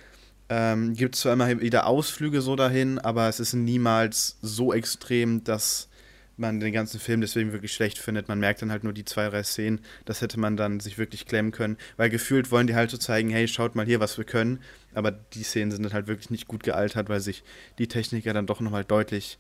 ähm, 0.49 0.95
gibt 0.95 1.17
es 1.17 1.23
zwar 1.23 1.33
immer 1.33 1.61
wieder 1.61 1.87
Ausflüge 1.87 2.41
so 2.41 2.55
dahin, 2.55 3.01
aber 3.01 3.29
es 3.29 3.41
ist 3.41 3.55
niemals 3.55 4.39
so 4.41 4.73
extrem, 4.73 5.43
dass 5.43 5.89
man 6.37 6.61
den 6.61 6.73
ganzen 6.73 7.01
Film 7.01 7.21
deswegen 7.21 7.53
wirklich 7.53 7.73
schlecht 7.73 7.99
findet. 7.99 8.29
Man 8.29 8.39
merkt 8.39 8.63
dann 8.63 8.71
halt 8.71 8.85
nur 8.85 8.93
die 8.93 9.05
zwei, 9.05 9.29
drei 9.29 9.43
Szenen, 9.43 9.81
das 10.05 10.21
hätte 10.21 10.39
man 10.39 10.57
dann 10.57 10.81
sich 10.81 10.99
wirklich 10.99 11.27
klemmen 11.27 11.53
können, 11.53 11.77
weil 11.97 12.11
gefühlt 12.11 12.51
wollen 12.51 12.67
die 12.67 12.75
halt 12.75 12.91
so 12.91 12.99
zeigen, 12.99 13.31
hey, 13.31 13.49
schaut 13.49 13.75
mal 13.75 13.87
hier, 13.87 14.01
was 14.01 14.19
wir 14.19 14.25
können, 14.25 14.61
aber 14.95 15.11
die 15.11 15.43
Szenen 15.43 15.71
sind 15.71 15.83
dann 15.85 15.93
halt 15.93 16.07
wirklich 16.07 16.31
nicht 16.31 16.49
gut 16.49 16.63
gealtert, 16.63 17.09
weil 17.09 17.21
sich 17.21 17.43
die 17.79 17.89
Technik 17.89 18.25
ja 18.25 18.33
dann 18.33 18.47
doch 18.47 18.61
nochmal 18.61 18.85
deutlich 18.85 19.39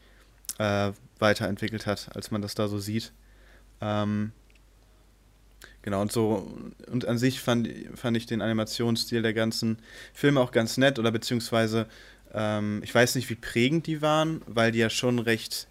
äh, 0.59 0.93
weiterentwickelt 1.19 1.87
hat, 1.87 2.15
als 2.15 2.31
man 2.31 2.43
das 2.43 2.55
da 2.55 2.69
so 2.69 2.79
sieht. 2.79 3.13
Ähm, 3.81 4.33
genau, 5.83 6.01
und 6.01 6.13
so, 6.13 6.51
und 6.91 7.07
an 7.07 7.19
sich 7.19 7.41
fand, 7.41 7.69
fand 7.95 8.17
ich 8.17 8.27
den 8.27 8.41
Animationsstil 8.41 9.23
der 9.23 9.35
ganzen 9.35 9.79
Filme 10.15 10.41
auch 10.41 10.53
ganz 10.53 10.79
nett, 10.79 10.99
oder 10.99 11.11
beziehungsweise, 11.11 11.87
ähm, 12.33 12.81
ich 12.83 12.95
weiß 12.95 13.17
nicht, 13.17 13.29
wie 13.29 13.35
prägend 13.35 13.87
die 13.87 14.01
waren, 14.01 14.41
weil 14.47 14.73
die 14.73 14.79
ja 14.79 14.89
schon 14.89 15.19
recht, 15.19 15.69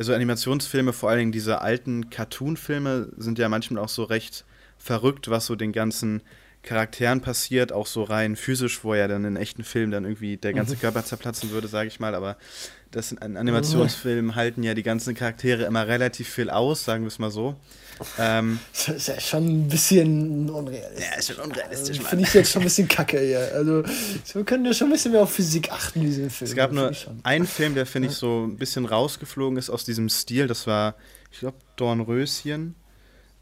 also 0.00 0.14
Animationsfilme, 0.14 0.94
vor 0.94 1.10
allen 1.10 1.18
Dingen 1.18 1.32
diese 1.32 1.60
alten 1.60 2.08
Cartoon-Filme, 2.08 3.10
sind 3.18 3.38
ja 3.38 3.50
manchmal 3.50 3.84
auch 3.84 3.90
so 3.90 4.04
recht 4.04 4.46
verrückt, 4.78 5.28
was 5.28 5.44
so 5.44 5.56
den 5.56 5.72
ganzen 5.72 6.22
Charakteren 6.62 7.22
passiert, 7.22 7.72
auch 7.72 7.86
so 7.86 8.02
rein 8.02 8.36
physisch, 8.36 8.84
wo 8.84 8.94
ja 8.94 9.08
dann 9.08 9.24
in 9.24 9.36
echten 9.36 9.64
Filmen 9.64 9.92
dann 9.92 10.04
irgendwie 10.04 10.36
der 10.36 10.52
ganze 10.52 10.74
mhm. 10.74 10.80
Körper 10.80 11.04
zerplatzen 11.04 11.50
würde, 11.50 11.68
sage 11.68 11.88
ich 11.88 12.00
mal, 12.00 12.14
aber 12.14 12.36
das 12.90 13.12
in 13.12 13.36
Animationsfilmen 13.36 14.34
halten 14.34 14.62
ja 14.62 14.74
die 14.74 14.82
ganzen 14.82 15.14
Charaktere 15.14 15.64
immer 15.64 15.86
relativ 15.86 16.28
viel 16.28 16.50
aus, 16.50 16.84
sagen 16.84 17.04
wir 17.04 17.08
es 17.08 17.18
mal 17.18 17.30
so. 17.30 17.56
Ähm, 18.18 18.58
das 18.72 18.88
ist 18.88 19.08
ja 19.08 19.20
schon 19.20 19.46
ein 19.46 19.68
bisschen 19.68 20.50
unrealistisch. 20.50 21.04
Ja, 21.04 21.18
ist 21.18 21.32
schon 21.32 21.44
unrealistisch. 21.44 21.98
Also, 21.98 22.08
Finde 22.08 22.24
ich 22.24 22.34
jetzt 22.34 22.50
schon 22.50 22.62
ein 22.62 22.64
bisschen 22.64 22.88
kacke 22.88 23.20
hier. 23.20 23.50
Also, 23.54 23.84
wir 24.32 24.44
können 24.44 24.64
ja 24.64 24.72
schon 24.72 24.88
ein 24.88 24.92
bisschen 24.92 25.12
mehr 25.12 25.22
auf 25.22 25.32
Physik 25.32 25.70
achten, 25.70 26.00
diesen 26.00 26.30
Film. 26.30 26.50
Es 26.50 26.56
gab 26.56 26.72
nur 26.72 26.92
einen 27.22 27.46
Film, 27.46 27.74
der, 27.74 27.86
finde 27.86 28.08
ich, 28.08 28.14
so 28.14 28.46
ein 28.46 28.56
bisschen 28.56 28.86
rausgeflogen 28.86 29.58
ist 29.58 29.70
aus 29.70 29.84
diesem 29.84 30.08
Stil. 30.08 30.46
Das 30.46 30.66
war, 30.66 30.96
ich 31.30 31.40
glaube, 31.40 31.58
Dornröschen. 31.76 32.74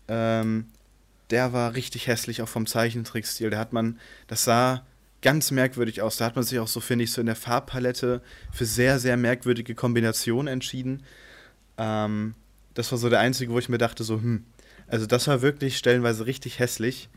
Ähm, 0.08 0.66
der 1.30 1.52
war 1.52 1.74
richtig 1.74 2.06
hässlich, 2.06 2.42
auch 2.42 2.48
vom 2.48 2.66
Zeichentrickstil. 2.66 3.50
Da 3.50 3.58
hat 3.58 3.72
man, 3.72 3.98
das 4.26 4.44
sah 4.44 4.86
ganz 5.22 5.50
merkwürdig 5.50 6.02
aus. 6.02 6.16
Da 6.16 6.24
hat 6.24 6.36
man 6.36 6.44
sich 6.44 6.58
auch 6.58 6.68
so, 6.68 6.80
finde 6.80 7.04
ich, 7.04 7.12
so 7.12 7.20
in 7.20 7.26
der 7.26 7.36
Farbpalette 7.36 8.22
für 8.52 8.64
sehr, 8.64 8.98
sehr 8.98 9.16
merkwürdige 9.16 9.74
Kombinationen 9.74 10.52
entschieden. 10.52 11.02
Ähm, 11.76 12.34
das 12.74 12.90
war 12.92 12.98
so 12.98 13.08
der 13.08 13.20
einzige, 13.20 13.52
wo 13.52 13.58
ich 13.58 13.68
mir 13.68 13.78
dachte, 13.78 14.04
so, 14.04 14.16
hm, 14.16 14.44
also 14.86 15.06
das 15.06 15.26
war 15.26 15.42
wirklich 15.42 15.76
stellenweise 15.76 16.26
richtig 16.26 16.58
hässlich. 16.58 17.08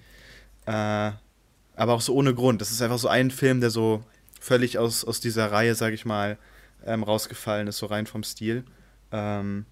Äh, 0.65 1.11
aber 1.75 1.93
auch 1.93 2.01
so 2.01 2.13
ohne 2.13 2.33
Grund. 2.33 2.61
Das 2.61 2.71
ist 2.71 2.81
einfach 2.81 2.99
so 2.99 3.07
ein 3.07 3.31
Film, 3.31 3.61
der 3.61 3.69
so 3.69 4.03
völlig 4.39 4.77
aus, 4.77 5.05
aus 5.05 5.19
dieser 5.19 5.51
Reihe, 5.51 5.75
sag 5.75 5.93
ich 5.93 6.05
mal, 6.05 6.37
ähm, 6.85 7.03
rausgefallen 7.03 7.67
ist, 7.67 7.77
so 7.77 7.85
rein 7.85 8.07
vom 8.07 8.23
Stil. 8.23 8.63
Ähm, 9.11 9.65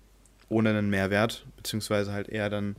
ohne 0.47 0.69
einen 0.69 0.89
Mehrwert, 0.89 1.45
beziehungsweise 1.57 2.11
halt 2.11 2.29
eher 2.29 2.49
dann 2.49 2.75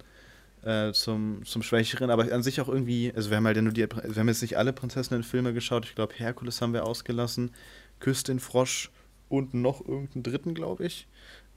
äh, 0.65 0.93
zum, 0.93 1.45
zum 1.45 1.63
Schwächeren, 1.63 2.11
aber 2.11 2.31
an 2.33 2.43
sich 2.43 2.61
auch 2.61 2.69
irgendwie, 2.69 3.13
also 3.15 3.31
wir 3.31 3.37
haben 3.37 3.47
halt 3.47 3.57
ja 3.57 3.63
nur 3.63 3.73
die, 3.73 3.83
wir 3.89 4.17
haben 4.17 4.29
jetzt 4.29 4.43
nicht 4.43 4.59
alle 4.59 4.73
Prinzessinnen-Filme 4.73 5.53
geschaut, 5.53 5.87
ich 5.87 5.95
glaube 5.95 6.15
Herkules 6.17 6.61
haben 6.61 6.73
wir 6.73 6.87
ausgelassen, 6.87 7.53
Küss 7.99 8.23
den 8.23 8.41
Frosch 8.41 8.91
und 9.29 9.55
noch 9.55 9.81
irgendeinen 9.87 10.23
dritten, 10.23 10.55
glaube 10.55 10.85
ich. 10.85 11.07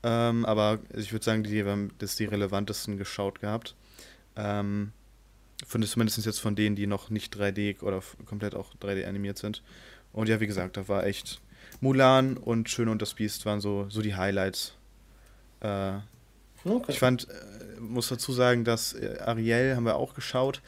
Ähm, 0.03 0.45
aber 0.45 0.79
ich 0.95 1.11
würde 1.11 1.23
sagen, 1.23 1.43
die 1.43 1.63
haben 1.63 1.91
das 1.97 2.15
die 2.15 2.25
relevantesten 2.25 2.97
geschaut 2.97 3.39
gehabt. 3.39 3.75
Ähm, 4.35 4.91
von 5.65 5.81
zumindest 5.83 6.25
jetzt 6.25 6.39
von 6.39 6.55
denen, 6.55 6.75
die 6.75 6.87
noch 6.87 7.09
nicht 7.09 7.35
3D 7.35 7.81
oder 7.81 8.01
komplett 8.25 8.53
auch 8.55 8.73
3D 8.81 9.05
animiert 9.05 9.37
sind. 9.37 9.63
Und 10.11 10.29
ja, 10.29 10.39
wie 10.39 10.47
gesagt, 10.47 10.77
da 10.77 10.87
war 10.87 11.05
echt 11.05 11.41
Mulan 11.79 12.37
und 12.37 12.69
Schön 12.69 12.89
und 12.89 13.01
das 13.01 13.13
Biest 13.13 13.45
waren 13.45 13.61
so, 13.61 13.87
so 13.89 14.01
die 14.01 14.15
Highlights. 14.15 14.75
Äh, 15.61 15.99
okay. 16.65 16.91
Ich 16.91 16.99
fand, 16.99 17.27
äh, 17.29 17.79
muss 17.79 18.09
dazu 18.09 18.31
sagen, 18.31 18.63
dass 18.63 18.93
äh, 18.93 19.17
Ariel 19.19 19.75
haben 19.75 19.85
wir 19.85 19.95
auch 19.95 20.13
geschaut. 20.13 20.61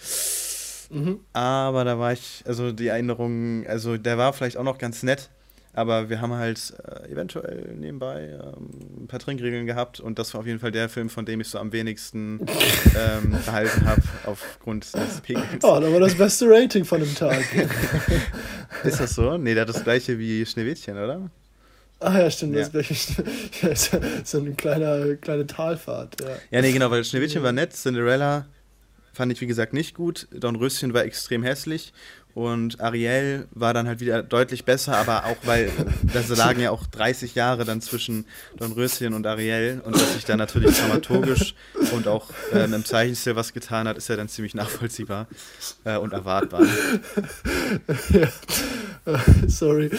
Mhm. 0.89 1.19
Aber 1.33 1.83
da 1.83 1.97
war 1.99 2.13
ich, 2.13 2.43
also 2.45 2.71
die 2.71 2.87
Erinnerung, 2.87 3.65
also 3.67 3.97
der 3.97 4.17
war 4.17 4.33
vielleicht 4.33 4.57
auch 4.57 4.63
noch 4.63 4.77
ganz 4.77 5.03
nett, 5.03 5.29
aber 5.73 6.09
wir 6.09 6.21
haben 6.21 6.33
halt 6.33 6.73
äh, 6.87 7.11
eventuell 7.11 7.75
nebenbei 7.75 8.39
ähm, 8.41 9.03
ein 9.03 9.07
paar 9.07 9.19
Trinkregeln 9.19 9.65
gehabt 9.65 9.99
und 9.99 10.19
das 10.19 10.33
war 10.33 10.41
auf 10.41 10.47
jeden 10.47 10.59
Fall 10.59 10.71
der 10.71 10.87
Film, 10.87 11.09
von 11.09 11.25
dem 11.25 11.41
ich 11.41 11.49
so 11.49 11.59
am 11.59 11.71
wenigsten 11.73 12.39
ähm, 12.95 13.37
behalten 13.45 13.85
habe, 13.85 14.01
aufgrund 14.25 14.93
des 14.93 15.21
Pegels. 15.21 15.63
Oh, 15.63 15.79
da 15.79 15.91
war 15.91 15.99
das 15.99 16.15
beste 16.15 16.45
Rating 16.47 16.85
von 16.85 17.01
dem 17.01 17.13
Tag. 17.13 17.43
Ist 18.83 18.99
das 18.99 19.15
so? 19.15 19.37
Nee, 19.37 19.53
der 19.53 19.61
hat 19.61 19.69
das 19.69 19.83
gleiche 19.83 20.17
wie 20.17 20.45
Schneewittchen, 20.45 20.97
oder? 20.97 21.29
Ah 21.99 22.19
ja, 22.19 22.29
stimmt, 22.29 22.55
ja. 22.55 22.67
das 22.67 22.89
ist 23.61 23.91
so 24.25 24.39
eine 24.39 24.53
kleine, 24.53 25.17
kleine 25.17 25.47
Talfahrt. 25.47 26.21
Ja. 26.21 26.27
ja, 26.51 26.61
nee, 26.61 26.71
genau, 26.71 26.91
weil 26.91 27.03
Schneewittchen 27.03 27.41
war 27.41 27.51
nett, 27.51 27.73
Cinderella 27.73 28.45
fand 29.15 29.31
ich 29.31 29.41
wie 29.41 29.47
gesagt 29.47 29.73
nicht 29.73 29.95
gut, 29.95 30.27
Dornröschen 30.31 30.93
war 30.93 31.03
extrem 31.03 31.41
hässlich 31.41 31.93
und 32.33 32.81
Ariel 32.81 33.47
war 33.51 33.73
dann 33.73 33.87
halt 33.87 34.01
wieder 34.01 34.21
deutlich 34.21 34.65
besser, 34.65 34.97
aber 34.97 35.25
auch 35.25 35.37
weil 35.43 35.71
das 36.13 36.27
lagen 36.27 36.59
ja 36.59 36.71
auch 36.71 36.85
30 36.85 37.33
Jahre 37.33 37.63
dann 37.63 37.79
zwischen 37.79 38.25
Dornröschen 38.57 39.13
und 39.13 39.25
Ariel 39.25 39.81
und 39.85 39.95
dass 39.95 40.13
sich 40.13 40.25
da 40.25 40.35
natürlich 40.35 40.77
dramaturgisch 40.77 41.55
und 41.93 42.09
auch 42.09 42.29
ähm, 42.53 42.73
im 42.73 42.83
Zeichenstil 42.83 43.37
was 43.37 43.53
getan 43.53 43.87
hat, 43.87 43.97
ist 43.97 44.09
ja 44.09 44.17
dann 44.17 44.27
ziemlich 44.27 44.53
nachvollziehbar 44.53 45.27
äh, 45.85 45.97
und 45.97 46.13
erwartbar. 46.13 46.61
Ja. 48.09 48.27
Sorry, 49.47 49.91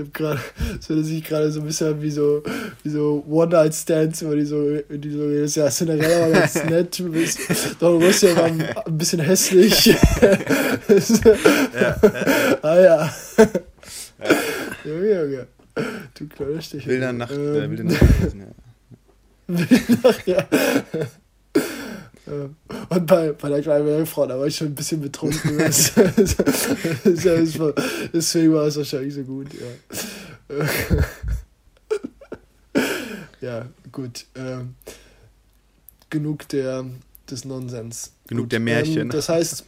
hab 0.00 0.14
gerade, 0.14 0.40
es 0.78 0.88
würde 0.88 1.04
sich 1.04 1.24
gerade 1.24 1.50
so 1.50 1.60
ein 1.60 1.66
bisschen 1.66 2.00
wie 2.02 2.10
so, 2.10 2.42
wie 2.82 2.90
so 2.90 3.24
One-Night-Stands, 3.28 4.24
wo 4.24 4.34
die 4.34 4.44
so, 4.44 4.76
die 4.88 5.10
so, 5.10 5.28
das 5.28 5.40
ist 5.44 5.56
ja 5.56 5.70
Cinderella 5.70 6.20
war 6.20 6.30
ganz 6.30 6.64
nett, 6.64 6.98
du 6.98 7.10
bist, 7.10 7.38
bist 7.48 8.22
ja 8.22 8.34
mal 8.34 8.50
ein 8.84 8.98
bisschen 8.98 9.20
hässlich. 9.20 9.86
ja, 9.86 9.96
ja, 10.22 11.80
ja. 11.80 11.96
Ah 12.62 12.80
ja. 12.80 13.14
Junge, 14.84 15.22
Junge. 15.22 15.46
Du 16.14 16.28
kleiner 16.28 16.60
Stich. 16.60 16.86
Wilder 16.86 17.12
Nacht, 17.12 17.32
ähm, 17.32 17.54
äh, 17.54 17.70
wilde 17.70 17.84
Nacht 17.84 18.00
gewesen, 18.00 18.40
ja. 18.40 18.46
wilde 19.46 19.98
Nacht, 20.02 20.26
ja. 20.26 20.46
Und 22.88 23.06
bei, 23.06 23.32
bei 23.32 23.48
der 23.48 23.62
kleinen 23.62 23.86
Meerjungfrau, 23.86 24.26
da 24.26 24.38
war 24.38 24.46
ich 24.46 24.56
schon 24.56 24.68
ein 24.68 24.74
bisschen 24.74 25.00
betrunken. 25.00 25.58
Deswegen 28.12 28.54
war 28.54 28.66
es 28.66 28.76
wahrscheinlich 28.76 29.14
so 29.14 29.22
gut, 29.22 29.48
ja. 29.54 29.60
ja, 33.40 33.66
gut. 33.90 34.26
Ähm, 34.36 34.74
genug 36.08 36.46
der, 36.48 36.84
des 37.30 37.44
Nonsens. 37.44 38.12
Genug 38.26 38.44
gut, 38.44 38.52
der 38.52 38.60
Märchen. 38.60 39.02
Ähm, 39.02 39.10
das 39.10 39.28
heißt, 39.28 39.64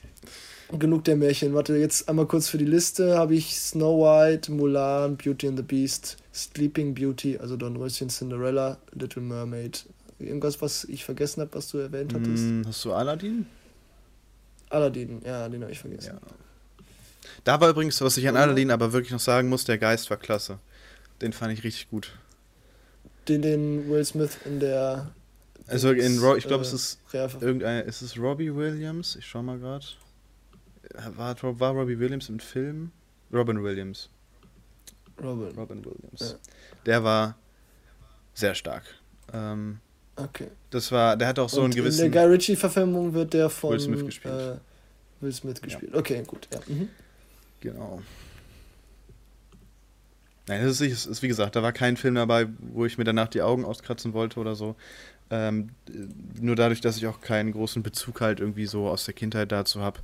genug 0.79 1.05
der 1.05 1.17
Märchen. 1.17 1.55
Warte, 1.55 1.77
jetzt 1.77 2.09
einmal 2.09 2.27
kurz 2.27 2.49
für 2.49 2.59
die 2.59 2.65
Liste 2.65 3.17
habe 3.17 3.35
ich 3.35 3.59
Snow 3.59 4.05
White, 4.05 4.53
Mulan, 4.53 5.17
Beauty 5.17 5.49
and 5.49 5.57
the 5.57 5.63
Beast, 5.63 6.17
Sleeping 6.35 6.95
Beauty, 6.95 7.39
also 7.39 7.57
Dornröschen, 7.57 8.09
Cinderella, 8.09 8.79
Little 8.93 9.23
Mermaid, 9.23 9.85
Irgendwas, 10.27 10.61
was 10.63 10.85
ich 10.85 11.05
vergessen 11.05 11.41
habe, 11.41 11.55
was 11.55 11.69
du 11.69 11.79
erwähnt 11.79 12.15
hattest? 12.15 12.45
Mm, 12.45 12.63
hast 12.67 12.85
du 12.85 12.93
Aladdin? 12.93 13.47
Aladdin, 14.71 15.21
ja, 15.25 15.49
den 15.49 15.63
habe 15.63 15.73
ich 15.73 15.79
vergessen. 15.79 16.19
Ja. 16.23 16.35
Da 17.45 17.61
war 17.61 17.71
übrigens, 17.71 18.01
was 18.01 18.17
ich 18.17 18.29
an 18.29 18.37
Aladdin 18.37 18.71
aber 18.71 18.93
wirklich 18.93 19.13
noch 19.13 19.21
sagen 19.21 19.49
muss, 19.49 19.65
der 19.65 19.79
Geist 19.79 20.11
war 20.11 20.17
klasse. 20.17 20.59
Den 21.21 21.33
fand 21.33 21.53
ich 21.53 21.65
richtig 21.65 21.91
gut. 21.91 22.13
Den, 23.29 23.43
den 23.43 23.89
Will 23.89 24.05
Smith 24.05 24.39
in 24.45 24.61
der. 24.61 25.13
Also 25.69 25.93
in 25.93 26.19
Ro 26.19 26.37
ich 26.37 26.47
glaube, 26.47 26.65
äh, 26.65 26.67
es 26.67 26.73
ist 26.73 26.99
irgendein. 27.13 27.85
Ist 27.85 28.03
es 28.03 28.19
Robbie 28.19 28.55
Williams? 28.55 29.17
Ich 29.17 29.27
schau 29.27 29.43
mal 29.43 29.59
gerade. 29.59 29.87
War, 31.17 31.37
war 31.61 31.73
Robbie 31.73 31.99
Williams 31.99 32.29
im 32.29 32.41
Film? 32.41 32.91
Robin 33.33 33.63
Williams. 33.63 34.11
Robin. 35.23 35.57
Robin 35.57 35.85
Williams. 35.85 36.21
Ja. 36.21 36.53
Der 36.87 37.05
war 37.05 37.37
sehr 38.35 38.55
stark. 38.55 38.85
Ähm, 39.33 39.79
Okay. 40.17 40.49
Das 40.71 40.93
war, 40.93 41.17
der 41.17 41.29
hat 41.29 41.39
auch 41.39 41.49
so 41.49 41.59
Und 41.59 41.67
einen 41.67 41.75
gewissen. 41.75 42.07
In 42.07 42.13
der 42.13 42.23
Guy 42.23 42.33
Ritchie-Verfilmung 42.33 43.15
wird 43.15 43.33
der 43.33 43.49
von 43.49 43.73
Will 43.73 43.81
Smith 43.81 44.05
gespielt. 44.05 44.35
Äh, 44.35 45.23
Will 45.23 45.33
Smith 45.33 45.61
gespielt. 45.61 45.93
Ja. 45.93 45.99
Okay, 45.99 46.23
gut, 46.27 46.49
ja. 46.53 46.61
Mhm. 46.67 46.89
Genau. 47.61 48.03
Nein, 50.49 50.65
das 50.65 50.81
ist, 50.81 51.07
ist, 51.07 51.23
wie 51.23 51.29
gesagt, 51.29 51.55
da 51.55 51.63
war 51.63 51.73
kein 51.73 51.97
Film 51.97 52.17
dabei, 52.17 52.49
wo 52.59 52.85
ich 52.85 52.99
mir 52.99 53.05
danach 53.05 53.29
die 53.29 53.43
Augen 53.43 53.65
auskratzen 53.65 54.13
wollte 54.13 54.41
oder 54.41 54.57
so. 54.57 54.75
Ähm, 55.31 55.71
nur 56.41 56.57
dadurch, 56.57 56.81
dass 56.81 56.97
ich 56.97 57.07
auch 57.07 57.21
keinen 57.21 57.53
großen 57.53 57.83
Bezug 57.83 58.21
halt 58.21 58.41
irgendwie 58.41 58.67
so 58.67 58.89
aus 58.89 59.05
der 59.05 59.15
Kindheit 59.15 59.53
dazu 59.53 59.81
habe, 59.81 60.01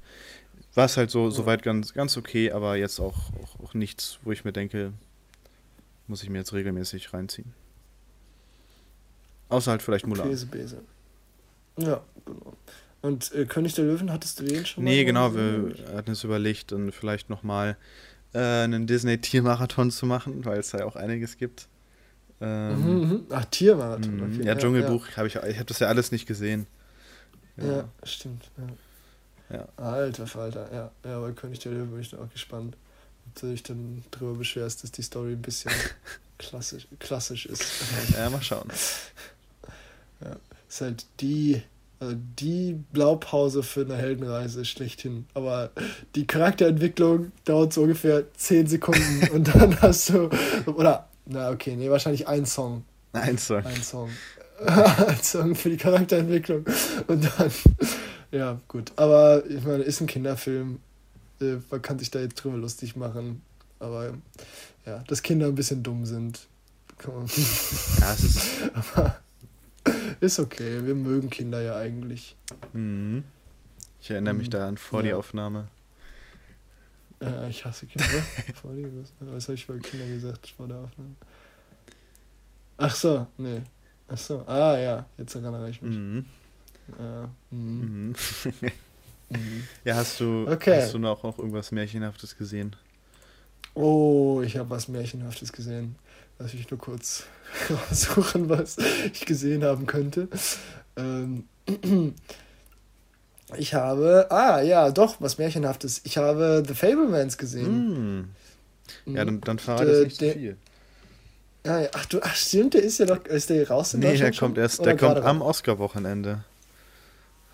war 0.75 0.87
es 0.87 0.97
halt 0.97 1.11
so 1.11 1.29
soweit 1.31 1.63
ganz, 1.63 1.93
ganz 1.93 2.17
okay, 2.17 2.53
aber 2.53 2.77
jetzt 2.77 3.01
auch, 3.01 3.33
auch, 3.43 3.61
auch 3.61 3.75
nichts, 3.75 4.21
wo 4.23 4.33
ich 4.33 4.45
mir 4.45 4.53
denke, 4.53 4.93
muss 6.07 6.23
ich 6.23 6.31
mir 6.31 6.39
jetzt 6.39 6.53
regelmäßig 6.53 7.13
reinziehen. 7.13 7.53
Außer 9.49 9.71
halt 9.71 9.83
vielleicht 9.83 10.07
Mulan. 10.07 10.29
Käsebese. 10.29 10.83
Ja, 11.77 12.03
genau. 12.25 12.57
Und 13.01 13.33
äh, 13.33 13.47
König 13.47 13.75
der 13.75 13.85
Löwen, 13.85 14.11
hattest 14.13 14.41
du 14.41 14.45
den 14.45 14.67
schon 14.67 14.85
mal? 14.85 14.91
Nee, 14.91 15.05
genau, 15.05 15.35
wir 15.35 15.75
hatten 15.95 16.11
es 16.11 16.25
überlegt, 16.25 16.73
dann 16.73 16.91
vielleicht 16.91 17.31
nochmal 17.31 17.77
äh, 18.35 18.39
einen 18.39 18.87
Disney-Tiermarathon 18.87 19.91
zu 19.91 20.07
machen, 20.07 20.45
weil 20.45 20.59
es 20.59 20.71
da 20.71 20.79
ja 20.79 20.85
auch 20.85 20.97
einiges 20.97 21.37
gibt. 21.37 21.69
Ähm, 22.41 22.83
mhm, 22.83 23.09
mhm. 23.09 23.27
Ach, 23.31 23.45
Tiermarathon. 23.47 24.17
Mhm. 24.17 24.23
Okay. 24.23 24.41
Ja, 24.41 24.53
ja, 24.53 24.55
Dschungelbuch, 24.57 25.09
ja. 25.09 25.17
habe 25.17 25.29
ich, 25.29 25.37
ich 25.37 25.57
habe 25.57 25.65
das 25.65 25.79
ja 25.79 25.89
alles 25.89 26.13
nicht 26.13 26.27
gesehen. 26.27 26.67
Ja, 27.57 27.65
ja 27.65 27.89
stimmt. 28.03 28.51
Ja. 29.51 29.67
Alter 29.77 30.27
Falter, 30.27 30.69
ja. 30.73 30.91
Ja, 31.09 31.21
bei 31.21 31.33
König 31.33 31.61
der 31.61 31.73
Löwen 31.73 31.91
bin 31.91 32.01
ich 32.01 32.11
da 32.11 32.19
auch 32.19 32.31
gespannt. 32.31 32.77
Ob 33.27 33.41
du 33.41 33.47
dich 33.49 33.63
dann 33.63 34.05
drüber 34.11 34.35
beschwerst, 34.35 34.83
dass 34.83 34.93
die 34.93 35.03
Story 35.03 35.33
ein 35.33 35.43
bisschen 35.43 35.73
klassisch, 36.39 36.87
klassisch 36.99 37.47
ist. 37.47 37.65
Ja, 38.15 38.29
mal 38.29 38.43
schauen. 38.43 38.69
Ja, 40.23 40.37
ist 40.69 40.81
halt 40.81 41.07
die, 41.21 41.63
also 42.01 42.17
die 42.39 42.79
Blaupause 42.93 43.63
für 43.63 43.83
eine 43.83 43.97
Heldenreise 43.97 44.65
schlechthin. 44.65 45.27
Aber 45.35 45.71
die 46.15 46.27
Charakterentwicklung 46.27 47.33
dauert 47.45 47.73
so 47.73 47.83
ungefähr 47.83 48.33
10 48.35 48.67
Sekunden 48.67 49.29
und 49.33 49.55
dann 49.55 49.81
hast 49.81 50.11
du, 50.11 50.31
oder, 50.67 51.09
na 51.27 51.51
okay, 51.51 51.77
nee, 51.77 51.91
wahrscheinlich 51.91 52.27
ein 52.29 52.47
Song. 52.47 52.85
Ein 53.13 53.39
Song. 53.39 53.65
Ein 53.65 53.83
Song. 53.83 54.11
ein 54.67 55.23
Song 55.23 55.55
für 55.55 55.71
die 55.71 55.77
Charakterentwicklung. 55.77 56.65
Und 57.07 57.25
dann, 57.25 57.51
ja, 58.31 58.61
gut. 58.69 58.93
Aber 58.97 59.45
ich 59.49 59.65
meine, 59.65 59.85
ist 59.85 60.01
ein 60.01 60.07
Kinderfilm. 60.07 60.81
Äh, 61.41 61.57
man 61.71 61.83
kann 61.83 61.99
sich 61.99 62.11
da 62.11 62.21
jetzt 62.21 62.43
drüber 62.43 62.57
lustig 62.57 62.97
machen. 62.97 63.43
Aber 63.79 64.15
ja, 64.85 65.05
dass 65.07 65.23
Kinder 65.23 65.47
ein 65.47 65.55
bisschen 65.55 65.83
dumm 65.83 66.05
sind. 66.07 66.41
Ja, 67.07 67.23
es 68.13 68.25
ist. 68.25 68.49
Aber 68.75 69.17
ist 70.21 70.39
okay, 70.39 70.85
wir 70.85 70.95
mögen 70.95 71.31
Kinder 71.31 71.61
ja 71.61 71.77
eigentlich. 71.77 72.37
Mhm. 72.73 73.25
Ich 74.01 74.11
erinnere 74.11 74.35
mich 74.35 74.49
mhm. 74.49 74.53
da 74.53 74.69
an 74.69 74.77
vor 74.77 75.01
ja. 75.01 75.09
die 75.09 75.15
Aufnahme. 75.15 75.69
Äh, 77.21 77.51
ich 77.51 77.65
hasse 77.65 77.87
Kinder. 77.87 78.07
vor 78.61 78.73
die, 78.73 78.85
was, 78.85 79.13
was 79.21 79.45
habe 79.45 79.55
ich 79.55 79.67
bei 79.67 79.79
Kinder 79.79 80.07
gesagt 80.07 80.49
vor 80.57 80.69
der 80.69 80.79
Aufnahme? 80.79 81.15
Ach 82.77 82.95
so, 82.95 83.27
nee. 83.37 83.63
Ach 84.09 84.17
so, 84.17 84.45
ah 84.47 84.79
ja, 84.79 85.07
jetzt 85.19 85.35
erinnere 85.35 85.69
ich 85.69 85.83
mich. 85.83 85.97
Mhm. 85.97 86.25
Ja, 86.99 87.29
mhm. 87.51 88.15
mhm. 89.29 89.65
ja, 89.85 89.97
hast 89.97 90.21
du, 90.21 90.47
okay. 90.49 90.83
hast 90.83 90.95
du 90.95 90.99
noch, 90.99 91.23
noch 91.23 91.39
irgendwas 91.39 91.73
Märchenhaftes 91.73 92.37
gesehen? 92.37 92.75
Oh, 93.75 94.41
ich 94.43 94.57
habe 94.57 94.71
was 94.71 94.89
Märchenhaftes 94.89 95.53
gesehen. 95.53 95.97
Lass 96.39 96.55
mich 96.55 96.71
nur 96.71 96.79
kurz 96.79 97.25
suchen, 97.91 98.49
was 98.49 98.77
ich 99.13 99.27
gesehen 99.27 99.65
haben 99.65 99.87
könnte. 99.87 100.29
Ähm, 100.97 101.49
ich 103.57 103.75
habe, 103.75 104.27
ah 104.31 104.61
ja, 104.61 104.91
doch, 104.91 105.21
was 105.21 105.39
Märchenhaftes. 105.39 106.03
Ich 106.05 106.17
habe 106.17 106.63
The 106.67 106.75
Fablemans 106.75 107.39
gesehen. 107.39 108.21
Mm. 108.21 109.15
Ja, 109.17 109.25
dann, 109.25 109.41
dann 109.41 109.59
verrate 109.59 110.03
ich 110.03 110.05
nicht 110.05 110.17
zu 110.19 110.33
viel. 110.33 110.57
Ja, 111.67 111.81
ja, 111.81 111.89
ach, 111.93 112.07
du, 112.07 112.21
ach 112.23 112.35
stimmt, 112.35 112.75
der 112.75 112.83
ist 112.83 112.99
ja 112.99 113.07
doch, 113.07 113.25
ist 113.27 113.51
der 113.51 113.69
raus 113.69 113.93
in 113.95 114.01
Nee, 114.01 114.17
der 114.17 114.33
kommt 114.33 114.57
erst, 114.57 114.85
der 114.85 114.97
kommt 114.97 115.19
am 115.19 115.43
Oscar-Wochenende. 115.43 116.45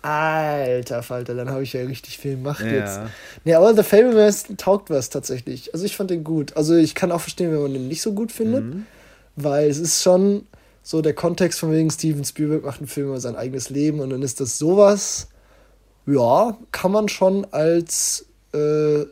Alter 0.05 1.01
Falter, 1.01 1.33
dann 1.33 1.49
habe 1.49 1.63
ich 1.63 1.73
ja 1.73 1.81
richtig 1.81 2.19
viel 2.19 2.37
Macht 2.37 2.63
ja. 2.63 2.71
jetzt. 2.71 2.99
Nee, 3.43 3.55
aber 3.55 3.75
The 3.75 3.81
Fablemans 3.81 4.45
taugt 4.57 4.91
was 4.91 5.09
tatsächlich. 5.09 5.73
Also 5.73 5.83
ich 5.83 5.97
fand 5.97 6.11
den 6.11 6.23
gut. 6.23 6.55
Also 6.55 6.75
ich 6.75 6.93
kann 6.93 7.11
auch 7.11 7.21
verstehen, 7.21 7.51
wenn 7.51 7.61
man 7.61 7.73
den 7.73 7.87
nicht 7.87 8.03
so 8.03 8.13
gut 8.13 8.31
findet, 8.31 8.65
mhm. 8.65 8.85
weil 9.35 9.67
es 9.67 9.79
ist 9.79 10.03
schon 10.03 10.45
so 10.83 11.01
der 11.01 11.15
Kontext 11.15 11.59
von 11.59 11.71
wegen 11.71 11.89
Steven 11.89 12.23
Spielberg 12.23 12.63
macht 12.63 12.79
einen 12.79 12.87
Film 12.87 13.07
über 13.07 13.19
sein 13.19 13.35
eigenes 13.35 13.71
Leben 13.71 13.99
und 13.99 14.11
dann 14.11 14.21
ist 14.21 14.39
das 14.39 14.59
sowas, 14.59 15.27
ja, 16.05 16.55
kann 16.71 16.91
man 16.91 17.09
schon 17.09 17.47
als 17.51 18.27
äh, 18.53 19.05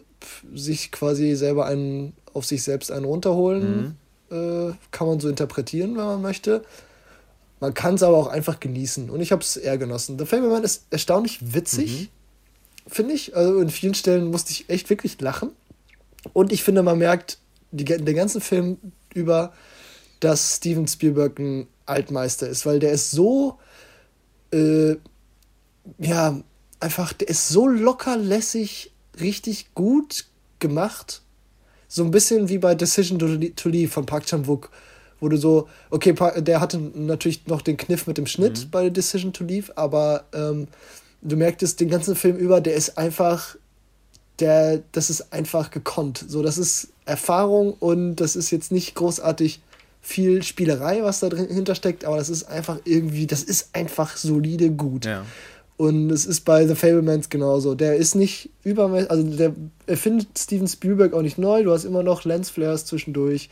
sich 0.53 0.91
quasi 0.91 1.35
selber 1.35 1.65
einen, 1.65 2.13
auf 2.35 2.45
sich 2.45 2.61
selbst 2.61 2.91
einen 2.91 3.05
runterholen, 3.05 3.95
mhm. 4.29 4.69
äh, 4.69 4.73
kann 4.91 5.07
man 5.07 5.19
so 5.19 5.27
interpretieren, 5.27 5.97
wenn 5.97 6.05
man 6.05 6.21
möchte. 6.21 6.61
Man 7.63 7.73
kann 7.73 7.95
es 7.95 8.03
aber 8.03 8.17
auch 8.17 8.27
einfach 8.27 8.59
genießen. 8.59 9.09
Und 9.09 9.21
ich 9.21 9.31
habe 9.31 9.41
es 9.41 9.55
eher 9.55 9.77
genossen. 9.77 10.19
The 10.19 10.25
Fableman 10.25 10.65
ist 10.65 10.85
erstaunlich 10.89 11.53
witzig, 11.53 12.11
mhm. 12.85 12.91
finde 12.91 13.13
ich. 13.13 13.37
Also 13.37 13.61
in 13.61 13.69
vielen 13.69 13.93
Stellen 13.93 14.29
musste 14.29 14.51
ich 14.51 14.69
echt 14.69 14.89
wirklich 14.89 15.21
lachen. 15.21 15.49
Und 16.33 16.51
ich 16.51 16.61
finde, 16.61 16.83
man 16.83 16.97
merkt 16.97 17.37
die, 17.71 17.85
den 17.85 18.15
ganzen 18.17 18.41
Film 18.41 18.79
über, 19.13 19.53
dass 20.19 20.57
Steven 20.57 20.89
Spielberg 20.89 21.39
ein 21.39 21.67
Altmeister 21.85 22.49
ist, 22.49 22.65
weil 22.65 22.79
der 22.79 22.91
ist 22.91 23.11
so, 23.11 23.59
äh, 24.51 24.97
ja, 25.99 26.37
einfach, 26.81 27.13
der 27.13 27.29
ist 27.29 27.47
so 27.47 27.65
locker 27.65 28.17
lässig, 28.17 28.91
richtig 29.21 29.73
gut 29.73 30.25
gemacht. 30.59 31.21
So 31.87 32.03
ein 32.03 32.11
bisschen 32.11 32.49
wie 32.49 32.57
bei 32.57 32.75
Decision 32.75 33.19
to 33.55 33.69
Leave 33.69 33.89
von 33.89 34.05
Park 34.05 34.25
Chan-wook 34.25 34.69
wo 35.23 35.29
du 35.29 35.37
so, 35.37 35.67
okay, 35.89 36.13
der 36.41 36.59
hatte 36.59 36.77
natürlich 36.77 37.47
noch 37.47 37.61
den 37.61 37.77
Kniff 37.77 38.05
mit 38.07 38.17
dem 38.17 38.27
Schnitt 38.27 38.65
mhm. 38.65 38.69
bei 38.69 38.89
Decision 38.89 39.31
to 39.31 39.45
Leave, 39.45 39.75
aber 39.77 40.25
ähm, 40.33 40.67
du 41.21 41.37
merktest 41.37 41.79
den 41.79 41.89
ganzen 41.89 42.15
Film 42.15 42.35
über, 42.35 42.59
der 42.59 42.75
ist 42.75 42.97
einfach, 42.97 43.55
der, 44.39 44.83
das 44.91 45.09
ist 45.09 45.31
einfach 45.31 45.71
gekonnt. 45.71 46.25
So, 46.27 46.43
das 46.43 46.57
ist 46.57 46.89
Erfahrung 47.05 47.73
und 47.73 48.17
das 48.17 48.35
ist 48.35 48.51
jetzt 48.51 48.71
nicht 48.71 48.95
großartig 48.95 49.61
viel 50.01 50.43
Spielerei, 50.43 51.01
was 51.03 51.21
da 51.21 51.29
dahinter 51.29 51.75
steckt, 51.75 52.03
aber 52.03 52.17
das 52.17 52.29
ist 52.29 52.43
einfach 52.43 52.79
irgendwie, 52.83 53.25
das 53.25 53.43
ist 53.43 53.69
einfach 53.71 54.17
solide 54.17 54.69
gut. 54.71 55.05
Ja. 55.05 55.25
Und 55.77 56.11
es 56.11 56.25
ist 56.25 56.41
bei 56.41 56.67
The 56.67 56.75
Fablemans 56.75 57.29
genauso. 57.29 57.73
Der 57.73 57.95
ist 57.95 58.13
nicht 58.13 58.49
übermäßig, 58.63 59.09
also 59.09 59.23
der 59.23 59.53
erfindet 59.87 60.27
Steven 60.37 60.67
Spielberg 60.67 61.13
auch 61.13 61.21
nicht 61.21 61.37
neu. 61.37 61.63
Du 61.63 61.71
hast 61.71 61.85
immer 61.85 62.03
noch 62.03 62.25
Lensflares 62.25 62.85
zwischendurch. 62.85 63.49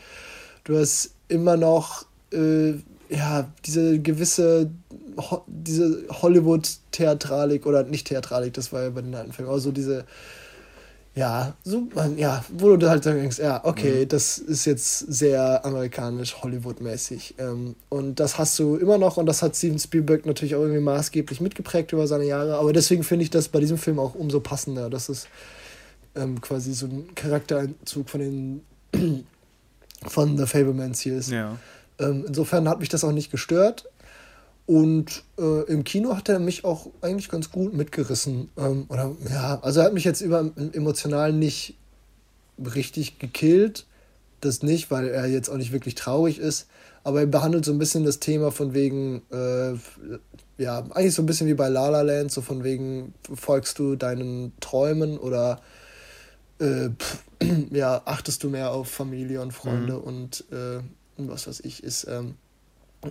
Du 0.65 0.77
hast 0.77 1.11
immer 1.32 1.58
noch 1.58 2.06
äh, 2.32 2.74
ja, 3.10 3.52
diese 3.66 3.99
gewisse 3.99 4.72
Ho 5.18 5.44
diese 5.48 6.06
Hollywood-Theatralik 6.10 7.66
oder 7.66 7.84
nicht 7.84 8.08
Theatralik, 8.08 8.53
das 8.53 8.72
war 8.72 8.84
ja 8.84 8.90
bei 8.91 9.02
den 9.02 9.14
alten 9.14 9.34
Filmen, 9.34 9.52
also 9.52 9.72
diese 9.72 10.06
ja, 11.14 11.56
so, 11.66 11.90
ja, 12.16 12.44
wo 12.58 12.78
du 12.78 12.90
halt 12.90 13.03
denkst, 13.03 13.40
ja, 13.40 13.66
okay, 13.66 14.06
mhm. 14.06 14.08
das 14.08 14.38
ist 14.38 14.64
jetzt 14.64 14.99
sehr 14.99 15.66
amerikanisch, 15.66 16.41
Hollywood-mäßig. 16.41 17.36
Ähm, 17.38 17.76
und 17.90 18.22
das 18.22 18.38
hast 18.38 18.58
du 18.60 18.78
immer 18.78 18.98
noch 18.98 19.18
und 19.18 19.26
das 19.26 19.41
hat 19.41 19.58
Steven 19.58 19.78
Spielberg 19.78 20.26
natürlich 20.26 20.56
auch 20.56 20.62
irgendwie 20.62 20.80
maßgeblich 20.80 21.41
mitgeprägt 21.41 21.91
über 21.91 22.08
seine 22.08 22.26
Jahre. 22.26 22.56
Aber 22.56 22.72
deswegen 22.72 23.03
finde 23.03 23.24
ich 23.24 23.30
das 23.30 23.49
bei 23.49 23.60
diesem 23.60 23.78
Film 23.78 23.99
auch 23.99 24.16
umso 24.16 24.40
passender, 24.40 24.90
dass 24.90 25.10
es 25.10 25.28
ähm, 26.16 26.40
quasi 26.40 26.74
so 26.74 26.86
ein 26.86 27.14
Charaktereinzug 27.14 28.10
von 28.10 28.20
den 28.22 28.62
von 30.07 30.38
The 30.38 30.45
Fablemans 30.45 30.99
hier 30.99 31.18
ist. 31.18 31.32
Ja. 31.32 31.57
Ähm, 31.99 32.26
insofern 32.28 32.68
hat 32.68 32.80
mich 32.80 32.90
das 32.90 33.03
auch 33.03 33.11
nicht 33.11 33.32
gestört. 33.32 33.86
Und 34.65 35.23
äh, 35.38 35.64
im 35.72 35.84
Kino 35.84 36.15
hat 36.15 36.30
er 36.30 36.40
mich 36.40 36.64
auch 36.64 36.88
eigentlich 37.02 37.30
ganz 37.30 37.52
gut 37.52 37.73
mitgerissen. 37.73 38.49
Ähm, 38.57 38.86
oder 38.90 39.11
ja, 39.30 39.60
also 39.61 39.80
er 39.82 39.88
hat 39.88 39.94
mich 39.94 40.06
jetzt 40.06 40.22
über 40.22 40.49
emotional 40.73 41.34
nicht 41.34 41.76
richtig 42.73 43.19
gekillt. 43.19 43.86
Das 44.40 44.64
nicht, 44.64 44.90
weil 44.90 45.07
er 45.07 45.28
jetzt 45.28 45.49
auch 45.49 45.57
nicht 45.57 45.72
wirklich 45.72 45.95
traurig 45.95 46.40
ist. 46.40 46.68
Aber 47.03 47.19
er 47.19 47.28
behandelt 47.28 47.65
so 47.65 47.72
ein 47.72 47.80
bisschen 47.80 48.06
das 48.06 48.19
Thema 48.19 48.52
von 48.52 48.73
wegen, 48.73 49.22
äh, 49.32 49.73
ja, 50.61 50.80
eigentlich 50.91 51.15
so 51.15 51.22
ein 51.22 51.26
bisschen 51.26 51.48
wie 51.48 51.53
bei 51.53 51.68
La 51.68 51.90
La 51.90 52.02
Land, 52.02 52.32
so 52.32 52.41
von 52.41 52.64
wegen, 52.64 53.14
folgst 53.34 53.78
du 53.80 53.95
deinen 53.95 54.53
Träumen 54.60 55.18
oder 55.18 55.60
äh, 56.61 56.89
pff, 56.97 57.23
ja, 57.71 58.01
achtest 58.05 58.43
du 58.43 58.49
mehr 58.49 58.71
auf 58.71 58.89
Familie 58.89 59.41
und 59.41 59.51
Freunde 59.51 59.93
mhm. 59.93 60.03
und 60.03 60.45
äh, 60.51 60.79
was 61.17 61.47
weiß 61.47 61.59
ich, 61.61 61.83
ist 61.83 62.05
ähm, 62.09 62.35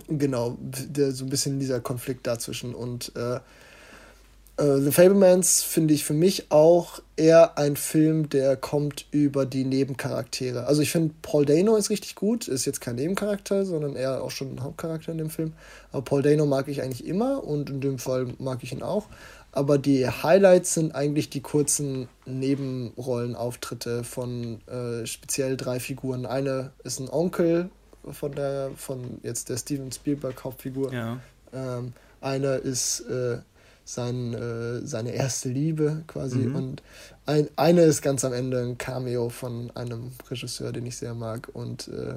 Genau, 0.07 0.57
der, 0.61 1.11
so 1.11 1.25
ein 1.25 1.29
bisschen 1.29 1.59
dieser 1.59 1.81
Konflikt 1.81 2.25
dazwischen. 2.25 2.73
Und 2.73 3.11
äh, 3.15 3.35
äh, 3.35 4.79
The 4.79 4.91
Fablemans 4.91 5.63
finde 5.63 5.93
ich 5.93 6.05
für 6.05 6.13
mich 6.13 6.49
auch 6.49 7.01
eher 7.17 7.57
ein 7.57 7.75
Film, 7.75 8.29
der 8.29 8.55
kommt 8.55 9.05
über 9.11 9.45
die 9.45 9.65
Nebencharaktere. 9.65 10.65
Also 10.65 10.81
ich 10.81 10.91
finde, 10.91 11.13
Paul 11.21 11.45
Dano 11.45 11.75
ist 11.75 11.89
richtig 11.89 12.15
gut, 12.15 12.47
ist 12.47 12.65
jetzt 12.65 12.79
kein 12.79 12.95
Nebencharakter, 12.95 13.65
sondern 13.65 13.97
eher 13.97 14.23
auch 14.23 14.31
schon 14.31 14.55
ein 14.55 14.63
Hauptcharakter 14.63 15.11
in 15.11 15.17
dem 15.17 15.29
Film. 15.29 15.53
Aber 15.91 16.03
Paul 16.03 16.21
Dano 16.21 16.45
mag 16.45 16.69
ich 16.69 16.81
eigentlich 16.81 17.05
immer 17.05 17.43
und 17.43 17.69
in 17.69 17.81
dem 17.81 17.99
Fall 17.99 18.27
mag 18.39 18.63
ich 18.63 18.71
ihn 18.71 18.83
auch. 18.83 19.07
Aber 19.51 19.77
die 19.77 20.07
Highlights 20.07 20.73
sind 20.73 20.95
eigentlich 20.95 21.29
die 21.29 21.41
kurzen 21.41 22.07
Nebenrollenauftritte 22.25 24.03
von 24.03 24.61
äh, 24.67 25.05
speziell 25.05 25.57
drei 25.57 25.79
Figuren. 25.79 26.25
Eine 26.25 26.71
ist 26.83 26.99
ein 26.99 27.09
Onkel 27.09 27.69
von 28.09 28.31
der, 28.31 28.71
von 28.75 29.19
jetzt 29.23 29.49
der 29.49 29.57
Steven 29.57 29.91
Spielberg 29.91 30.43
Hauptfigur. 30.43 30.93
Ja. 30.93 31.19
Ähm, 31.53 31.93
einer 32.21 32.59
ist 32.59 33.01
äh, 33.01 33.39
sein, 33.83 34.33
äh, 34.33 34.85
seine 34.85 35.11
erste 35.11 35.49
Liebe 35.49 36.03
quasi 36.07 36.37
mhm. 36.37 36.55
und 36.55 36.83
ein, 37.25 37.49
eine 37.55 37.81
ist 37.81 38.01
ganz 38.01 38.23
am 38.23 38.33
Ende 38.33 38.61
ein 38.61 38.77
Cameo 38.77 39.29
von 39.29 39.71
einem 39.75 40.11
Regisseur, 40.29 40.71
den 40.71 40.85
ich 40.85 40.97
sehr 40.97 41.13
mag 41.13 41.49
und 41.53 41.87
äh, 41.89 42.15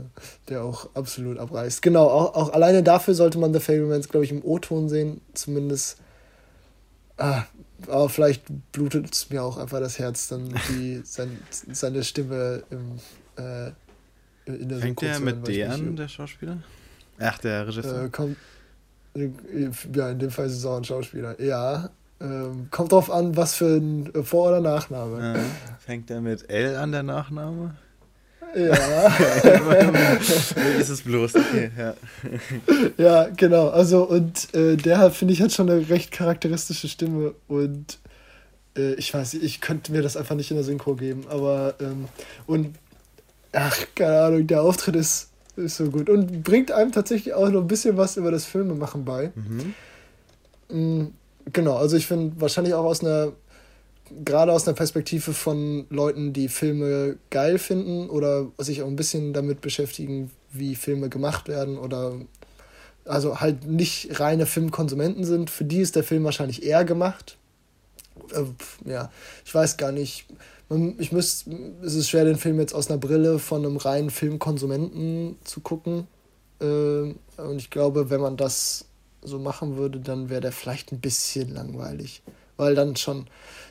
der 0.49 0.65
auch 0.65 0.89
absolut 0.95 1.39
abreißt. 1.39 1.83
Genau, 1.83 2.07
auch, 2.07 2.35
auch 2.35 2.53
alleine 2.53 2.83
dafür 2.83 3.15
sollte 3.15 3.39
man 3.39 3.53
The 3.53 3.61
Fablemans, 3.61 4.09
glaube 4.09 4.25
ich, 4.25 4.31
im 4.31 4.45
O-Ton 4.45 4.89
sehen, 4.89 5.21
zumindest. 5.35 5.99
Ah, 7.17 7.45
aber 7.87 8.09
vielleicht 8.09 8.45
blutet 8.73 9.13
es 9.13 9.31
mir 9.31 9.43
auch 9.43 9.57
einfach 9.57 9.81
das 9.81 9.99
Herz, 9.99 10.29
dann 10.29 10.53
die, 10.69 11.03
sein, 11.05 11.39
seine 11.51 12.03
Stimme 12.03 12.63
im, 12.71 12.99
äh, 13.37 13.71
in 14.47 14.69
der 14.69 14.79
Fängt 14.79 15.01
der 15.01 15.21
mit 15.21 15.47
D 15.47 15.65
an, 15.65 15.97
der 15.97 16.09
Schauspieler? 16.09 16.59
Ach, 17.19 17.39
der 17.39 17.69
Regisseur. 17.69 18.05
Äh, 18.05 18.09
kommt, 18.09 18.37
ja, 19.15 20.11
in 20.11 20.19
dem 20.19 20.31
Fall 20.31 20.47
ist 20.47 20.55
es 20.55 20.67
auch 20.67 20.77
ein 20.77 20.85
Schauspieler. 20.85 21.41
Ja. 21.41 21.91
Ähm, 22.21 22.69
kommt 22.71 22.93
drauf 22.93 23.11
an, 23.11 23.37
was 23.37 23.55
für 23.55 23.77
ein 23.77 24.11
Vor- 24.25 24.49
oder 24.49 24.61
Nachname. 24.61 25.35
Ja. 25.37 25.43
Fängt 25.79 26.11
der 26.11 26.21
mit 26.21 26.49
L 26.51 26.77
an, 26.77 26.93
der 26.93 27.03
Nachname? 27.03 27.77
Ja. 28.57 29.07
ist 30.81 30.89
es 30.89 31.03
bloß, 31.03 31.35
okay, 31.35 31.71
ja. 31.77 31.95
ja, 32.97 33.29
genau. 33.37 33.69
Also, 33.69 34.05
und 34.05 34.55
äh, 34.55 34.77
der, 34.77 35.11
finde 35.11 35.35
ich, 35.35 35.43
hat 35.43 35.53
schon 35.53 35.69
eine 35.69 35.89
recht 35.89 36.13
charakteristische 36.13 36.89
Stimme 36.89 37.35
und 37.49 37.99
äh, 38.77 38.95
ich 38.95 39.13
weiß 39.13 39.35
nicht, 39.35 39.45
ich 39.45 39.61
könnte 39.61 39.93
mir 39.93 40.03
das 40.03 40.17
einfach 40.17 40.35
nicht 40.35 40.51
in 40.51 40.57
der 40.57 40.65
Synchro 40.65 40.95
geben, 40.95 41.25
aber 41.29 41.75
ähm, 41.81 42.07
und 42.47 42.77
ach, 43.53 43.77
keine 43.95 44.21
Ahnung, 44.21 44.47
der 44.47 44.63
Auftritt 44.63 44.97
ist, 44.97 45.31
ist 45.57 45.77
so 45.77 45.91
gut 45.91 46.09
und 46.09 46.43
bringt 46.43 46.73
einem 46.73 46.93
tatsächlich 46.93 47.35
auch 47.35 47.49
noch 47.51 47.63
ein 47.63 47.69
bisschen 47.69 47.97
was 47.97 48.17
über 48.17 48.31
das 48.31 48.45
Filmemachen 48.45 49.05
bei. 49.05 49.33
Mhm. 49.35 49.75
Mm, 50.69 51.07
genau, 51.53 51.77
also 51.77 51.97
ich 51.97 52.07
finde 52.07 52.41
wahrscheinlich 52.41 52.75
auch 52.75 52.85
aus 52.85 53.03
einer, 53.03 53.33
gerade 54.25 54.53
aus 54.53 54.67
einer 54.67 54.77
Perspektive 54.77 55.33
von 55.33 55.87
Leuten, 55.91 56.33
die 56.33 56.49
Filme 56.49 57.17
geil 57.31 57.59
finden 57.59 58.09
oder 58.09 58.47
sich 58.59 58.83
auch 58.83 58.87
ein 58.87 58.97
bisschen 58.97 59.33
damit 59.33 59.61
beschäftigen, 59.61 60.31
wie 60.53 60.75
Filme 60.75 61.09
gemacht 61.09 61.49
werden 61.49 61.79
oder 61.79 62.15
also 63.05 63.41
halt 63.41 63.67
nicht 63.67 64.21
reine 64.21 64.47
Filmkonsumenten 64.47 65.25
sind, 65.25 65.51
für 65.51 65.65
die 65.65 65.81
ist 65.81 65.97
der 65.97 66.05
Film 66.05 66.25
wahrscheinlich 66.25 66.63
eher 66.63 66.85
gemacht. 66.85 67.37
Äh, 68.33 68.45
ja, 68.89 69.11
ich 69.45 69.55
weiß 69.55 69.77
gar 69.77 69.93
nicht 69.93 70.27
ich 70.99 71.13
müsste, 71.13 71.51
es 71.83 71.95
ist 71.95 72.09
schwer, 72.09 72.25
den 72.25 72.37
Film 72.37 72.59
jetzt 72.59 72.75
aus 72.75 72.89
einer 72.89 72.99
Brille 72.99 73.39
von 73.39 73.65
einem 73.65 73.77
reinen 73.77 74.11
Filmkonsumenten 74.11 75.37
zu 75.45 75.61
gucken. 75.61 76.07
Ähm, 76.61 77.17
und 77.37 77.57
ich 77.57 77.71
glaube, 77.71 78.11
wenn 78.11 78.21
man 78.21 78.37
das 78.37 78.87
so 79.23 79.39
machen 79.39 79.77
würde, 79.77 80.01
dann 80.01 80.31
wäre 80.31 80.41
der 80.41 80.53
vielleicht 80.53 80.93
ein 80.93 81.01
bisschen 81.01 81.53
langweilig. 81.53 82.23
Weil 82.57 82.75
dann 82.75 82.97
schon, 82.97 83.27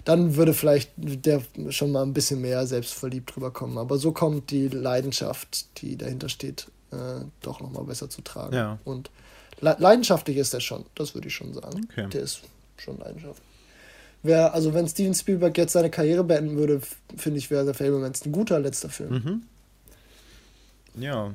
dann 0.05 0.35
würde 0.35 0.53
vielleicht 0.53 0.91
der 0.97 1.41
schon 1.69 1.91
mal 1.91 2.03
ein 2.03 2.13
bisschen 2.13 2.41
mehr 2.41 2.67
selbstverliebt 2.67 3.35
drüber 3.35 3.51
kommen. 3.51 3.77
Aber 3.77 3.97
so 3.97 4.11
kommt 4.11 4.51
die 4.51 4.67
Leidenschaft, 4.67 5.81
die 5.81 5.97
dahinter 5.97 6.29
steht, 6.29 6.67
äh, 6.91 7.21
doch 7.41 7.61
nochmal 7.61 7.85
besser 7.85 8.09
zu 8.09 8.21
tragen. 8.21 8.55
Ja. 8.55 8.79
Und 8.83 9.09
leidenschaftlich 9.59 10.37
ist 10.37 10.53
er 10.53 10.61
schon, 10.61 10.85
das 10.95 11.15
würde 11.15 11.27
ich 11.27 11.35
schon 11.35 11.53
sagen. 11.53 11.87
Okay. 11.89 12.07
Der 12.09 12.21
ist 12.21 12.41
schon 12.77 12.97
leidenschaftlich 12.99 13.47
wäre, 14.23 14.53
also 14.53 14.73
wenn 14.73 14.87
Steven 14.87 15.13
Spielberg 15.13 15.57
jetzt 15.57 15.73
seine 15.73 15.89
Karriere 15.89 16.23
beenden 16.23 16.55
würde, 16.55 16.81
finde 17.15 17.37
ich, 17.37 17.51
wäre 17.51 17.65
The 17.65 17.73
Fablemans 17.73 18.25
ein 18.25 18.31
guter 18.31 18.59
letzter 18.59 18.89
Film. 18.89 19.13
Mhm. 20.95 21.01
Ja. 21.01 21.33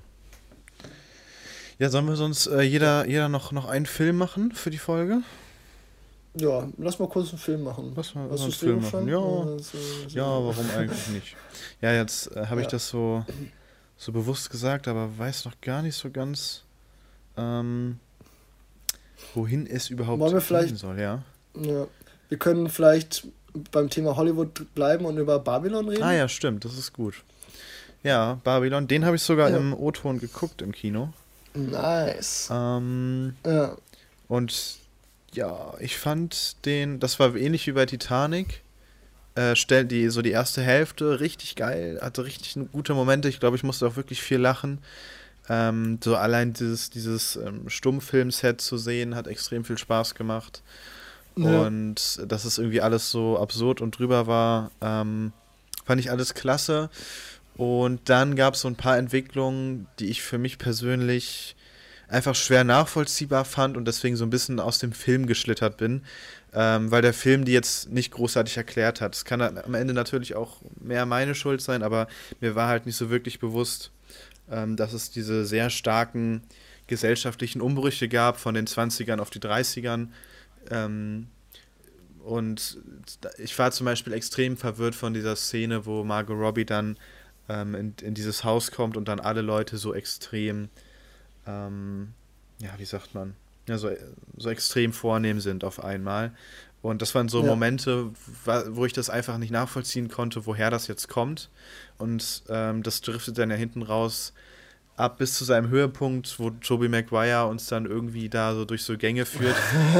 Ja, 1.78 1.90
sollen 1.90 2.06
wir 2.06 2.16
sonst 2.16 2.48
äh, 2.48 2.62
jeder, 2.62 3.06
jeder 3.06 3.28
noch, 3.28 3.52
noch 3.52 3.66
einen 3.66 3.86
Film 3.86 4.16
machen 4.16 4.52
für 4.52 4.70
die 4.70 4.78
Folge? 4.78 5.22
Ja, 6.40 6.68
lass 6.78 6.98
mal 6.98 7.08
kurz 7.08 7.30
einen 7.30 7.38
Film 7.38 7.62
machen. 7.62 7.92
Lass 7.96 8.14
mal 8.14 8.30
einen 8.30 8.52
Film 8.52 8.82
machen. 8.82 9.08
Ja, 9.08 9.18
so, 9.18 9.62
so. 9.62 10.16
ja, 10.16 10.24
warum 10.24 10.70
eigentlich 10.76 11.08
nicht? 11.08 11.36
Ja, 11.80 11.92
jetzt 11.92 12.34
äh, 12.36 12.46
habe 12.46 12.60
ja. 12.60 12.62
ich 12.62 12.68
das 12.68 12.88
so, 12.88 13.24
so 13.96 14.12
bewusst 14.12 14.50
gesagt, 14.50 14.88
aber 14.88 15.16
weiß 15.18 15.44
noch 15.46 15.60
gar 15.60 15.82
nicht 15.82 15.96
so 15.96 16.10
ganz, 16.10 16.62
ähm, 17.36 17.98
wohin 19.34 19.66
es 19.66 19.90
überhaupt 19.90 20.48
gehen 20.48 20.76
soll, 20.76 21.00
ja. 21.00 21.22
Ja, 21.54 21.86
wir 22.28 22.38
können 22.38 22.68
vielleicht 22.68 23.26
beim 23.72 23.90
Thema 23.90 24.16
Hollywood 24.16 24.74
bleiben 24.74 25.04
und 25.06 25.18
über 25.18 25.38
Babylon 25.38 25.88
reden. 25.88 26.02
Ah 26.02 26.14
ja, 26.14 26.28
stimmt, 26.28 26.64
das 26.64 26.78
ist 26.78 26.92
gut. 26.92 27.24
Ja, 28.02 28.40
Babylon, 28.44 28.86
den 28.86 29.04
habe 29.04 29.16
ich 29.16 29.22
sogar 29.22 29.50
ja. 29.50 29.56
im 29.56 29.74
O-Ton 29.74 30.20
geguckt 30.20 30.62
im 30.62 30.72
Kino. 30.72 31.12
Nice. 31.54 32.48
Ähm, 32.52 33.34
ja. 33.44 33.76
Und 34.28 34.78
ja, 35.34 35.74
ich 35.80 35.98
fand 35.98 36.64
den, 36.64 37.00
das 37.00 37.18
war 37.18 37.34
ähnlich 37.36 37.66
wie 37.66 37.72
bei 37.72 37.86
Titanic. 37.86 38.62
Äh, 39.34 39.54
die 39.84 40.08
so 40.08 40.20
die 40.20 40.32
erste 40.32 40.62
Hälfte 40.62 41.20
richtig 41.20 41.54
geil, 41.54 42.00
hatte 42.02 42.24
richtig 42.24 42.58
gute 42.72 42.94
Momente. 42.94 43.28
Ich 43.28 43.38
glaube, 43.38 43.56
ich 43.56 43.62
musste 43.62 43.86
auch 43.86 43.94
wirklich 43.94 44.20
viel 44.20 44.38
lachen. 44.38 44.78
Ähm, 45.48 45.98
so 46.02 46.16
allein 46.16 46.54
dieses, 46.54 46.90
dieses 46.90 47.36
ähm, 47.36 47.68
Stummfilm-Set 47.68 48.60
zu 48.60 48.78
sehen, 48.78 49.14
hat 49.14 49.28
extrem 49.28 49.64
viel 49.64 49.78
Spaß 49.78 50.16
gemacht. 50.16 50.62
Ja. 51.36 51.62
Und 51.62 52.20
dass 52.26 52.44
es 52.44 52.58
irgendwie 52.58 52.80
alles 52.80 53.12
so 53.12 53.38
absurd 53.38 53.80
und 53.80 53.96
drüber 53.96 54.26
war, 54.26 54.72
ähm, 54.80 55.32
fand 55.84 56.00
ich 56.00 56.10
alles 56.10 56.34
klasse. 56.34 56.90
Und 57.56 58.08
dann 58.08 58.34
gab 58.34 58.54
es 58.54 58.62
so 58.62 58.68
ein 58.68 58.76
paar 58.76 58.98
Entwicklungen, 58.98 59.86
die 60.00 60.06
ich 60.06 60.22
für 60.22 60.38
mich 60.38 60.58
persönlich 60.58 61.54
einfach 62.08 62.34
schwer 62.34 62.64
nachvollziehbar 62.64 63.44
fand 63.44 63.76
und 63.76 63.86
deswegen 63.86 64.16
so 64.16 64.24
ein 64.24 64.30
bisschen 64.30 64.60
aus 64.60 64.78
dem 64.78 64.92
Film 64.92 65.26
geschlittert 65.26 65.76
bin, 65.76 66.02
ähm, 66.54 66.90
weil 66.90 67.02
der 67.02 67.14
Film 67.14 67.44
die 67.44 67.52
jetzt 67.52 67.90
nicht 67.90 68.10
großartig 68.10 68.56
erklärt 68.56 69.00
hat. 69.00 69.14
Es 69.14 69.24
kann 69.24 69.40
am 69.40 69.74
Ende 69.74 69.94
natürlich 69.94 70.34
auch 70.34 70.60
mehr 70.80 71.06
meine 71.06 71.34
Schuld 71.34 71.60
sein, 71.60 71.82
aber 71.82 72.08
mir 72.40 72.54
war 72.54 72.68
halt 72.68 72.86
nicht 72.86 72.96
so 72.96 73.10
wirklich 73.10 73.38
bewusst, 73.38 73.90
ähm, 74.50 74.76
dass 74.76 74.92
es 74.92 75.10
diese 75.10 75.44
sehr 75.44 75.70
starken 75.70 76.42
gesellschaftlichen 76.86 77.60
Umbrüche 77.60 78.08
gab 78.08 78.38
von 78.38 78.54
den 78.54 78.66
20ern 78.66 79.18
auf 79.18 79.28
die 79.30 79.40
30ern 79.40 80.08
ähm, 80.70 81.28
und 82.24 82.78
ich 83.38 83.58
war 83.58 83.70
zum 83.70 83.86
Beispiel 83.86 84.12
extrem 84.12 84.56
verwirrt 84.56 84.94
von 84.94 85.14
dieser 85.14 85.34
Szene, 85.36 85.86
wo 85.86 86.04
Margot 86.04 86.38
Robbie 86.38 86.66
dann 86.66 86.98
ähm, 87.48 87.74
in, 87.74 87.94
in 88.02 88.14
dieses 88.14 88.44
Haus 88.44 88.70
kommt 88.70 88.96
und 88.96 89.08
dann 89.08 89.18
alle 89.18 89.40
Leute 89.40 89.78
so 89.78 89.94
extrem, 89.94 90.68
ähm, 91.48 92.12
ja, 92.60 92.70
wie 92.76 92.84
sagt 92.84 93.14
man, 93.14 93.34
ja, 93.68 93.78
so, 93.78 93.90
so 94.36 94.50
extrem 94.50 94.92
vornehm 94.92 95.40
sind 95.40 95.64
auf 95.64 95.82
einmal. 95.82 96.32
Und 96.80 97.02
das 97.02 97.14
waren 97.14 97.28
so 97.28 97.40
ja. 97.40 97.46
Momente, 97.46 98.10
wo 98.68 98.86
ich 98.86 98.92
das 98.92 99.10
einfach 99.10 99.38
nicht 99.38 99.50
nachvollziehen 99.50 100.08
konnte, 100.08 100.46
woher 100.46 100.70
das 100.70 100.86
jetzt 100.86 101.08
kommt. 101.08 101.50
Und 101.98 102.44
ähm, 102.48 102.82
das 102.82 103.00
driftet 103.00 103.38
dann 103.38 103.50
ja 103.50 103.56
hinten 103.56 103.82
raus 103.82 104.32
ab 104.96 105.18
bis 105.18 105.34
zu 105.34 105.44
seinem 105.44 105.68
Höhepunkt, 105.70 106.38
wo 106.38 106.50
Toby 106.50 106.88
Maguire 106.88 107.46
uns 107.46 107.66
dann 107.66 107.86
irgendwie 107.86 108.28
da 108.28 108.54
so 108.54 108.64
durch 108.64 108.84
so 108.84 108.96
Gänge 108.96 109.26
führt. 109.26 109.56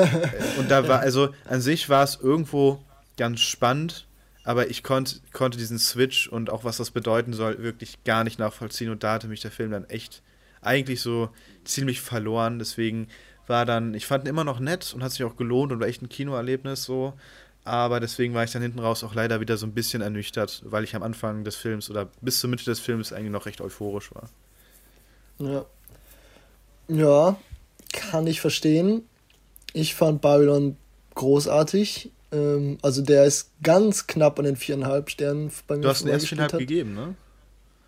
und 0.58 0.70
da 0.70 0.86
war, 0.88 1.00
also 1.00 1.30
an 1.44 1.60
sich 1.60 1.88
war 1.88 2.04
es 2.04 2.16
irgendwo 2.16 2.82
ganz 3.16 3.40
spannend, 3.40 4.06
aber 4.44 4.70
ich 4.70 4.82
konnt, 4.82 5.20
konnte 5.32 5.58
diesen 5.58 5.78
Switch 5.78 6.28
und 6.28 6.50
auch 6.50 6.64
was 6.64 6.78
das 6.78 6.90
bedeuten 6.90 7.32
soll, 7.32 7.58
wirklich 7.62 8.02
gar 8.04 8.24
nicht 8.24 8.38
nachvollziehen. 8.38 8.90
Und 8.90 9.02
da 9.02 9.14
hatte 9.14 9.28
mich 9.28 9.40
der 9.40 9.50
Film 9.50 9.72
dann 9.72 9.84
echt 9.84 10.22
eigentlich 10.62 11.00
so 11.00 11.30
ziemlich 11.64 12.00
verloren. 12.00 12.58
Deswegen 12.58 13.08
war 13.46 13.64
dann, 13.64 13.94
ich 13.94 14.06
fand 14.06 14.24
ihn 14.24 14.30
immer 14.30 14.44
noch 14.44 14.60
nett 14.60 14.92
und 14.94 15.02
hat 15.02 15.12
sich 15.12 15.24
auch 15.24 15.36
gelohnt 15.36 15.72
und 15.72 15.80
war 15.80 15.86
echt 15.86 16.02
ein 16.02 16.08
Kinoerlebnis 16.08 16.84
so. 16.84 17.14
Aber 17.64 18.00
deswegen 18.00 18.32
war 18.32 18.44
ich 18.44 18.50
dann 18.50 18.62
hinten 18.62 18.78
raus 18.78 19.04
auch 19.04 19.14
leider 19.14 19.40
wieder 19.40 19.58
so 19.58 19.66
ein 19.66 19.74
bisschen 19.74 20.00
ernüchtert, 20.00 20.62
weil 20.64 20.84
ich 20.84 20.96
am 20.96 21.02
Anfang 21.02 21.44
des 21.44 21.56
Films 21.56 21.90
oder 21.90 22.08
bis 22.22 22.40
zur 22.40 22.48
Mitte 22.48 22.64
des 22.64 22.80
Films 22.80 23.12
eigentlich 23.12 23.32
noch 23.32 23.46
recht 23.46 23.60
euphorisch 23.60 24.10
war. 24.14 24.30
Ja. 25.38 25.66
Ja, 26.88 27.36
kann 27.92 28.26
ich 28.26 28.40
verstehen. 28.40 29.02
Ich 29.74 29.94
fand 29.94 30.22
Babylon 30.22 30.76
großartig. 31.14 32.10
Ähm, 32.32 32.78
also 32.82 33.02
der 33.02 33.24
ist 33.24 33.50
ganz 33.62 34.06
knapp 34.06 34.38
an 34.38 34.46
den 34.46 34.56
viereinhalb 34.56 35.10
Sternen 35.10 35.50
bei 35.66 35.76
mir. 35.76 35.82
Du 35.82 35.88
hast 35.88 36.04
den 36.04 36.08
erst 36.08 36.28
viereinhalb 36.28 36.58
gegeben, 36.58 36.94
ne? 36.94 37.14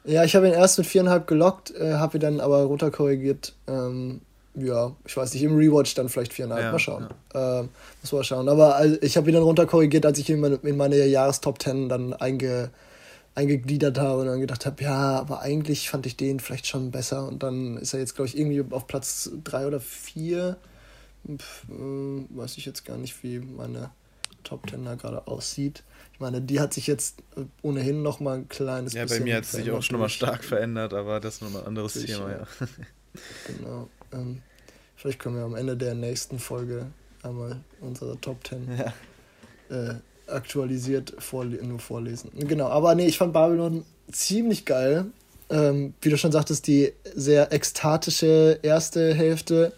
Ja, 0.05 0.25
ich 0.25 0.35
habe 0.35 0.49
ihn 0.49 0.55
erst 0.55 0.79
mit 0.79 0.87
viereinhalb 0.87 1.27
gelockt, 1.27 1.75
äh, 1.75 1.95
habe 1.95 2.17
ihn 2.17 2.21
dann 2.21 2.41
aber 2.41 2.63
runterkorrigiert. 2.65 3.55
Ähm, 3.67 4.23
ja, 4.55 4.93
ich 5.05 5.17
weiß 5.17 5.35
nicht, 5.35 5.43
im 5.43 5.57
Rewatch 5.57 5.95
dann 5.95 6.09
vielleicht 6.09 6.33
viereinhalb. 6.33 6.65
Ja, 6.65 6.73
mal 6.73 6.79
schauen. 6.79 7.09
Ja. 7.35 7.61
Ähm, 7.61 7.69
muss 8.03 8.13
mal 8.13 8.25
schauen. 8.25 8.49
Aber 8.49 8.77
also, 8.77 8.97
ich 9.01 9.17
habe 9.17 9.29
ihn 9.29 9.35
dann 9.35 9.43
runterkorrigiert, 9.43 10.05
als 10.07 10.19
ich 10.19 10.29
ihn 10.29 10.43
in 10.43 10.77
meine 10.77 11.05
Jahrestop 11.07 11.63
10 11.63 11.89
dann 11.89 12.15
einge, 12.15 12.71
eingegliedert 13.35 13.99
habe 13.99 14.21
und 14.21 14.27
dann 14.27 14.41
gedacht 14.41 14.67
habe, 14.67 14.83
ja, 14.83 15.21
aber 15.21 15.41
eigentlich 15.41 15.89
fand 15.89 16.07
ich 16.07 16.17
den 16.17 16.41
vielleicht 16.41 16.67
schon 16.67 16.91
besser. 16.91 17.29
Und 17.29 17.43
dann 17.43 17.77
ist 17.77 17.95
er 17.95 18.01
jetzt, 18.01 18.17
glaube 18.17 18.29
ich, 18.29 18.39
irgendwie 18.39 18.65
auf 18.71 18.87
Platz 18.87 19.31
drei 19.45 19.67
oder 19.67 19.81
vier. 19.81 20.57
Pff, 21.29 21.65
äh, 21.69 22.37
weiß 22.37 22.57
ich 22.57 22.65
jetzt 22.65 22.85
gar 22.85 22.97
nicht, 22.97 23.23
wie 23.23 23.39
meine 23.39 23.91
Top 24.43 24.69
10 24.69 24.85
da 24.85 24.95
gerade 24.95 25.27
aussieht. 25.29 25.85
Ich 26.21 26.23
meine, 26.23 26.43
die 26.43 26.61
hat 26.61 26.75
sich 26.75 26.87
jetzt 26.87 27.21
äh, 27.35 27.45
ohnehin 27.63 28.03
noch 28.03 28.21
mal 28.21 28.37
ein 28.37 28.49
kleines 28.51 28.93
ja, 28.93 29.05
bisschen. 29.05 29.21
Ja, 29.21 29.21
bei 29.21 29.25
mir 29.25 29.37
hat 29.37 29.45
es 29.45 29.53
sich 29.53 29.71
auch 29.71 29.83
schon 29.83 29.99
mal 29.99 30.11
stark 30.11 30.45
verändert, 30.45 30.93
aber 30.93 31.19
das 31.19 31.37
ist 31.37 31.41
nochmal 31.41 31.63
ein 31.63 31.69
anderes 31.69 31.95
Sicher. 31.95 32.19
Thema, 32.19 32.31
ja. 32.31 32.47
genau. 33.57 33.89
Ähm, 34.13 34.43
vielleicht 34.97 35.19
können 35.19 35.37
wir 35.37 35.45
am 35.45 35.55
Ende 35.55 35.79
der 35.79 35.95
nächsten 35.95 36.39
Folge 36.39 36.89
einmal 37.23 37.61
unsere 37.81 38.21
Top 38.21 38.47
10 38.47 38.69
ja. 39.71 39.73
äh, 39.75 39.95
aktualisiert 40.27 41.15
vorle 41.19 41.57
nur 41.65 41.79
vorlesen. 41.79 42.31
Genau, 42.37 42.69
aber 42.69 42.95
nee, 42.95 43.07
ich 43.07 43.17
fand 43.17 43.33
Babylon 43.33 43.87
ziemlich 44.13 44.67
geil. 44.67 45.07
Ähm, 45.49 45.95
wie 46.03 46.11
du 46.11 46.19
schon 46.19 46.33
sagtest, 46.33 46.67
die 46.67 46.93
sehr 47.15 47.51
ekstatische 47.51 48.59
erste 48.61 49.15
Hälfte 49.15 49.73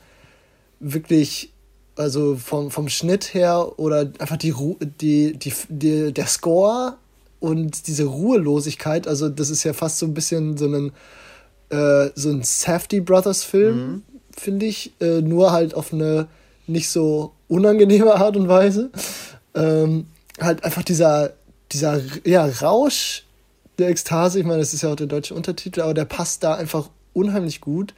wirklich, 0.81 1.53
also 1.97 2.37
vom, 2.37 2.71
vom 2.71 2.89
Schnitt 2.89 3.35
her 3.35 3.79
oder 3.79 4.11
einfach 4.19 4.37
die, 4.37 4.51
Ru 4.51 4.77
die, 5.01 5.37
die, 5.37 5.53
die, 5.69 6.13
der 6.13 6.27
Score 6.27 6.97
und 7.41 7.87
diese 7.87 8.05
Ruhelosigkeit, 8.05 9.07
also 9.09 9.29
das 9.29 9.51
ist 9.51 9.65
ja 9.65 9.73
fast 9.73 9.99
so 9.99 10.07
ein 10.07 10.15
bisschen 10.15 10.57
so 10.57 10.67
ein, 10.67 10.93
äh, 11.71 12.11
so 12.15 12.31
ein 12.31 12.43
Safety 12.43 13.01
Brothers 13.01 13.45
Film, 13.45 13.77
mhm. 13.77 14.03
finde 14.37 14.67
ich, 14.67 14.93
äh, 15.01 15.21
nur 15.21 15.53
halt 15.53 15.75
auf 15.75 15.93
eine 15.93 16.29
nicht 16.67 16.89
so 16.89 17.33
unangenehme 17.49 18.15
Art 18.15 18.37
und 18.37 18.49
Weise. 18.49 18.91
Ähm, 19.55 20.07
halt 20.41 20.65
einfach 20.65 20.83
dieser, 20.83 21.33
dieser 21.73 22.01
ja, 22.25 22.47
Rausch 22.47 23.25
der 23.79 23.89
Ekstase, 23.89 24.39
ich 24.39 24.47
meine, 24.47 24.61
das 24.61 24.75
ist 24.75 24.83
ja 24.83 24.93
auch 24.93 24.97
der 24.97 25.07
deutsche 25.07 25.35
Untertitel, 25.35 25.81
aber 25.81 25.95
der 25.95 26.05
passt 26.05 26.45
da 26.45 26.55
einfach 26.55 26.89
unheimlich 27.13 27.61
gut. 27.61 27.95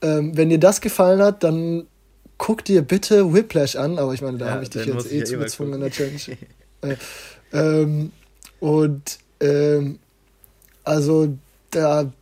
Ähm, 0.00 0.36
wenn 0.36 0.48
dir 0.48 0.58
das 0.58 0.80
gefallen 0.80 1.22
hat, 1.22 1.42
dann 1.44 1.86
guck 2.42 2.64
dir 2.64 2.82
bitte 2.82 3.32
Whiplash 3.32 3.76
an, 3.76 4.00
aber 4.00 4.14
ich 4.14 4.20
meine, 4.20 4.36
da 4.36 4.46
ja, 4.46 4.50
habe 4.54 4.64
ich 4.64 4.70
dich 4.70 4.84
jetzt 4.84 5.12
eh 5.12 5.22
zugezwungen 5.22 5.74
in 5.74 5.80
der 5.80 5.92
Challenge. 5.92 6.18
äh, 6.80 6.96
ähm, 7.52 8.10
und 8.58 9.18
ähm, 9.38 10.00
also 10.82 11.38
da 11.70 12.12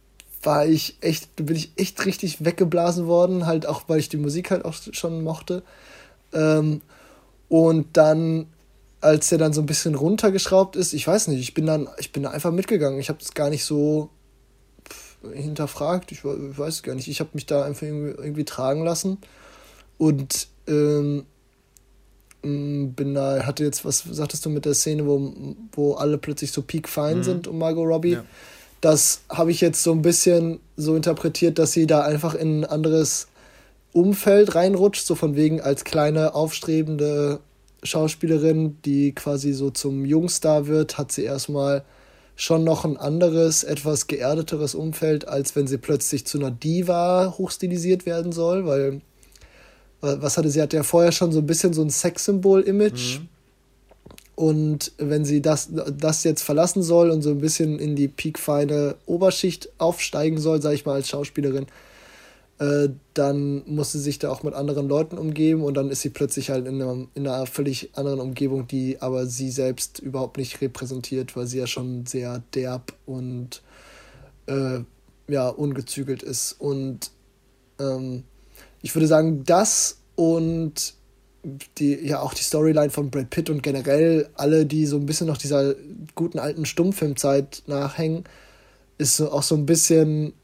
war 0.43 0.67
ich 0.67 0.99
echt, 1.01 1.31
da 1.37 1.45
bin 1.45 1.57
ich 1.57 1.73
echt 1.77 2.05
richtig 2.05 2.45
weggeblasen 2.45 3.07
worden, 3.07 3.47
halt 3.47 3.65
auch, 3.65 3.85
weil 3.87 3.99
ich 3.99 4.11
die 4.11 4.19
Musik 4.19 4.51
halt 4.51 4.67
auch 4.67 4.75
schon 4.93 5.25
mochte. 5.25 5.63
Ähm, 6.35 6.83
und 7.49 7.87
dann 7.95 8.47
als 9.01 9.33
er 9.33 9.39
dann 9.39 9.55
so 9.55 9.63
ein 9.63 9.67
bisschen 9.67 9.95
runtergeschraubt 9.95 10.77
ist, 10.77 10.93
ich 10.93 11.07
weiß 11.07 11.29
nicht, 11.29 11.41
ich 11.41 11.55
bin 11.55 11.65
dann, 11.65 11.89
ich 11.99 12.13
bin 12.13 12.25
da 12.25 12.31
einfach 12.31 12.53
mitgegangen. 12.53 13.01
Ich 13.01 13.09
habe 13.09 13.21
es 13.23 13.33
gar 13.33 13.49
nicht 13.49 13.65
so 13.65 14.11
hinterfragt, 15.33 16.13
ich, 16.13 16.19
ich 16.19 16.59
weiß 16.59 16.75
es 16.75 16.83
gar 16.83 16.95
nicht. 16.95 17.09
Ich 17.09 17.21
habe 17.21 17.31
mich 17.33 17.47
da 17.47 17.65
einfach 17.65 17.87
irgendwie, 17.87 18.23
irgendwie, 18.23 18.45
tragen 18.45 18.85
lassen 18.85 19.17
und 20.01 20.49
ähm, 20.67 21.27
bin 22.43 23.15
da, 23.15 23.45
hatte 23.45 23.65
jetzt, 23.65 23.85
was 23.85 24.03
sagtest 24.11 24.47
du 24.47 24.49
mit 24.49 24.65
der 24.65 24.73
Szene, 24.73 25.07
wo, 25.07 25.35
wo 25.73 25.93
alle 25.93 26.17
plötzlich 26.17 26.53
so 26.53 26.63
peak 26.63 26.89
fein 26.89 27.19
mhm. 27.19 27.23
sind 27.23 27.47
um 27.47 27.59
Margot 27.59 27.87
Robbie? 27.87 28.13
Ja. 28.13 28.25
Das 28.81 29.21
habe 29.29 29.51
ich 29.51 29.61
jetzt 29.61 29.83
so 29.83 29.93
ein 29.93 30.01
bisschen 30.01 30.59
so 30.79 30.97
interpretiert, 30.97 31.59
dass 31.59 31.73
sie 31.73 31.87
da 31.87 32.01
einfach 32.01 32.35
in 32.35 32.61
ein 32.61 32.65
anderes 32.65 33.29
Umfeld 33.93 34.55
reinrutscht, 34.55 35.05
so 35.05 35.15
von 35.15 35.37
wegen 35.37 35.61
als 35.61 35.85
kleine 35.85 36.35
aufstrebende 36.35 37.41
Schauspielerin, 37.83 38.79
die 38.87 39.15
quasi 39.15 39.53
so 39.53 39.69
zum 39.69 40.07
Jungstar 40.07 40.67
wird, 40.67 40.97
hat 40.97 41.13
sie 41.13 41.25
erstmal 41.25 41.85
schon 42.37 42.65
noch 42.65 42.87
ein 42.87 42.97
anderes, 42.97 43.65
etwas 43.65 44.07
geerdeteres 44.07 44.75
Umfeld, 44.75 45.29
als 45.29 45.55
wenn 45.57 45.67
sie 45.67 45.77
plötzlich 45.77 46.27
zu 46.27 46.39
einer 46.39 46.51
Diva 46.51 47.35
hochstilisiert 47.37 48.07
werden 48.07 48.33
soll, 48.33 48.65
weil 48.65 49.03
was 50.01 50.37
hatte 50.37 50.51
sie? 50.51 50.63
Hatte 50.63 50.77
ja 50.77 50.83
vorher 50.83 51.13
schon 51.13 51.33
so 51.33 51.41
ein 51.41 51.47
bisschen 51.47 51.73
so 51.73 51.83
ein 51.83 51.91
Sexsymbol-Image. 51.91 53.21
Mhm. 53.21 53.29
Und 54.35 54.93
wenn 54.97 55.27
sie 55.27 55.43
das, 55.43 55.69
das 55.71 56.25
jetzt 56.25 56.43
verlassen 56.43 56.83
soll 56.83 57.11
und 57.11 57.21
so 57.21 57.31
ein 57.31 57.41
bisschen 57.41 57.79
in 57.79 57.95
die 57.95 58.09
peakfeine 58.09 58.97
Oberschicht 59.05 59.69
aufsteigen 59.77 60.39
soll, 60.39 60.63
sag 60.63 60.73
ich 60.73 60.87
mal, 60.87 60.95
als 60.95 61.11
Schauspielerin, 61.11 61.67
äh, 62.59 62.89
dann 63.15 63.63
muss 63.67 63.93
sie 63.93 63.99
sich 63.99 64.19
da 64.19 64.31
auch 64.31 64.43
mit 64.43 64.55
anderen 64.55 64.89
Leuten 64.89 65.19
umgeben 65.19 65.63
und 65.63 65.75
dann 65.75 65.91
ist 65.91 66.01
sie 66.01 66.11
plötzlich 66.11 66.51
halt 66.51 66.67
in 66.67 66.81
einer, 66.81 67.07
in 67.15 67.27
einer 67.27 67.47
völlig 67.47 67.91
anderen 67.95 68.21
Umgebung, 68.21 68.67
die 68.67 68.97
aber 69.01 69.27
sie 69.27 69.51
selbst 69.51 69.99
überhaupt 69.99 70.39
nicht 70.39 70.61
repräsentiert, 70.61 71.37
weil 71.37 71.47
sie 71.47 71.59
ja 71.59 71.67
schon 71.67 72.07
sehr 72.07 72.43
derb 72.55 72.95
und 73.05 73.63
äh, 74.47 74.81
ja, 75.29 75.49
ungezügelt 75.49 76.23
ist. 76.23 76.53
Und 76.59 77.11
ähm, 77.79 78.25
ich 78.83 78.95
würde 78.95 79.07
sagen, 79.07 79.45
das 79.45 79.99
und 80.15 80.95
die, 81.79 81.95
ja 82.07 82.21
auch 82.21 82.35
die 82.35 82.43
Storyline 82.43 82.91
von 82.91 83.11
Brad 83.11 83.31
Pitt 83.31 83.51
und 83.51 83.63
generell 83.63 84.29
alle, 84.35 84.67
die 84.67 84.87
so 84.87 84.97
ein 84.97 85.07
bisschen 85.07 85.27
noch 85.27 85.39
dieser 85.39 85.75
guten 86.15 86.39
alten 86.39 86.67
Stummfilmzeit 86.67 87.63
nachhängen, 87.67 88.25
ist 88.99 89.17
so 89.17 89.33
auch 89.33 89.43
so 89.43 89.55
ein 89.55 89.67
bisschen 89.67 90.35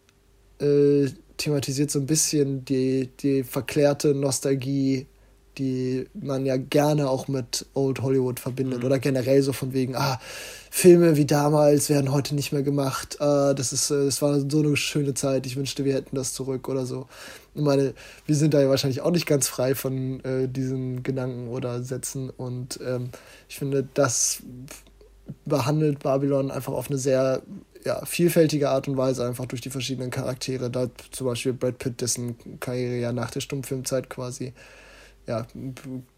äh, 0.61 1.07
thematisiert 1.37 1.91
so 1.91 1.99
ein 1.99 2.07
bisschen 2.07 2.65
die, 2.65 3.11
die 3.21 3.43
verklärte 3.43 4.15
Nostalgie, 4.15 5.07
die 5.59 6.07
man 6.15 6.47
ja 6.47 6.57
gerne 6.57 7.09
auch 7.09 7.29
mit 7.29 7.67
Old 7.75 8.03
Hollywood 8.03 8.41
verbindet. 8.41 8.81
Mhm. 8.81 8.85
Oder 8.85 8.99
generell 8.99 9.43
so 9.43 9.53
von 9.53 9.73
wegen, 9.73 9.97
ah, 9.97 10.21
Filme 10.71 11.17
wie 11.17 11.25
damals 11.25 11.89
werden 11.89 12.13
heute 12.13 12.35
nicht 12.35 12.53
mehr 12.53 12.63
gemacht. 12.63 13.21
Ah, 13.21 13.55
das, 13.55 13.73
ist, 13.73 13.91
äh, 13.91 14.05
das 14.05 14.21
war 14.21 14.39
so 14.39 14.59
eine 14.59 14.77
schöne 14.77 15.15
Zeit. 15.15 15.47
Ich 15.47 15.57
wünschte, 15.57 15.85
wir 15.85 15.95
hätten 15.95 16.17
das 16.17 16.33
zurück 16.35 16.69
oder 16.69 16.85
so. 16.85 17.07
Ich 17.55 17.63
meine, 17.63 17.95
wir 18.27 18.35
sind 18.35 18.53
da 18.53 18.61
ja 18.61 18.69
wahrscheinlich 18.69 19.01
auch 19.01 19.11
nicht 19.11 19.27
ganz 19.27 19.49
frei 19.49 19.75
von 19.75 20.23
äh, 20.25 20.49
diesen 20.49 21.03
Gedanken 21.03 21.49
oder 21.49 21.83
Sätzen. 21.83 22.31
Und 22.31 22.79
ähm, 22.87 23.11
ich 23.49 23.57
finde, 23.57 23.89
das 23.95 24.43
behandelt 25.45 26.01
Babylon 26.01 26.51
einfach 26.51 26.73
auf 26.73 26.91
eine 26.91 26.99
sehr 26.99 27.43
ja, 27.87 28.05
vielfältige 28.05 28.69
Art 28.69 28.89
und 28.89 28.97
Weise, 28.97 29.25
einfach 29.25 29.47
durch 29.47 29.63
die 29.63 29.71
verschiedenen 29.71 30.11
Charaktere. 30.11 30.71
Da 30.71 30.91
zum 31.13 31.29
Beispiel 31.29 31.53
Brad 31.53 31.79
Pitt, 31.79 32.01
dessen 32.01 32.37
Karriere 32.61 32.97
ja 32.97 33.13
nach 33.13 33.31
der 33.31 33.41
Stummfilmzeit 33.41 34.11
quasi 34.11 34.53
ja, 35.27 35.47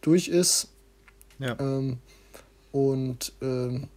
durch 0.01 0.29
ist. 0.29 0.69
Ja. 1.39 1.57
Ähm, 1.59 1.99
und 2.73 3.33
ähm, 3.41 3.89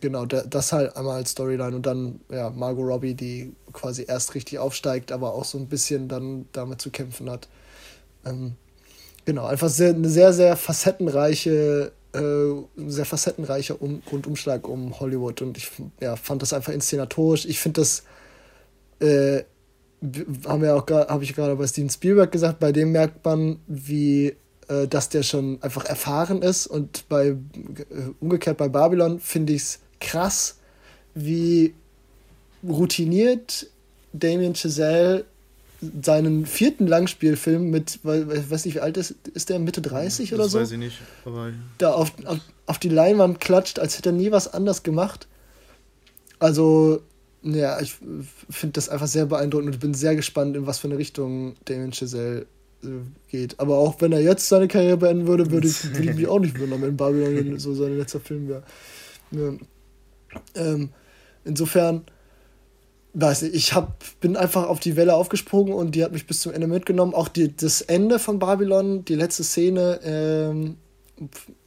genau, 0.00 0.26
das 0.26 0.72
halt 0.72 0.96
einmal 0.96 1.16
als 1.16 1.30
Storyline 1.30 1.74
und 1.74 1.86
dann 1.86 2.20
ja, 2.30 2.50
Margot 2.50 2.86
Robbie, 2.86 3.14
die 3.14 3.54
quasi 3.72 4.04
erst 4.06 4.34
richtig 4.34 4.58
aufsteigt, 4.58 5.12
aber 5.12 5.34
auch 5.34 5.44
so 5.44 5.58
ein 5.58 5.68
bisschen 5.68 6.08
dann 6.08 6.46
damit 6.52 6.80
zu 6.80 6.90
kämpfen 6.90 7.30
hat. 7.30 7.48
Ähm, 8.24 8.52
genau, 9.24 9.46
einfach 9.46 9.68
sehr, 9.68 9.94
eine 9.94 10.08
sehr, 10.08 10.32
sehr 10.32 10.56
facettenreiche 10.56 11.92
äh, 12.14 12.54
sehr 12.76 13.06
facettenreicher 13.06 13.80
um 13.80 14.02
Rundumschlag 14.10 14.68
um 14.68 15.00
Hollywood 15.00 15.40
und 15.40 15.56
ich 15.56 15.70
ja, 16.00 16.16
fand 16.16 16.42
das 16.42 16.52
einfach 16.52 16.72
inszenatorisch. 16.72 17.46
Ich 17.46 17.58
finde 17.58 17.80
das, 17.80 18.02
äh, 19.00 19.44
haben 20.46 20.62
wir 20.62 20.76
auch 20.76 20.86
habe 20.90 21.24
ich 21.24 21.34
gerade 21.34 21.56
bei 21.56 21.66
Steven 21.66 21.88
Spielberg 21.88 22.30
gesagt, 22.30 22.58
bei 22.58 22.72
dem 22.72 22.92
merkt 22.92 23.24
man, 23.24 23.60
wie 23.66 24.34
äh, 24.72 24.88
dass 24.88 25.08
der 25.08 25.22
schon 25.22 25.58
einfach 25.62 25.84
erfahren 25.84 26.42
ist 26.42 26.66
und 26.66 27.08
bei 27.08 27.28
äh, 27.28 27.36
umgekehrt 28.20 28.56
bei 28.56 28.68
Babylon 28.68 29.20
finde 29.20 29.52
ich 29.52 29.62
es 29.62 29.78
krass, 30.00 30.56
wie 31.14 31.74
routiniert 32.66 33.66
Damien 34.12 34.54
Chazelle 34.54 35.24
seinen 36.00 36.46
vierten 36.46 36.86
Langspielfilm 36.86 37.70
mit, 37.70 37.98
weil, 38.04 38.50
weiß 38.50 38.64
nicht, 38.64 38.76
wie 38.76 38.80
alt 38.80 38.96
ist, 38.96 39.16
ist 39.34 39.48
der 39.48 39.58
Mitte 39.58 39.82
30 39.82 40.30
das 40.30 40.38
oder 40.38 40.48
so? 40.48 40.60
Weiß 40.60 40.70
ich 40.70 40.78
nicht, 40.78 40.98
aber. 41.24 41.52
Da 41.78 41.92
auf, 41.92 42.12
auf, 42.24 42.38
auf 42.66 42.78
die 42.78 42.88
Leinwand 42.88 43.40
klatscht, 43.40 43.80
als 43.80 43.98
hätte 43.98 44.10
er 44.10 44.12
nie 44.12 44.30
was 44.30 44.52
anders 44.52 44.84
gemacht. 44.84 45.26
Also, 46.38 47.02
ja, 47.42 47.80
ich 47.80 47.96
finde 48.48 48.74
das 48.74 48.88
einfach 48.88 49.08
sehr 49.08 49.26
beeindruckend 49.26 49.74
und 49.74 49.80
bin 49.80 49.94
sehr 49.94 50.14
gespannt, 50.14 50.56
in 50.56 50.66
was 50.66 50.78
für 50.78 50.86
eine 50.86 50.98
Richtung 50.98 51.56
Damien 51.64 51.92
Chazelle 51.92 52.42
äh, 52.42 52.46
geht. 53.28 53.58
Aber 53.60 53.78
auch 53.78 54.00
wenn 54.00 54.12
er 54.12 54.20
jetzt 54.20 54.48
seine 54.48 54.68
Karriere 54.68 54.96
beenden 54.96 55.26
würde, 55.26 55.50
würde 55.50 55.68
ich, 55.68 55.84
würde 55.94 56.10
ich 56.10 56.16
mich 56.16 56.28
auch 56.28 56.40
nicht 56.40 56.58
wundern, 56.58 56.82
wenn 56.82 56.96
Babylon 56.96 57.58
so 57.58 57.74
sein 57.74 57.96
letzter 57.96 58.20
Film 58.20 58.48
wäre. 58.48 58.62
Ja. 59.30 59.52
Ähm, 60.54 60.90
insofern 61.44 62.04
weiß 63.14 63.42
nicht, 63.42 63.54
ich 63.54 63.74
hab, 63.74 63.98
bin 64.20 64.36
einfach 64.36 64.66
auf 64.68 64.80
die 64.80 64.96
Welle 64.96 65.14
aufgesprungen 65.14 65.74
und 65.74 65.94
die 65.94 66.04
hat 66.04 66.12
mich 66.12 66.26
bis 66.26 66.40
zum 66.40 66.52
Ende 66.52 66.66
mitgenommen. 66.66 67.14
Auch 67.14 67.28
die, 67.28 67.54
das 67.54 67.82
Ende 67.82 68.18
von 68.18 68.38
Babylon, 68.38 69.04
die 69.04 69.14
letzte 69.14 69.44
Szene, 69.44 70.00
ähm, 70.02 70.76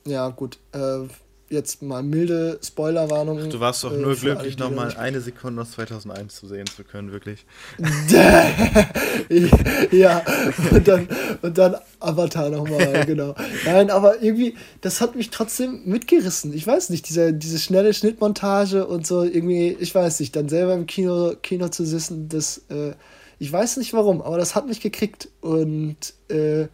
ja 0.05 0.29
gut, 0.29 0.59
äh, 0.71 1.01
jetzt 1.49 1.83
mal 1.83 2.01
milde 2.01 2.59
Spoilerwarnung. 2.63 3.49
Du 3.49 3.59
warst 3.59 3.83
doch 3.83 3.93
äh, 3.93 3.97
nur 3.97 4.15
glücklich, 4.15 4.57
nochmal 4.57 4.95
eine 4.97 5.21
Sekunde 5.21 5.61
aus 5.61 5.71
2001 5.71 6.35
zu 6.35 6.47
sehen 6.47 6.65
zu 6.65 6.83
können, 6.83 7.11
wirklich. 7.11 7.45
ja, 9.91 10.23
und 10.71 10.87
dann, 10.87 11.07
und 11.41 11.57
dann 11.57 11.75
Avatar 11.99 12.49
nochmal, 12.49 13.01
genau. 13.05 13.35
Nein, 13.65 13.91
aber 13.91 14.23
irgendwie, 14.23 14.55
das 14.81 15.01
hat 15.01 15.15
mich 15.15 15.29
trotzdem 15.29 15.81
mitgerissen. 15.85 16.53
Ich 16.53 16.65
weiß 16.65 16.89
nicht, 16.89 17.07
diese, 17.09 17.33
diese 17.33 17.59
schnelle 17.59 17.93
Schnittmontage 17.93 18.87
und 18.87 19.05
so, 19.05 19.23
irgendwie, 19.23 19.77
ich 19.79 19.93
weiß 19.93 20.19
nicht, 20.21 20.35
dann 20.35 20.49
selber 20.49 20.73
im 20.73 20.87
Kino, 20.87 21.35
Kino 21.41 21.69
zu 21.69 21.85
sitzen, 21.85 22.27
das, 22.27 22.63
äh, 22.69 22.93
ich 23.37 23.51
weiß 23.51 23.77
nicht 23.77 23.93
warum, 23.93 24.21
aber 24.21 24.37
das 24.37 24.55
hat 24.55 24.67
mich 24.67 24.81
gekriegt 24.81 25.29
und 25.41 25.97
äh, 26.29 26.67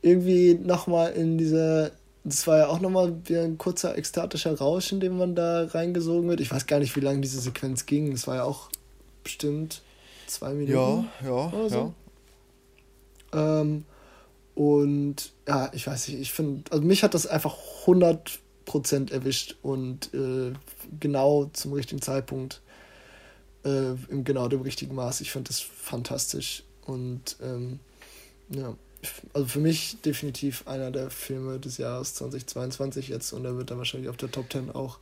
irgendwie 0.00 0.54
nochmal 0.54 1.12
in 1.12 1.38
dieser 1.38 1.90
das 2.24 2.46
war 2.46 2.58
ja 2.58 2.68
auch 2.68 2.80
nochmal 2.80 3.14
wieder 3.26 3.42
ein 3.42 3.58
kurzer 3.58 3.96
ekstatischer 3.96 4.56
Rausch, 4.56 4.92
in 4.92 5.00
dem 5.00 5.16
man 5.16 5.34
da 5.34 5.64
reingesogen 5.66 6.28
wird. 6.28 6.40
Ich 6.40 6.50
weiß 6.50 6.66
gar 6.66 6.78
nicht, 6.78 6.96
wie 6.96 7.00
lange 7.00 7.20
diese 7.20 7.40
Sequenz 7.40 7.86
ging. 7.86 8.10
Das 8.10 8.26
war 8.26 8.36
ja 8.36 8.44
auch 8.44 8.70
bestimmt 9.22 9.82
zwei 10.26 10.52
Minuten. 10.52 10.72
Ja, 10.72 11.04
ja, 11.24 11.52
oder 11.52 11.70
so. 11.70 11.94
ja. 13.32 13.60
Ähm, 13.60 13.84
und 14.54 15.32
ja, 15.46 15.70
ich 15.72 15.86
weiß 15.86 16.08
nicht, 16.08 16.20
ich 16.20 16.32
finde, 16.32 16.70
also 16.72 16.84
mich 16.84 17.02
hat 17.02 17.14
das 17.14 17.26
einfach 17.26 17.56
100% 17.86 19.12
erwischt 19.12 19.56
und 19.62 20.12
äh, 20.12 20.52
genau 20.98 21.44
zum 21.52 21.72
richtigen 21.72 22.02
Zeitpunkt, 22.02 22.60
äh, 23.64 23.92
im 24.08 24.24
genau 24.24 24.48
dem 24.48 24.62
richtigen 24.62 24.94
Maß. 24.94 25.20
Ich 25.20 25.30
finde 25.30 25.48
das 25.48 25.60
fantastisch 25.60 26.64
und 26.84 27.36
ähm, 27.40 27.78
ja 28.48 28.74
also 29.32 29.46
für 29.46 29.60
mich 29.60 30.00
definitiv 30.04 30.66
einer 30.66 30.90
der 30.90 31.10
Filme 31.10 31.58
des 31.58 31.78
Jahres 31.78 32.14
2022 32.14 33.08
jetzt 33.08 33.32
und 33.32 33.44
er 33.44 33.56
wird 33.56 33.70
dann 33.70 33.78
wahrscheinlich 33.78 34.08
auf 34.08 34.16
der 34.16 34.30
Top 34.30 34.50
10 34.50 34.70
auch 34.70 34.98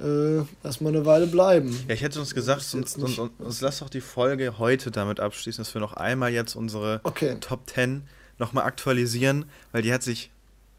äh, 0.00 0.42
erstmal 0.62 0.94
eine 0.94 1.06
Weile 1.06 1.26
bleiben. 1.26 1.76
Ja, 1.88 1.94
ich 1.94 2.02
hätte 2.02 2.20
uns 2.20 2.34
gesagt, 2.34 2.62
uns, 2.74 2.96
uns, 2.96 3.18
uns 3.18 3.60
lass 3.60 3.80
doch 3.80 3.88
die 3.88 4.00
Folge 4.00 4.58
heute 4.58 4.90
damit 4.90 5.20
abschließen, 5.20 5.62
dass 5.62 5.74
wir 5.74 5.80
noch 5.80 5.94
einmal 5.94 6.32
jetzt 6.32 6.54
unsere 6.54 7.00
okay. 7.02 7.36
Top 7.40 7.68
10 7.70 8.02
nochmal 8.38 8.64
aktualisieren, 8.64 9.46
weil 9.72 9.82
die 9.82 9.92
hat 9.92 10.02
sich 10.02 10.30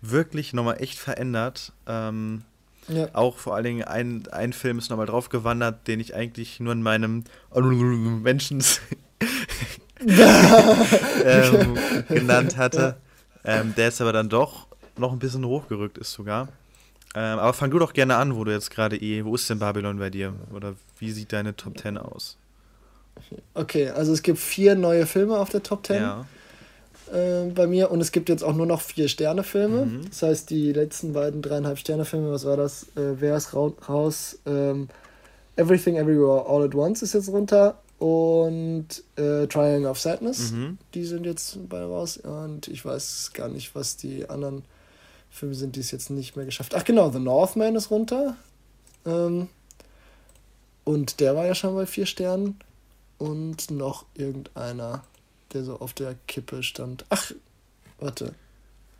wirklich 0.01 0.53
nochmal 0.53 0.81
echt 0.81 0.97
verändert. 0.97 1.73
Ähm, 1.85 2.43
ja. 2.87 3.09
Auch 3.13 3.37
vor 3.37 3.55
allen 3.55 3.65
Dingen 3.65 3.83
ein, 3.83 4.27
ein 4.31 4.53
Film 4.53 4.79
ist 4.79 4.89
nochmal 4.89 5.05
drauf 5.05 5.29
gewandert, 5.29 5.87
den 5.87 5.99
ich 5.99 6.15
eigentlich 6.15 6.59
nur 6.59 6.73
in 6.73 6.81
meinem 6.81 7.23
Menschen 8.23 8.63
ähm, 11.25 11.77
genannt 12.07 12.57
hatte. 12.57 12.97
Ähm, 13.43 13.73
der 13.75 13.89
ist 13.89 14.01
aber 14.01 14.13
dann 14.13 14.29
doch 14.29 14.67
noch 14.97 15.11
ein 15.11 15.19
bisschen 15.19 15.45
hochgerückt 15.45 15.97
ist 15.97 16.13
sogar. 16.13 16.49
Ähm, 17.15 17.39
aber 17.39 17.53
fang 17.53 17.71
du 17.71 17.79
doch 17.79 17.93
gerne 17.93 18.17
an, 18.17 18.35
wo 18.35 18.43
du 18.43 18.51
jetzt 18.51 18.69
gerade 18.69 18.95
eh, 18.97 19.25
wo 19.25 19.35
ist 19.35 19.49
denn 19.49 19.59
Babylon 19.59 19.97
bei 19.97 20.09
dir? 20.09 20.33
Oder 20.53 20.75
wie 20.99 21.11
sieht 21.11 21.33
deine 21.33 21.55
Top 21.55 21.77
10 21.77 21.97
aus? 21.97 22.37
Okay, 23.53 23.89
also 23.89 24.13
es 24.13 24.21
gibt 24.21 24.37
vier 24.37 24.75
neue 24.75 25.05
Filme 25.05 25.37
auf 25.37 25.49
der 25.49 25.63
Top 25.63 25.85
10 25.85 25.95
ja. 25.95 26.25
äh, 27.11 27.49
bei 27.49 27.67
mir 27.67 27.91
und 27.91 27.99
es 27.99 28.11
gibt 28.11 28.29
jetzt 28.29 28.43
auch 28.43 28.53
nur 28.53 28.67
noch 28.67 28.81
vier 28.81 29.07
Sterne-Filme. 29.07 29.85
Mhm. 29.85 30.09
Das 30.09 30.21
heißt, 30.21 30.49
die 30.49 30.71
letzten 30.71 31.13
beiden 31.13 31.41
dreieinhalb 31.41 31.79
Sterne-Filme, 31.79 32.31
was 32.31 32.45
war 32.45 32.57
das? 32.57 32.83
Äh, 32.95 33.19
wer 33.19 33.35
ist 33.35 33.55
raus? 33.55 34.37
Ähm, 34.45 34.87
Everything 35.55 35.97
Everywhere 35.97 36.45
All 36.47 36.63
at 36.63 36.75
Once 36.75 37.01
ist 37.01 37.13
jetzt 37.13 37.29
runter 37.29 37.79
und 37.99 38.87
äh, 39.17 39.45
Triangle 39.47 39.89
of 39.89 39.99
Sadness. 39.99 40.51
Mhm. 40.51 40.77
Die 40.93 41.03
sind 41.03 41.25
jetzt 41.25 41.69
bei 41.69 41.83
raus. 41.83 42.17
Und 42.17 42.69
ich 42.69 42.83
weiß 42.83 43.31
gar 43.33 43.49
nicht, 43.49 43.75
was 43.75 43.97
die 43.97 44.29
anderen 44.29 44.63
Filme 45.29 45.53
sind, 45.53 45.75
die 45.75 45.81
es 45.81 45.91
jetzt 45.91 46.09
nicht 46.09 46.35
mehr 46.35 46.45
geschafft 46.45 46.73
Ach 46.75 46.83
genau, 46.83 47.11
The 47.11 47.19
Northman 47.19 47.75
ist 47.75 47.91
runter. 47.91 48.37
Ähm, 49.05 49.49
und 50.85 51.19
der 51.19 51.35
war 51.35 51.45
ja 51.45 51.53
schon 51.53 51.75
bei 51.75 51.85
vier 51.85 52.05
Sternen. 52.05 52.57
Und 53.17 53.69
noch 53.69 54.05
irgendeiner, 54.15 55.03
der 55.51 55.65
so 55.65 55.81
auf 55.81 55.91
der 55.91 56.15
Kippe 56.27 56.63
stand. 56.63 57.03
Ach, 57.09 57.33
warte. 57.99 58.33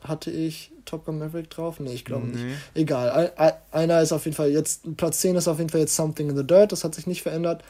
Hatte 0.02 0.30
ich 0.30 0.72
Top 0.84 1.06
Gun 1.06 1.20
Maverick 1.20 1.50
drauf? 1.50 1.80
Nee, 1.80 1.94
ich 1.94 2.04
glaube 2.04 2.28
nee. 2.28 2.44
nicht. 2.44 2.58
Egal. 2.74 3.32
einer 3.72 4.02
ist 4.02 4.12
auf 4.12 4.26
jeden 4.26 4.36
Fall 4.36 4.50
jetzt, 4.50 4.98
Platz 4.98 5.22
10 5.22 5.38
ist 5.38 5.48
auf 5.48 5.58
jeden 5.58 5.70
Fall 5.70 5.82
jetzt 5.82 5.96
Something 5.96 6.30
in 6.30 6.36
the 6.36 6.46
Dirt, 6.46 6.74
das 6.74 6.84
hat 6.84 6.96
sich 6.96 7.08
nicht 7.08 7.22
verändert. 7.22 7.64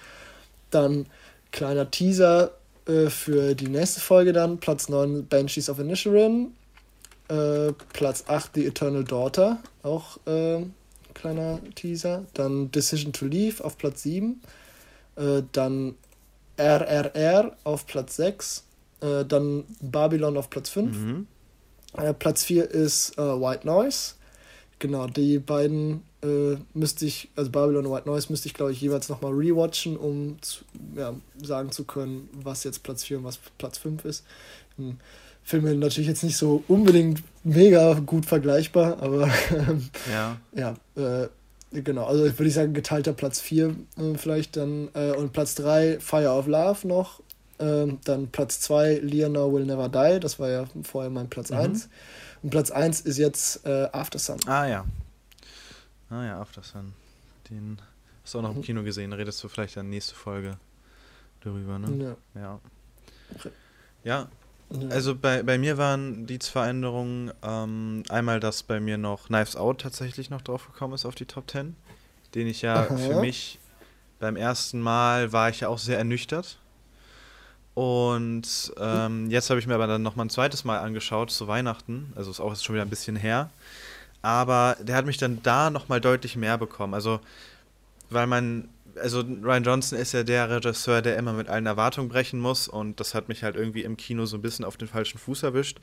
Dann 0.71 1.07
kleiner 1.51 1.89
Teaser 1.89 2.51
äh, 2.85 3.09
für 3.09 3.55
die 3.55 3.67
nächste 3.67 3.99
Folge 3.99 4.33
dann. 4.33 4.59
Platz 4.59 4.89
9 4.89 5.27
Banshees 5.27 5.69
of 5.69 5.79
Inisherin. 5.79 6.53
Äh, 7.27 7.73
Platz 7.93 8.25
8 8.27 8.51
The 8.55 8.65
Eternal 8.65 9.03
Daughter. 9.03 9.59
Auch 9.83 10.17
äh, 10.25 10.63
kleiner 11.13 11.59
Teaser. 11.75 12.25
Dann 12.33 12.71
Decision 12.71 13.13
to 13.13 13.25
Leave 13.25 13.63
auf 13.63 13.77
Platz 13.77 14.03
7. 14.03 14.41
Äh, 15.15 15.43
dann 15.51 15.95
RRR 16.57 17.55
auf 17.63 17.85
Platz 17.85 18.15
6. 18.15 18.63
Äh, 19.01 19.25
dann 19.25 19.65
Babylon 19.81 20.37
auf 20.37 20.49
Platz 20.49 20.69
5. 20.69 20.97
Mhm. 20.97 21.27
Äh, 21.97 22.13
Platz 22.13 22.43
4 22.43 22.69
ist 22.69 23.17
White 23.17 23.65
Noise. 23.65 24.15
Genau, 24.79 25.07
die 25.07 25.39
beiden 25.39 26.03
äh, 26.23 26.57
müsste 26.73 27.05
ich, 27.05 27.29
also 27.35 27.49
Babylon 27.49 27.89
White 27.89 28.07
Noise 28.07 28.27
müsste 28.29 28.47
ich, 28.47 28.53
glaube 28.53 28.71
ich, 28.71 28.81
jeweils 28.81 29.09
nochmal 29.09 29.31
rewatchen, 29.31 29.97
um 29.97 30.37
zu, 30.41 30.63
ja, 30.95 31.13
sagen 31.41 31.71
zu 31.71 31.85
können, 31.85 32.29
was 32.33 32.63
jetzt 32.63 32.83
Platz 32.83 33.03
4 33.05 33.19
und 33.19 33.23
was 33.23 33.39
Platz 33.57 33.77
5 33.77 34.05
ist. 34.05 34.25
Hm. 34.77 34.97
Filme 35.43 35.73
natürlich 35.75 36.07
jetzt 36.07 36.23
nicht 36.23 36.37
so 36.37 36.63
unbedingt 36.67 37.23
mega 37.43 37.93
gut 37.93 38.25
vergleichbar, 38.25 39.01
aber 39.01 39.27
ja, 40.11 40.37
ja 40.53 40.75
äh, 40.95 41.27
genau, 41.71 42.05
also 42.05 42.23
würde 42.23 42.47
ich 42.47 42.53
sagen, 42.53 42.73
geteilter 42.73 43.13
Platz 43.13 43.39
4 43.39 43.69
äh, 43.69 43.73
vielleicht 44.15 44.57
dann 44.57 44.89
äh, 44.93 45.11
und 45.11 45.33
Platz 45.33 45.55
3 45.55 45.99
Fire 45.99 46.29
of 46.29 46.45
Love 46.45 46.87
noch, 46.87 47.21
ähm, 47.59 47.97
dann 48.03 48.27
Platz 48.27 48.59
2 48.59 48.99
Leonor 49.01 49.51
Will 49.53 49.65
Never 49.65 49.89
Die, 49.89 50.19
das 50.19 50.37
war 50.37 50.49
ja 50.49 50.65
vorher 50.83 51.09
mein 51.09 51.29
Platz 51.29 51.49
mhm. 51.49 51.57
1 51.57 51.89
und 52.43 52.49
Platz 52.51 52.69
1 52.69 53.01
ist 53.01 53.17
jetzt 53.17 53.65
äh, 53.65 53.87
After 53.91 54.19
Sun. 54.19 54.37
Ah 54.45 54.67
ja, 54.67 54.85
Ah 56.09 56.23
ja, 56.23 56.41
After 56.41 56.63
Sun. 56.63 56.93
Den 57.49 57.79
hast 58.23 58.33
du 58.33 58.39
auch 58.39 58.43
noch 58.43 58.55
im. 58.55 58.61
Kino 58.61 58.83
gesehen. 58.83 59.13
Redest 59.13 59.43
du 59.43 59.47
vielleicht 59.47 59.75
in 59.77 59.83
der 59.83 59.89
nächsten 59.89 60.15
Folge 60.15 60.57
darüber, 61.41 61.79
ne? 61.79 62.17
Ja. 62.35 62.41
Ja. 62.41 62.59
Ja, 64.03 64.29
also 64.89 65.15
bei, 65.15 65.43
bei 65.43 65.57
mir 65.57 65.77
waren 65.77 66.25
die 66.25 66.39
zwei 66.39 66.69
Änderungen 66.69 67.31
ähm, 67.43 68.03
einmal, 68.09 68.39
dass 68.39 68.63
bei 68.63 68.79
mir 68.79 68.97
noch 68.97 69.27
Knives 69.27 69.55
Out 69.55 69.81
tatsächlich 69.81 70.29
noch 70.29 70.41
drauf 70.41 70.67
gekommen 70.67 70.93
ist 70.93 71.05
auf 71.05 71.15
die 71.15 71.25
Top 71.25 71.49
10, 71.49 71.75
den 72.35 72.47
ich 72.47 72.61
ja 72.61 72.85
Aha. 72.85 72.95
für 72.95 73.19
mich 73.19 73.59
beim 74.19 74.35
ersten 74.35 74.79
Mal 74.79 75.31
war 75.33 75.49
ich 75.49 75.61
ja 75.61 75.69
auch 75.69 75.79
sehr 75.79 75.97
ernüchtert. 75.97 76.57
Und 77.73 78.73
ähm, 78.77 79.29
jetzt 79.29 79.49
habe 79.49 79.59
ich 79.59 79.67
mir 79.67 79.75
aber 79.75 79.87
dann 79.87 80.03
noch 80.03 80.15
mal 80.15 80.25
ein 80.25 80.29
zweites 80.29 80.65
Mal 80.65 80.79
angeschaut 80.79 81.31
zu 81.31 81.47
Weihnachten, 81.47 82.11
also 82.15 82.29
ist 82.29 82.39
auch 82.39 82.55
schon 82.55 82.75
wieder 82.75 82.83
ein 82.83 82.89
bisschen 82.89 83.15
her 83.15 83.49
aber 84.21 84.77
der 84.81 84.95
hat 84.95 85.05
mich 85.05 85.17
dann 85.17 85.41
da 85.43 85.69
nochmal 85.69 86.01
deutlich 86.01 86.35
mehr 86.35 86.57
bekommen. 86.57 86.93
Also, 86.93 87.19
weil 88.09 88.27
man, 88.27 88.69
also 88.95 89.21
Ryan 89.21 89.63
Johnson 89.63 89.99
ist 89.99 90.13
ja 90.13 90.23
der 90.23 90.49
Regisseur, 90.49 91.01
der 91.01 91.17
immer 91.17 91.33
mit 91.33 91.47
allen 91.47 91.65
Erwartungen 91.65 92.09
brechen 92.09 92.39
muss 92.39 92.67
und 92.67 92.99
das 92.99 93.13
hat 93.13 93.29
mich 93.29 93.43
halt 93.43 93.55
irgendwie 93.55 93.83
im 93.83 93.97
Kino 93.97 94.25
so 94.25 94.37
ein 94.37 94.41
bisschen 94.41 94.65
auf 94.65 94.77
den 94.77 94.87
falschen 94.87 95.19
Fuß 95.19 95.43
erwischt. 95.43 95.79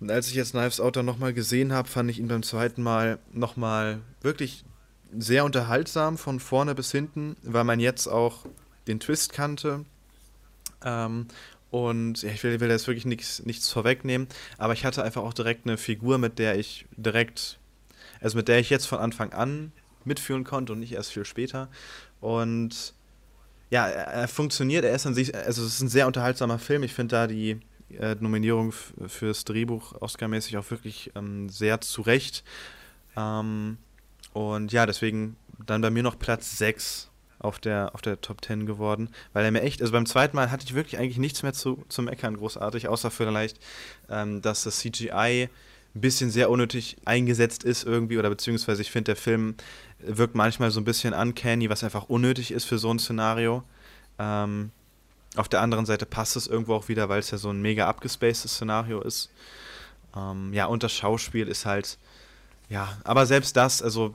Und 0.00 0.10
als 0.10 0.28
ich 0.28 0.34
jetzt 0.34 0.50
Knives 0.50 0.80
Out 0.80 0.96
dann 0.96 1.06
nochmal 1.06 1.32
gesehen 1.32 1.72
habe, 1.72 1.88
fand 1.88 2.10
ich 2.10 2.18
ihn 2.18 2.28
beim 2.28 2.42
zweiten 2.42 2.82
Mal 2.82 3.18
nochmal 3.32 4.00
wirklich 4.20 4.64
sehr 5.16 5.44
unterhaltsam 5.44 6.18
von 6.18 6.40
vorne 6.40 6.74
bis 6.74 6.92
hinten, 6.92 7.36
weil 7.42 7.64
man 7.64 7.80
jetzt 7.80 8.06
auch 8.06 8.44
den 8.86 9.00
Twist 9.00 9.32
kannte. 9.32 9.84
Ähm, 10.84 11.26
und 11.70 12.22
ja, 12.22 12.30
ich 12.30 12.42
will, 12.42 12.60
will 12.60 12.70
jetzt 12.70 12.86
wirklich 12.86 13.06
nichts, 13.06 13.44
nichts 13.44 13.70
vorwegnehmen, 13.70 14.28
aber 14.58 14.72
ich 14.72 14.84
hatte 14.84 15.02
einfach 15.02 15.22
auch 15.22 15.34
direkt 15.34 15.66
eine 15.66 15.76
Figur, 15.76 16.18
mit 16.18 16.38
der 16.38 16.58
ich 16.58 16.86
direkt, 16.96 17.58
also 18.20 18.36
mit 18.36 18.48
der 18.48 18.58
ich 18.58 18.70
jetzt 18.70 18.86
von 18.86 18.98
Anfang 18.98 19.32
an 19.32 19.72
mitführen 20.04 20.44
konnte 20.44 20.72
und 20.72 20.80
nicht 20.80 20.92
erst 20.92 21.12
viel 21.12 21.24
später. 21.24 21.68
Und 22.20 22.94
ja, 23.70 23.88
er, 23.88 24.06
er 24.06 24.28
funktioniert, 24.28 24.84
er 24.84 24.94
ist 24.94 25.06
an 25.06 25.14
sich, 25.14 25.34
also 25.34 25.64
es 25.64 25.74
ist 25.74 25.80
ein 25.80 25.88
sehr 25.88 26.06
unterhaltsamer 26.06 26.58
Film. 26.58 26.82
Ich 26.84 26.94
finde 26.94 27.16
da 27.16 27.26
die 27.26 27.60
äh, 27.98 28.16
Nominierung 28.18 28.72
fürs 28.72 29.44
Drehbuch 29.44 30.00
Oscar-mäßig 30.00 30.56
auch 30.56 30.70
wirklich 30.70 31.10
ähm, 31.14 31.48
sehr 31.48 31.80
zurecht. 31.80 32.44
Ähm, 33.16 33.78
und 34.32 34.72
ja, 34.72 34.86
deswegen 34.86 35.36
dann 35.64 35.80
bei 35.80 35.90
mir 35.90 36.02
noch 36.02 36.18
Platz 36.18 36.58
6 36.58 37.10
auf 37.46 37.58
der, 37.58 37.94
auf 37.94 38.02
der 38.02 38.20
Top 38.20 38.44
10 38.44 38.66
geworden, 38.66 39.10
weil 39.32 39.44
er 39.44 39.50
mir 39.50 39.62
echt, 39.62 39.80
also 39.80 39.92
beim 39.92 40.06
zweiten 40.06 40.36
Mal 40.36 40.50
hatte 40.50 40.64
ich 40.64 40.74
wirklich 40.74 40.98
eigentlich 40.98 41.18
nichts 41.18 41.42
mehr 41.42 41.52
zu, 41.52 41.84
zu 41.88 42.02
meckern, 42.02 42.36
großartig, 42.36 42.88
außer 42.88 43.10
vielleicht, 43.10 43.58
ähm, 44.10 44.42
dass 44.42 44.64
das 44.64 44.78
CGI 44.78 45.48
ein 45.96 46.00
bisschen 46.00 46.30
sehr 46.30 46.50
unnötig 46.50 46.96
eingesetzt 47.04 47.64
ist 47.64 47.84
irgendwie, 47.84 48.18
oder 48.18 48.28
beziehungsweise 48.28 48.82
ich 48.82 48.90
finde, 48.90 49.10
der 49.10 49.16
Film 49.16 49.54
wirkt 49.98 50.34
manchmal 50.34 50.70
so 50.70 50.80
ein 50.80 50.84
bisschen 50.84 51.14
uncanny, 51.14 51.70
was 51.70 51.82
einfach 51.82 52.08
unnötig 52.08 52.50
ist 52.50 52.64
für 52.64 52.78
so 52.78 52.92
ein 52.92 52.98
Szenario. 52.98 53.62
Ähm, 54.18 54.70
auf 55.36 55.48
der 55.48 55.60
anderen 55.60 55.86
Seite 55.86 56.06
passt 56.06 56.36
es 56.36 56.46
irgendwo 56.46 56.74
auch 56.74 56.88
wieder, 56.88 57.08
weil 57.08 57.20
es 57.20 57.30
ja 57.30 57.38
so 57.38 57.50
ein 57.50 57.60
mega 57.60 57.86
abgespacedes 57.86 58.52
Szenario 58.52 59.00
ist. 59.00 59.30
Ähm, 60.14 60.52
ja, 60.52 60.66
und 60.66 60.82
das 60.82 60.92
Schauspiel 60.92 61.48
ist 61.48 61.66
halt, 61.66 61.98
ja, 62.68 62.98
aber 63.04 63.26
selbst 63.26 63.56
das, 63.56 63.82
also 63.82 64.14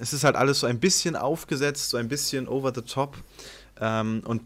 es 0.00 0.12
ist 0.12 0.24
halt 0.24 0.36
alles 0.36 0.60
so 0.60 0.66
ein 0.66 0.80
bisschen 0.80 1.16
aufgesetzt, 1.16 1.90
so 1.90 1.96
ein 1.96 2.08
bisschen 2.08 2.48
over 2.48 2.72
the 2.74 2.82
top. 2.82 3.16
Ähm, 3.80 4.22
und 4.24 4.42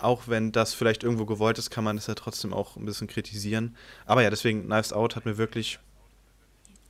auch 0.00 0.28
wenn 0.28 0.52
das 0.52 0.74
vielleicht 0.74 1.02
irgendwo 1.02 1.24
gewollt 1.24 1.58
ist, 1.58 1.70
kann 1.70 1.84
man 1.84 1.96
es 1.96 2.06
ja 2.06 2.14
trotzdem 2.14 2.52
auch 2.52 2.76
ein 2.76 2.84
bisschen 2.84 3.06
kritisieren. 3.06 3.76
Aber 4.06 4.22
ja, 4.22 4.30
deswegen 4.30 4.64
Knives 4.64 4.92
Out 4.92 5.16
hat 5.16 5.24
mir 5.24 5.38
wirklich 5.38 5.78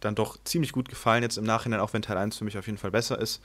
dann 0.00 0.14
doch 0.14 0.36
ziemlich 0.44 0.72
gut 0.72 0.88
gefallen 0.88 1.22
jetzt 1.22 1.38
im 1.38 1.44
Nachhinein, 1.44 1.80
auch 1.80 1.92
wenn 1.92 2.02
Teil 2.02 2.18
1 2.18 2.36
für 2.36 2.44
mich 2.44 2.58
auf 2.58 2.66
jeden 2.66 2.78
Fall 2.78 2.90
besser 2.90 3.18
ist. 3.18 3.40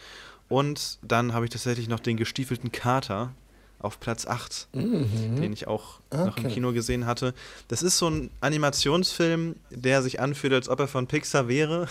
Und 0.48 0.98
dann 1.02 1.34
habe 1.34 1.46
ich 1.46 1.52
tatsächlich 1.52 1.88
noch 1.88 2.00
den 2.00 2.18
gestiefelten 2.18 2.72
Kater 2.72 3.34
auf 3.80 4.00
Platz 4.00 4.28
8, 4.28 4.68
mhm. 4.74 5.38
den 5.40 5.54
ich 5.54 5.68
auch 5.68 6.02
okay. 6.10 6.26
noch 6.26 6.38
im 6.38 6.48
Kino 6.50 6.74
gesehen 6.74 7.06
hatte. 7.06 7.34
Das 7.70 7.82
ist 7.82 7.98
so 7.98 8.10
ein 8.10 8.30
Animationsfilm, 8.42 9.56
der 9.70 10.02
sich 10.02 10.20
anfühlt, 10.20 10.54
als 10.54 10.68
ob 10.68 10.82
er 10.82 10.88
von 10.88 11.08
Pixar 11.08 11.48
wäre. 11.48 11.88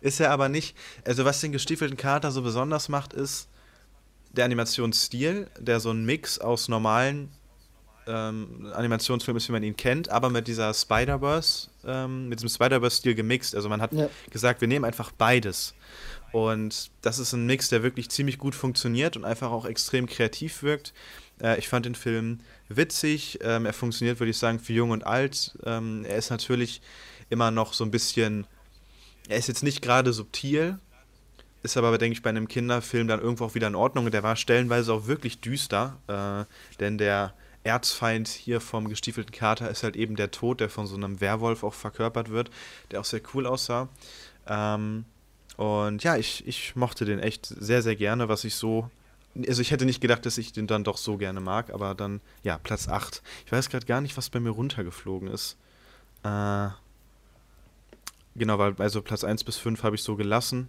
Ist 0.00 0.20
er 0.20 0.30
aber 0.30 0.48
nicht. 0.48 0.76
Also, 1.04 1.24
was 1.24 1.40
den 1.40 1.52
gestiefelten 1.52 1.96
Kater 1.96 2.30
so 2.30 2.42
besonders 2.42 2.88
macht, 2.88 3.12
ist 3.12 3.48
der 4.32 4.44
Animationsstil, 4.44 5.48
der 5.58 5.80
so 5.80 5.90
ein 5.90 6.04
Mix 6.04 6.38
aus 6.38 6.68
normalen 6.68 7.30
ähm, 8.06 8.72
Animationsfilm 8.74 9.36
ist, 9.36 9.48
wie 9.48 9.52
man 9.52 9.62
ihn 9.62 9.76
kennt, 9.76 10.08
aber 10.08 10.30
mit 10.30 10.48
dieser 10.48 10.72
Spider-Verse, 10.72 11.68
ähm, 11.84 12.28
mit 12.28 12.38
diesem 12.38 12.48
Spider-Verse-Stil 12.48 13.14
gemixt. 13.14 13.54
Also 13.54 13.68
man 13.68 13.82
hat 13.82 13.92
ja. 13.92 14.08
gesagt, 14.30 14.60
wir 14.60 14.68
nehmen 14.68 14.84
einfach 14.84 15.12
beides. 15.12 15.74
Und 16.32 16.90
das 17.02 17.18
ist 17.18 17.32
ein 17.32 17.46
Mix, 17.46 17.68
der 17.68 17.82
wirklich 17.82 18.10
ziemlich 18.10 18.38
gut 18.38 18.54
funktioniert 18.54 19.16
und 19.16 19.24
einfach 19.24 19.50
auch 19.50 19.64
extrem 19.64 20.06
kreativ 20.06 20.62
wirkt. 20.62 20.92
Äh, 21.40 21.58
ich 21.58 21.68
fand 21.68 21.86
den 21.86 21.94
Film 21.94 22.40
witzig. 22.68 23.38
Ähm, 23.42 23.66
er 23.66 23.72
funktioniert, 23.72 24.20
würde 24.20 24.30
ich 24.30 24.38
sagen, 24.38 24.58
für 24.58 24.72
jung 24.72 24.90
und 24.90 25.06
alt. 25.06 25.56
Ähm, 25.64 26.04
er 26.06 26.16
ist 26.16 26.30
natürlich 26.30 26.80
immer 27.30 27.50
noch 27.50 27.72
so 27.72 27.84
ein 27.84 27.90
bisschen, 27.90 28.46
er 29.28 29.36
ist 29.36 29.48
jetzt 29.48 29.62
nicht 29.62 29.82
gerade 29.82 30.12
subtil, 30.12 30.78
ist 31.62 31.76
aber, 31.76 31.96
denke 31.98 32.14
ich, 32.14 32.22
bei 32.22 32.30
einem 32.30 32.48
Kinderfilm 32.48 33.08
dann 33.08 33.20
irgendwo 33.20 33.44
auch 33.44 33.54
wieder 33.54 33.66
in 33.66 33.74
Ordnung. 33.74 34.10
Der 34.10 34.22
war 34.22 34.36
stellenweise 34.36 34.92
auch 34.92 35.06
wirklich 35.06 35.40
düster, 35.40 35.98
äh, 36.06 36.78
denn 36.80 36.98
der 36.98 37.34
Erzfeind 37.64 38.28
hier 38.28 38.60
vom 38.60 38.88
gestiefelten 38.88 39.34
Kater 39.34 39.70
ist 39.70 39.82
halt 39.82 39.96
eben 39.96 40.16
der 40.16 40.30
Tod, 40.30 40.60
der 40.60 40.70
von 40.70 40.86
so 40.86 40.96
einem 40.96 41.20
Werwolf 41.20 41.64
auch 41.64 41.74
verkörpert 41.74 42.30
wird, 42.30 42.50
der 42.90 43.00
auch 43.00 43.04
sehr 43.04 43.20
cool 43.34 43.46
aussah. 43.46 43.88
Ähm, 44.46 45.04
und 45.56 46.04
ja, 46.04 46.16
ich, 46.16 46.46
ich 46.46 46.76
mochte 46.76 47.04
den 47.04 47.18
echt 47.18 47.46
sehr, 47.46 47.82
sehr 47.82 47.96
gerne, 47.96 48.28
was 48.28 48.44
ich 48.44 48.54
so. 48.54 48.88
Also 49.46 49.60
ich 49.60 49.72
hätte 49.72 49.84
nicht 49.84 50.00
gedacht, 50.00 50.24
dass 50.24 50.38
ich 50.38 50.52
den 50.52 50.66
dann 50.66 50.84
doch 50.84 50.96
so 50.96 51.16
gerne 51.16 51.40
mag, 51.40 51.70
aber 51.70 51.94
dann, 51.94 52.20
ja, 52.44 52.58
Platz 52.58 52.88
8. 52.88 53.22
Ich 53.44 53.52
weiß 53.52 53.68
gerade 53.68 53.86
gar 53.86 54.00
nicht, 54.00 54.16
was 54.16 54.30
bei 54.30 54.40
mir 54.40 54.50
runtergeflogen 54.50 55.28
ist. 55.28 55.56
Äh, 56.22 56.68
genau, 58.38 58.58
weil 58.58 58.74
also 58.78 59.02
Platz 59.02 59.24
1 59.24 59.44
bis 59.44 59.56
5 59.56 59.82
habe 59.82 59.96
ich 59.96 60.02
so 60.02 60.16
gelassen. 60.16 60.68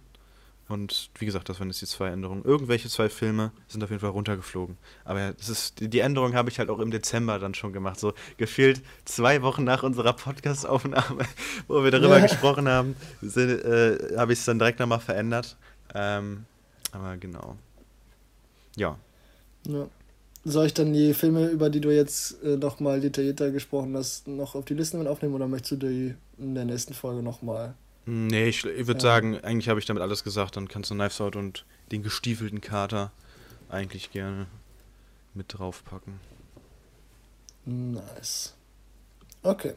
Und 0.70 1.10
wie 1.18 1.26
gesagt, 1.26 1.48
das 1.48 1.58
waren 1.58 1.68
jetzt 1.68 1.82
die 1.82 1.86
zwei 1.86 2.10
Änderungen. 2.10 2.44
Irgendwelche 2.44 2.88
zwei 2.88 3.08
Filme 3.08 3.50
sind 3.66 3.82
auf 3.82 3.90
jeden 3.90 4.00
Fall 4.00 4.10
runtergeflogen. 4.10 4.78
Aber 5.04 5.32
das 5.32 5.48
ist, 5.48 5.80
die 5.80 5.98
Änderung 5.98 6.34
habe 6.34 6.48
ich 6.48 6.60
halt 6.60 6.70
auch 6.70 6.78
im 6.78 6.92
Dezember 6.92 7.40
dann 7.40 7.54
schon 7.54 7.72
gemacht. 7.72 7.98
So 7.98 8.14
gefühlt 8.36 8.80
zwei 9.04 9.42
Wochen 9.42 9.64
nach 9.64 9.82
unserer 9.82 10.12
Podcast-Aufnahme, 10.12 11.24
wo 11.66 11.82
wir 11.82 11.90
darüber 11.90 12.18
ja. 12.18 12.22
gesprochen 12.22 12.68
haben, 12.68 12.94
äh, 13.20 14.16
habe 14.16 14.32
ich 14.32 14.38
es 14.38 14.44
dann 14.44 14.60
direkt 14.60 14.78
nochmal 14.78 15.00
verändert. 15.00 15.56
Ähm, 15.92 16.44
aber 16.92 17.16
genau. 17.16 17.56
Ja. 18.76 18.96
ja. 19.66 19.88
Soll 20.44 20.66
ich 20.66 20.74
dann 20.74 20.92
die 20.92 21.12
Filme, 21.12 21.48
über 21.48 21.68
die 21.68 21.80
du 21.80 21.90
jetzt 21.90 22.42
äh, 22.42 22.56
nochmal 22.56 23.00
detaillierter 23.00 23.50
gesprochen 23.50 23.94
hast, 23.96 24.26
noch 24.26 24.54
auf 24.54 24.64
die 24.64 24.74
Liste 24.74 24.96
mit 24.96 25.06
aufnehmen 25.06 25.34
oder 25.34 25.48
möchtest 25.48 25.82
du 25.82 25.88
die 25.88 26.14
in 26.38 26.54
der 26.54 26.64
nächsten 26.64 26.94
Folge 26.94 27.22
nochmal 27.22 27.74
Nee, 28.06 28.48
ich, 28.48 28.64
ich 28.64 28.86
würde 28.86 28.98
ja. 28.98 29.00
sagen, 29.00 29.38
eigentlich 29.38 29.68
habe 29.68 29.78
ich 29.78 29.86
damit 29.86 30.02
alles 30.02 30.24
gesagt. 30.24 30.56
Dann 30.56 30.68
kannst 30.68 30.90
du 30.90 30.94
Knives 30.94 31.20
Out 31.20 31.36
und 31.36 31.64
den 31.92 32.02
gestiefelten 32.02 32.60
Kater 32.60 33.12
eigentlich 33.68 34.10
gerne 34.10 34.46
mit 35.34 35.46
draufpacken. 35.48 36.18
Nice. 37.64 38.54
Okay. 39.42 39.74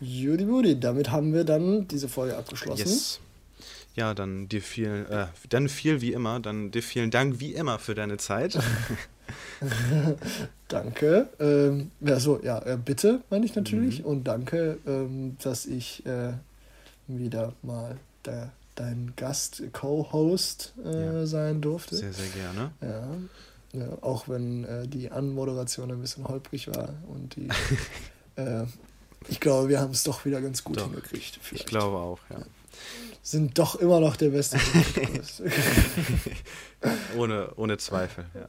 Judy 0.00 0.44
Booty, 0.46 0.80
damit 0.80 1.10
haben 1.10 1.34
wir 1.34 1.44
dann 1.44 1.86
diese 1.86 2.08
Folge 2.08 2.36
abgeschlossen. 2.36 2.88
Yes. 2.88 3.20
Ja, 4.00 4.14
dann 4.14 4.48
dir 4.48 4.62
viel, 4.62 5.06
äh, 5.10 5.26
dann 5.50 5.68
viel 5.68 6.00
wie 6.00 6.14
immer, 6.14 6.40
dann 6.40 6.70
dir 6.70 6.82
vielen 6.82 7.10
Dank 7.10 7.38
wie 7.38 7.52
immer 7.52 7.78
für 7.78 7.94
deine 7.94 8.16
Zeit. 8.16 8.58
danke. 10.68 11.28
Ähm, 11.38 11.90
ja, 12.00 12.18
so, 12.18 12.40
ja, 12.42 12.64
äh, 12.64 12.78
bitte, 12.82 13.20
meine 13.28 13.44
ich 13.44 13.54
natürlich. 13.54 13.98
Mhm. 13.98 14.06
Und 14.06 14.24
danke, 14.24 14.78
ähm, 14.86 15.36
dass 15.42 15.66
ich 15.66 16.06
äh, 16.06 16.32
wieder 17.08 17.52
mal 17.60 17.98
der, 18.24 18.52
dein 18.74 19.12
Gast, 19.16 19.62
Co-Host 19.74 20.72
äh, 20.82 21.04
ja. 21.04 21.26
sein 21.26 21.60
durfte. 21.60 21.96
Sehr, 21.96 22.14
sehr 22.14 22.28
gerne. 22.28 22.70
Ja, 22.80 23.80
ja 23.80 23.98
auch 24.00 24.30
wenn 24.30 24.64
äh, 24.64 24.88
die 24.88 25.10
Anmoderation 25.10 25.92
ein 25.92 26.00
bisschen 26.00 26.26
holprig 26.26 26.68
war 26.68 26.94
und 27.06 27.36
die. 27.36 27.48
äh, 28.36 28.64
ich 29.28 29.40
glaube, 29.40 29.68
wir 29.68 29.78
haben 29.78 29.90
es 29.90 30.04
doch 30.04 30.24
wieder 30.24 30.40
ganz 30.40 30.64
gut 30.64 30.78
doch, 30.78 30.84
hingekriegt. 30.84 31.38
Vielleicht. 31.42 31.64
Ich 31.64 31.66
glaube 31.66 31.98
auch, 31.98 32.20
ja. 32.30 32.38
ja. 32.38 32.46
Sind 33.22 33.58
doch 33.58 33.76
immer 33.76 34.00
noch 34.00 34.16
der 34.16 34.30
beste. 34.30 34.58
ohne, 37.16 37.52
ohne 37.56 37.78
Zweifel, 37.78 38.26
ja. 38.34 38.48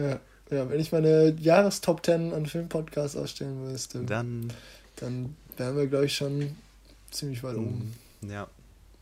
Ja, 0.00 0.20
ja, 0.50 0.70
wenn 0.70 0.80
ich 0.80 0.92
meine 0.92 1.34
Jahrestop 1.38 2.04
10 2.04 2.32
an 2.32 2.46
Filmpodcasts 2.46 3.16
ausstellen 3.16 3.70
müsste, 3.70 4.02
dann, 4.02 4.52
dann 4.96 5.36
wären 5.56 5.76
wir, 5.76 5.86
glaube 5.86 6.06
ich, 6.06 6.16
schon 6.16 6.56
ziemlich 7.10 7.42
weit 7.42 7.56
oben. 7.56 7.94
Mhm. 8.20 8.30
Ja. 8.30 8.48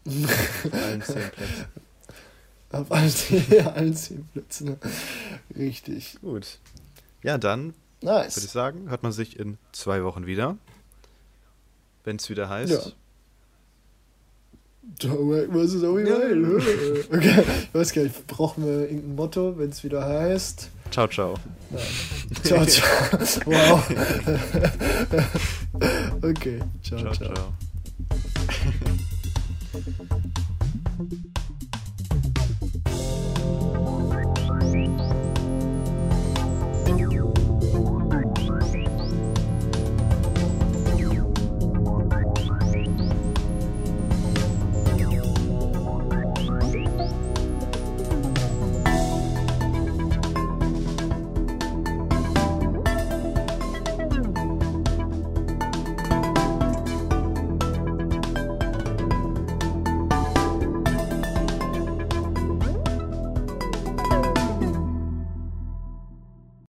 Auf 0.06 0.72
allen 0.72 1.02
zehn 1.02 1.30
Plätzen. 1.30 1.64
Auf 2.70 2.92
allen 2.92 3.10
zehn, 3.10 3.66
allen 3.66 3.96
zehn 3.96 4.28
Plätzen. 4.28 4.76
Richtig. 5.56 6.18
Gut. 6.20 6.58
Ja, 7.22 7.38
dann 7.38 7.74
nice. 8.00 8.36
würde 8.36 8.46
ich 8.46 8.52
sagen, 8.52 8.90
hört 8.90 9.02
man 9.02 9.12
sich 9.12 9.38
in 9.38 9.58
zwei 9.72 10.04
Wochen 10.04 10.26
wieder. 10.26 10.56
Wenn 12.04 12.16
es 12.16 12.28
wieder 12.28 12.48
heißt. 12.48 12.72
Ja. 12.72 12.92
Tauwerk 14.98 15.50
muss 15.50 15.74
es 15.74 15.84
auch 15.84 15.96
nicht. 15.96 16.10
Okay, 16.10 17.42
ich 17.64 17.74
weiß 17.74 17.92
gar 17.92 18.02
nicht, 18.02 18.26
brauchen 18.26 18.64
wir 18.64 18.82
irgendein 18.82 19.16
Motto, 19.16 19.58
wenn 19.58 19.70
es 19.70 19.82
wieder 19.82 20.04
heißt. 20.04 20.70
Ciao, 20.90 21.08
ciao. 21.08 21.34
Nein. 21.70 21.82
Ciao, 22.44 22.64
ciao. 22.64 22.86
wow. 23.46 23.82
okay, 26.22 26.60
ciao, 26.82 26.98
ciao. 27.00 27.12
ciao. 27.12 27.34
ciao. 27.34 27.52